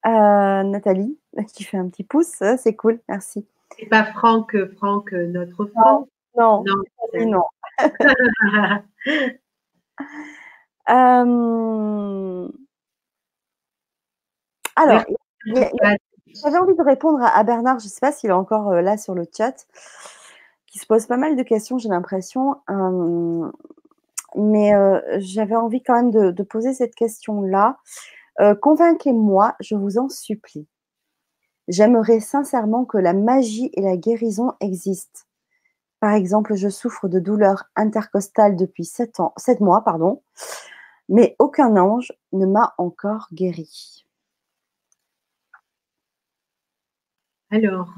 Euh, 0.06 0.62
Nathalie 0.62 1.18
qui 1.54 1.64
fait 1.64 1.78
un 1.78 1.88
petit 1.88 2.04
pouce, 2.04 2.42
c'est 2.58 2.76
cool, 2.76 3.00
merci. 3.08 3.46
C'est 3.76 3.86
pas 3.86 4.04
Franck, 4.04 4.56
Franck, 4.76 5.12
notre 5.12 5.66
Franck. 5.66 6.08
Non, 6.36 6.64
non, 6.64 6.82
non. 7.26 7.44
Euh, 10.90 12.46
alors, 14.76 15.02
j'avais 15.46 16.58
envie 16.58 16.76
de 16.76 16.82
répondre 16.82 17.20
à, 17.22 17.42
Bernard, 17.42 17.78
je 17.78 17.86
ne 17.86 17.88
sais 17.88 18.00
pas 18.00 18.12
s'il 18.12 18.28
est 18.28 18.34
encore 18.34 18.70
là 18.70 18.98
sur 18.98 19.14
le 19.14 19.24
chat 19.34 19.66
qui 20.74 20.80
se 20.80 20.86
pose 20.86 21.06
pas 21.06 21.16
mal 21.16 21.36
de 21.36 21.42
questions, 21.44 21.78
j'ai 21.78 21.88
l'impression. 21.88 22.56
Euh, 22.68 23.48
mais 24.34 24.74
euh, 24.74 25.00
j'avais 25.18 25.54
envie 25.54 25.80
quand 25.80 25.94
même 25.94 26.10
de, 26.10 26.42
poser 26.42 26.74
cette 26.74 26.96
question-là. 26.96 27.78
Euh, 28.40 28.54
convainquez-moi, 28.54 29.54
je 29.60 29.74
vous 29.74 29.98
en 29.98 30.08
supplie. 30.08 30.66
J'aimerais 31.68 32.20
sincèrement 32.20 32.84
que 32.84 32.98
la 32.98 33.14
magie 33.14 33.70
et 33.74 33.80
la 33.80 33.96
guérison 33.96 34.52
existent. 34.60 35.20
Par 36.00 36.12
exemple, 36.12 36.54
je 36.54 36.68
souffre 36.68 37.08
de 37.08 37.18
douleurs 37.18 37.64
intercostales 37.76 38.56
depuis 38.56 38.84
7 38.84 39.20
ans, 39.20 39.32
7 39.38 39.60
mois, 39.60 39.82
pardon, 39.82 40.22
mais 41.08 41.36
aucun 41.38 41.76
ange 41.76 42.12
ne 42.32 42.44
m'a 42.44 42.74
encore 42.76 43.28
guéri. 43.32 44.04
Alors, 47.50 47.94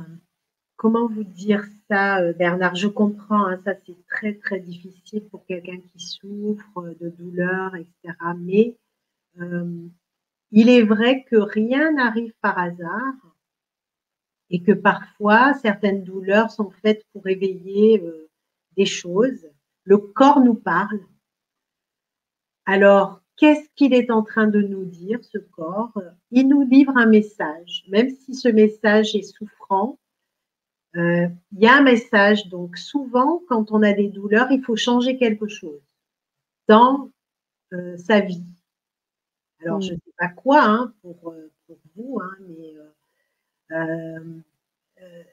comment 0.77 1.09
vous 1.09 1.25
dire 1.25 1.65
ça, 1.89 2.21
euh, 2.21 2.33
Bernard? 2.33 2.75
Je 2.77 2.89
comprends, 2.89 3.47
hein, 3.47 3.61
ça 3.65 3.73
c'est 3.87 4.07
très 4.07 4.35
très 4.35 4.61
difficile 4.61 5.25
pour 5.31 5.45
quelqu'un 5.47 5.79
qui 5.79 5.99
souffre 5.99 6.95
de 7.01 7.09
douleur, 7.09 7.75
etc. 7.75 8.15
Mais 8.39 8.77
euh, 9.41 9.89
il 10.53 10.69
est 10.69 10.83
vrai 10.83 11.25
que 11.25 11.37
rien 11.37 11.93
n'arrive 11.93 12.33
par 12.41 12.59
hasard 12.59 13.15
et 14.51 14.63
que 14.63 14.73
parfois 14.73 15.55
certaines 15.55 16.05
douleurs 16.05 16.51
sont 16.51 16.71
faites 16.83 17.05
pour 17.13 17.27
éveiller 17.27 18.01
euh, 18.03 18.29
des 18.77 18.87
choses. 18.87 19.47
Le 19.85 19.99
corps 19.99 20.41
nous 20.41 20.55
parle. 20.55 21.01
Alors, 22.65 23.21
qu'est-ce 23.37 23.69
qu'il 23.75 23.95
est 23.95 24.11
en 24.11 24.23
train 24.23 24.47
de 24.47 24.61
nous 24.61 24.85
dire, 24.85 25.23
ce 25.25 25.39
corps? 25.39 26.01
Il 26.31 26.49
nous 26.49 26.63
livre 26.63 26.97
un 26.97 27.07
message, 27.07 27.85
même 27.89 28.11
si 28.11 28.35
ce 28.35 28.49
message 28.49 29.15
est 29.15 29.23
souffrant, 29.23 29.99
euh, 30.97 31.29
il 31.53 31.63
y 31.63 31.67
a 31.67 31.77
un 31.77 31.83
message. 31.83 32.49
Donc, 32.49 32.79
souvent, 32.79 33.43
quand 33.49 33.71
on 33.71 33.83
a 33.83 33.93
des 33.93 34.09
douleurs, 34.09 34.51
il 34.51 34.63
faut 34.63 34.77
changer 34.77 35.19
quelque 35.19 35.47
chose 35.47 35.81
dans 36.69 37.11
euh, 37.73 37.97
sa 37.99 38.21
vie. 38.21 38.45
Alors, 39.63 39.81
je 39.81 39.93
ne 39.93 39.97
mm. 39.97 40.01
sais 40.05 40.13
pas 40.19 40.29
quoi 40.29 40.65
hein, 40.65 40.93
pour, 41.03 41.31
euh, 41.31 41.51
pour, 41.67 41.79
vous, 41.97 42.21
hein, 42.21 42.37
mais 42.49 42.75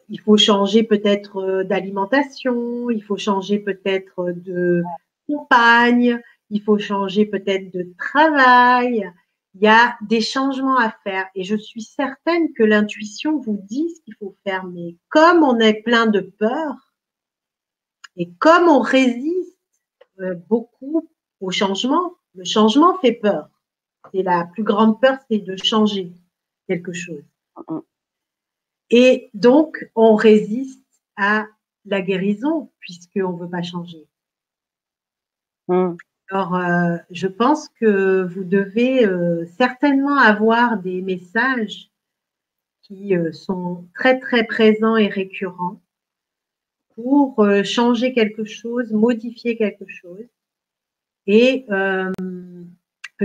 il 0.09 0.19
faut 0.19 0.37
changer 0.37 0.83
peut-être 0.83 1.63
d'alimentation, 1.63 2.89
il 2.89 3.01
faut 3.03 3.17
changer 3.17 3.59
peut-être 3.59 4.31
de 4.31 4.83
compagne, 5.27 6.21
il 6.49 6.61
faut 6.61 6.77
changer 6.77 7.25
peut-être 7.25 7.71
de 7.71 7.93
travail, 7.97 9.11
il 9.55 9.63
y 9.63 9.67
a 9.67 9.97
des 10.01 10.21
changements 10.21 10.77
à 10.77 10.91
faire 11.03 11.27
et 11.35 11.43
je 11.43 11.55
suis 11.55 11.83
certaine 11.83 12.53
que 12.53 12.63
l'intuition 12.63 13.39
vous 13.39 13.57
dit 13.57 13.89
ce 13.89 14.01
qu'il 14.01 14.15
faut 14.15 14.35
faire. 14.43 14.65
Mais 14.65 14.95
comme 15.09 15.43
on 15.43 15.59
est 15.59 15.81
plein 15.83 16.07
de 16.07 16.21
peur 16.21 16.93
et 18.15 18.31
comme 18.39 18.67
on 18.67 18.79
résiste 18.79 19.57
euh, 20.19 20.35
beaucoup 20.47 21.09
au 21.39 21.51
changement, 21.51 22.13
le 22.35 22.45
changement 22.45 22.97
fait 22.99 23.13
peur. 23.13 23.49
Et 24.11 24.23
la 24.23 24.45
plus 24.45 24.63
grande 24.63 24.99
peur, 24.99 25.17
c'est 25.29 25.39
de 25.39 25.55
changer 25.55 26.11
quelque 26.67 26.93
chose. 26.93 27.23
Et 28.89 29.29
donc, 29.33 29.89
on 29.95 30.15
résiste 30.15 30.83
à 31.15 31.45
la 31.85 32.01
guérison 32.01 32.71
puisqu'on 32.79 33.33
ne 33.33 33.39
veut 33.39 33.49
pas 33.49 33.63
changer. 33.63 34.07
Mmh. 35.67 35.95
Alors, 36.29 36.55
euh, 36.55 36.97
je 37.11 37.27
pense 37.27 37.69
que 37.69 38.23
vous 38.23 38.43
devez 38.43 39.05
euh, 39.05 39.45
certainement 39.57 40.17
avoir 40.17 40.77
des 40.77 41.01
messages 41.01 41.91
qui 42.81 43.15
euh, 43.15 43.31
sont 43.31 43.87
très, 43.93 44.19
très 44.19 44.45
présents 44.45 44.95
et 44.95 45.07
récurrents 45.07 45.81
pour 46.95 47.43
changer 47.63 48.13
quelque 48.13 48.45
chose, 48.45 48.91
modifier 48.93 49.57
quelque 49.57 49.87
chose 49.87 50.27
et 51.25 51.65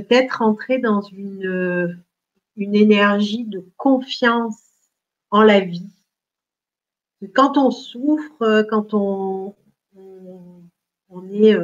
peut-être 0.01 0.43
entrer 0.43 0.79
dans 0.79 1.03
une, 1.03 2.01
une 2.57 2.75
énergie 2.75 3.45
de 3.45 3.65
confiance 3.77 4.63
en 5.31 5.43
la 5.43 5.61
vie. 5.61 5.91
Quand 7.35 7.59
on 7.59 7.71
souffre, 7.71 8.63
quand 8.71 8.95
on, 8.95 9.55
est 11.33 11.57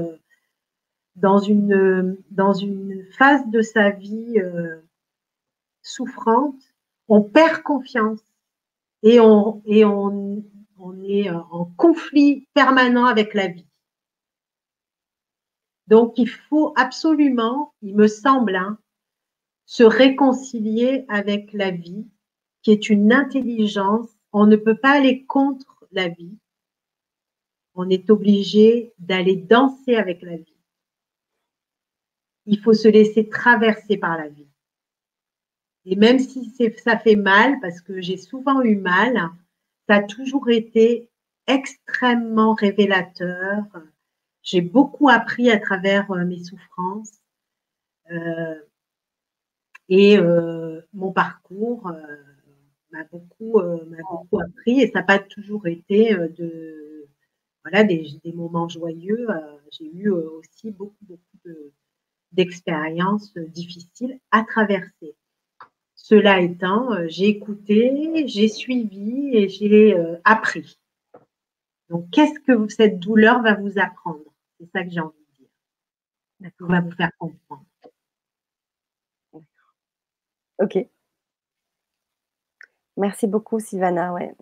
dans 1.17 1.39
une, 1.39 2.19
dans 2.31 2.53
une 2.53 3.05
phase 3.13 3.49
de 3.51 3.63
sa 3.63 3.91
vie 3.91 4.39
euh, 4.39 4.81
souffrante, 5.81 6.61
on 7.07 7.23
perd 7.23 7.63
confiance 7.63 8.21
et 9.03 9.21
on, 9.21 9.63
et 9.67 9.85
on 9.85 10.43
est 11.05 11.31
en 11.31 11.71
conflit 11.77 12.49
permanent 12.53 13.05
avec 13.05 13.33
la 13.35 13.47
vie. 13.47 13.67
Donc, 15.87 16.15
il 16.19 16.29
faut 16.29 16.73
absolument, 16.77 17.75
il 17.83 17.95
me 17.95 18.07
semble, 18.07 18.57
hein, 18.57 18.79
se 19.67 19.83
réconcilier 19.83 21.05
avec 21.09 21.53
la 21.53 21.71
vie, 21.71 22.07
qui 22.63 22.71
est 22.71 22.89
une 22.89 23.13
intelligence. 23.13 24.09
On 24.33 24.47
ne 24.47 24.57
peut 24.57 24.77
pas 24.77 24.93
aller 24.93 25.25
contre 25.25 25.87
la 25.93 26.09
vie. 26.09 26.37
On 27.75 27.89
est 27.91 28.11
obligé 28.11 28.93
d'aller 28.99 29.37
danser 29.37 29.97
avec 29.97 30.23
la 30.23 30.37
vie 30.37 30.55
il 32.47 32.61
faut 32.61 32.75
se 32.75 32.89
laisser 32.89 33.29
traverser 33.29 33.97
par 33.97 34.17
la 34.17 34.29
vie. 34.29 34.49
Et 35.87 35.97
même 35.97 36.19
si 36.19 36.55
ça 36.83 36.99
fait 36.99 37.17
mal, 37.17 37.61
parce 37.61 37.81
que 37.81 38.01
j'ai 38.01 38.17
souvent 38.17 38.63
eu 38.63 38.77
mal, 38.77 39.31
ça 39.89 39.97
a 39.97 40.03
toujours 40.03 40.49
été 40.51 41.11
extrêmement 41.47 42.55
révélateur. 42.55 43.65
J'ai 44.45 44.61
beaucoup 44.61 45.09
appris 45.09 45.51
à 45.51 45.59
travers 45.59 46.11
euh, 46.11 46.25
mes 46.27 46.45
souffrances 46.45 47.23
euh, 48.11 48.55
et 49.89 50.19
euh, 50.19 50.83
mon 50.93 51.13
parcours 51.13 51.91
m'a 52.93 53.05
beaucoup, 53.05 53.61
beaucoup 54.11 54.41
appris 54.41 54.83
et 54.83 54.89
ça 54.89 55.01
n'a 55.01 55.03
pas 55.03 55.19
toujours 55.19 55.67
été 55.67 56.15
de 56.15 57.07
voilà 57.65 57.85
des, 57.85 58.07
des 58.23 58.33
moments 58.33 58.69
joyeux. 58.69 59.27
J'ai 59.71 59.91
eu 59.95 60.11
aussi 60.11 60.71
beaucoup 60.71 60.95
beaucoup 61.03 61.39
de, 61.45 61.73
d'expériences 62.33 63.35
difficiles 63.35 64.19
à 64.31 64.45
traverser. 64.45 65.17
Cela 65.95 66.41
étant, 66.41 66.91
j'ai 67.09 67.29
écouté, 67.29 68.27
j'ai 68.27 68.49
suivi 68.49 69.37
et 69.37 69.49
j'ai 69.49 69.97
appris. 70.25 70.79
Donc, 71.89 72.11
qu'est-ce 72.11 72.41
que 72.41 72.69
cette 72.69 72.99
douleur 72.99 73.43
va 73.43 73.55
vous 73.55 73.79
apprendre? 73.79 74.34
C'est 74.65 74.79
ça 74.79 74.85
que 74.85 74.91
j'ai 74.91 75.01
envie 75.01 75.19
de 76.41 76.49
dire. 76.49 76.53
Va 76.61 76.81
vous 76.81 76.93
faire 76.93 77.11
comprendre. 77.19 77.65
Ok. 80.59 80.79
Merci 82.97 83.27
beaucoup, 83.27 83.59
Sylvana. 83.59 84.13
Ouais. 84.13 84.35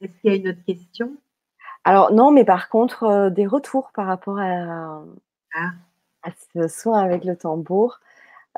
Est-ce 0.00 0.12
qu'il 0.20 0.30
y 0.30 0.34
a 0.34 0.36
une 0.36 0.48
autre 0.48 0.64
question? 0.64 1.16
Alors, 1.84 2.12
non, 2.12 2.30
mais 2.30 2.44
par 2.44 2.68
contre, 2.68 3.04
euh, 3.04 3.30
des 3.30 3.46
retours 3.46 3.90
par 3.92 4.06
rapport 4.06 4.38
à, 4.38 5.02
ah. 5.54 5.70
à 6.22 6.30
ce 6.54 6.68
soin 6.68 7.00
avec 7.00 7.24
le 7.24 7.36
tambour. 7.36 8.00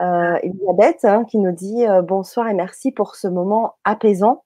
Euh, 0.01 0.39
Elisabeth 0.43 1.05
hein, 1.05 1.25
qui 1.25 1.39
nous 1.39 1.53
dit 1.53 1.87
euh, 1.87 2.03
bonsoir 2.03 2.49
et 2.49 2.55
merci 2.55 2.91
pour 2.93 3.17
ce 3.17 3.29
moment 3.29 3.77
apaisant. 3.85 4.45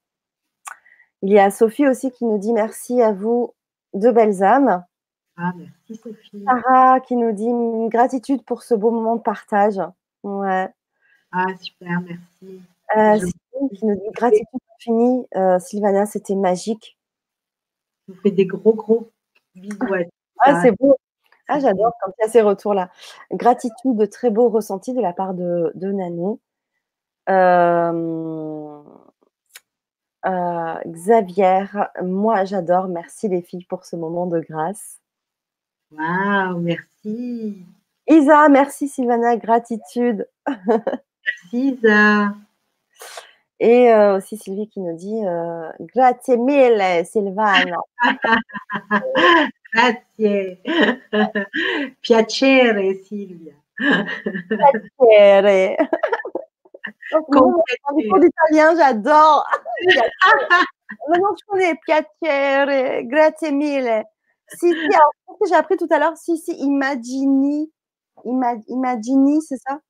Il 1.23 1.33
y 1.33 1.39
a 1.39 1.51
Sophie 1.51 1.87
aussi 1.89 2.11
qui 2.11 2.25
nous 2.25 2.39
dit 2.39 2.53
merci 2.53 3.01
à 3.03 3.13
vous, 3.13 3.55
de 3.95 4.11
belles 4.11 4.43
âmes. 4.43 4.85
Ah, 5.37 5.53
merci 5.57 5.97
Sophie. 5.97 6.45
Sarah 6.45 7.01
qui 7.01 7.17
nous 7.17 7.33
dit 7.33 7.51
gratitude 7.89 8.45
pour 8.45 8.63
ce 8.63 8.75
beau 8.75 8.91
moment 8.91 9.17
de 9.17 9.23
partage. 9.23 9.81
Ouais. 10.23 10.69
Ah, 11.33 11.47
super, 11.61 12.01
merci. 12.01 12.63
Euh, 12.97 13.19
qui 13.75 13.87
nous 13.87 13.95
dit 13.97 14.11
gratitude 14.13 14.47
infinie. 14.77 15.27
Euh, 15.35 15.59
Sylvana, 15.59 16.07
c'était 16.07 16.37
magique. 16.37 16.97
Je 18.07 18.13
vous 18.13 18.21
fais 18.21 18.31
des 18.31 18.47
gros, 18.47 18.75
gros 18.75 19.11
bisous. 19.55 19.79
Ah, 20.39 20.63
c'est 20.63 20.73
beau. 20.73 20.97
Ah, 21.49 21.59
j'adore 21.59 21.93
quand 22.01 22.13
il 22.19 22.23
y 22.23 22.27
a 22.27 22.31
ces 22.31 22.41
retours-là. 22.41 22.91
Gratitude, 23.33 23.97
de 23.97 24.07
très 24.07 24.31
beaux 24.31 24.49
ressentis 24.49 24.95
de 24.95 25.01
la 25.01 25.13
part 25.13 25.35
de, 25.35 25.73
de 25.75 25.93
Nanou. 25.93 26.41
Euh, 27.29 28.83
euh, 30.27 30.75
Xavier, 30.87 31.65
moi 32.03 32.45
j'adore. 32.45 32.89
Merci 32.89 33.29
les 33.29 33.43
filles 33.43 33.65
pour 33.65 33.85
ce 33.85 33.97
moment 33.97 34.27
de 34.27 34.41
grâce. 34.41 35.01
Waouh, 35.93 36.61
merci. 36.61 37.67
Isa, 38.07 38.49
merci 38.49 38.89
Sylvana, 38.89 39.37
gratitude. 39.37 40.27
merci 40.47 41.79
Isa. 41.83 42.35
Et 43.61 43.93
euh, 43.93 44.17
aussi 44.17 44.37
Sylvie 44.37 44.69
qui 44.69 44.81
nous 44.81 44.97
dit 44.97 45.25
euh, 45.25 45.71
Grazie 45.95 46.37
mille 46.37 47.05
Sylvana. 47.07 47.79
Grazie. 49.73 50.59
Piacere 52.03 52.95
Silvia. 53.05 53.55
Piacere. 53.79 55.77
cours 57.23 57.65
d'italien, 58.21 58.77
j'adore. 58.77 59.47
non, 61.09 61.35
je 61.37 61.45
connais 61.47 61.75
piacere, 61.85 63.03
grazie 63.05 63.53
mille. 63.53 64.05
Si, 64.59 64.69
si, 64.71 64.87
alors, 64.95 65.13
que 65.41 65.49
j'ai 65.49 65.55
appris 65.55 65.77
tout 65.77 65.89
à 65.91 65.99
l'heure, 65.99 66.17
si, 66.17 66.37
si, 66.39 66.53
imagini, 66.53 67.73
imagini, 68.69 69.43
c'est 69.43 69.59
ça? 69.59 69.81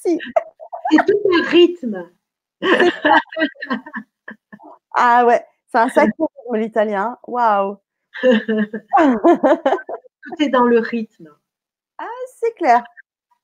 Si. 0.00 0.18
C'est 0.90 1.04
tout 1.06 1.20
un 1.34 1.42
rythme. 1.48 2.10
ah 4.94 5.26
ouais, 5.26 5.44
c'est 5.68 5.78
un 5.78 5.88
sacré 5.88 6.12
rythme 6.46 6.56
l'italien. 6.56 7.18
Waouh. 7.26 7.76
tout 8.22 8.30
est 10.40 10.48
dans 10.48 10.64
le 10.64 10.78
rythme. 10.78 11.30
Ah, 11.98 12.06
c'est 12.40 12.54
clair. 12.54 12.84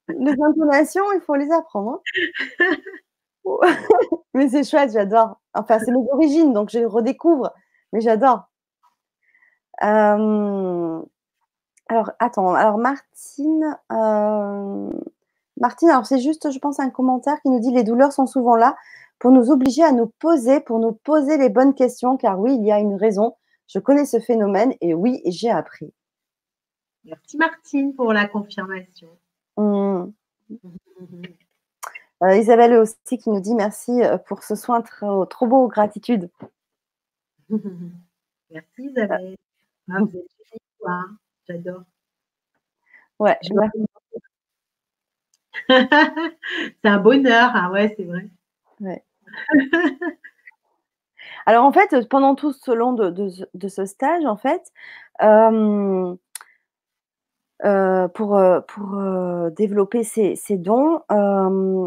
Les 0.09 0.33
intonations, 0.43 1.13
il 1.15 1.21
faut 1.21 1.37
les 1.37 1.51
apprendre. 1.53 2.03
Mais 4.35 4.49
c'est 4.49 4.65
chouette, 4.65 4.93
j'adore. 4.93 5.41
Enfin, 5.55 5.79
c'est 5.79 5.93
mes 5.93 6.05
origines, 6.13 6.53
donc 6.53 6.71
je 6.71 6.81
redécouvre, 6.81 7.53
mais 7.93 8.01
j'adore. 8.01 8.49
Euh, 9.83 11.01
alors, 11.89 12.11
attends, 12.19 12.55
alors 12.55 12.79
Martine, 12.79 13.79
euh, 13.93 14.91
Martine, 15.61 15.91
alors 15.91 16.07
c'est 16.07 16.19
juste, 16.19 16.51
je 16.51 16.59
pense, 16.59 16.81
un 16.81 16.91
commentaire 16.91 17.41
qui 17.43 17.51
nous 17.51 17.61
dit 17.61 17.73
les 17.73 17.85
douleurs 17.85 18.13
sont 18.13 18.27
souvent 18.27 18.57
là 18.57 18.77
pour 19.21 19.31
nous 19.31 19.51
obliger 19.51 19.85
à 19.85 19.93
nous 19.93 20.07
poser, 20.19 20.61
pour 20.61 20.81
nous 20.81 20.93
poser 20.93 21.37
les 21.37 21.49
bonnes 21.49 21.75
questions, 21.75 22.17
car 22.17 22.41
oui, 22.41 22.57
il 22.57 22.67
y 22.67 22.73
a 22.73 22.81
une 22.81 22.97
raison. 22.97 23.37
Je 23.69 23.79
connais 23.79 24.05
ce 24.05 24.19
phénomène 24.19 24.75
et 24.81 24.95
oui, 24.95 25.23
j'ai 25.27 25.51
appris. 25.51 25.93
Merci 27.05 27.37
Martine 27.37 27.95
pour 27.95 28.13
la 28.13 28.27
confirmation. 28.27 29.09
Mmh. 29.57 30.07
Euh, 32.25 32.37
Isabelle 32.37 32.73
aussi 32.75 33.19
qui 33.19 33.29
nous 33.29 33.41
dit 33.41 33.55
merci 33.55 34.03
euh, 34.03 34.17
pour 34.17 34.43
ce 34.45 34.55
soin 34.55 34.81
trop, 34.81 35.27
trop 35.27 35.47
beau, 35.47 35.69
gratitude. 35.69 36.31
merci 38.51 38.65
Isabelle. 38.79 39.37
Ah, 39.91 39.99
vous 40.01 40.17
êtes 40.17 40.27
hein. 40.87 41.17
J'adore. 41.47 41.83
Ouais, 43.19 43.39
je 43.43 43.51
c'est 45.69 46.89
un 46.89 46.99
bonheur, 46.99 47.51
ah 47.55 47.71
ouais, 47.71 47.95
c'est 47.97 48.05
vrai. 48.05 48.29
Ouais. 48.81 49.05
Alors 51.47 51.65
en 51.65 51.73
fait, 51.73 52.09
pendant 52.09 52.35
tout 52.35 52.53
ce 52.53 52.71
long 52.71 52.93
de, 52.93 53.11
de, 53.11 53.69
ce 53.69 53.85
stage, 53.85 54.25
en 54.25 54.37
fait, 54.37 54.73
euh, 55.23 56.15
euh, 57.65 58.09
pour, 58.09 58.37
euh, 58.37 58.61
pour 58.61 58.99
développer 59.57 60.03
ces, 60.03 60.37
ces 60.37 60.57
dons, 60.57 61.01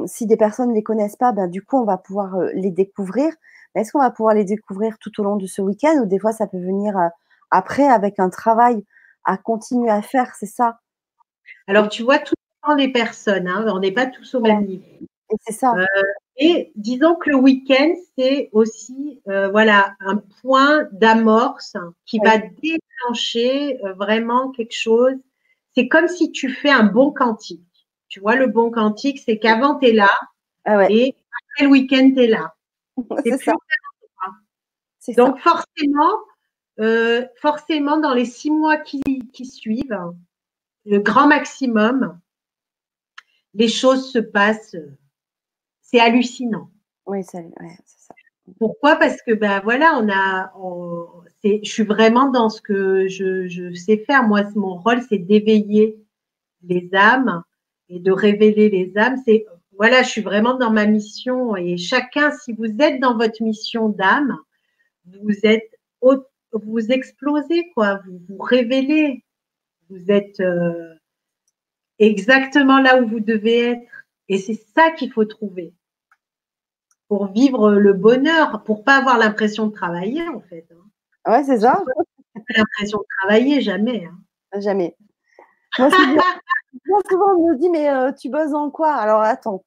si 0.07 0.25
des 0.25 0.37
personnes 0.37 0.69
ne 0.69 0.75
les 0.75 0.83
connaissent 0.83 1.15
pas, 1.17 1.31
ben, 1.31 1.47
du 1.47 1.61
coup, 1.61 1.77
on 1.77 1.85
va 1.85 1.97
pouvoir 1.97 2.37
les 2.53 2.71
découvrir. 2.71 3.33
Est-ce 3.75 3.91
qu'on 3.91 3.99
va 3.99 4.11
pouvoir 4.11 4.35
les 4.35 4.45
découvrir 4.45 4.97
tout 4.99 5.11
au 5.19 5.23
long 5.23 5.35
de 5.35 5.45
ce 5.45 5.61
week-end 5.61 5.97
ou 6.01 6.05
des 6.05 6.19
fois, 6.19 6.31
ça 6.31 6.47
peut 6.47 6.59
venir 6.59 6.95
après 7.51 7.87
avec 7.87 8.19
un 8.19 8.29
travail 8.29 8.83
à 9.25 9.37
continuer 9.37 9.89
à 9.89 10.01
faire, 10.01 10.33
c'est 10.35 10.45
ça? 10.45 10.79
Alors, 11.67 11.89
tu 11.89 12.03
vois, 12.03 12.19
tout 12.19 12.33
des 12.75 12.89
personnes. 12.89 13.47
Hein. 13.47 13.65
On 13.69 13.79
n'est 13.79 13.91
pas 13.91 14.07
tous 14.07 14.35
au 14.35 14.41
même 14.41 14.65
niveau. 14.65 14.83
C'est 15.45 15.53
ça. 15.53 15.73
Euh, 15.75 16.03
et 16.37 16.71
disons 16.75 17.15
que 17.15 17.29
le 17.29 17.35
week-end, 17.35 17.93
c'est 18.17 18.49
aussi 18.53 19.21
euh, 19.27 19.49
voilà 19.49 19.93
un 19.99 20.17
point 20.41 20.87
d'amorce 20.93 21.75
qui 22.05 22.19
va 22.19 22.37
déclencher 22.37 23.77
euh, 23.83 23.93
vraiment 23.93 24.51
quelque 24.51 24.75
chose. 24.75 25.15
C'est 25.77 25.87
comme 25.87 26.07
si 26.07 26.31
tu 26.31 26.49
fais 26.49 26.71
un 26.71 26.85
bon 26.85 27.11
cantique. 27.11 27.61
Tu 28.07 28.19
vois, 28.19 28.35
le 28.35 28.47
bon 28.47 28.71
cantique, 28.71 29.19
c'est 29.23 29.37
qu'avant, 29.37 29.77
tu 29.77 29.89
es 29.89 29.93
là 29.93 30.09
ah 30.65 30.89
et 30.89 31.15
après 31.53 31.65
le 31.65 31.67
week-end, 31.69 32.11
tu 32.15 32.23
es 32.23 32.27
là. 32.27 32.55
C'est 33.23 33.37
ça. 33.37 33.53
Donc, 35.15 35.37
forcément, 35.37 36.17
forcément, 37.39 37.99
dans 37.99 38.15
les 38.15 38.25
six 38.25 38.49
mois 38.49 38.77
qui, 38.77 39.03
qui 39.33 39.45
suivent, 39.45 39.99
le 40.85 40.97
grand 40.97 41.27
maximum, 41.27 42.19
les 43.53 43.69
choses 43.69 44.11
se 44.11 44.17
passent. 44.17 44.75
C'est 45.83 45.99
hallucinant. 45.99 46.71
Oui, 47.05 47.23
c'est 47.23 47.51
ça. 47.85 48.15
Pourquoi? 48.59 48.95
Parce 48.95 49.21
que 49.21 49.33
ben 49.33 49.59
voilà, 49.63 49.99
on 49.99 50.09
a, 50.09 50.53
je 51.43 51.69
suis 51.69 51.83
vraiment 51.83 52.29
dans 52.29 52.49
ce 52.49 52.61
que 52.61 53.07
je, 53.07 53.73
sais 53.73 53.97
faire. 53.97 54.23
Moi, 54.23 54.43
mon 54.55 54.75
rôle, 54.75 55.01
c'est 55.07 55.17
d'éveiller 55.17 55.97
les 56.63 56.89
âmes 56.93 57.43
et 57.89 57.99
de 57.99 58.11
révéler 58.11 58.69
les 58.69 58.97
âmes. 58.97 59.17
C'est 59.25 59.45
voilà, 59.77 60.01
je 60.01 60.09
suis 60.09 60.21
vraiment 60.21 60.55
dans 60.55 60.71
ma 60.71 60.85
mission. 60.85 61.55
Et 61.55 61.77
chacun, 61.77 62.31
si 62.31 62.53
vous 62.53 62.65
êtes 62.79 62.99
dans 62.99 63.17
votre 63.17 63.43
mission 63.43 63.89
d'âme, 63.89 64.37
vous 65.05 65.35
êtes, 65.43 65.69
vous 66.01 66.91
explosez 66.91 67.69
quoi, 67.75 68.01
vous 68.07 68.19
vous 68.27 68.41
révélez. 68.41 69.23
Vous 69.89 70.11
êtes 70.11 70.39
euh, 70.39 70.95
exactement 71.99 72.79
là 72.79 73.01
où 73.01 73.07
vous 73.07 73.19
devez 73.19 73.71
être. 73.71 74.05
Et 74.29 74.37
c'est 74.37 74.59
ça 74.75 74.91
qu'il 74.91 75.11
faut 75.11 75.25
trouver 75.25 75.73
pour 77.07 77.27
vivre 77.27 77.71
le 77.71 77.93
bonheur, 77.93 78.63
pour 78.63 78.83
pas 78.83 78.97
avoir 78.97 79.17
l'impression 79.17 79.67
de 79.67 79.73
travailler 79.73 80.27
en 80.27 80.41
fait. 80.41 80.67
Hein. 80.71 81.31
Ouais, 81.31 81.43
c'est 81.43 81.59
ça. 81.59 81.83
L'impression 82.55 82.99
de 82.99 83.05
travailler, 83.19 83.61
jamais. 83.61 84.05
Hein. 84.05 84.59
Jamais. 84.61 84.95
Moi, 85.79 86.99
souvent, 87.09 87.35
on 87.37 87.49
me 87.49 87.57
dit, 87.57 87.69
mais 87.69 87.89
euh, 87.89 88.11
tu 88.11 88.29
bosses 88.29 88.53
en 88.53 88.69
quoi? 88.69 88.93
Alors, 88.93 89.21
attends. 89.21 89.63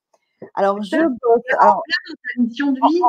Alors, 0.54 0.82
je 0.82 0.96
bosse. 0.96 1.42
Alors, 1.58 1.82
mission 2.38 2.72
de 2.72 2.80
vie. 2.88 3.02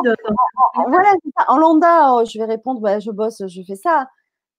En, 0.75 0.89
voilà, 0.89 1.13
ça. 1.37 1.45
En 1.47 1.57
lambda, 1.57 2.13
oh, 2.13 2.23
je 2.25 2.37
vais 2.37 2.45
répondre, 2.45 2.81
bah, 2.81 2.99
je 2.99 3.11
bosse, 3.11 3.41
je 3.47 3.61
fais 3.65 3.75
ça. 3.75 4.09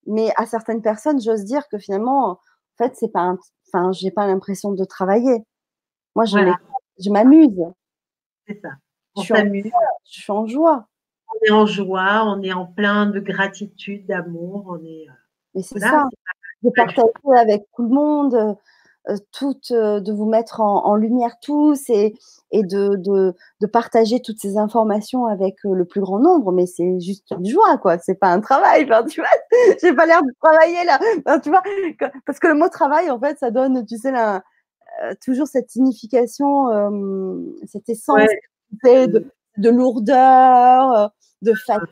Mais 0.07 0.33
à 0.37 0.47
certaines 0.47 0.83
personnes, 0.83 1.21
j'ose 1.21 1.45
dire 1.45 1.69
que 1.69 1.79
finalement, 1.79 2.31
en 2.31 2.39
fait, 2.79 2.97
c'est 2.97 3.13
pas 3.13 3.21
un, 3.21 3.39
Enfin, 3.73 3.91
j'ai 3.93 4.11
pas 4.11 4.27
l'impression 4.27 4.73
de 4.73 4.85
travailler. 4.85 5.45
Moi, 6.15 6.27
je, 6.27 6.39
je 6.99 7.11
m'amuse. 7.11 7.59
C'est 8.47 8.61
ça. 8.61 8.71
Je, 9.17 9.23
suis 10.05 10.33
en 10.33 10.47
joie. 10.47 10.87
On 11.29 11.47
est 11.47 11.51
en 11.51 11.67
joie, 11.67 12.25
on 12.27 12.43
est 12.43 12.53
en 12.53 12.67
plein 12.67 13.07
de 13.07 13.21
gratitude, 13.21 14.07
d'amour. 14.07 14.67
On 14.69 14.85
est. 14.85 15.07
Euh, 15.09 15.13
Mais 15.55 15.63
c'est 15.63 15.81
ça. 15.81 16.05
De 16.63 16.71
partager 16.71 17.09
avec 17.37 17.65
tout 17.75 17.83
le 17.83 17.89
monde, 17.89 18.57
euh, 19.09 19.17
tout, 19.33 19.59
euh, 19.73 19.99
de 19.99 20.13
vous 20.13 20.27
mettre 20.27 20.61
en, 20.61 20.95
lumière 20.95 21.41
tous 21.43 21.91
et, 21.91 22.15
et 22.53 22.63
de, 22.63 22.95
de, 22.97 23.35
de, 23.61 23.67
partager 23.67 24.23
toutes 24.23 24.39
ces 24.39 24.57
informations 24.57 25.27
avec 25.27 25.57
le 25.65 25.85
plus 25.85 26.01
grand 26.01 26.21
nombre. 26.21 26.53
Mais 26.53 26.67
c'est 26.67 27.01
juste 27.01 27.33
une 27.33 27.47
joie, 27.47 27.79
quoi. 27.79 27.99
C'est 27.99 28.15
pas 28.15 28.29
un 28.29 28.41
travail. 28.41 28.85
Enfin, 28.85 29.05
tu 29.05 29.21
vois, 29.21 29.31
j'ai 29.83 29.93
pas 29.93 30.07
l'air 30.07 30.23
de 30.23 30.33
travailler 30.41 30.85
là. 30.85 31.41
tu 31.41 31.51
vois, 31.51 31.63
parce 32.25 32.39
que 32.39 32.47
le 32.47 32.55
mot 32.55 32.69
travail, 32.69 33.11
en 33.11 33.19
fait, 33.19 33.39
ça 33.39 33.51
donne, 33.51 33.85
tu 33.85 33.99
sais, 33.99 34.13
la, 34.13 34.43
toujours 35.25 35.49
cette 35.49 35.71
signification, 35.71 36.69
cette 37.67 37.89
essence 37.89 38.29
de, 38.85 39.31
de, 39.59 39.71
lourdeur, 39.71 41.11
de 41.43 41.55
fatigue. 41.55 41.89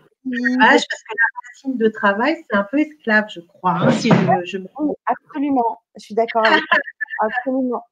parce 0.58 0.84
que 0.84 1.14
la 1.16 1.40
racine 1.48 1.76
de 1.76 1.88
travail, 1.88 2.36
c'est 2.48 2.56
un 2.56 2.64
peu 2.64 2.78
esclave, 2.80 3.26
je 3.28 3.40
crois. 3.40 3.72
Hein, 3.72 3.90
si 3.92 4.08
je, 4.08 4.58
me... 4.58 4.66
Absolument, 5.06 5.80
je 5.96 6.04
suis 6.04 6.14
d'accord 6.14 6.46
avec 6.46 6.62
toi. 6.70 6.78
Absolument. 7.22 7.84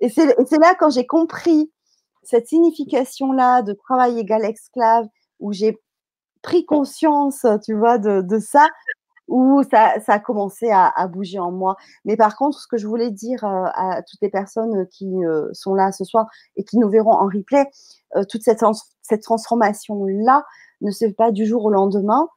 Et 0.00 0.08
c'est 0.08 0.26
là 0.60 0.74
quand 0.78 0.90
j'ai 0.90 1.06
compris 1.06 1.72
cette 2.22 2.48
signification-là 2.48 3.62
de 3.62 3.72
travail 3.72 4.18
égal 4.18 4.44
esclave, 4.44 5.06
où 5.40 5.52
j'ai 5.52 5.78
pris 6.42 6.64
conscience, 6.64 7.46
tu 7.64 7.74
vois, 7.74 7.98
de, 7.98 8.20
de 8.20 8.38
ça, 8.38 8.68
où 9.28 9.62
ça, 9.70 9.94
ça, 10.00 10.14
a 10.14 10.18
commencé 10.18 10.70
à, 10.70 10.88
à, 10.88 11.08
bouger 11.08 11.38
en 11.38 11.50
moi. 11.50 11.76
Mais 12.04 12.16
par 12.16 12.36
contre, 12.36 12.60
ce 12.60 12.66
que 12.68 12.76
je 12.76 12.86
voulais 12.86 13.10
dire 13.10 13.44
euh, 13.44 13.64
à 13.74 14.02
toutes 14.02 14.20
les 14.22 14.28
personnes 14.28 14.86
qui 14.88 15.24
euh, 15.24 15.48
sont 15.52 15.74
là 15.74 15.92
ce 15.92 16.04
soir 16.04 16.26
et 16.56 16.64
qui 16.64 16.78
nous 16.78 16.88
verront 16.88 17.12
en 17.12 17.26
replay, 17.26 17.66
euh, 18.16 18.22
toute 18.28 18.42
cette, 18.42 18.62
cette 19.02 19.22
transformation-là 19.22 20.44
ne 20.80 20.90
se 20.90 21.06
fait 21.06 21.12
pas 21.12 21.32
du 21.32 21.46
jour 21.46 21.64
au 21.64 21.70
lendemain. 21.70 22.28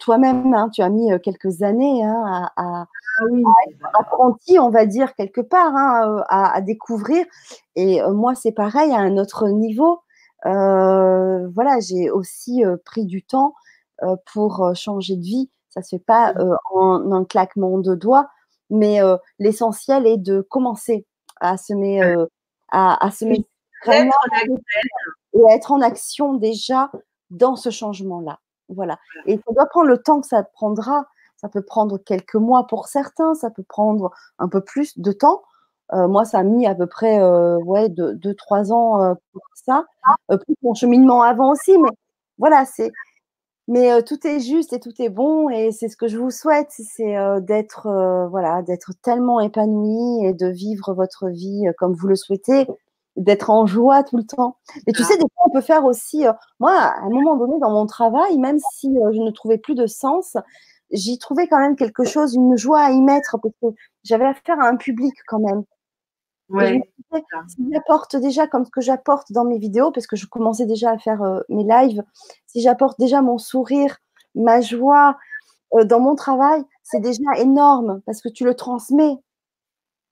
Toi-même, 0.00 0.54
hein, 0.54 0.70
tu 0.72 0.80
as 0.80 0.88
mis 0.88 1.10
quelques 1.22 1.60
années 1.60 2.02
hein, 2.02 2.24
à, 2.26 2.52
à, 2.56 2.86
ah 2.86 3.24
être 3.68 3.86
apprenti, 4.00 4.58
on 4.58 4.70
va 4.70 4.86
dire, 4.86 5.14
quelque 5.14 5.42
part, 5.42 5.76
hein, 5.76 6.24
à, 6.30 6.54
à, 6.54 6.60
découvrir. 6.62 7.26
Et 7.76 8.00
moi, 8.10 8.34
c'est 8.34 8.52
pareil, 8.52 8.92
à 8.92 9.00
un 9.00 9.18
autre 9.18 9.46
niveau. 9.50 10.00
voilà, 10.42 11.80
j'ai 11.80 12.10
aussi 12.10 12.62
pris 12.86 13.04
du 13.04 13.22
temps 13.22 13.52
pour 14.32 14.72
changer 14.74 15.16
de 15.16 15.22
vie 15.22 15.50
ça 15.78 15.82
se 15.82 15.96
fait 15.96 16.04
pas 16.04 16.32
mmh. 16.32 16.56
en 16.74 17.12
un 17.12 17.24
claquement 17.24 17.78
de 17.78 17.94
doigts, 17.94 18.28
mais 18.70 18.98
l'essentiel 19.38 20.06
est 20.06 20.16
de 20.16 20.40
commencer 20.40 21.06
à 21.40 21.56
se 21.56 21.72
mettre, 21.72 22.28
à, 22.70 23.06
à, 23.06 23.10
se 23.10 23.24
mettre 23.24 23.48
vraiment 23.84 24.12
et 25.34 25.44
à 25.48 25.54
être 25.54 25.72
en 25.72 25.80
action 25.80 26.34
déjà 26.34 26.90
dans 27.30 27.56
ce 27.56 27.70
changement-là. 27.70 28.40
Voilà. 28.68 28.98
Et 29.26 29.36
ça 29.36 29.52
doit 29.54 29.66
prendre 29.66 29.88
le 29.88 29.98
temps 29.98 30.20
que 30.20 30.26
ça 30.26 30.42
prendra. 30.42 31.06
Ça 31.36 31.48
peut 31.48 31.62
prendre 31.62 31.98
quelques 31.98 32.34
mois 32.34 32.66
pour 32.66 32.88
certains, 32.88 33.34
ça 33.34 33.50
peut 33.50 33.62
prendre 33.62 34.10
un 34.40 34.48
peu 34.48 34.60
plus 34.60 34.98
de 34.98 35.12
temps. 35.12 35.44
moi, 35.92 36.24
ça 36.24 36.40
a 36.40 36.42
mis 36.42 36.66
à 36.66 36.74
peu 36.74 36.88
près 36.88 37.22
ouais, 37.22 37.88
deux, 37.88 38.34
trois 38.34 38.72
ans 38.72 39.14
pour 39.32 39.42
ça. 39.54 39.84
plus 40.28 40.56
mon 40.62 40.74
cheminement 40.74 41.22
avant 41.22 41.52
aussi, 41.52 41.78
mais 41.78 41.90
voilà, 42.38 42.64
c'est 42.64 42.92
mais 43.68 44.02
tout 44.02 44.26
est 44.26 44.40
juste 44.40 44.72
et 44.72 44.80
tout 44.80 44.94
est 45.00 45.08
bon 45.10 45.48
et 45.50 45.70
c'est 45.72 45.88
ce 45.88 45.96
que 45.96 46.08
je 46.08 46.18
vous 46.18 46.30
souhaite, 46.30 46.68
c'est 46.70 47.14
d'être 47.42 47.88
voilà, 48.30 48.62
d'être 48.62 48.92
tellement 49.02 49.40
épanoui 49.40 50.26
et 50.26 50.32
de 50.34 50.48
vivre 50.48 50.94
votre 50.94 51.28
vie 51.28 51.64
comme 51.78 51.94
vous 51.94 52.08
le 52.08 52.16
souhaitez, 52.16 52.66
d'être 53.16 53.50
en 53.50 53.66
joie 53.66 54.02
tout 54.04 54.16
le 54.16 54.24
temps. 54.24 54.56
Et 54.86 54.92
tu 54.92 55.02
sais, 55.04 55.14
des 55.16 55.26
fois, 55.34 55.44
on 55.46 55.50
peut 55.50 55.60
faire 55.60 55.84
aussi, 55.84 56.24
moi, 56.60 56.72
à 56.72 57.00
un 57.02 57.10
moment 57.10 57.36
donné 57.36 57.58
dans 57.60 57.70
mon 57.70 57.86
travail, 57.86 58.38
même 58.38 58.58
si 58.72 58.88
je 58.88 59.20
ne 59.20 59.30
trouvais 59.30 59.58
plus 59.58 59.74
de 59.74 59.86
sens, 59.86 60.36
j'y 60.90 61.18
trouvais 61.18 61.46
quand 61.48 61.58
même 61.58 61.76
quelque 61.76 62.04
chose, 62.04 62.34
une 62.34 62.56
joie 62.56 62.80
à 62.80 62.90
y 62.92 63.02
mettre 63.02 63.36
parce 63.42 63.54
que 63.60 63.66
j'avais 64.04 64.24
affaire 64.24 64.58
à 64.60 64.68
un 64.68 64.76
public 64.76 65.14
quand 65.26 65.40
même. 65.40 65.64
Ouais. 66.48 66.80
Si 67.48 67.68
j'apporte 67.72 68.16
déjà 68.16 68.46
comme 68.46 68.64
ce 68.64 68.70
que 68.70 68.80
j'apporte 68.80 69.32
dans 69.32 69.44
mes 69.44 69.58
vidéos, 69.58 69.90
parce 69.92 70.06
que 70.06 70.16
je 70.16 70.26
commençais 70.26 70.66
déjà 70.66 70.90
à 70.92 70.98
faire 70.98 71.22
euh, 71.22 71.40
mes 71.48 71.64
lives, 71.64 72.02
si 72.46 72.60
j'apporte 72.60 72.98
déjà 72.98 73.22
mon 73.22 73.38
sourire, 73.38 73.98
ma 74.34 74.60
joie 74.60 75.16
euh, 75.74 75.84
dans 75.84 76.00
mon 76.00 76.14
travail, 76.14 76.62
c'est 76.82 77.00
déjà 77.00 77.30
énorme 77.36 78.00
parce 78.06 78.20
que 78.22 78.28
tu 78.28 78.44
le 78.44 78.54
transmets. 78.54 79.16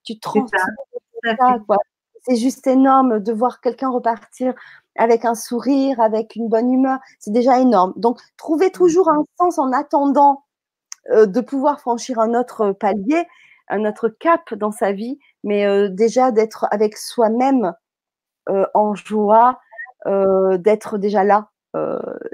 Tu 0.03 0.19
transmets 0.19 0.59
ça. 1.23 1.57
C'est 2.23 2.35
juste 2.35 2.67
énorme 2.67 3.19
de 3.19 3.31
voir 3.31 3.61
quelqu'un 3.61 3.89
repartir 3.89 4.53
avec 4.95 5.23
un 5.25 5.35
sourire, 5.35 5.99
avec 6.01 6.35
une 6.35 6.49
bonne 6.49 6.71
humeur. 6.71 6.99
C'est 7.19 7.31
déjà 7.31 7.59
énorme. 7.59 7.93
Donc, 7.95 8.19
trouver 8.37 8.71
toujours 8.71 9.09
un 9.09 9.23
sens 9.39 9.59
en 9.59 9.71
attendant 9.71 10.43
euh, 11.11 11.25
de 11.25 11.39
pouvoir 11.41 11.79
franchir 11.79 12.19
un 12.19 12.33
autre 12.33 12.71
palier, 12.73 13.25
un 13.69 13.85
autre 13.85 14.09
cap 14.09 14.53
dans 14.53 14.71
sa 14.71 14.91
vie, 14.91 15.19
mais 15.43 15.65
euh, 15.65 15.89
déjà 15.89 16.31
d'être 16.31 16.67
avec 16.71 16.97
soi-même 16.97 17.73
euh, 18.49 18.65
en 18.73 18.95
joie, 18.95 19.59
euh, 20.05 20.57
d'être 20.57 20.97
déjà 20.97 21.23
là 21.23 21.49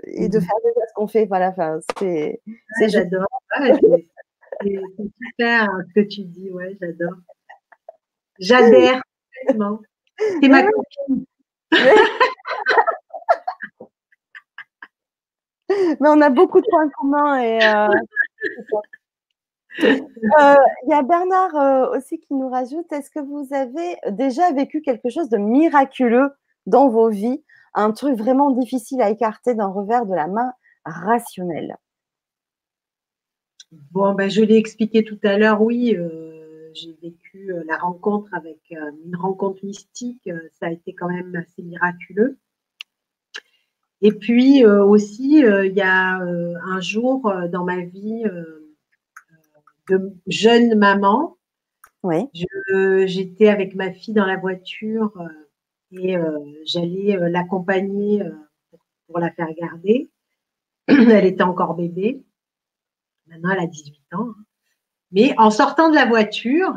et 0.05 0.29
de 0.29 0.37
mmh 0.37 0.41
faire 0.41 0.55
déjà 0.63 0.87
ce 0.87 0.93
qu'on 0.95 1.07
fait. 1.07 1.25
Voilà, 1.25 1.53
c'est. 1.99 2.41
j'adore. 2.87 3.27
c'est 3.57 4.79
super 5.21 5.67
ce 5.89 6.01
que 6.01 6.07
tu 6.07 6.21
dis, 6.21 6.49
ouais, 6.49 6.77
j'adore. 6.79 7.17
J'adhère 8.39 9.01
complètement. 9.41 9.81
C'est 10.17 10.47
ma 10.47 10.63
copine. 10.63 11.25
Mais 15.99 16.09
on 16.09 16.21
a 16.21 16.29
beaucoup 16.29 16.61
de 16.61 16.67
points 16.69 16.89
communs 16.89 17.41
et 17.41 17.59
il 19.79 20.89
y 20.89 20.93
a 20.93 21.01
Bernard 21.01 21.55
euh, 21.55 21.97
aussi 21.97 22.19
qui 22.19 22.33
nous 22.33 22.49
rajoute, 22.49 22.91
est-ce 22.91 23.09
que 23.09 23.19
vous 23.19 23.47
avez 23.53 23.97
déjà 24.11 24.51
vécu 24.51 24.81
quelque 24.81 25.09
chose 25.09 25.29
de 25.29 25.37
miraculeux 25.37 26.29
dans 26.65 26.89
vos 26.89 27.09
vies, 27.09 27.43
un 27.73 27.91
truc 27.91 28.17
vraiment 28.17 28.51
difficile 28.51 29.01
à 29.01 29.09
écarter 29.09 29.55
d'un 29.55 29.67
revers 29.67 30.05
de 30.05 30.13
la 30.13 30.27
main 30.27 30.53
rationnel? 30.85 31.77
Bon, 33.91 34.13
ben, 34.13 34.29
je 34.29 34.41
l'ai 34.41 34.57
expliqué 34.57 35.03
tout 35.03 35.19
à 35.23 35.37
l'heure, 35.37 35.61
oui, 35.61 35.95
euh, 35.97 36.69
j'ai 36.73 36.95
vécu 37.01 37.51
la 37.67 37.77
rencontre 37.77 38.33
avec 38.33 38.59
une 38.69 39.15
rencontre 39.15 39.65
mystique, 39.65 40.29
ça 40.59 40.67
a 40.67 40.71
été 40.71 40.93
quand 40.93 41.09
même 41.09 41.35
assez 41.35 41.63
miraculeux. 41.63 42.37
Et 44.01 44.11
puis 44.11 44.65
aussi, 44.65 45.39
il 45.39 45.73
y 45.73 45.81
a 45.81 46.17
un 46.17 46.81
jour 46.81 47.33
dans 47.49 47.63
ma 47.63 47.79
vie, 47.81 48.23
de 49.89 50.13
jeune 50.27 50.77
maman. 50.77 51.37
Oui. 52.03 52.29
J'étais 53.07 53.47
avec 53.47 53.75
ma 53.75 53.91
fille 53.91 54.13
dans 54.13 54.25
la 54.25 54.37
voiture 54.37 55.13
euh, 55.17 55.27
et 55.91 56.17
euh, 56.17 56.39
j'allais 56.65 57.15
euh, 57.15 57.29
l'accompagner 57.29 58.23
pour 59.07 59.19
la 59.19 59.31
faire 59.31 59.51
garder. 59.53 60.09
elle 60.87 61.25
était 61.25 61.43
encore 61.43 61.75
bébé. 61.75 62.23
Maintenant, 63.27 63.51
elle 63.51 63.63
a 63.63 63.67
18 63.67 63.95
ans. 64.13 64.29
Hein. 64.29 64.35
Mais 65.11 65.35
en 65.37 65.51
sortant 65.51 65.89
de 65.89 65.95
la 65.95 66.05
voiture, 66.05 66.73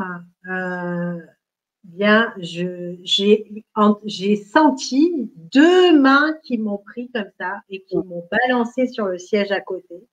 bien, 1.83 2.35
j'ai 2.37 4.37
senti 4.37 5.33
deux 5.37 5.99
mains 5.99 6.37
qui 6.45 6.59
m'ont 6.59 6.79
pris 6.79 7.11
comme 7.13 7.31
ça 7.41 7.63
et 7.71 7.83
qui 7.83 7.97
m'ont 7.97 8.29
balancé 8.31 8.89
sur 8.89 9.07
le 9.07 9.19
siège 9.19 9.53
à 9.53 9.63
côté. 9.63 10.07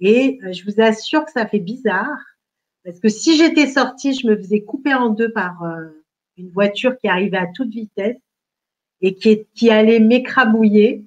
Et 0.00 0.38
euh, 0.44 0.52
je 0.52 0.64
vous 0.64 0.80
assure 0.80 1.24
que 1.24 1.32
ça 1.32 1.46
fait 1.46 1.60
bizarre. 1.60 2.18
Parce 2.84 3.00
que 3.00 3.08
si 3.08 3.36
j'étais 3.36 3.66
sortie, 3.66 4.14
je 4.14 4.26
me 4.26 4.36
faisais 4.36 4.62
couper 4.62 4.94
en 4.94 5.08
deux 5.08 5.32
par 5.32 5.62
euh, 5.64 5.88
une 6.36 6.50
voiture 6.50 6.96
qui 6.98 7.08
arrivait 7.08 7.36
à 7.36 7.48
toute 7.48 7.70
vitesse 7.70 8.16
et 9.00 9.14
qui, 9.14 9.46
qui 9.54 9.70
allait 9.70 10.00
m'écrabouiller. 10.00 11.04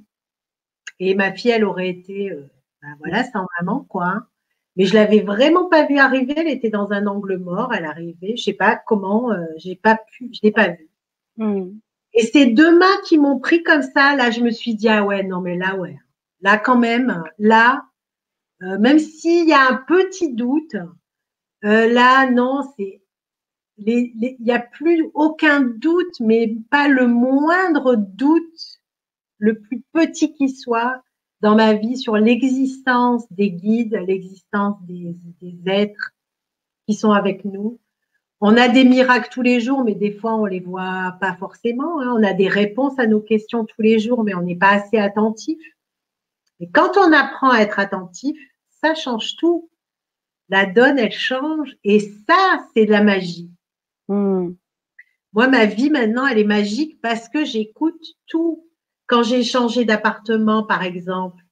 Et 1.00 1.16
ma 1.16 1.32
fille, 1.32 1.52
elle 1.52 1.64
aurait 1.64 1.90
été, 1.90 2.32
euh, 2.32 2.50
ben 2.82 2.96
voilà, 3.00 3.24
sans 3.24 3.46
maman, 3.60 3.86
quoi. 3.88 4.06
Hein. 4.08 4.28
Mais 4.76 4.86
je 4.86 4.94
l'avais 4.94 5.22
vraiment 5.22 5.70
pas 5.70 5.86
vue 5.86 5.98
arriver. 5.98 6.34
Elle 6.36 6.48
était 6.48 6.70
dans 6.70 6.92
un 6.92 7.08
angle 7.08 7.38
mort. 7.38 7.74
Elle 7.74 7.86
arrivait. 7.86 8.36
Je 8.36 8.44
sais 8.44 8.54
pas 8.54 8.76
comment. 8.76 9.32
Euh, 9.32 9.46
j'ai 9.58 9.76
pas 9.76 9.98
pu. 10.12 10.30
Je 10.34 10.40
l'ai 10.44 10.52
pas 10.52 10.70
vue. 10.70 10.90
Hmm. 11.38 11.72
Et 12.14 12.24
ces 12.24 12.48
deux 12.48 12.78
mains 12.78 12.86
qui 13.06 13.18
m'ont 13.18 13.40
pris 13.40 13.64
comme 13.64 13.84
ça, 13.84 14.16
là, 14.16 14.32
je 14.32 14.42
me 14.42 14.52
suis 14.52 14.76
dit 14.76 14.90
ah 14.90 15.04
ouais, 15.04 15.24
non 15.24 15.42
mais 15.42 15.56
là 15.56 15.76
ouais, 15.76 15.98
là 16.42 16.58
quand 16.58 16.78
même, 16.78 17.24
là, 17.38 17.84
euh, 18.64 18.78
même 18.78 19.00
s'il 19.00 19.48
y 19.48 19.54
a 19.54 19.70
un 19.70 19.76
petit 19.76 20.34
doute, 20.34 20.76
euh, 21.64 21.92
là, 21.92 22.30
non, 22.30 22.62
c'est 22.78 23.02
il 23.86 24.36
n'y 24.40 24.52
a 24.52 24.60
plus 24.60 25.10
aucun 25.14 25.62
doute, 25.62 26.20
mais 26.20 26.56
pas 26.70 26.88
le 26.88 27.08
moindre 27.08 27.96
doute, 27.96 28.82
le 29.38 29.60
plus 29.60 29.82
petit 29.94 30.34
qui 30.34 30.50
soit, 30.50 31.02
dans 31.42 31.56
ma 31.56 31.74
vie 31.74 31.98
sur 31.98 32.18
l'existence 32.18 33.26
des 33.32 33.52
guides, 33.52 33.96
l'existence 34.06 34.78
des, 34.82 35.16
êtres 35.66 36.12
qui 36.88 36.94
sont 36.96 37.12
avec 37.12 37.46
nous. 37.46 37.80
On 38.42 38.58
a 38.58 38.68
des 38.68 38.84
miracles 38.84 39.30
tous 39.32 39.42
les 39.42 39.60
jours, 39.60 39.84
mais 39.84 39.96
des 39.96 40.12
fois 40.12 40.36
on 40.36 40.46
les 40.46 40.60
voit 40.60 41.16
pas 41.22 41.36
forcément. 41.36 42.02
Hein. 42.02 42.14
On 42.18 42.24
a 42.24 42.34
des 42.34 42.48
réponses 42.48 42.98
à 43.00 43.08
nos 43.08 43.22
questions 43.22 43.66
tous 43.66 43.82
les 43.82 44.00
jours, 44.00 44.24
mais 44.24 44.34
on 44.34 44.42
n'est 44.42 44.56
pas 44.56 44.72
assez 44.72 44.98
attentif. 44.98 45.60
Et 46.60 46.70
quand 46.70 46.98
on 46.98 47.14
apprend 47.14 47.52
à 47.52 47.60
être 47.60 47.80
attentif, 47.80 48.38
ça 48.82 48.96
change 48.96 49.36
tout. 49.38 49.70
La 50.50 50.66
donne, 50.66 50.98
elle 50.98 51.12
change. 51.12 51.76
Et 51.84 52.00
ça, 52.00 52.66
c'est 52.74 52.86
de 52.86 52.92
la 52.92 53.04
magie. 53.04 53.52
Hmm. 54.08 54.54
Moi, 55.34 55.48
ma 55.48 55.66
vie 55.66 55.90
maintenant, 55.90 56.26
elle 56.26 56.40
est 56.40 56.44
magique 56.44 57.00
parce 57.02 57.30
que 57.30 57.46
j'écoute 57.46 58.04
tout. 58.28 58.66
Quand 59.06 59.24
j'ai 59.24 59.44
changé 59.44 59.86
d'appartement, 59.86 60.64
par 60.64 60.84
exemple, 60.84 61.44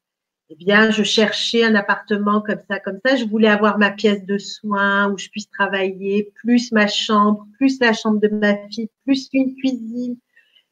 eh 0.50 0.56
bien, 0.56 0.92
je 0.92 1.04
cherchais 1.04 1.64
un 1.64 1.76
appartement 1.76 2.42
comme 2.42 2.62
ça, 2.70 2.80
comme 2.80 3.00
ça. 3.06 3.16
Je 3.16 3.26
voulais 3.26 3.50
avoir 3.50 3.78
ma 3.78 3.92
pièce 3.92 4.24
de 4.26 4.38
soins 4.38 5.12
où 5.12 5.18
je 5.18 5.30
puisse 5.30 5.50
travailler, 5.50 6.32
plus 6.36 6.72
ma 6.72 6.88
chambre, 6.88 7.46
plus 7.58 7.80
la 7.80 7.94
chambre 7.94 8.20
de 8.20 8.30
ma 8.30 8.56
fille, 8.70 8.90
plus 9.06 9.30
une 9.34 9.56
cuisine. 9.56 10.18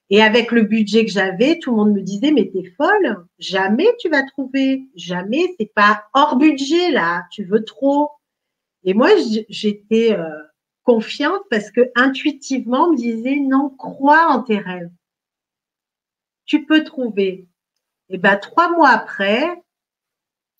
Et 0.09 0.21
avec 0.21 0.51
le 0.51 0.63
budget 0.63 1.05
que 1.05 1.11
j'avais, 1.11 1.57
tout 1.57 1.71
le 1.71 1.77
monde 1.77 1.93
me 1.93 2.01
disait, 2.01 2.31
mais 2.31 2.49
t'es 2.51 2.71
folle, 2.77 3.25
jamais 3.39 3.87
tu 3.99 4.09
vas 4.09 4.23
trouver, 4.23 4.87
jamais, 4.95 5.55
c'est 5.59 5.73
pas 5.73 6.05
hors 6.13 6.37
budget 6.37 6.91
là, 6.91 7.25
tu 7.31 7.43
veux 7.43 7.63
trop. 7.63 8.11
Et 8.83 8.93
moi, 8.93 9.09
j'étais 9.49 10.13
euh, 10.13 10.43
confiante 10.83 11.41
parce 11.49 11.71
que 11.71 11.91
intuitivement, 11.95 12.85
on 12.85 12.91
me 12.91 12.97
disait, 12.97 13.37
non, 13.37 13.69
crois 13.69 14.27
en 14.27 14.43
tes 14.43 14.59
rêves. 14.59 14.91
Tu 16.45 16.65
peux 16.65 16.83
trouver. 16.83 17.47
Et 18.09 18.19
ben, 18.19 18.37
trois 18.37 18.71
mois 18.71 18.89
après, 18.89 19.63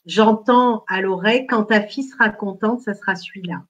j'entends 0.08 0.84
à 0.88 1.02
l'oreille, 1.02 1.46
quand 1.46 1.66
ta 1.66 1.82
fille 1.82 2.06
sera 2.06 2.30
contente, 2.30 2.82
ça 2.82 2.96
sera 2.96 3.16
celui-là. 3.16 3.64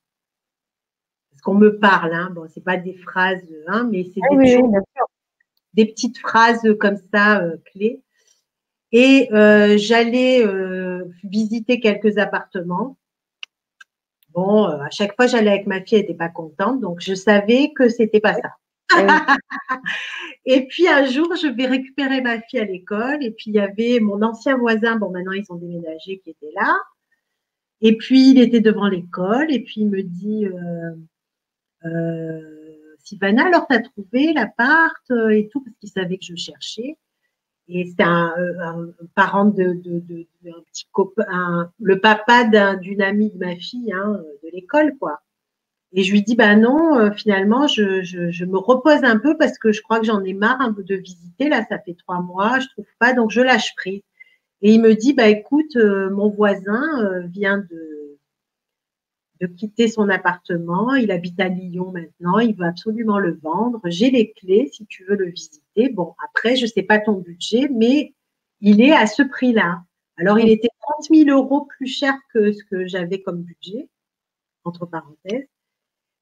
Parce 1.32 1.42
qu'on 1.42 1.56
me 1.56 1.78
parle, 1.78 2.14
hein. 2.14 2.30
bon, 2.34 2.48
c'est 2.48 2.64
pas 2.64 2.78
des 2.78 2.94
phrases, 2.94 3.44
hein, 3.68 3.90
mais 3.92 4.10
c'est 4.14 4.22
ah 4.32 4.36
des, 4.38 4.62
des, 5.76 5.86
petites 5.86 6.18
phrases 6.18 6.62
comme 6.80 6.98
ça, 7.14 7.42
euh, 7.42 7.58
clés. 7.72 8.02
Et 8.92 9.30
euh, 9.34 9.78
j'allais 9.78 10.46
euh, 10.46 11.06
visiter 11.24 11.80
quelques 11.80 12.18
appartements. 12.18 12.98
Bon, 14.30 14.66
à 14.66 14.90
chaque 14.90 15.16
fois, 15.16 15.28
j'allais 15.28 15.52
avec 15.52 15.68
ma 15.68 15.82
fille, 15.82 15.98
elle 15.98 16.02
n'était 16.02 16.14
pas 16.14 16.30
contente, 16.30 16.82
donc 16.82 17.00
je 17.02 17.14
savais 17.14 17.72
que 17.76 17.88
c'était 17.90 18.20
pas 18.20 18.34
ça. 18.34 18.56
et 20.46 20.68
puis 20.68 20.88
un 20.88 21.06
jour, 21.06 21.36
je 21.36 21.48
vais 21.48 21.66
récupérer 21.66 22.22
ma 22.22 22.42
fille 22.42 22.60
à 22.60 22.66
l'école. 22.66 23.24
Et 23.24 23.32
puis 23.32 23.46
il 23.48 23.56
y 23.56 23.60
avait 23.60 24.00
mon 24.00 24.22
ancien 24.22 24.58
voisin, 24.58 24.98
bon 24.98 25.10
maintenant 25.10 25.32
ils 25.32 25.46
ont 25.50 25.56
déménagé, 25.56 26.20
qui 26.20 26.32
était 26.32 26.52
là. 26.56 26.76
Et 27.82 27.98
puis 27.98 28.32
il 28.32 28.40
était 28.40 28.62
devant 28.62 28.88
l'école. 28.88 29.52
Et 29.52 29.60
puis 29.60 29.82
il 29.82 29.90
me 29.90 30.04
dit 30.04 30.46
euh, 30.46 30.92
euh, 31.86 32.65
Sylvana, 33.06 33.46
alors 33.46 33.68
tu 33.68 33.76
as 33.76 33.80
trouvé 33.80 34.34
l'appart 34.34 35.12
euh, 35.12 35.30
et 35.30 35.48
tout, 35.48 35.62
parce 35.62 35.76
qu'il 35.78 35.90
savait 35.90 36.18
que 36.18 36.26
je 36.26 36.36
cherchais. 36.36 36.98
Et 37.68 37.86
c'était 37.86 38.04
un, 38.04 38.34
parent 39.16 39.46
de, 39.46 39.82
un 40.46 40.62
petit 40.72 40.86
copain, 40.92 41.72
le 41.80 42.00
papa 42.00 42.44
d'une 42.76 43.02
amie 43.02 43.32
de 43.32 43.40
ma 43.40 43.56
fille 43.56 43.92
hein, 43.92 44.22
de 44.44 44.50
l'école, 44.52 44.96
quoi. 45.00 45.22
Et 45.98 46.04
je 46.04 46.12
lui 46.12 46.24
dis, 46.24 46.36
bah 46.36 46.58
non, 46.58 47.00
euh, 47.00 47.12
finalement, 47.12 47.68
je, 47.68 48.46
me 48.46 48.58
repose 48.58 49.04
un 49.04 49.18
peu 49.18 49.38
parce 49.38 49.58
que 49.58 49.72
je 49.72 49.82
crois 49.82 50.00
que 50.00 50.06
j'en 50.06 50.24
ai 50.24 50.34
marre 50.34 50.60
un 50.60 50.74
peu 50.74 50.84
de 50.84 50.96
visiter. 50.96 51.48
Là, 51.48 51.66
ça 51.70 51.80
fait 51.80 51.94
trois 51.94 52.22
mois, 52.22 52.60
je 52.60 52.68
trouve 52.68 52.86
pas, 53.00 53.14
donc 53.14 53.32
je 53.32 53.40
lâche 53.40 53.74
prise. 53.76 54.02
Et 54.62 54.74
il 54.74 54.82
me 54.82 54.94
dit, 54.94 55.14
bah 55.14 55.30
écoute, 55.30 55.76
euh, 55.78 56.10
mon 56.10 56.30
voisin 56.30 56.84
euh, 57.02 57.22
vient 57.28 57.60
de, 57.60 57.95
quitter 59.48 59.88
son 59.88 60.10
appartement. 60.10 60.94
Il 60.96 61.12
habite 61.12 61.40
à 61.40 61.48
Lyon 61.48 61.92
maintenant. 61.92 62.40
Il 62.40 62.56
veut 62.56 62.66
absolument 62.66 63.20
le 63.20 63.40
vendre. 63.42 63.82
J'ai 63.86 64.12
les 64.12 64.32
clés 64.32 64.70
si 64.72 64.86
tu 64.86 65.06
veux 65.06 65.16
le 65.16 65.30
visiter. 65.30 65.90
Bon, 65.90 66.16
après, 66.30 66.56
je 66.56 66.66
sais 66.66 66.84
pas 66.84 67.00
ton 67.00 67.14
budget, 67.14 67.70
mais 67.72 68.14
il 68.62 68.82
est 68.82 68.94
à 68.94 69.08
ce 69.08 69.24
prix-là. 69.24 69.84
Alors, 70.18 70.40
il 70.40 70.50
était 70.50 70.70
30 70.82 71.08
000 71.26 71.30
euros 71.38 71.66
plus 71.66 71.88
cher 71.88 72.14
que 72.34 72.52
ce 72.52 72.64
que 72.64 72.88
j'avais 72.88 73.22
comme 73.22 73.42
budget, 73.42 73.90
entre 74.64 74.86
parenthèses. 74.86 75.48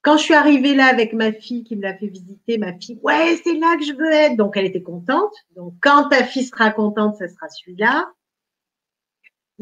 Quand 0.02 0.18
je 0.18 0.24
suis 0.24 0.34
arrivée 0.34 0.76
là 0.76 0.88
avec 0.88 1.14
ma 1.14 1.32
fille 1.32 1.64
qui 1.64 1.78
me 1.78 1.82
l'a 1.82 1.96
fait 1.96 2.08
visiter, 2.08 2.58
ma 2.58 2.74
fille, 2.74 3.00
ouais, 3.04 3.40
c'est 3.44 3.54
là 3.54 3.78
que 3.78 3.86
je 3.86 3.94
veux 3.94 4.12
être. 4.12 4.36
Donc, 4.36 4.58
elle 4.58 4.66
était 4.66 4.82
contente. 4.82 5.34
Donc, 5.56 5.76
quand 5.82 6.10
ta 6.10 6.24
fille 6.24 6.44
sera 6.44 6.72
contente, 6.72 7.16
ça 7.16 7.28
sera 7.28 7.48
celui-là. 7.48 8.12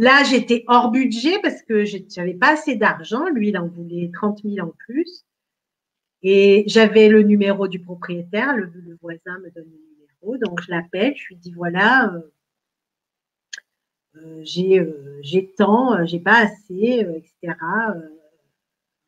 Là, 0.01 0.23
j'étais 0.23 0.63
hors 0.67 0.89
budget 0.89 1.39
parce 1.43 1.61
que 1.61 1.85
je 1.85 1.99
n'avais 2.17 2.33
pas 2.33 2.53
assez 2.53 2.75
d'argent. 2.75 3.29
Lui, 3.29 3.49
il 3.49 3.57
en 3.59 3.67
voulait 3.67 4.09
30 4.11 4.41
000 4.43 4.67
en 4.67 4.73
plus. 4.79 5.27
Et 6.23 6.63
j'avais 6.65 7.07
le 7.07 7.21
numéro 7.21 7.67
du 7.67 7.79
propriétaire. 7.79 8.57
Le, 8.57 8.97
voisin 8.99 9.37
me 9.37 9.51
donne 9.51 9.69
le 9.69 9.79
numéro. 9.91 10.37
Donc, 10.39 10.59
je 10.63 10.71
l'appelle. 10.71 11.13
Je 11.15 11.27
lui 11.27 11.35
dis, 11.35 11.51
voilà, 11.51 12.11
euh, 12.15 12.21
euh, 14.15 14.41
j'ai 14.41 14.79
euh, 14.79 15.21
tant, 15.55 16.03
j'ai 16.07 16.19
pas 16.19 16.45
assez, 16.45 17.05
etc. 17.15 17.55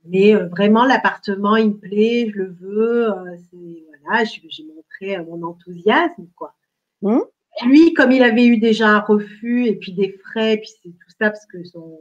Mais 0.05 0.35
vraiment, 0.35 0.85
l'appartement, 0.85 1.55
il 1.55 1.69
me 1.69 1.77
plaît, 1.77 2.29
je 2.31 2.37
le 2.37 2.55
veux. 2.61 3.07
Voilà, 3.07 4.25
j'ai 4.25 4.63
montré 4.65 5.25
mon 5.25 5.41
enthousiasme, 5.41 6.27
quoi. 6.35 6.53
Mmh. 7.01 7.21
Lui, 7.65 7.93
comme 7.93 8.11
il 8.11 8.23
avait 8.23 8.45
eu 8.45 8.57
déjà 8.57 8.89
un 8.89 8.99
refus 8.99 9.67
et 9.67 9.75
puis 9.75 9.93
des 9.93 10.17
frais, 10.23 10.53
et 10.53 10.57
puis 10.57 10.69
c'est 10.81 10.89
tout 10.89 11.09
ça 11.19 11.29
parce 11.29 11.45
que 11.45 11.63
son, 11.63 11.99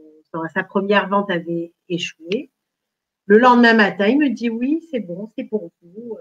sa 0.53 0.63
première 0.63 1.07
vente 1.09 1.29
avait 1.29 1.73
échoué. 1.89 2.49
Le 3.25 3.37
lendemain 3.37 3.73
matin, 3.73 4.07
il 4.07 4.17
me 4.17 4.29
dit 4.29 4.49
oui, 4.49 4.85
c'est 4.91 4.99
bon, 4.99 5.31
c'est 5.37 5.45
pour 5.45 5.71
vous. 5.81 6.17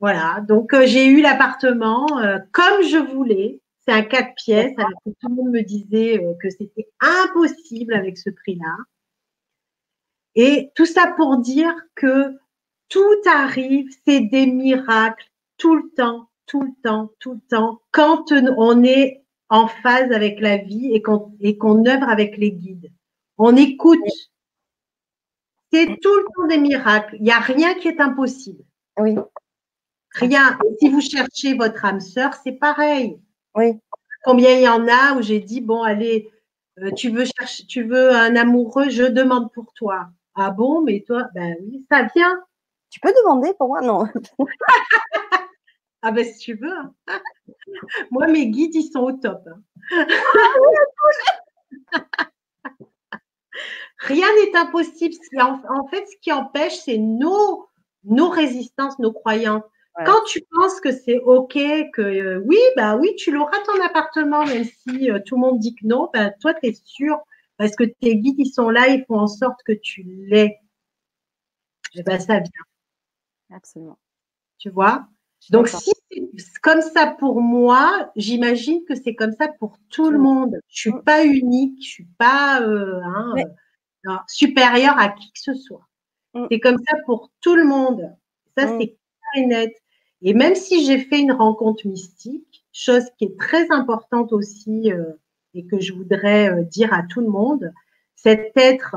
Voilà. 0.00 0.44
Donc 0.46 0.74
j'ai 0.84 1.06
eu 1.06 1.20
l'appartement 1.22 2.06
comme 2.52 2.82
je 2.82 2.98
voulais. 2.98 3.60
C'est 3.80 3.94
un 3.94 4.02
quatre 4.02 4.34
pièces. 4.34 4.74
Alors 4.76 5.00
que 5.04 5.10
tout 5.18 5.28
le 5.28 5.34
monde 5.34 5.50
me 5.50 5.62
disait 5.62 6.22
que 6.42 6.50
c'était 6.50 6.88
impossible 7.00 7.94
avec 7.94 8.18
ce 8.18 8.30
prix-là. 8.30 8.76
Et 10.34 10.70
tout 10.74 10.86
ça 10.86 11.12
pour 11.16 11.38
dire 11.38 11.74
que 11.94 12.38
tout 12.88 13.20
arrive, 13.26 13.88
c'est 14.06 14.20
des 14.20 14.46
miracles 14.46 15.26
tout 15.56 15.74
le 15.74 15.90
temps, 15.96 16.28
tout 16.48 16.62
le 16.62 16.72
temps, 16.82 17.12
tout 17.20 17.34
le 17.34 17.40
temps, 17.48 17.80
quand 17.92 18.32
on 18.32 18.82
est 18.82 19.22
en 19.50 19.68
phase 19.68 20.10
avec 20.12 20.40
la 20.40 20.56
vie 20.56 20.92
et 20.92 21.02
qu'on 21.02 21.86
œuvre 21.86 22.08
avec 22.08 22.36
les 22.36 22.52
guides. 22.52 22.90
On 23.38 23.56
écoute. 23.56 24.00
C'est 25.72 25.86
tout 25.86 26.14
le 26.16 26.24
temps 26.34 26.46
des 26.48 26.58
miracles. 26.58 27.16
Il 27.16 27.22
n'y 27.22 27.30
a 27.30 27.38
rien 27.38 27.74
qui 27.74 27.88
est 27.88 28.00
impossible. 28.00 28.64
Oui. 28.98 29.16
Rien. 30.14 30.58
si 30.80 30.88
vous 30.88 31.00
cherchez 31.00 31.54
votre 31.54 31.84
âme 31.84 32.00
sœur, 32.00 32.34
c'est 32.42 32.52
pareil. 32.52 33.20
Oui. 33.54 33.78
Combien 34.24 34.54
il 34.54 34.62
y 34.62 34.68
en 34.68 34.88
a 34.88 35.14
où 35.14 35.22
j'ai 35.22 35.40
dit 35.40 35.60
bon 35.60 35.82
allez, 35.82 36.30
euh, 36.80 36.90
tu 36.92 37.10
veux 37.10 37.24
chercher, 37.24 37.66
tu 37.66 37.84
veux 37.84 38.10
un 38.10 38.34
amoureux, 38.36 38.88
je 38.88 39.04
demande 39.04 39.52
pour 39.52 39.72
toi. 39.74 40.08
Ah 40.34 40.50
bon, 40.50 40.82
mais 40.82 41.04
toi, 41.06 41.28
ben 41.34 41.56
oui, 41.62 41.86
ça 41.90 42.08
vient. 42.14 42.42
Tu 42.90 43.00
peux 43.00 43.12
demander 43.22 43.52
pour 43.54 43.68
moi? 43.68 43.80
Non. 43.82 44.06
ah 46.02 46.12
ben 46.12 46.24
si 46.24 46.38
tu 46.38 46.54
veux. 46.54 46.72
Hein. 46.72 46.94
moi, 48.10 48.26
mes 48.28 48.48
guides, 48.48 48.74
ils 48.74 48.90
sont 48.90 49.00
au 49.00 49.12
top. 49.12 49.42
Hein. 49.46 49.62
Rien 53.98 54.26
n'est 54.36 54.56
impossible. 54.56 55.14
En, 55.40 55.88
fait, 55.88 56.06
ce 56.06 56.16
qui 56.20 56.32
empêche, 56.32 56.76
c'est 56.76 56.98
nos, 56.98 57.68
nos 58.04 58.28
résistances, 58.28 58.98
nos 58.98 59.12
croyances. 59.12 59.64
Quand 60.06 60.22
tu 60.28 60.40
penses 60.52 60.80
que 60.80 60.92
c'est 60.92 61.18
OK, 61.18 61.54
que 61.54 62.02
euh, 62.02 62.40
oui, 62.46 62.58
bah 62.76 62.94
oui, 62.94 63.16
tu 63.16 63.32
l'auras 63.32 63.58
ton 63.66 63.82
appartement, 63.82 64.46
même 64.46 64.62
si 64.62 65.10
euh, 65.10 65.18
tout 65.26 65.34
le 65.34 65.40
monde 65.40 65.58
dit 65.58 65.74
que 65.74 65.84
non, 65.84 66.08
ben, 66.14 66.32
toi, 66.40 66.54
tu 66.54 66.68
es 66.68 66.74
sûr 66.84 67.18
parce 67.56 67.74
que 67.74 67.82
tes 67.82 68.14
guides, 68.14 68.38
ils 68.38 68.52
sont 68.52 68.70
là, 68.70 68.86
ils 68.86 69.04
font 69.06 69.18
en 69.18 69.26
sorte 69.26 69.60
que 69.66 69.72
tu 69.72 70.04
l'aies. 70.04 70.60
Et 71.94 72.04
ben, 72.04 72.20
ça 72.20 72.38
vient. 72.38 72.64
Absolument. 73.50 73.98
Tu 74.58 74.70
vois? 74.70 75.08
Donc, 75.50 75.68
si 75.68 75.92
c'est 76.10 76.60
comme 76.62 76.82
ça 76.82 77.06
pour 77.18 77.40
moi, 77.40 78.10
j'imagine 78.16 78.84
que 78.84 78.94
c'est 78.94 79.14
comme 79.14 79.32
ça 79.32 79.48
pour 79.48 79.78
tout 79.88 80.10
le 80.10 80.18
monde. 80.18 80.58
Je 80.68 80.90
ne 80.90 80.94
suis 80.94 81.02
pas 81.04 81.24
unique, 81.24 81.76
je 81.76 81.86
ne 81.86 81.92
suis 81.92 82.08
pas 82.18 82.60
euh, 82.62 83.00
hein, 83.02 83.34
euh, 84.06 84.16
supérieure 84.26 84.98
à 84.98 85.08
qui 85.08 85.32
que 85.32 85.40
ce 85.40 85.54
soit. 85.54 85.86
Mm. 86.34 86.46
C'est 86.50 86.60
comme 86.60 86.78
ça 86.88 86.96
pour 87.06 87.30
tout 87.40 87.54
le 87.54 87.64
monde. 87.64 88.14
Ça, 88.56 88.66
mm. 88.66 88.78
c'est 88.80 88.86
clair 88.86 88.96
et 89.36 89.46
net. 89.46 89.74
Et 90.22 90.34
même 90.34 90.54
si 90.54 90.84
j'ai 90.84 90.98
fait 90.98 91.20
une 91.20 91.32
rencontre 91.32 91.86
mystique, 91.86 92.64
chose 92.72 93.04
qui 93.18 93.26
est 93.26 93.38
très 93.38 93.70
importante 93.70 94.32
aussi 94.32 94.92
euh, 94.92 95.12
et 95.54 95.66
que 95.66 95.80
je 95.80 95.92
voudrais 95.92 96.50
euh, 96.50 96.62
dire 96.62 96.92
à 96.92 97.02
tout 97.02 97.20
le 97.20 97.28
monde, 97.28 97.72
cet 98.14 98.52
être, 98.56 98.96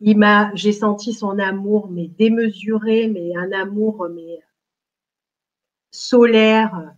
il 0.00 0.16
m'a, 0.16 0.50
j'ai 0.54 0.72
senti 0.72 1.12
son 1.12 1.38
amour, 1.38 1.88
mais 1.90 2.08
démesuré, 2.08 3.08
mais 3.08 3.36
un 3.36 3.52
amour, 3.52 4.08
mais 4.14 4.40
solaire, 5.90 6.94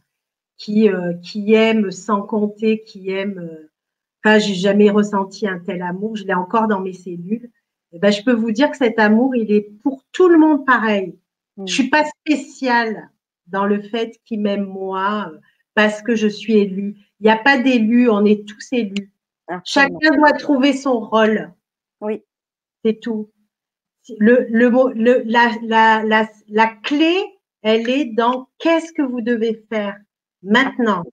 qui, 0.56 0.88
euh, 0.88 1.14
qui 1.14 1.54
aime 1.54 1.90
sans 1.90 2.22
compter, 2.22 2.82
qui 2.84 3.10
aime. 3.10 3.38
Euh, 3.38 3.70
enfin, 4.24 4.38
j'ai 4.38 4.54
jamais 4.54 4.90
ressenti 4.90 5.46
un 5.46 5.58
tel 5.58 5.82
amour. 5.82 6.16
Je 6.16 6.24
l'ai 6.24 6.34
encore 6.34 6.68
dans 6.68 6.80
mes 6.80 6.92
cellules. 6.92 7.50
Et 7.92 7.96
eh 7.96 7.98
ben, 7.98 8.10
je 8.10 8.22
peux 8.22 8.32
vous 8.32 8.52
dire 8.52 8.70
que 8.70 8.76
cet 8.76 8.98
amour, 8.98 9.34
il 9.36 9.52
est 9.52 9.68
pour 9.82 10.02
tout 10.12 10.28
le 10.28 10.38
monde 10.38 10.64
pareil. 10.64 11.18
Je 11.56 11.62
mm. 11.62 11.68
Je 11.68 11.74
suis 11.74 11.90
pas 11.90 12.04
spéciale 12.04 13.10
dans 13.48 13.66
le 13.66 13.82
fait 13.82 14.18
qu'il 14.24 14.40
m'aime 14.40 14.64
moi 14.64 15.30
parce 15.74 16.00
que 16.00 16.14
je 16.14 16.28
suis 16.28 16.54
élue. 16.54 16.96
Il 17.20 17.24
n'y 17.24 17.30
a 17.30 17.36
pas 17.36 17.58
d'élus, 17.58 18.08
on 18.08 18.24
est 18.24 18.46
tous 18.46 18.68
élus. 18.72 19.10
Chacun 19.64 20.16
doit 20.16 20.32
trouver 20.32 20.72
son 20.72 21.00
rôle. 21.00 21.52
Oui. 22.00 22.22
C'est 22.84 23.00
tout. 23.00 23.30
Le, 24.18 24.46
le, 24.48 25.22
la, 25.24 25.52
la, 25.62 26.02
la, 26.02 26.28
la 26.48 26.66
clé, 26.66 27.14
elle 27.62 27.88
est 27.88 28.06
dans 28.06 28.48
qu'est-ce 28.58 28.92
que 28.92 29.02
vous 29.02 29.20
devez 29.20 29.64
faire 29.68 29.96
maintenant. 30.42 31.04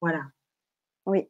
Voilà. 0.00 0.22
Oui. 1.04 1.28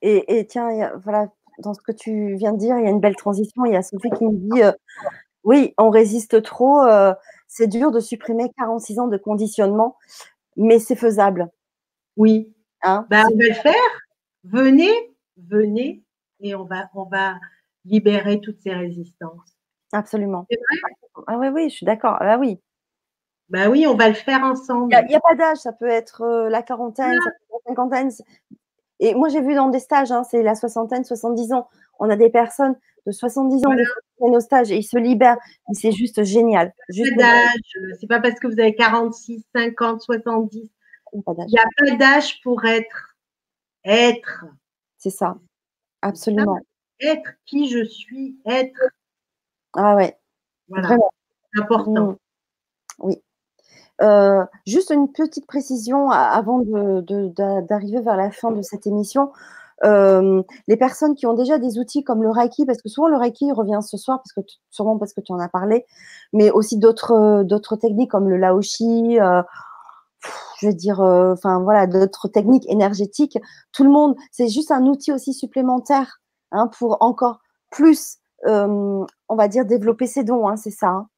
Et, 0.00 0.46
tiens, 0.48 0.92
voilà, 1.02 1.28
dans 1.58 1.74
ce 1.74 1.82
que 1.82 1.92
tu 1.92 2.34
viens 2.36 2.52
de 2.52 2.58
dire, 2.58 2.78
il 2.78 2.84
y 2.84 2.86
a 2.86 2.90
une 2.90 3.00
belle 3.00 3.16
transition. 3.16 3.64
Il 3.66 3.72
y 3.72 3.76
a 3.76 3.82
Sophie 3.82 4.10
qui 4.10 4.24
me 4.24 4.32
dit 4.32 4.62
euh, 4.62 4.72
Oui, 5.44 5.74
on 5.78 5.90
résiste 5.90 6.42
trop. 6.42 6.82
Euh, 6.82 7.14
c'est 7.46 7.66
dur 7.66 7.90
de 7.90 8.00
supprimer 8.00 8.50
46 8.56 8.98
ans 8.98 9.08
de 9.08 9.18
conditionnement, 9.18 9.96
mais 10.56 10.78
c'est 10.78 10.96
faisable. 10.96 11.50
Oui. 12.16 12.54
Hein? 12.82 13.06
Ben, 13.10 13.24
on 13.32 13.36
va 13.36 13.44
le 13.44 13.54
faire. 13.54 13.74
Venez, 14.44 15.14
venez, 15.36 16.02
et 16.40 16.54
on 16.54 16.64
va, 16.64 16.88
on 16.94 17.04
va 17.04 17.34
libérer 17.84 18.40
toutes 18.40 18.60
ces 18.60 18.72
résistances. 18.72 19.56
Absolument. 19.92 20.46
Ah 21.26 21.38
oui, 21.38 21.48
oui, 21.48 21.70
je 21.70 21.74
suis 21.74 21.86
d'accord. 21.86 22.16
Ah 22.20 22.38
oui. 22.38 22.60
Ben 23.50 23.70
oui, 23.70 23.86
on 23.86 23.94
va 23.94 24.08
le 24.08 24.14
faire 24.14 24.42
ensemble. 24.42 24.94
Il 25.02 25.08
n'y 25.08 25.14
a, 25.14 25.20
pas 25.20 25.34
d'âge, 25.34 25.58
ça 25.58 25.72
peut 25.72 25.88
être 25.88 26.22
euh, 26.22 26.48
la 26.50 26.62
quarantaine, 26.62 27.14
la 27.14 27.58
cinquantaine. 27.66 28.10
Et 29.00 29.14
moi, 29.14 29.28
j'ai 29.28 29.40
vu 29.40 29.54
dans 29.54 29.68
des 29.68 29.78
stages, 29.78 30.12
hein, 30.12 30.22
c'est 30.24 30.42
la 30.42 30.54
soixantaine, 30.54 31.04
70 31.04 31.52
ans. 31.52 31.68
On 31.98 32.10
a 32.10 32.16
des 32.16 32.30
personnes 32.30 32.76
de 33.06 33.12
70 33.12 33.64
ans 33.64 33.70
qui 33.70 33.82
viennent 34.20 34.36
au 34.36 34.40
stage 34.40 34.70
et 34.70 34.76
ils 34.76 34.84
se 34.84 34.98
libèrent. 34.98 35.38
C'est 35.72 35.92
juste 35.92 36.22
génial. 36.24 36.74
Juste 36.90 37.16
pas 37.16 37.22
d'âge. 37.22 37.78
C'est 38.00 38.06
pas 38.06 38.20
parce 38.20 38.38
que 38.38 38.46
vous 38.48 38.60
avez 38.60 38.74
46, 38.74 39.44
50, 39.54 40.02
70. 40.02 40.70
Il 41.14 41.22
n'y 41.46 41.58
a 41.58 41.64
pas 41.76 41.96
d'âge 41.96 42.40
pour 42.42 42.64
être. 42.66 43.14
Être. 43.84 44.44
C'est 44.98 45.10
ça. 45.10 45.38
Absolument. 46.02 46.58
Être 47.00 47.30
qui 47.46 47.68
je 47.68 47.84
suis, 47.84 48.38
être. 48.44 48.90
Ah 49.74 49.96
ouais. 49.96 50.18
Voilà. 50.68 50.88
Vraiment. 50.88 51.10
Important. 51.56 52.12
Mmh. 52.12 52.16
Oui. 52.98 53.22
Euh, 54.00 54.44
juste 54.66 54.90
une 54.90 55.10
petite 55.10 55.46
précision 55.46 56.10
avant 56.10 56.60
d'arriver 56.60 58.00
vers 58.00 58.16
la 58.16 58.30
fin 58.30 58.50
de 58.52 58.62
cette 58.62 58.86
émission. 58.86 59.32
Euh, 59.84 60.42
les 60.66 60.76
personnes 60.76 61.14
qui 61.14 61.26
ont 61.26 61.34
déjà 61.34 61.58
des 61.58 61.78
outils 61.78 62.02
comme 62.04 62.22
le 62.22 62.30
Reiki, 62.30 62.64
parce 62.66 62.82
que 62.82 62.88
souvent 62.88 63.08
le 63.08 63.16
Reiki 63.16 63.52
revient 63.52 63.80
ce 63.82 63.96
soir, 63.96 64.18
parce 64.18 64.32
que 64.32 64.40
sûrement 64.70 64.98
parce 64.98 65.12
que 65.12 65.20
tu 65.20 65.32
en 65.32 65.38
as 65.38 65.48
parlé, 65.48 65.84
mais 66.32 66.50
aussi 66.50 66.78
d'autres 66.78 67.42
d'autres 67.44 67.76
techniques 67.76 68.10
comme 68.10 68.28
le 68.28 68.36
Laoshi, 68.36 69.20
euh, 69.20 69.42
je 70.60 70.66
veux 70.68 70.74
dire, 70.74 71.00
enfin 71.00 71.60
voilà, 71.60 71.86
d'autres 71.86 72.28
techniques 72.28 72.68
énergétiques. 72.68 73.38
Tout 73.72 73.84
le 73.84 73.90
monde, 73.90 74.16
c'est 74.32 74.48
juste 74.48 74.70
un 74.72 74.84
outil 74.86 75.12
aussi 75.12 75.32
supplémentaire 75.34 76.20
hein, 76.52 76.68
pour 76.78 76.98
encore 77.00 77.40
plus, 77.70 78.18
on 78.44 79.06
va 79.30 79.48
dire, 79.48 79.64
développer 79.64 80.06
ses 80.06 80.24
dons, 80.24 80.48
hein, 80.48 80.56
c'est 80.56 80.70
ça. 80.70 80.88
Hein. 80.88 81.08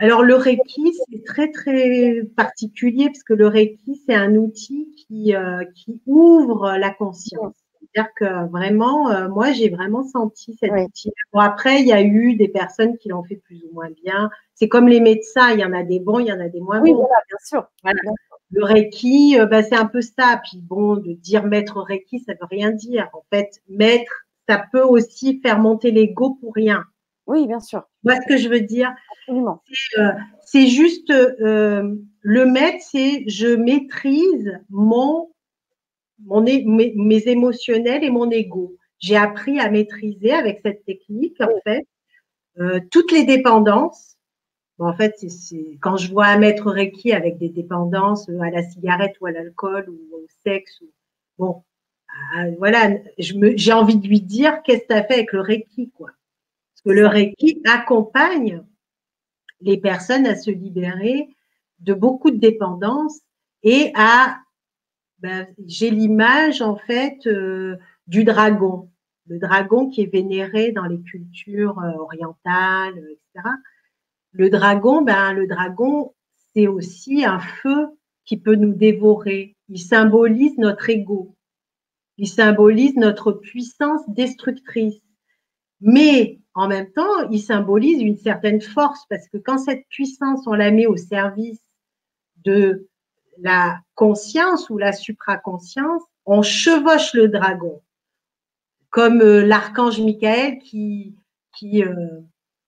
Alors 0.00 0.22
le 0.22 0.34
Reiki, 0.34 0.94
c'est 1.10 1.24
très 1.24 1.50
très 1.50 2.22
particulier 2.34 3.06
parce 3.06 3.22
que 3.22 3.34
le 3.34 3.46
Reiki, 3.46 4.00
c'est 4.06 4.14
un 4.14 4.34
outil 4.34 4.88
qui, 4.96 5.36
euh, 5.36 5.62
qui 5.74 6.00
ouvre 6.06 6.78
la 6.78 6.88
conscience. 6.88 7.52
C'est-à-dire 7.80 8.10
que 8.16 8.48
vraiment, 8.48 9.10
euh, 9.10 9.28
moi, 9.28 9.52
j'ai 9.52 9.68
vraiment 9.68 10.02
senti 10.02 10.56
cet 10.58 10.70
outil. 10.70 11.12
Bon, 11.34 11.40
après, 11.40 11.82
il 11.82 11.86
y 11.86 11.92
a 11.92 12.00
eu 12.00 12.34
des 12.34 12.48
personnes 12.48 12.96
qui 12.96 13.10
l'ont 13.10 13.24
fait 13.24 13.42
plus 13.44 13.62
ou 13.70 13.74
moins 13.74 13.90
bien. 14.02 14.30
C'est 14.54 14.68
comme 14.68 14.88
les 14.88 15.00
médecins, 15.00 15.50
il 15.50 15.60
y 15.60 15.64
en 15.64 15.74
a 15.74 15.82
des 15.82 16.00
bons, 16.00 16.20
il 16.20 16.28
y 16.28 16.32
en 16.32 16.40
a 16.40 16.48
des 16.48 16.60
moins 16.60 16.80
oui, 16.80 16.92
bons. 16.92 17.00
Voilà, 17.00 17.16
bien 17.28 17.38
sûr. 17.44 17.66
Le 18.52 18.64
Reiki, 18.64 19.38
euh, 19.38 19.44
bah, 19.44 19.62
c'est 19.62 19.76
un 19.76 19.86
peu 19.86 20.00
ça. 20.00 20.40
Puis 20.48 20.62
bon, 20.62 20.96
de 20.96 21.12
dire 21.12 21.44
maître 21.44 21.82
Reiki, 21.82 22.20
ça 22.20 22.32
veut 22.32 22.46
rien 22.50 22.70
dire. 22.70 23.10
En 23.12 23.22
fait, 23.30 23.50
maître, 23.68 24.26
ça 24.48 24.64
peut 24.72 24.82
aussi 24.82 25.40
faire 25.42 25.58
monter 25.58 25.90
l'ego 25.90 26.38
pour 26.40 26.54
rien. 26.54 26.84
Oui, 27.30 27.46
bien 27.46 27.60
sûr. 27.60 27.84
Moi, 28.02 28.16
ce 28.16 28.26
que 28.26 28.36
je 28.36 28.48
veux 28.48 28.60
dire, 28.60 28.92
euh, 29.28 30.08
c'est 30.44 30.66
juste 30.66 31.10
euh, 31.10 31.94
le 32.22 32.44
maître, 32.44 32.84
c'est 32.90 33.22
je 33.28 33.54
maîtrise 33.54 34.58
mon, 34.68 35.30
mon 36.24 36.40
mes, 36.42 37.28
émotionnels 37.28 38.02
et 38.02 38.10
mon 38.10 38.28
ego. 38.32 38.76
J'ai 38.98 39.14
appris 39.14 39.60
à 39.60 39.70
maîtriser 39.70 40.32
avec 40.32 40.58
cette 40.64 40.84
technique, 40.84 41.40
en 41.40 41.54
fait, 41.62 41.86
euh, 42.58 42.80
toutes 42.90 43.12
les 43.12 43.22
dépendances. 43.22 44.16
en 44.80 44.92
fait, 44.92 45.14
c'est 45.16 45.78
quand 45.80 45.98
je 45.98 46.10
vois 46.10 46.26
un 46.26 46.38
maître 46.38 46.68
Reiki 46.68 47.12
avec 47.12 47.38
des 47.38 47.50
dépendances 47.50 48.28
à 48.28 48.50
la 48.50 48.64
cigarette 48.64 49.14
ou 49.20 49.26
à 49.26 49.30
l'alcool 49.30 49.88
ou 49.88 50.16
au 50.16 50.26
sexe, 50.42 50.82
bon, 51.38 51.62
ah, 52.34 52.46
voilà, 52.58 52.90
j'ai 53.18 53.72
envie 53.72 53.98
de 53.98 54.08
lui 54.08 54.20
dire 54.20 54.64
qu'est-ce 54.64 54.82
que 54.82 54.86
tu 54.88 54.94
as 54.94 55.04
fait 55.04 55.14
avec 55.14 55.32
le 55.32 55.42
Reiki, 55.42 55.92
quoi? 55.92 56.10
Que 56.84 56.90
le 56.90 57.06
Reiki 57.06 57.62
accompagne 57.66 58.62
les 59.60 59.78
personnes 59.78 60.26
à 60.26 60.34
se 60.34 60.50
libérer 60.50 61.28
de 61.80 61.94
beaucoup 61.94 62.30
de 62.30 62.38
dépendances 62.38 63.20
et 63.62 63.92
à, 63.94 64.38
ben, 65.18 65.46
j'ai 65.66 65.90
l'image 65.90 66.62
en 66.62 66.76
fait 66.76 67.26
euh, 67.26 67.76
du 68.06 68.24
dragon, 68.24 68.90
le 69.26 69.38
dragon 69.38 69.88
qui 69.88 70.02
est 70.02 70.12
vénéré 70.12 70.72
dans 70.72 70.86
les 70.86 71.00
cultures 71.02 71.78
euh, 71.78 71.92
orientales, 71.98 72.98
etc. 72.98 73.48
Le 74.32 74.48
dragon, 74.48 75.02
ben, 75.02 75.32
le 75.32 75.46
dragon, 75.46 76.14
c'est 76.54 76.66
aussi 76.66 77.24
un 77.24 77.40
feu 77.40 77.88
qui 78.24 78.36
peut 78.36 78.54
nous 78.54 78.74
dévorer. 78.74 79.56
Il 79.68 79.78
symbolise 79.78 80.56
notre 80.56 80.88
ego. 80.88 81.36
Il 82.16 82.28
symbolise 82.28 82.96
notre 82.96 83.32
puissance 83.32 84.02
destructrice. 84.08 85.00
Mais 85.80 86.40
en 86.54 86.68
même 86.68 86.90
temps, 86.92 87.28
il 87.30 87.40
symbolise 87.40 88.02
une 88.02 88.18
certaine 88.18 88.60
force 88.60 89.04
parce 89.08 89.28
que 89.28 89.38
quand 89.38 89.58
cette 89.58 89.86
puissance, 89.88 90.46
on 90.46 90.54
la 90.54 90.70
met 90.70 90.86
au 90.86 90.96
service 90.96 91.60
de 92.44 92.88
la 93.38 93.80
conscience 93.94 94.68
ou 94.70 94.78
la 94.78 94.92
supraconscience, 94.92 96.02
on 96.26 96.42
chevauche 96.42 97.14
le 97.14 97.28
dragon. 97.28 97.80
Comme 98.90 99.20
euh, 99.22 99.46
l'archange 99.46 100.00
Michael 100.00 100.58
qui, 100.58 101.14
qui, 101.56 101.82
euh, 101.84 102.20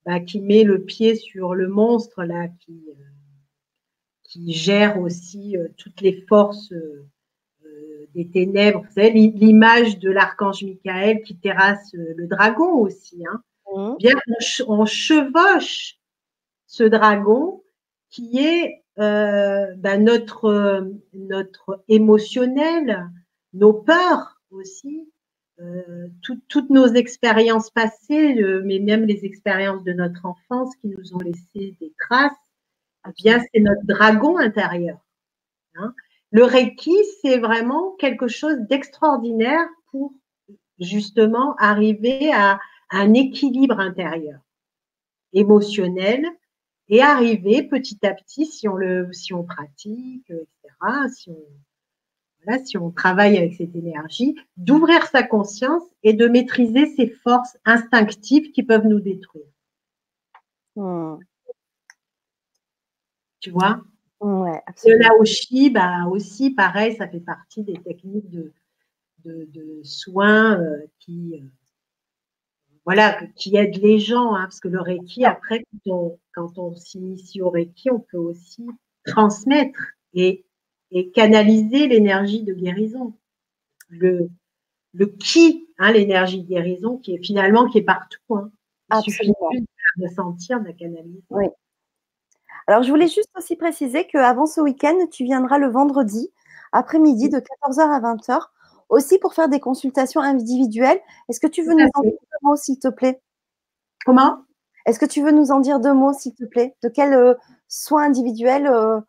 bah, 0.06 0.20
qui 0.20 0.40
met 0.40 0.64
le 0.64 0.82
pied 0.82 1.16
sur 1.16 1.54
le 1.54 1.68
monstre 1.68 2.24
là, 2.24 2.48
qui, 2.60 2.84
euh, 2.88 3.04
qui 4.22 4.52
gère 4.52 4.98
aussi 5.00 5.56
toutes 5.76 6.00
les 6.00 6.24
forces 6.28 6.72
des 8.14 8.28
ténèbres. 8.28 8.82
Vous 8.82 8.94
savez, 8.94 9.10
l'image 9.10 9.98
de 9.98 10.10
l'archange 10.10 10.64
Michael 10.64 11.22
qui 11.22 11.36
terrasse 11.36 11.92
le 11.94 12.26
dragon 12.26 12.76
aussi. 12.78 13.24
Hein. 13.26 13.42
Mmh. 13.74 13.96
bien 13.98 14.14
on, 14.66 14.84
chevauche 14.84 15.96
ce 16.66 16.84
dragon 16.84 17.62
qui 18.10 18.38
est 18.38 18.82
euh, 18.98 19.74
ben, 19.76 20.04
notre, 20.04 20.90
notre 21.14 21.82
émotionnel, 21.88 23.08
nos 23.54 23.72
peurs 23.72 24.42
aussi, 24.50 25.08
euh, 25.60 26.08
toutes 26.20 26.70
nos 26.70 26.86
expériences 26.88 27.70
passées, 27.70 28.34
mais 28.64 28.78
même 28.78 29.04
les 29.04 29.24
expériences 29.24 29.84
de 29.84 29.92
notre 29.92 30.26
enfance 30.26 30.74
qui 30.76 30.88
nous 30.88 31.14
ont 31.14 31.20
laissé 31.20 31.74
des 31.80 31.92
traces, 31.98 32.32
eh 33.08 33.12
bien 33.16 33.40
c'est 33.40 33.60
notre 33.60 33.84
dragon 33.84 34.38
intérieur. 34.38 34.98
Hein. 35.76 35.94
Le 36.32 36.44
Reiki, 36.44 36.96
c'est 37.20 37.38
vraiment 37.38 37.92
quelque 37.96 38.26
chose 38.26 38.56
d'extraordinaire 38.68 39.68
pour 39.90 40.14
justement 40.80 41.54
arriver 41.58 42.32
à, 42.32 42.58
un 42.94 43.14
équilibre 43.14 43.80
intérieur, 43.80 44.38
émotionnel, 45.32 46.26
et 46.88 47.00
arriver 47.00 47.62
petit 47.62 48.04
à 48.04 48.12
petit, 48.12 48.44
si 48.44 48.68
on, 48.68 48.74
le, 48.74 49.10
si 49.12 49.32
on 49.32 49.44
pratique, 49.44 50.28
etc., 50.28 51.08
si 51.10 51.30
on, 51.30 51.42
voilà, 52.44 52.62
si 52.64 52.76
on 52.76 52.90
travaille 52.90 53.38
avec 53.38 53.54
cette 53.54 53.74
énergie, 53.74 54.34
d'ouvrir 54.58 55.06
sa 55.06 55.22
conscience 55.22 55.84
et 56.02 56.12
de 56.12 56.28
maîtriser 56.28 56.86
ces 56.94 57.08
forces 57.08 57.56
instinctives 57.64 58.52
qui 58.52 58.62
peuvent 58.62 58.86
nous 58.86 59.00
détruire. 59.00 59.46
Hmm. 60.76 61.16
Tu 63.40 63.50
vois? 63.50 63.80
Ouais, 64.22 64.60
Le 64.84 64.98
Laoshi, 64.98 65.70
bah 65.70 66.06
aussi, 66.08 66.50
pareil, 66.50 66.94
ça 66.94 67.08
fait 67.08 67.18
partie 67.18 67.64
des 67.64 67.74
techniques 67.74 68.30
de, 68.30 68.52
de, 69.24 69.80
soins 69.82 70.60
euh, 70.60 70.86
qui, 71.00 71.34
euh, 71.34 71.46
voilà, 72.84 73.20
qui 73.34 73.56
aide 73.56 73.76
les 73.82 73.98
gens, 73.98 74.34
hein, 74.34 74.42
parce 74.42 74.60
que 74.60 74.68
le 74.68 74.80
Reiki, 74.80 75.24
après, 75.24 75.64
quand 75.84 76.56
on, 76.56 76.76
s'initie 76.76 77.42
au 77.42 77.50
Reiki, 77.50 77.90
on 77.90 77.98
peut 77.98 78.16
aussi 78.16 78.64
transmettre 79.04 79.80
et, 80.14 80.44
canaliser 81.14 81.88
l'énergie 81.88 82.44
de 82.44 82.52
guérison. 82.52 83.14
Le, 83.88 84.30
le 84.92 85.06
qui, 85.06 85.66
hein, 85.78 85.90
l'énergie 85.90 86.42
de 86.42 86.46
guérison, 86.46 86.98
qui 86.98 87.14
est 87.14 87.24
finalement 87.24 87.68
qui 87.68 87.78
est 87.78 87.82
partout. 87.82 88.18
Hein. 88.30 88.52
Il 88.94 89.00
suffit 89.02 89.28
de 89.28 89.66
la 89.98 90.08
ressentir, 90.08 90.60
de 90.60 90.66
la 90.66 90.72
canaliser. 90.74 91.22
Oui. 91.30 91.46
Alors, 92.66 92.82
je 92.82 92.90
voulais 92.90 93.08
juste 93.08 93.30
aussi 93.36 93.56
préciser 93.56 94.06
qu'avant 94.06 94.46
ce 94.46 94.60
week-end, 94.60 94.96
tu 95.10 95.24
viendras 95.24 95.58
le 95.58 95.68
vendredi 95.68 96.30
après-midi 96.72 97.28
de 97.28 97.38
14h 97.38 97.80
à 97.80 98.00
20h 98.00 98.40
aussi 98.88 99.18
pour 99.18 99.34
faire 99.34 99.48
des 99.48 99.60
consultations 99.60 100.20
individuelles. 100.20 101.00
Est-ce 101.28 101.40
que 101.40 101.46
tu 101.46 101.62
veux 101.62 101.74
nous 101.74 101.88
en 101.94 102.02
dire 102.02 102.12
deux 102.12 102.38
mots, 102.42 102.56
s'il 102.56 102.78
te 102.78 102.88
plaît? 102.88 103.20
Comment? 104.04 104.44
Est-ce 104.86 104.98
que 104.98 105.06
tu 105.06 105.22
veux 105.22 105.30
nous 105.30 105.50
en 105.50 105.60
dire 105.60 105.80
deux 105.80 105.94
mots, 105.94 106.12
s'il 106.12 106.34
te 106.34 106.44
plaît? 106.44 106.74
De 106.82 106.88
quels 106.88 107.14
euh, 107.14 107.34
soins 107.68 108.04
individuels 108.04 108.66
euh, 108.66 109.00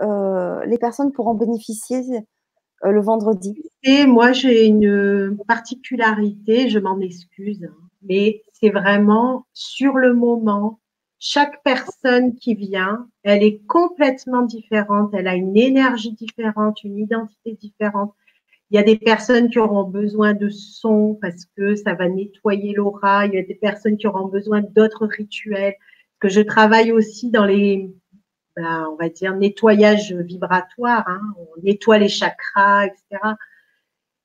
euh, 0.00 0.64
les 0.66 0.78
personnes 0.78 1.12
pourront 1.12 1.34
bénéficier 1.34 2.24
le 2.82 3.00
vendredi? 3.00 3.56
Et 3.82 4.06
moi, 4.06 4.32
j'ai 4.32 4.66
une 4.66 5.36
particularité, 5.48 6.68
je 6.68 6.78
m'en 6.78 7.00
excuse, 7.00 7.64
hein, 7.64 7.74
mais 8.02 8.42
c'est 8.52 8.70
vraiment 8.70 9.46
sur 9.52 9.94
le 9.94 10.14
moment, 10.14 10.80
chaque 11.26 11.62
personne 11.62 12.36
qui 12.36 12.54
vient, 12.54 13.08
elle 13.22 13.42
est 13.42 13.64
complètement 13.66 14.42
différente, 14.42 15.14
elle 15.14 15.26
a 15.26 15.34
une 15.34 15.56
énergie 15.56 16.12
différente, 16.12 16.84
une 16.84 16.98
identité 16.98 17.54
différente. 17.54 18.14
Il 18.70 18.76
y 18.76 18.78
a 18.78 18.82
des 18.82 18.98
personnes 18.98 19.48
qui 19.48 19.58
auront 19.58 19.84
besoin 19.84 20.34
de 20.34 20.50
son 20.50 21.18
parce 21.22 21.46
que 21.56 21.76
ça 21.76 21.94
va 21.94 22.10
nettoyer 22.10 22.74
l'aura. 22.74 23.24
Il 23.24 23.32
y 23.32 23.38
a 23.38 23.42
des 23.42 23.54
personnes 23.54 23.96
qui 23.96 24.06
auront 24.06 24.28
besoin 24.28 24.60
d'autres 24.60 25.06
rituels. 25.06 25.74
Que 26.20 26.28
je 26.28 26.42
travaille 26.42 26.92
aussi 26.92 27.30
dans 27.30 27.46
les, 27.46 27.90
ben, 28.54 28.86
on 28.92 28.96
va 28.96 29.08
dire, 29.08 29.34
nettoyage 29.34 30.12
vibratoire. 30.12 31.04
Hein. 31.08 31.22
On 31.38 31.62
nettoie 31.62 31.96
les 31.96 32.08
chakras, 32.08 32.86
etc. 32.86 33.34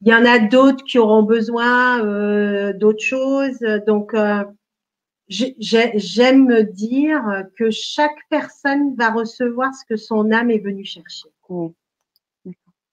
Il 0.02 0.10
y 0.10 0.14
en 0.14 0.26
a 0.26 0.40
d'autres 0.40 0.84
qui 0.84 1.00
auront 1.00 1.24
besoin 1.24 2.04
euh, 2.06 2.74
d'autres 2.74 3.04
choses. 3.04 3.60
Donc, 3.88 4.14
euh, 4.14 4.44
j'aime 5.30 6.46
me 6.46 6.64
dire 6.64 7.46
que 7.58 7.70
chaque 7.70 8.18
personne 8.30 8.96
va 8.96 9.12
recevoir 9.12 9.74
ce 9.76 9.86
que 9.86 9.96
son 9.96 10.32
âme 10.32 10.50
est 10.50 10.60
venue 10.60 10.86
chercher. 10.86 11.30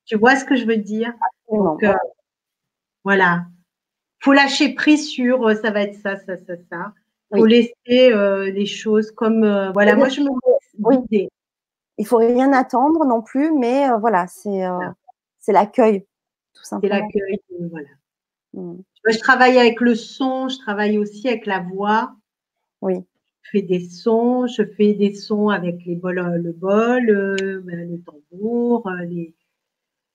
Tu 0.07 0.17
vois 0.17 0.37
ce 0.37 0.45
que 0.45 0.55
je 0.55 0.67
veux 0.67 0.77
dire? 0.77 1.13
Donc, 1.51 1.83
euh, 1.83 1.93
voilà. 3.05 3.47
faut 4.21 4.33
lâcher 4.33 4.75
prise 4.75 5.09
sur 5.09 5.49
euh, 5.49 5.55
ça 5.55 5.71
va 5.71 5.83
être 5.83 5.97
ça, 5.97 6.17
ça, 6.17 6.37
ça, 6.37 6.55
ça. 6.71 6.93
faut 7.35 7.45
laisser 7.45 8.13
euh, 8.13 8.51
les 8.51 8.67
choses 8.67 9.11
comme 9.11 9.41
voilà. 9.73 9.97
Moi, 9.97 10.09
je 10.09 10.21
me 10.21 10.31
oui. 10.79 11.29
Il 11.99 12.07
faut 12.07 12.19
rien 12.19 12.53
attendre 12.53 13.07
non 13.07 13.23
plus, 13.23 13.53
mais 13.53 13.89
voilà, 13.99 14.27
c'est 14.29 14.63
c'est 15.41 15.53
l'accueil, 15.53 16.05
tout 16.55 16.65
simplement. 16.65 16.95
C'est 16.95 17.01
l'accueil, 17.01 17.41
voilà. 17.71 17.89
Mmh. 18.53 18.81
Je 19.09 19.19
travaille 19.19 19.59
avec 19.59 19.81
le 19.81 19.95
son, 19.95 20.49
je 20.49 20.59
travaille 20.59 20.99
aussi 20.99 21.29
avec 21.29 21.47
la 21.47 21.61
voix. 21.61 22.15
Oui. 22.82 22.94
Je 23.43 23.51
fais 23.51 23.62
des 23.62 23.81
sons, 23.81 24.47
je 24.47 24.62
fais 24.65 24.94
des 24.94 25.15
sons 25.15 25.51
avec 25.51 25.85
les 25.86 25.94
bols, 25.94 26.20
le 26.43 26.53
bol, 26.53 27.11
euh, 27.11 27.61
ben, 27.65 27.89
le 27.90 28.03
tambour. 28.03 28.86
Euh, 28.89 29.05
les... 29.05 29.35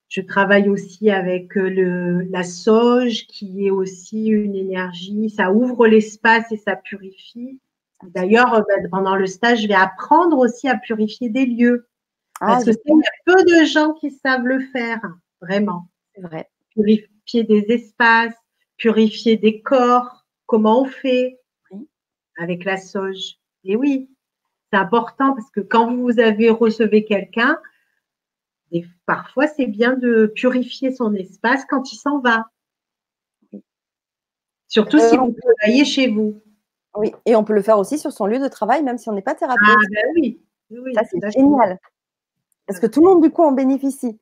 Je 0.10 0.22
travaille 0.22 0.68
aussi 0.68 1.10
avec 1.10 1.56
euh, 1.58 1.70
le, 1.70 2.22
la 2.30 2.44
sauge, 2.44 3.26
qui 3.28 3.68
est 3.68 3.72
aussi 3.72 4.28
une 4.28 4.56
énergie. 4.56 5.30
Ça 5.30 5.54
ouvre 5.54 5.88
l'espace 5.88 6.52
et 6.52 6.58
ça 6.58 6.76
purifie. 6.76 7.60
D'ailleurs, 8.04 8.66
ben, 8.68 8.90
pendant 8.90 9.16
le 9.16 9.28
stage, 9.28 9.62
je 9.62 9.68
vais 9.68 9.76
apprendre 9.76 10.38
aussi 10.38 10.68
à 10.68 10.76
purifier 10.76 11.30
des 11.30 11.46
lieux. 11.46 11.88
Ah, 12.42 12.48
parce 12.48 12.66
que 12.66 12.72
il 12.72 12.98
y 12.98 13.34
a 13.34 13.34
peu 13.34 13.44
de 13.44 13.66
gens 13.66 13.94
qui 13.94 14.12
savent 14.12 14.46
le 14.46 14.60
faire, 14.60 15.00
vraiment. 15.40 15.88
C'est 16.16 16.22
vrai. 16.22 16.50
Purifier 16.72 17.44
des 17.44 17.66
espaces, 17.70 18.34
purifier 18.78 19.38
des 19.38 19.62
corps, 19.62 20.26
comment 20.48 20.82
on 20.82 20.86
fait, 20.86 21.38
avec 22.38 22.66
la 22.66 22.78
sauge. 22.78 23.38
Et 23.64 23.76
oui, 23.76 24.10
c'est 24.72 24.80
important 24.80 25.34
parce 25.34 25.50
que 25.52 25.60
quand 25.60 25.96
vous 25.96 26.20
avez 26.20 26.50
recevez 26.50 27.06
quelqu'un, 27.06 27.60
parfois 29.06 29.48
c'est 29.48 29.66
bien 29.66 29.94
de 29.94 30.32
purifier 30.34 30.94
son 30.94 31.14
espace 31.14 31.66
quand 31.70 31.92
il 31.92 31.98
s'en 31.98 32.20
va. 32.20 32.48
Surtout 34.68 35.00
si 35.00 35.16
euh, 35.16 35.20
vous 35.20 35.36
travaillez 35.60 35.84
chez 35.84 36.08
vous. 36.08 36.42
Oui, 36.96 37.14
et 37.26 37.36
on 37.36 37.44
peut 37.44 37.54
le 37.54 37.62
faire 37.62 37.78
aussi 37.78 38.00
sur 38.00 38.12
son 38.12 38.26
lieu 38.26 38.40
de 38.40 38.48
travail, 38.48 38.84
même 38.84 38.98
si 38.98 39.10
on 39.10 39.14
n'est 39.14 39.22
pas 39.22 39.36
thérapeute. 39.36 39.68
Ah 39.68 39.88
ben 39.92 40.04
oui, 40.16 40.42
oui 40.70 40.94
ça 40.94 41.04
c'est 41.04 41.32
génial. 41.32 41.80
Parce 42.68 42.80
que 42.80 42.88
tout 42.88 43.02
le 43.02 43.10
monde 43.10 43.22
du 43.22 43.32
coup 43.32 43.44
en 43.44 43.52
bénéficie. 43.52 44.20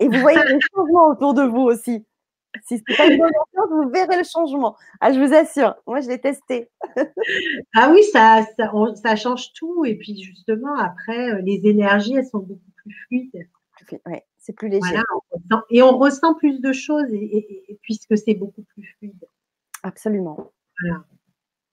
Et 0.00 0.08
vous 0.08 0.20
voyez 0.20 0.38
les 0.48 0.58
changements 0.74 1.08
autour 1.08 1.34
de 1.34 1.42
vous 1.42 1.62
aussi. 1.62 2.05
Si 2.64 2.78
c'est 2.78 2.96
pas 2.96 3.06
une 3.06 3.18
bonne 3.18 3.30
ambiance, 3.30 3.84
vous 3.84 3.90
verrez 3.90 4.18
le 4.18 4.24
changement. 4.24 4.76
Ah, 5.00 5.12
je 5.12 5.20
vous 5.20 5.34
assure, 5.34 5.74
moi 5.86 6.00
je 6.00 6.08
l'ai 6.08 6.20
testé. 6.20 6.70
ah 7.74 7.90
oui, 7.92 8.02
ça, 8.12 8.46
ça, 8.56 9.16
change 9.16 9.52
tout. 9.54 9.84
Et 9.84 9.96
puis 9.96 10.22
justement, 10.22 10.76
après, 10.76 11.32
euh, 11.32 11.40
les 11.42 11.60
énergies, 11.64 12.14
elles 12.14 12.26
sont 12.26 12.38
beaucoup 12.38 12.70
plus 12.76 12.94
fluides. 13.06 13.48
Oui, 14.06 14.18
c'est 14.38 14.52
plus 14.52 14.68
léger. 14.68 14.96
et 15.70 15.82
on 15.82 15.98
ressent 15.98 16.34
plus 16.34 16.60
de 16.60 16.72
choses 16.72 17.12
et, 17.12 17.78
puisque 17.82 18.16
c'est 18.16 18.34
beaucoup 18.34 18.62
plus 18.62 18.84
fluide. 18.98 19.28
Absolument. 19.82 20.52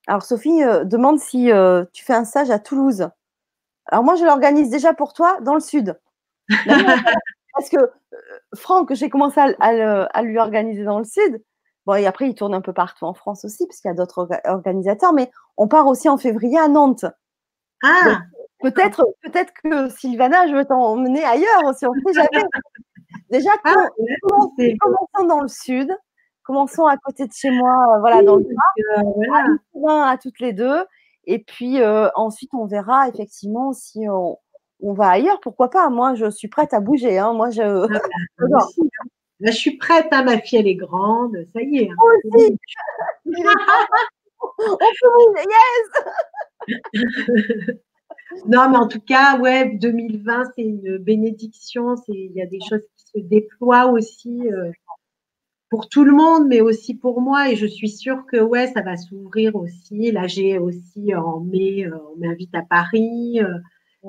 Alors 0.06 0.22
Sophie 0.22 0.62
euh, 0.62 0.84
demande 0.84 1.18
si 1.18 1.50
euh, 1.50 1.84
tu 1.92 2.04
fais 2.04 2.12
un 2.12 2.24
stage 2.24 2.50
à 2.50 2.58
Toulouse. 2.58 3.08
Alors 3.86 4.04
moi, 4.04 4.16
je 4.16 4.24
l'organise 4.24 4.70
déjà 4.70 4.94
pour 4.94 5.12
toi 5.12 5.38
dans 5.40 5.54
le 5.54 5.60
sud. 5.60 5.98
Parce 7.54 7.68
que 7.68 7.76
Franck, 8.54 8.92
j'ai 8.94 9.08
commencé 9.08 9.40
à, 9.40 10.22
lui 10.22 10.38
organiser 10.38 10.84
dans 10.84 10.98
le 10.98 11.04
sud. 11.04 11.42
Bon, 11.86 11.94
et 11.94 12.06
après, 12.06 12.28
il 12.28 12.34
tourne 12.34 12.54
un 12.54 12.60
peu 12.60 12.72
partout 12.72 13.04
en 13.04 13.14
France 13.14 13.44
aussi, 13.44 13.66
parce 13.66 13.80
qu'il 13.80 13.90
y 13.90 13.92
a 13.92 13.94
d'autres 13.94 14.28
organisateurs, 14.46 15.12
mais 15.12 15.30
on 15.56 15.68
part 15.68 15.86
aussi 15.86 16.08
en 16.08 16.16
février 16.16 16.58
à 16.58 16.68
Nantes. 16.68 17.04
Ah 17.82 18.18
Peut-être 18.60 19.04
peut 19.22 19.44
que 19.62 19.88
Sylvana, 19.90 20.48
je 20.48 20.54
veux 20.54 20.64
t'emmener 20.64 21.22
ailleurs, 21.22 21.74
si 21.76 21.86
on 21.86 21.92
sait 21.92 22.14
jamais. 22.14 22.44
Déjà, 23.30 23.50
ah, 23.64 23.88
commençons 24.80 25.28
dans 25.28 25.40
le 25.40 25.48
sud, 25.48 25.94
commençons 26.44 26.86
à 26.86 26.96
côté 26.96 27.26
de 27.26 27.32
chez 27.32 27.50
moi, 27.50 27.98
voilà, 28.00 28.22
dans 28.22 28.36
le 28.36 28.44
parc, 28.44 30.08
à, 30.08 30.16
toutes 30.16 30.40
les 30.40 30.54
deux, 30.54 30.84
et 31.24 31.40
puis 31.40 31.82
euh, 31.82 32.08
ensuite, 32.14 32.54
on 32.54 32.64
verra 32.66 33.08
effectivement 33.08 33.74
si 33.74 34.06
on, 34.08 34.38
on 34.84 34.92
va 34.92 35.08
ailleurs, 35.08 35.40
pourquoi 35.40 35.70
pas? 35.70 35.88
Moi, 35.88 36.14
je 36.14 36.30
suis 36.30 36.48
prête 36.48 36.74
à 36.74 36.80
bouger. 36.80 37.18
Hein. 37.18 37.32
Moi, 37.32 37.50
je. 37.50 37.62
Ah 37.62 37.88
bah, 39.40 39.50
je 39.50 39.50
suis 39.50 39.76
prête, 39.78 40.08
hein, 40.12 40.24
ma 40.24 40.38
fille, 40.38 40.58
elle 40.58 40.68
est 40.68 40.74
grande, 40.74 41.36
ça 41.54 41.62
y 41.62 41.78
est. 41.78 41.90
Hein. 41.90 41.96
aussi. 42.34 42.58
on 44.40 44.76
peut 44.76 45.42
yes 46.66 47.76
Non, 48.46 48.68
mais 48.70 48.76
en 48.76 48.88
tout 48.88 49.00
cas, 49.00 49.38
ouais, 49.38 49.76
2020, 49.76 50.44
c'est 50.54 50.62
une 50.62 50.98
bénédiction. 50.98 51.94
Il 52.08 52.32
y 52.32 52.42
a 52.42 52.46
des 52.46 52.60
choses 52.68 52.82
qui 52.96 53.04
se 53.06 53.18
déploient 53.26 53.86
aussi 53.86 54.42
euh, 54.50 54.70
pour 55.70 55.88
tout 55.88 56.04
le 56.04 56.12
monde, 56.12 56.46
mais 56.48 56.60
aussi 56.60 56.94
pour 56.94 57.20
moi. 57.20 57.50
Et 57.50 57.56
je 57.56 57.66
suis 57.66 57.88
sûre 57.88 58.24
que 58.30 58.38
ouais, 58.38 58.66
ça 58.72 58.82
va 58.82 58.96
s'ouvrir 58.96 59.56
aussi. 59.56 60.10
Là, 60.12 60.26
j'ai 60.26 60.58
aussi 60.58 61.14
en 61.14 61.40
mai, 61.40 61.86
euh, 61.86 61.96
on 62.12 62.18
m'invite 62.18 62.54
à 62.54 62.62
Paris. 62.62 63.40
Euh, 63.40 63.58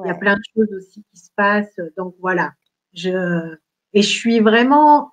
il 0.03 0.07
y 0.07 0.09
a 0.09 0.15
plein 0.15 0.35
de 0.35 0.43
choses 0.55 0.73
aussi 0.73 1.03
qui 1.11 1.19
se 1.19 1.29
passent. 1.35 1.79
Donc 1.97 2.15
voilà. 2.19 2.53
Je, 2.93 3.55
et 3.93 4.01
je 4.01 4.09
suis 4.09 4.39
vraiment 4.39 5.11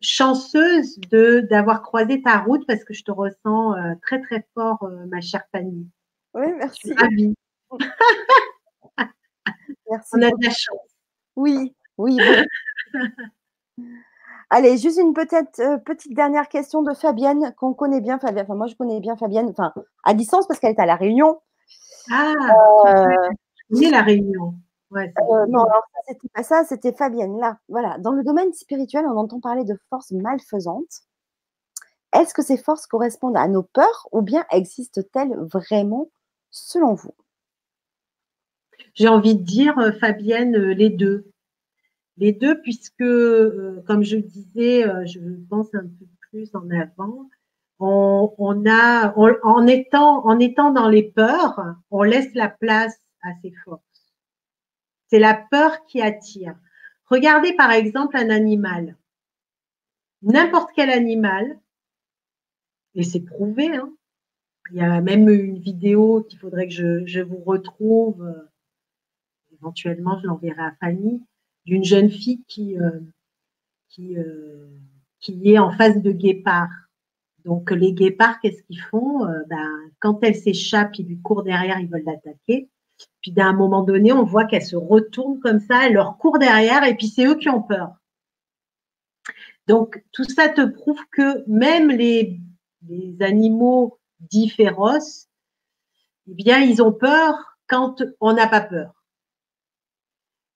chanceuse 0.00 0.98
de 1.10 1.40
d'avoir 1.40 1.82
croisé 1.82 2.22
ta 2.22 2.38
route 2.38 2.66
parce 2.66 2.84
que 2.84 2.92
je 2.92 3.04
te 3.04 3.12
ressens 3.12 3.76
euh, 3.76 3.94
très 4.02 4.20
très 4.20 4.46
fort, 4.54 4.82
euh, 4.82 5.06
ma 5.06 5.20
chère 5.20 5.44
Fanny. 5.52 5.88
Oui, 6.34 6.46
merci. 6.56 6.92
merci. 9.90 10.10
On 10.12 10.22
a 10.22 10.30
de 10.30 10.44
la 10.44 10.50
chance. 10.50 10.90
Oui, 11.36 11.74
oui. 11.98 12.18
Allez, 14.50 14.76
juste 14.76 14.98
une 14.98 15.14
petite, 15.14 15.60
euh, 15.60 15.78
petite 15.78 16.14
dernière 16.14 16.46
question 16.48 16.82
de 16.82 16.92
Fabienne, 16.92 17.54
qu'on 17.56 17.72
connaît 17.72 18.02
bien, 18.02 18.18
Fabienne. 18.18 18.44
Enfin, 18.44 18.54
moi, 18.54 18.66
je 18.66 18.74
connais 18.74 19.00
bien 19.00 19.16
Fabienne, 19.16 19.48
enfin, 19.48 19.72
à 20.04 20.12
distance 20.12 20.46
parce 20.46 20.60
qu'elle 20.60 20.72
est 20.72 20.80
à 20.80 20.84
La 20.84 20.96
Réunion. 20.96 21.40
Ah, 22.10 22.34
la 23.80 24.02
réunion. 24.02 24.54
Euh, 24.96 25.46
non, 25.48 25.64
alors 25.64 25.84
ça, 25.94 26.00
c'était 26.06 26.28
pas 26.28 26.42
ça, 26.42 26.64
c'était 26.64 26.92
Fabienne. 26.92 27.38
Là, 27.38 27.58
voilà. 27.68 27.98
Dans 27.98 28.12
le 28.12 28.22
domaine 28.22 28.52
spirituel, 28.52 29.06
on 29.06 29.16
entend 29.16 29.40
parler 29.40 29.64
de 29.64 29.78
forces 29.88 30.12
malfaisantes. 30.12 31.02
Est-ce 32.14 32.34
que 32.34 32.42
ces 32.42 32.58
forces 32.58 32.86
correspondent 32.86 33.36
à 33.36 33.48
nos 33.48 33.62
peurs 33.62 34.08
ou 34.12 34.20
bien 34.20 34.44
existent-elles 34.50 35.34
vraiment 35.50 36.10
selon 36.50 36.94
vous? 36.94 37.14
J'ai 38.94 39.08
envie 39.08 39.34
de 39.34 39.42
dire, 39.42 39.78
euh, 39.78 39.92
Fabienne, 39.92 40.56
euh, 40.56 40.74
les 40.74 40.90
deux. 40.90 41.30
Les 42.18 42.32
deux, 42.32 42.60
puisque, 42.60 42.98
comme 42.98 44.02
je 44.02 44.18
disais, 44.18 44.82
je 45.06 45.18
pense 45.48 45.74
un 45.74 45.84
peu 45.84 46.06
plus 46.30 46.54
en 46.54 46.68
avant, 46.68 47.30
on, 47.78 48.64
a, 48.66 49.14
en, 49.16 49.66
étant, 49.66 50.24
en 50.26 50.38
étant 50.38 50.72
dans 50.72 50.90
les 50.90 51.04
peurs, 51.04 51.58
on 51.90 52.02
laisse 52.02 52.32
la 52.34 52.48
place 52.48 53.01
à 53.22 53.30
ses 53.42 53.52
forces. 53.64 54.12
C'est 55.08 55.18
la 55.18 55.34
peur 55.34 55.84
qui 55.86 56.00
attire. 56.00 56.56
Regardez 57.06 57.52
par 57.54 57.70
exemple 57.70 58.16
un 58.16 58.30
animal. 58.30 58.96
N'importe 60.22 60.70
quel 60.74 60.90
animal, 60.90 61.58
et 62.94 63.02
c'est 63.02 63.20
prouvé, 63.20 63.74
hein. 63.74 63.92
il 64.70 64.76
y 64.76 64.80
a 64.80 65.00
même 65.00 65.28
une 65.28 65.58
vidéo 65.58 66.26
qu'il 66.28 66.38
faudrait 66.38 66.68
que 66.68 67.06
je, 67.06 67.20
vous 67.20 67.38
retrouve, 67.38 68.22
euh, 68.22 68.50
éventuellement 69.52 70.18
je 70.20 70.26
l'enverrai 70.26 70.62
à 70.62 70.76
Fanny, 70.80 71.22
d'une 71.64 71.84
jeune 71.84 72.10
fille 72.10 72.44
qui, 72.48 72.78
euh, 72.78 73.00
euh, 74.00 74.68
est 75.28 75.58
en 75.58 75.70
face 75.72 76.02
de 76.02 76.12
guépard. 76.12 76.70
Donc 77.44 77.70
les 77.70 77.92
guépards, 77.92 78.40
qu'est-ce 78.40 78.62
qu'ils 78.62 78.80
font? 78.80 79.24
Ben, 79.48 79.90
Quand 79.98 80.22
elles 80.22 80.36
s'échappent, 80.36 80.96
ils 80.98 81.06
lui 81.06 81.20
courent 81.20 81.42
derrière, 81.42 81.80
ils 81.80 81.88
veulent 81.88 82.04
l'attaquer. 82.04 82.68
Puis 83.20 83.32
d'un 83.32 83.52
moment 83.52 83.82
donné, 83.82 84.12
on 84.12 84.24
voit 84.24 84.44
qu'elles 84.44 84.64
se 84.64 84.76
retournent 84.76 85.40
comme 85.40 85.60
ça, 85.60 85.86
elles 85.86 85.94
leur 85.94 86.18
courent 86.18 86.38
derrière 86.38 86.84
et 86.84 86.96
puis 86.96 87.08
c'est 87.08 87.26
eux 87.26 87.36
qui 87.36 87.48
ont 87.48 87.62
peur. 87.62 87.96
Donc, 89.68 90.02
tout 90.12 90.24
ça 90.24 90.48
te 90.48 90.64
prouve 90.64 91.00
que 91.12 91.48
même 91.48 91.88
les, 91.88 92.40
animaux 93.20 94.00
dits 94.18 94.48
féroces, 94.48 95.28
eh 96.28 96.34
bien, 96.34 96.58
ils 96.58 96.82
ont 96.82 96.92
peur 96.92 97.56
quand 97.68 98.02
on 98.20 98.32
n'a 98.32 98.48
pas 98.48 98.60
peur. 98.60 98.92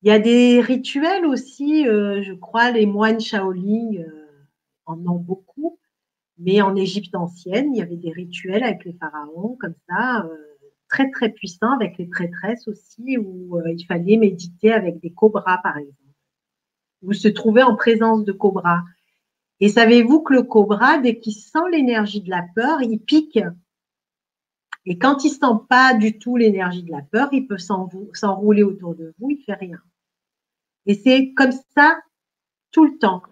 Il 0.03 0.09
y 0.09 0.13
a 0.13 0.19
des 0.19 0.61
rituels 0.61 1.25
aussi, 1.25 1.87
euh, 1.87 2.23
je 2.23 2.33
crois, 2.33 2.71
les 2.71 2.87
moines 2.87 3.21
Shaolin 3.21 3.97
euh, 3.99 4.27
en 4.87 4.99
ont 5.07 5.19
beaucoup, 5.19 5.79
mais 6.39 6.61
en 6.61 6.77
Égypte 6.77 7.15
ancienne, 7.15 7.75
il 7.75 7.79
y 7.79 7.83
avait 7.83 7.97
des 7.97 8.13
rituels 8.13 8.65
avec 8.65 8.85
les 8.85 8.93
pharaons 8.95 9.57
comme 9.61 9.75
ça, 9.89 10.25
euh, 10.27 10.56
très 11.05 11.31
puissants, 11.31 11.73
avec 11.73 11.99
les 11.99 12.09
traîtresses 12.09 12.67
aussi, 12.67 13.19
où 13.19 13.61
il 13.67 13.85
fallait 13.87 14.17
méditer 14.17 14.73
avec 14.73 15.01
des 15.01 15.13
cobras, 15.13 15.59
par 15.59 15.77
exemple, 15.77 15.97
ou 17.03 17.13
se 17.13 17.29
trouver 17.29 17.63
en 17.63 17.77
présence 17.77 18.25
de 18.25 18.33
cobras. 18.33 18.83
Et 19.61 19.69
savez-vous 19.69 20.23
que 20.23 20.35
le 20.35 20.43
cobra, 20.43 20.99
dès 20.99 21.19
qu'il 21.19 21.35
sent 21.35 21.71
l'énergie 21.71 22.21
de 22.21 22.31
la 22.31 22.45
peur, 22.55 22.83
il 22.83 22.99
pique. 22.99 23.39
Et 24.85 24.99
quand 24.99 25.25
il 25.25 25.31
sent 25.31 25.61
pas 25.69 25.95
du 25.95 26.19
tout 26.19 26.37
l'énergie 26.37 26.83
de 26.83 26.91
la 26.91 27.03
peur, 27.03 27.29
il 27.33 27.47
peut 27.47 27.59
s'enrouler 27.59 28.63
autour 28.63 28.95
de 28.95 29.15
vous, 29.19 29.31
il 29.31 29.43
fait 29.45 29.55
rien. 29.55 29.81
Et 30.87 30.95
c'est 30.95 31.33
comme 31.33 31.53
ça 31.75 31.99
tout 32.71 32.85
le 32.85 32.99
temps. 32.99 33.23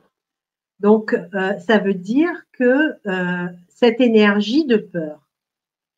Donc, 0.80 1.14
euh, 1.14 1.58
ça 1.60 1.78
veut 1.78 1.94
dire 1.94 2.44
que 2.52 2.94
euh, 3.06 3.48
cette 3.68 4.00
énergie 4.00 4.66
de 4.66 4.76
peur, 4.76 5.23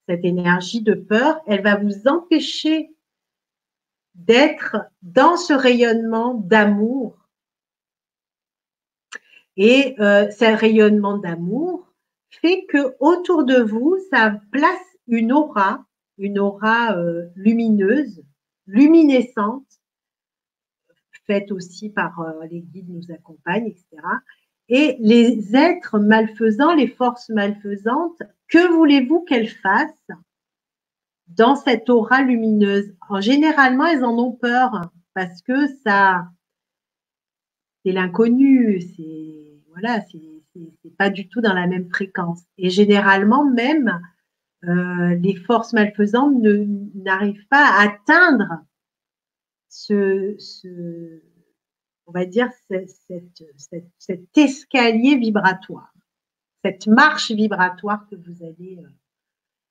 cette 0.08 0.24
énergie 0.24 0.82
de 0.82 0.94
peur, 0.94 1.40
elle 1.46 1.62
va 1.62 1.76
vous 1.76 2.06
empêcher 2.06 2.94
d'être 4.14 4.76
dans 5.02 5.36
ce 5.36 5.52
rayonnement 5.52 6.34
d'amour. 6.34 7.28
Et 9.56 9.94
euh, 10.00 10.30
ce 10.30 10.56
rayonnement 10.56 11.18
d'amour 11.18 11.92
fait 12.30 12.66
que 12.66 12.94
autour 13.00 13.44
de 13.44 13.60
vous, 13.60 13.96
ça 14.10 14.40
place 14.52 14.96
une 15.06 15.32
aura, 15.32 15.84
une 16.18 16.38
aura 16.38 16.96
lumineuse, 17.34 18.22
luminescente, 18.66 19.66
faites 21.26 21.50
aussi 21.52 21.90
par 21.90 22.20
euh, 22.20 22.46
les 22.46 22.60
guides 22.60 22.88
nous 22.88 23.12
accompagnent, 23.12 23.66
etc. 23.66 23.84
Et 24.68 24.96
les 24.98 25.54
êtres 25.54 25.98
malfaisants, 25.98 26.74
les 26.74 26.88
forces 26.88 27.28
malfaisantes, 27.28 28.22
que 28.48 28.72
voulez-vous 28.72 29.20
qu'elles 29.24 29.48
fassent 29.48 30.10
dans 31.28 31.56
cette 31.56 31.88
aura 31.88 32.22
lumineuse? 32.22 32.94
En, 33.08 33.20
Généralement, 33.20 33.86
elles 33.86 34.04
en 34.04 34.18
ont 34.18 34.32
peur 34.32 34.90
parce 35.14 35.40
que 35.42 35.66
ça, 35.84 36.28
c'est 37.84 37.92
l'inconnu, 37.92 38.80
c'est 38.80 39.62
voilà, 39.68 40.00
c'est 40.10 40.90
pas 40.96 41.10
du 41.10 41.28
tout 41.28 41.40
dans 41.40 41.52
la 41.52 41.66
même 41.66 41.88
fréquence. 41.90 42.42
Et 42.56 42.70
généralement, 42.70 43.44
même 43.44 44.00
euh, 44.64 45.14
les 45.16 45.36
forces 45.36 45.74
malfaisantes 45.74 46.34
n'arrivent 46.94 47.46
pas 47.48 47.66
à 47.66 47.84
atteindre 47.84 48.64
ce, 49.68 50.34
on 52.06 52.12
va 52.12 52.24
dire, 52.24 52.48
cet 53.98 54.36
escalier 54.36 55.16
vibratoire, 55.16 55.92
cette 56.64 56.86
marche 56.86 57.30
vibratoire 57.30 58.06
que 58.08 58.16
vous 58.16 58.44
allez 58.44 58.78
euh, 58.82 58.88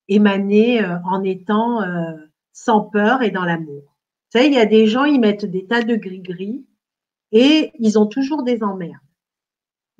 émaner 0.07 0.84
euh, 0.84 0.98
en 1.06 1.24
étant 1.24 1.82
euh, 1.82 2.14
sans 2.53 2.82
peur 2.82 3.22
et 3.22 3.32
dans 3.32 3.45
l'amour. 3.45 3.84
Vous 3.84 4.40
savez, 4.40 4.48
il 4.48 4.53
y 4.53 4.60
a 4.60 4.66
des 4.66 4.88
gens, 4.88 5.06
ils 5.06 5.20
mettent 5.20 5.45
des 5.45 5.66
tas 5.66 5.84
de 5.84 5.95
gris-gris 5.95 6.66
et 7.32 7.72
ils 7.80 7.98
ont 7.98 8.07
toujours 8.07 8.44
des 8.44 8.64
emmerdes. 8.64 8.99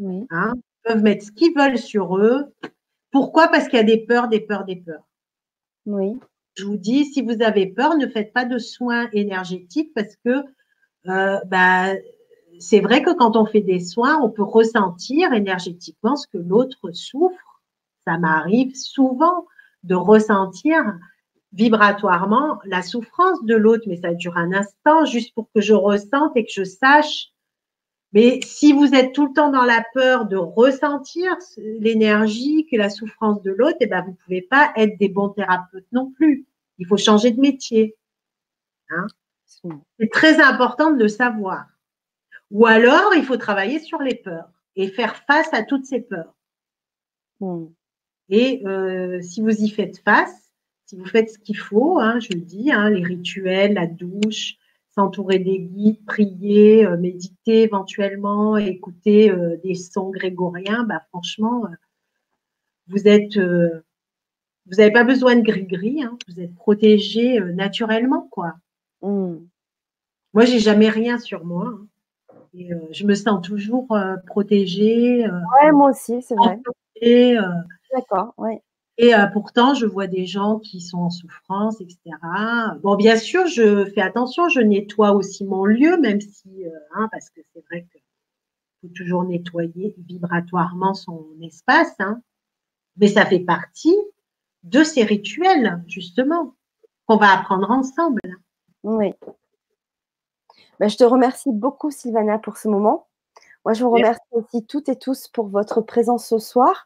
Hein, 0.02 0.54
ils 0.56 0.90
peuvent 0.90 1.04
mettre 1.04 1.26
ce 1.26 1.32
qu'ils 1.32 1.56
veulent 1.56 1.78
sur 1.78 2.18
eux. 2.18 2.54
Pourquoi? 3.12 3.48
Parce 3.48 3.70
qu'il 3.70 3.78
y 3.78 3.82
a 3.82 3.86
des 3.86 4.06
peurs, 4.06 4.28
des 4.28 4.42
peurs, 4.42 4.66
des 4.66 4.76
peurs. 4.76 5.08
Oui 5.86 6.20
je 6.56 6.64
vous 6.64 6.78
dis, 6.78 7.06
si 7.06 7.22
vous 7.22 7.42
avez 7.42 7.68
peur, 7.68 7.98
ne 7.98 8.08
faites 8.08 8.34
pas 8.34 8.46
de 8.46 8.58
soins 8.58 9.10
énergétiques 9.12 9.94
parce 9.94 10.16
que 10.18 10.44
euh, 11.08 11.40
bah, 11.46 11.94
c'est 12.60 12.80
vrai 12.80 13.02
que 13.02 13.14
quand 13.14 13.36
on 13.36 13.46
fait 13.46 13.62
des 13.62 13.80
soins, 13.80 14.20
on 14.22 14.30
peut 14.30 14.44
ressentir 14.44 15.34
énergétiquement 15.34 16.16
ce 16.16 16.28
que 16.28 16.38
l'autre 16.38 16.92
souffre. 16.92 17.62
Ça 18.06 18.18
m'arrive 18.18 18.76
souvent 18.76 19.48
de 19.84 19.96
ressentir 19.96 20.82
vibratoirement 21.54 22.60
la 22.66 22.82
souffrance 22.82 23.44
de 23.44 23.56
l'autre, 23.56 23.86
mais 23.88 23.98
ça 23.98 24.14
dure 24.14 24.38
un 24.38 24.52
instant 24.52 25.06
juste 25.06 25.34
pour 25.34 25.50
que 25.54 25.62
je 25.62 25.74
ressente 25.74 26.36
et 26.36 26.46
que 26.46 26.52
je 26.52 26.64
sache. 26.64 27.30
Mais 28.12 28.40
si 28.44 28.74
vous 28.74 28.94
êtes 28.94 29.14
tout 29.14 29.28
le 29.28 29.34
temps 29.34 29.52
dans 29.52 29.64
la 29.64 29.84
peur 29.94 30.26
de 30.26 30.38
ressentir 30.38 31.36
l'énergie, 31.58 32.68
que 32.72 32.78
la 32.78 32.90
souffrance 32.90 33.42
de 33.42 33.52
l'autre, 33.52 33.78
eh 33.82 33.88
ben 33.88 34.04
vous 34.06 34.16
pouvez 34.24 34.42
pas 34.42 34.72
être 34.76 34.98
des 34.98 35.10
bons 35.10 35.30
thérapeutes 35.30 35.88
non 35.92 36.12
plus. 36.12 36.46
Il 36.78 36.88
faut 36.88 36.98
changer 36.98 37.32
de 37.32 37.40
métier. 37.40 37.96
Hein. 38.90 39.08
C'est 40.00 40.12
très 40.12 40.42
important 40.42 40.92
de 40.92 41.00
le 41.00 41.08
savoir. 41.08 41.66
Ou 42.52 42.66
alors, 42.66 43.14
il 43.16 43.24
faut 43.24 43.38
travailler 43.38 43.80
sur 43.80 44.02
les 44.02 44.16
peurs 44.16 44.50
et 44.76 44.88
faire 44.88 45.16
face 45.26 45.54
à 45.54 45.64
toutes 45.64 45.86
ces 45.86 46.02
peurs. 46.02 46.36
Hmm. 47.40 47.66
Et 48.30 48.62
euh, 48.66 49.22
si 49.22 49.42
vous 49.42 49.62
y 49.62 49.70
faites 49.70 50.00
face, 50.00 50.52
si 50.86 50.96
vous 50.96 51.06
faites 51.06 51.30
ce 51.30 51.40
qu'il 51.40 51.58
faut, 51.58 52.00
hein, 52.00 52.20
je 52.20 52.30
le 52.34 52.42
dis, 52.42 52.72
hein, 52.72 52.90
les 52.90 53.04
rituels, 53.04 53.74
la 53.74 53.88
douche, 53.88 54.56
s'entourer 54.94 55.40
des 55.40 55.60
guides, 55.60 56.04
prier, 56.06 56.86
euh, 56.86 56.98
méditer 56.98 57.64
éventuellement, 57.64 58.58
écouter 58.58 59.32
euh, 59.32 59.58
des 59.64 59.76
sons 59.76 60.10
grégoriens, 60.10 60.84
bah, 60.84 61.02
franchement, 61.10 61.66
vous 62.88 63.08
êtes 63.08 63.38
vous 64.68 64.78
n'avez 64.78 64.92
pas 64.92 65.04
besoin 65.04 65.36
de 65.36 65.42
gris-gris, 65.42 66.04
hein. 66.04 66.18
vous 66.28 66.40
êtes 66.40 66.56
protégé 66.56 67.40
euh, 67.40 67.52
naturellement, 67.54 68.28
quoi. 68.32 68.56
Mmh. 69.02 69.36
Moi, 70.34 70.46
j'ai 70.46 70.60
jamais 70.60 70.90
rien 70.90 71.20
sur 71.20 71.46
moi. 71.46 71.68
Hein. 71.68 71.88
Et, 72.58 72.74
euh, 72.74 72.78
je 72.92 73.06
me 73.06 73.16
sens 73.16 73.42
toujours 73.46 73.92
euh, 73.92 74.16
protégée. 74.28 75.26
ouais, 75.26 75.72
moi 75.72 75.92
aussi, 75.92 76.22
c'est 76.22 76.36
vrai. 76.36 76.60
D'accord, 77.94 78.34
oui. 78.38 78.60
Et 78.98 79.12
pourtant, 79.34 79.74
je 79.74 79.86
vois 79.86 80.08
des 80.08 80.26
gens 80.26 80.58
qui 80.58 80.80
sont 80.80 81.00
en 81.00 81.10
souffrance, 81.10 81.82
etc. 81.82 82.00
Bon, 82.82 82.96
bien 82.96 83.18
sûr, 83.18 83.46
je 83.46 83.84
fais 83.88 84.00
attention, 84.00 84.48
je 84.48 84.62
nettoie 84.62 85.12
aussi 85.12 85.44
mon 85.44 85.66
lieu, 85.66 85.98
même 85.98 86.22
si, 86.22 86.64
hein, 86.94 87.10
parce 87.12 87.30
que 87.30 87.42
c'est 87.54 87.66
vrai 87.66 87.86
qu'il 87.92 88.02
faut 88.82 88.94
toujours 88.96 89.26
nettoyer 89.26 89.94
vibratoirement 89.98 90.94
son 90.94 91.26
espace, 91.42 91.94
hein. 92.00 92.22
mais 92.96 93.08
ça 93.08 93.26
fait 93.26 93.42
partie 93.42 93.98
de 94.64 94.82
ces 94.82 95.04
rituels, 95.04 95.84
justement, 95.88 96.56
qu'on 97.06 97.18
va 97.18 97.34
apprendre 97.34 97.70
ensemble. 97.72 98.22
Oui. 98.84 99.14
Ben, 100.80 100.90
je 100.90 100.98
te 100.98 101.04
remercie 101.04 101.52
beaucoup, 101.52 101.92
Sylvana, 101.92 102.40
pour 102.40 102.58
ce 102.58 102.68
moment. 102.68 103.08
Moi, 103.64 103.74
je 103.74 103.84
vous 103.84 103.90
remercie 103.90 104.20
aussi 104.32 104.66
toutes 104.66 104.90
et 104.90 104.96
tous 104.96 105.28
pour 105.30 105.48
votre 105.48 105.82
présence 105.82 106.28
ce 106.28 106.38
soir, 106.38 106.86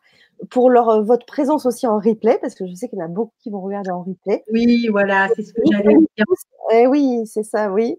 pour 0.50 0.70
leur, 0.70 0.90
euh, 0.90 1.02
votre 1.02 1.26
présence 1.26 1.66
aussi 1.66 1.86
en 1.88 1.98
replay, 1.98 2.38
parce 2.40 2.56
que 2.56 2.66
je 2.66 2.74
sais 2.74 2.88
qu'il 2.88 3.00
y 3.00 3.02
en 3.02 3.06
a 3.06 3.10
beaucoup 3.10 3.34
qui 3.40 3.50
vont 3.50 3.62
regarder 3.62 3.92
en 3.92 4.04
replay. 4.04 4.44
Oui, 4.52 4.88
voilà, 4.90 5.28
c'est 5.36 5.44
ce 5.44 5.54
que 5.54 5.62
j'allais 5.72 5.96
dire. 5.96 6.26
Eh 6.72 6.88
oui, 6.88 7.24
c'est 7.26 7.44
ça, 7.44 7.72
oui. 7.72 7.98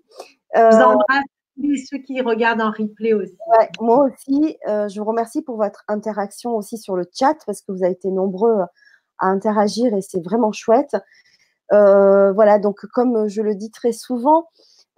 je 0.55 0.61
vous 0.61 0.67
euh, 0.67 0.85
embrasse 0.85 1.25
ceux 1.91 1.99
qui 1.99 2.21
regardent 2.21 2.63
en 2.63 2.71
replay 2.71 3.13
aussi. 3.13 3.37
moi 3.81 4.07
aussi, 4.07 4.57
euh, 4.69 4.89
je 4.89 4.99
vous 4.99 5.07
remercie 5.07 5.43
pour 5.43 5.57
votre 5.57 5.85
interaction 5.89 6.57
aussi 6.57 6.79
sur 6.79 6.97
le 6.97 7.05
chat, 7.13 7.37
parce 7.47 7.61
que 7.61 7.73
vous 7.73 7.83
avez 7.83 7.93
été 7.93 8.11
nombreux 8.11 8.61
à 9.19 9.27
interagir 9.27 9.95
et 9.95 10.01
c'est 10.01 10.25
vraiment 10.25 10.53
chouette. 10.53 10.97
Euh, 11.73 12.33
voilà, 12.33 12.59
donc 12.59 12.87
comme 12.93 13.29
je 13.29 13.43
le 13.43 13.55
dis 13.55 13.71
très 13.71 13.93
souvent, 13.93 14.49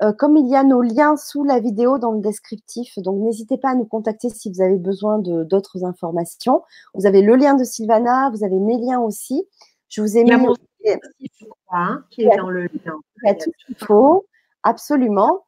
euh, 0.02 0.12
comme 0.12 0.36
il 0.36 0.48
y 0.48 0.56
a 0.56 0.64
nos 0.64 0.82
liens 0.82 1.16
sous 1.16 1.44
la 1.44 1.60
vidéo 1.60 1.98
dans 1.98 2.12
le 2.12 2.20
descriptif, 2.20 2.98
donc 2.98 3.20
n'hésitez 3.22 3.58
pas 3.58 3.70
à 3.70 3.74
nous 3.74 3.84
contacter 3.84 4.28
si 4.28 4.50
vous 4.50 4.60
avez 4.60 4.78
besoin 4.78 5.18
de 5.18 5.44
d'autres 5.44 5.84
informations. 5.84 6.62
Vous 6.94 7.06
avez 7.06 7.22
le 7.22 7.36
lien 7.36 7.54
de 7.54 7.64
Sylvana, 7.64 8.30
vous 8.30 8.44
avez 8.44 8.58
mes 8.58 8.78
liens 8.78 9.00
aussi. 9.00 9.46
Je 9.88 10.00
vous 10.00 10.16
ai 10.16 10.24
mis. 10.24 10.32
Hein, 11.70 12.04
qui 12.10 12.22
est 12.22 12.36
dans 12.36 12.50
le 12.50 12.62
lien. 12.62 12.98
Il 13.22 13.28
y 13.28 13.30
a 13.30 13.34
tout 13.34 13.50
ce 13.56 13.66
qu'il 13.66 13.76
faut, 13.76 14.26
absolument. 14.62 15.44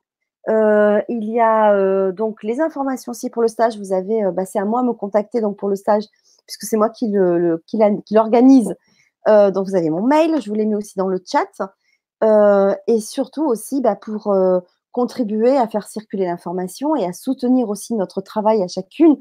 Euh, 0.49 1.01
il 1.09 1.25
y 1.25 1.41
a 1.41 2.13
donc 2.13 2.43
les 2.43 2.61
informations 2.61 3.11
aussi 3.11 3.31
pour 3.31 3.43
le 3.43 3.49
stage. 3.49 3.79
Vous 3.79 3.93
avez, 3.93 4.31
bah, 4.33 4.45
c'est 4.45 4.59
à 4.59 4.65
moi 4.65 4.83
de 4.83 4.89
me 4.89 4.93
contacter 4.93 5.41
donc 5.41 5.57
pour 5.57 5.69
le 5.69 5.77
stage 5.77 6.05
puisque 6.47 6.65
c'est 6.65 6.77
moi 6.77 6.91
qui 6.91 7.11
l'organise. 8.11 8.75
Le, 9.27 9.33
euh, 9.33 9.51
donc, 9.51 9.67
vous 9.67 9.77
avez 9.77 9.91
mon 9.91 10.03
mail, 10.03 10.41
je 10.41 10.49
vous 10.49 10.55
l'ai 10.55 10.67
mis 10.67 10.75
aussi 10.75 10.99
dans 10.99 11.09
le 11.09 11.23
chat. 11.25 11.51
Euh, 12.25 12.75
et 12.87 13.01
surtout 13.01 13.45
aussi 13.45 13.81
bah, 13.81 13.97
pour 13.97 14.29
euh, 14.29 14.61
contribuer 14.93 15.57
à 15.57 15.69
faire 15.69 15.87
circuler 15.87 16.25
l'information 16.25 16.97
et 16.97 17.05
à 17.05 17.13
soutenir 17.13 17.69
aussi 17.69 17.95
notre 17.95 18.21
travail 18.23 18.63
à 18.63 18.69
chacune. 18.69 19.17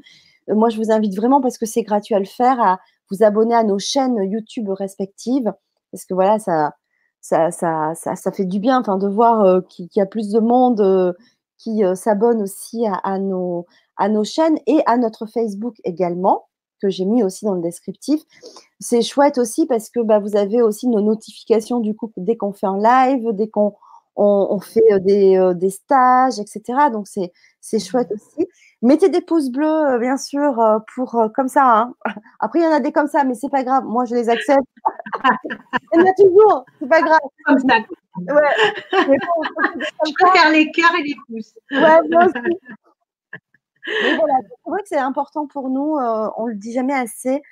moi, 0.48 0.70
je 0.70 0.78
vous 0.78 0.90
invite 0.90 1.14
vraiment, 1.16 1.40
parce 1.40 1.58
que 1.58 1.66
c'est 1.66 1.82
gratuit 1.82 2.14
à 2.14 2.18
le 2.18 2.24
faire, 2.24 2.60
à 2.60 2.80
vous 3.10 3.22
abonner 3.22 3.54
à 3.54 3.64
nos 3.64 3.78
chaînes 3.78 4.22
YouTube 4.22 4.68
respectives, 4.70 5.52
parce 5.92 6.04
que 6.06 6.14
voilà, 6.14 6.38
ça, 6.38 6.74
ça, 7.20 7.50
ça, 7.50 7.94
ça, 7.94 8.32
fait 8.32 8.44
du 8.44 8.60
bien 8.60 8.80
de 8.80 9.08
voir 9.08 9.62
qu'il 9.68 9.88
y 9.96 10.00
a 10.00 10.06
plus 10.06 10.30
de 10.30 10.40
monde 10.40 11.14
qui 11.58 11.82
s'abonne 11.94 12.42
aussi 12.42 12.86
à, 13.02 13.18
nos, 13.18 13.66
à 13.96 14.08
nos 14.08 14.24
chaînes 14.24 14.58
et 14.66 14.80
à 14.86 14.96
notre 14.96 15.26
Facebook 15.26 15.76
également, 15.84 16.46
que 16.80 16.88
j'ai 16.88 17.04
mis 17.04 17.22
aussi 17.22 17.44
dans 17.44 17.54
le 17.54 17.62
descriptif. 17.62 18.20
C'est 18.80 19.02
chouette 19.02 19.38
aussi 19.38 19.66
parce 19.66 19.90
que 19.90 20.00
bah, 20.00 20.18
vous 20.18 20.36
avez 20.36 20.62
aussi 20.62 20.88
nos 20.88 21.00
notifications 21.00 21.80
du 21.80 21.94
coup 21.94 22.12
dès 22.16 22.36
qu'on 22.36 22.52
fait 22.52 22.66
un 22.66 22.78
live, 22.78 23.32
dès 23.32 23.48
qu'on 23.48 23.74
on, 24.16 24.60
fait 24.60 24.92
euh, 24.92 24.98
des, 25.00 25.36
euh, 25.36 25.54
des, 25.54 25.70
stages, 25.70 26.38
etc. 26.38 26.62
Donc 26.92 27.06
c'est 27.08 27.84
chouette 27.84 28.12
aussi. 28.12 28.46
Mettez 28.82 29.08
des 29.08 29.22
pouces 29.22 29.50
bleus, 29.50 29.98
bien 29.98 30.16
sûr, 30.16 30.62
pour 30.94 31.30
comme 31.34 31.48
ça. 31.48 31.64
Hein. 31.64 31.94
Après, 32.40 32.60
il 32.60 32.64
y 32.64 32.66
en 32.66 32.72
a 32.72 32.80
des 32.80 32.92
comme 32.92 33.08
ça, 33.08 33.24
mais 33.24 33.34
c'est 33.34 33.48
pas 33.48 33.64
grave. 33.64 33.84
Moi, 33.84 34.04
je 34.04 34.14
les 34.14 34.28
accepte. 34.28 34.60
il 35.44 36.00
y 36.00 36.02
en 36.02 36.06
a 36.06 36.12
toujours, 36.12 36.64
c'est 36.78 36.88
pas 36.88 37.00
grave. 37.00 37.20
Comme 37.46 37.58
ça. 37.58 37.76
Ouais. 38.16 39.18
je 40.06 40.32
faire 40.32 40.50
les 40.52 40.70
cœurs 40.70 40.94
et 40.98 41.02
les 41.02 41.14
pouces. 41.26 41.54
Ouais, 41.70 42.08
moi 42.10 42.26
aussi. 42.26 42.58
Voilà, 43.86 44.38
c'est 44.42 44.82
que 44.82 44.88
c'est 44.88 44.98
important 44.98 45.46
pour 45.46 45.68
nous. 45.68 45.96
Euh, 45.96 46.28
on 46.36 46.46
le 46.46 46.54
dit 46.54 46.72
jamais 46.72 46.94
assez, 46.94 47.42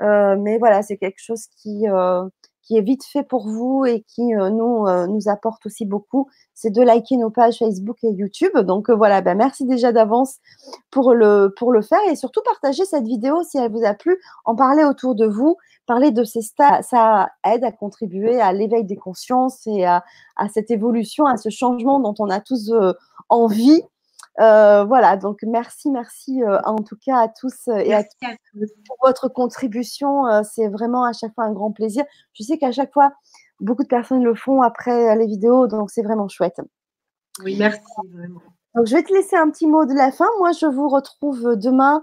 euh, 0.00 0.36
mais 0.38 0.58
voilà, 0.58 0.82
c'est 0.82 0.96
quelque 0.96 1.20
chose 1.20 1.46
qui 1.56 1.88
euh, 1.88 2.26
qui 2.62 2.76
est 2.76 2.82
vite 2.82 3.04
fait 3.04 3.24
pour 3.24 3.48
vous 3.48 3.84
et 3.84 4.02
qui 4.02 4.22
nous 4.22 4.86
nous 5.08 5.28
apporte 5.28 5.66
aussi 5.66 5.84
beaucoup. 5.84 6.28
C'est 6.54 6.70
de 6.70 6.80
liker 6.80 7.16
nos 7.16 7.30
pages 7.30 7.58
Facebook 7.58 7.98
et 8.04 8.10
YouTube. 8.10 8.56
Donc 8.58 8.88
voilà, 8.88 9.20
ben, 9.20 9.36
merci 9.36 9.66
déjà 9.66 9.90
d'avance 9.90 10.36
pour 10.92 11.12
le 11.12 11.52
pour 11.58 11.72
le 11.72 11.82
faire 11.82 11.98
et 12.08 12.14
surtout 12.14 12.40
partager 12.44 12.84
cette 12.84 13.04
vidéo 13.04 13.42
si 13.42 13.58
elle 13.58 13.72
vous 13.72 13.84
a 13.84 13.94
plu. 13.94 14.16
En 14.44 14.54
parler 14.54 14.84
autour 14.84 15.16
de 15.16 15.26
vous, 15.26 15.56
parler 15.86 16.12
de 16.12 16.22
ces 16.22 16.40
stages, 16.40 16.84
ça 16.84 17.30
aide 17.44 17.64
à 17.64 17.72
contribuer 17.72 18.40
à 18.40 18.52
l'éveil 18.52 18.84
des 18.84 18.96
consciences 18.96 19.66
et 19.66 19.84
à, 19.84 20.04
à, 20.36 20.48
cette 20.48 20.70
évolution, 20.70 21.26
à 21.26 21.36
ce 21.36 21.48
changement 21.48 21.98
dont 21.98 22.14
on 22.20 22.30
a 22.30 22.38
tous 22.38 22.72
envie 23.28 23.82
euh, 24.40 24.84
voilà, 24.84 25.16
donc 25.16 25.40
merci, 25.42 25.90
merci 25.90 26.42
euh, 26.42 26.58
en 26.64 26.76
tout 26.76 26.96
cas 26.96 27.18
à 27.18 27.28
tous 27.28 27.68
euh, 27.68 27.76
et 27.76 27.92
à, 27.92 28.02
tous 28.02 28.66
pour 28.86 28.96
votre 29.04 29.28
contribution. 29.28 30.24
c'est 30.42 30.68
vraiment 30.68 31.04
à 31.04 31.12
chaque 31.12 31.34
fois 31.34 31.44
un 31.44 31.52
grand 31.52 31.72
plaisir. 31.72 32.04
Je 32.32 32.42
sais 32.42 32.58
qu'à 32.58 32.72
chaque 32.72 32.92
fois, 32.92 33.12
beaucoup 33.60 33.82
de 33.82 33.88
personnes 33.88 34.24
le 34.24 34.34
font 34.34 34.62
après 34.62 35.16
les 35.16 35.26
vidéos, 35.26 35.66
donc 35.66 35.90
c'est 35.90 36.02
vraiment 36.02 36.28
chouette. 36.28 36.60
Oui, 37.44 37.56
merci. 37.58 37.80
Donc, 38.74 38.86
je 38.86 38.94
vais 38.94 39.02
te 39.02 39.12
laisser 39.12 39.36
un 39.36 39.50
petit 39.50 39.66
mot 39.66 39.84
de 39.84 39.92
la 39.92 40.10
fin. 40.10 40.28
Moi, 40.38 40.52
je 40.52 40.64
vous 40.64 40.88
retrouve 40.88 41.56
demain 41.56 42.02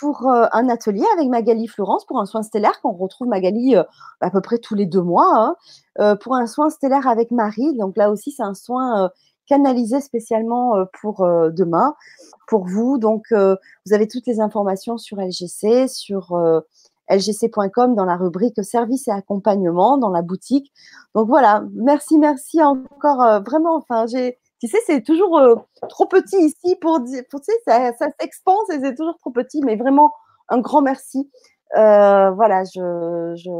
pour 0.00 0.28
un 0.28 0.68
atelier 0.68 1.04
avec 1.14 1.28
Magali 1.28 1.68
Florence 1.68 2.04
pour 2.04 2.20
un 2.20 2.26
soin 2.26 2.42
stellaire 2.42 2.80
qu'on 2.80 2.92
retrouve 2.92 3.28
Magali 3.28 3.76
à 3.76 4.30
peu 4.30 4.40
près 4.40 4.58
tous 4.58 4.74
les 4.74 4.86
deux 4.86 5.02
mois 5.02 5.56
hein. 5.98 6.16
pour 6.16 6.34
un 6.34 6.46
soin 6.46 6.70
stellaire 6.70 7.06
avec 7.06 7.30
Marie. 7.30 7.76
Donc 7.76 7.96
là 7.96 8.10
aussi, 8.10 8.30
c'est 8.32 8.42
un 8.42 8.54
soin 8.54 9.10
canalisé 9.50 10.00
spécialement 10.00 10.76
euh, 10.76 10.84
pour 11.00 11.22
euh, 11.22 11.50
demain, 11.50 11.96
pour 12.46 12.66
vous. 12.66 12.98
Donc, 12.98 13.26
euh, 13.32 13.56
vous 13.84 13.92
avez 13.92 14.06
toutes 14.06 14.26
les 14.28 14.40
informations 14.40 14.96
sur 14.96 15.18
LGC, 15.20 15.88
sur 15.88 16.38
lgc.com 17.08 17.96
dans 17.96 18.04
la 18.04 18.16
rubrique 18.16 18.62
service 18.64 19.08
et 19.08 19.10
accompagnement 19.10 19.98
dans 19.98 20.10
la 20.10 20.22
boutique. 20.22 20.72
Donc 21.16 21.26
voilà, 21.26 21.64
merci, 21.74 22.18
merci 22.18 22.62
encore. 22.62 23.42
vraiment, 23.44 23.74
enfin, 23.74 24.06
j'ai, 24.06 24.38
tu 24.60 24.68
sais, 24.68 24.78
c'est 24.86 25.02
toujours 25.02 25.40
trop 25.88 26.06
petit 26.06 26.38
ici 26.38 26.76
pour 26.80 27.00
dire, 27.00 27.24
ça, 27.66 27.92
ça 27.98 28.06
s'expanse 28.20 28.70
et 28.70 28.78
c'est 28.80 28.94
toujours 28.94 29.18
trop 29.18 29.30
petit, 29.30 29.60
mais 29.64 29.74
vraiment 29.74 30.12
un 30.48 30.60
grand 30.60 30.82
merci. 30.82 31.28
voilà, 31.74 32.62
je, 32.64 33.34
je 33.36 33.50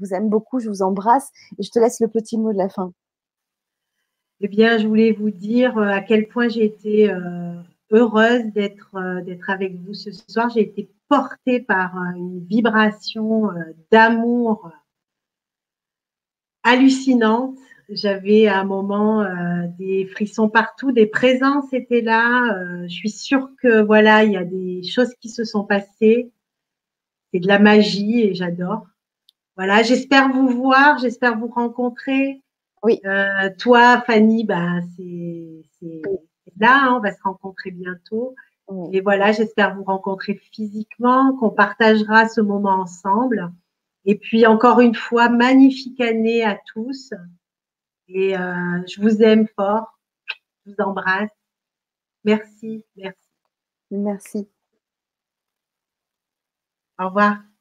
vous 0.00 0.14
aime 0.14 0.28
beaucoup, 0.28 0.60
je 0.60 0.68
vous 0.68 0.82
embrasse 0.82 1.30
et 1.58 1.64
je 1.64 1.70
te 1.70 1.80
laisse 1.80 1.98
le 1.98 2.06
petit 2.06 2.38
mot 2.38 2.52
de 2.52 2.58
la 2.58 2.68
fin. 2.68 2.92
Eh 4.44 4.48
bien, 4.48 4.76
je 4.76 4.88
voulais 4.88 5.12
vous 5.12 5.30
dire 5.30 5.78
euh, 5.78 5.86
à 5.86 6.00
quel 6.00 6.26
point 6.26 6.48
j'ai 6.48 6.64
été 6.64 7.08
euh, 7.08 7.54
heureuse 7.90 8.42
d'être 8.52 8.90
euh, 8.96 9.20
d'être 9.22 9.48
avec 9.48 9.76
vous 9.76 9.94
ce 9.94 10.10
soir. 10.10 10.50
J'ai 10.50 10.62
été 10.62 10.90
portée 11.08 11.60
par 11.60 11.94
une 12.16 12.44
vibration 12.44 13.50
d'amour 13.92 14.72
hallucinante. 16.64 17.56
J'avais 17.88 18.48
à 18.48 18.58
un 18.60 18.64
moment 18.64 19.24
des 19.78 20.06
frissons 20.06 20.48
partout, 20.48 20.90
des 20.90 21.06
présences 21.06 21.72
étaient 21.72 22.00
là. 22.00 22.56
je 22.84 22.94
suis 22.94 23.10
sûre 23.10 23.50
que 23.60 23.82
voilà, 23.82 24.24
il 24.24 24.32
y 24.32 24.36
a 24.36 24.44
des 24.44 24.82
choses 24.82 25.14
qui 25.20 25.28
se 25.28 25.44
sont 25.44 25.64
passées. 25.64 26.32
C'est 27.32 27.40
de 27.40 27.48
la 27.48 27.58
magie 27.58 28.22
et 28.22 28.34
j'adore. 28.34 28.86
Voilà, 29.56 29.82
j'espère 29.82 30.30
vous 30.30 30.48
voir, 30.48 30.98
j'espère 30.98 31.38
vous 31.38 31.48
rencontrer. 31.48 32.42
Oui. 32.82 33.00
Euh, 33.04 33.50
toi, 33.58 34.02
Fanny, 34.06 34.44
bah, 34.44 34.80
c'est 34.96 35.62
là, 36.58 36.84
hein, 36.84 36.94
on 36.96 37.00
va 37.00 37.12
se 37.12 37.22
rencontrer 37.22 37.70
bientôt. 37.70 38.34
Et 38.92 39.00
voilà, 39.00 39.32
j'espère 39.32 39.74
vous 39.74 39.84
rencontrer 39.84 40.34
physiquement, 40.34 41.36
qu'on 41.36 41.50
partagera 41.50 42.28
ce 42.28 42.40
moment 42.40 42.80
ensemble. 42.80 43.52
Et 44.04 44.16
puis 44.16 44.46
encore 44.46 44.80
une 44.80 44.94
fois, 44.94 45.28
magnifique 45.28 46.00
année 46.00 46.42
à 46.42 46.58
tous. 46.72 47.12
Et 48.08 48.36
euh, 48.36 48.80
je 48.88 49.00
vous 49.00 49.22
aime 49.22 49.46
fort. 49.56 49.98
Je 50.64 50.70
vous 50.70 50.82
embrasse. 50.82 51.30
Merci, 52.24 52.84
merci. 52.96 53.28
Merci. 53.90 54.48
Au 56.98 57.06
revoir. 57.06 57.51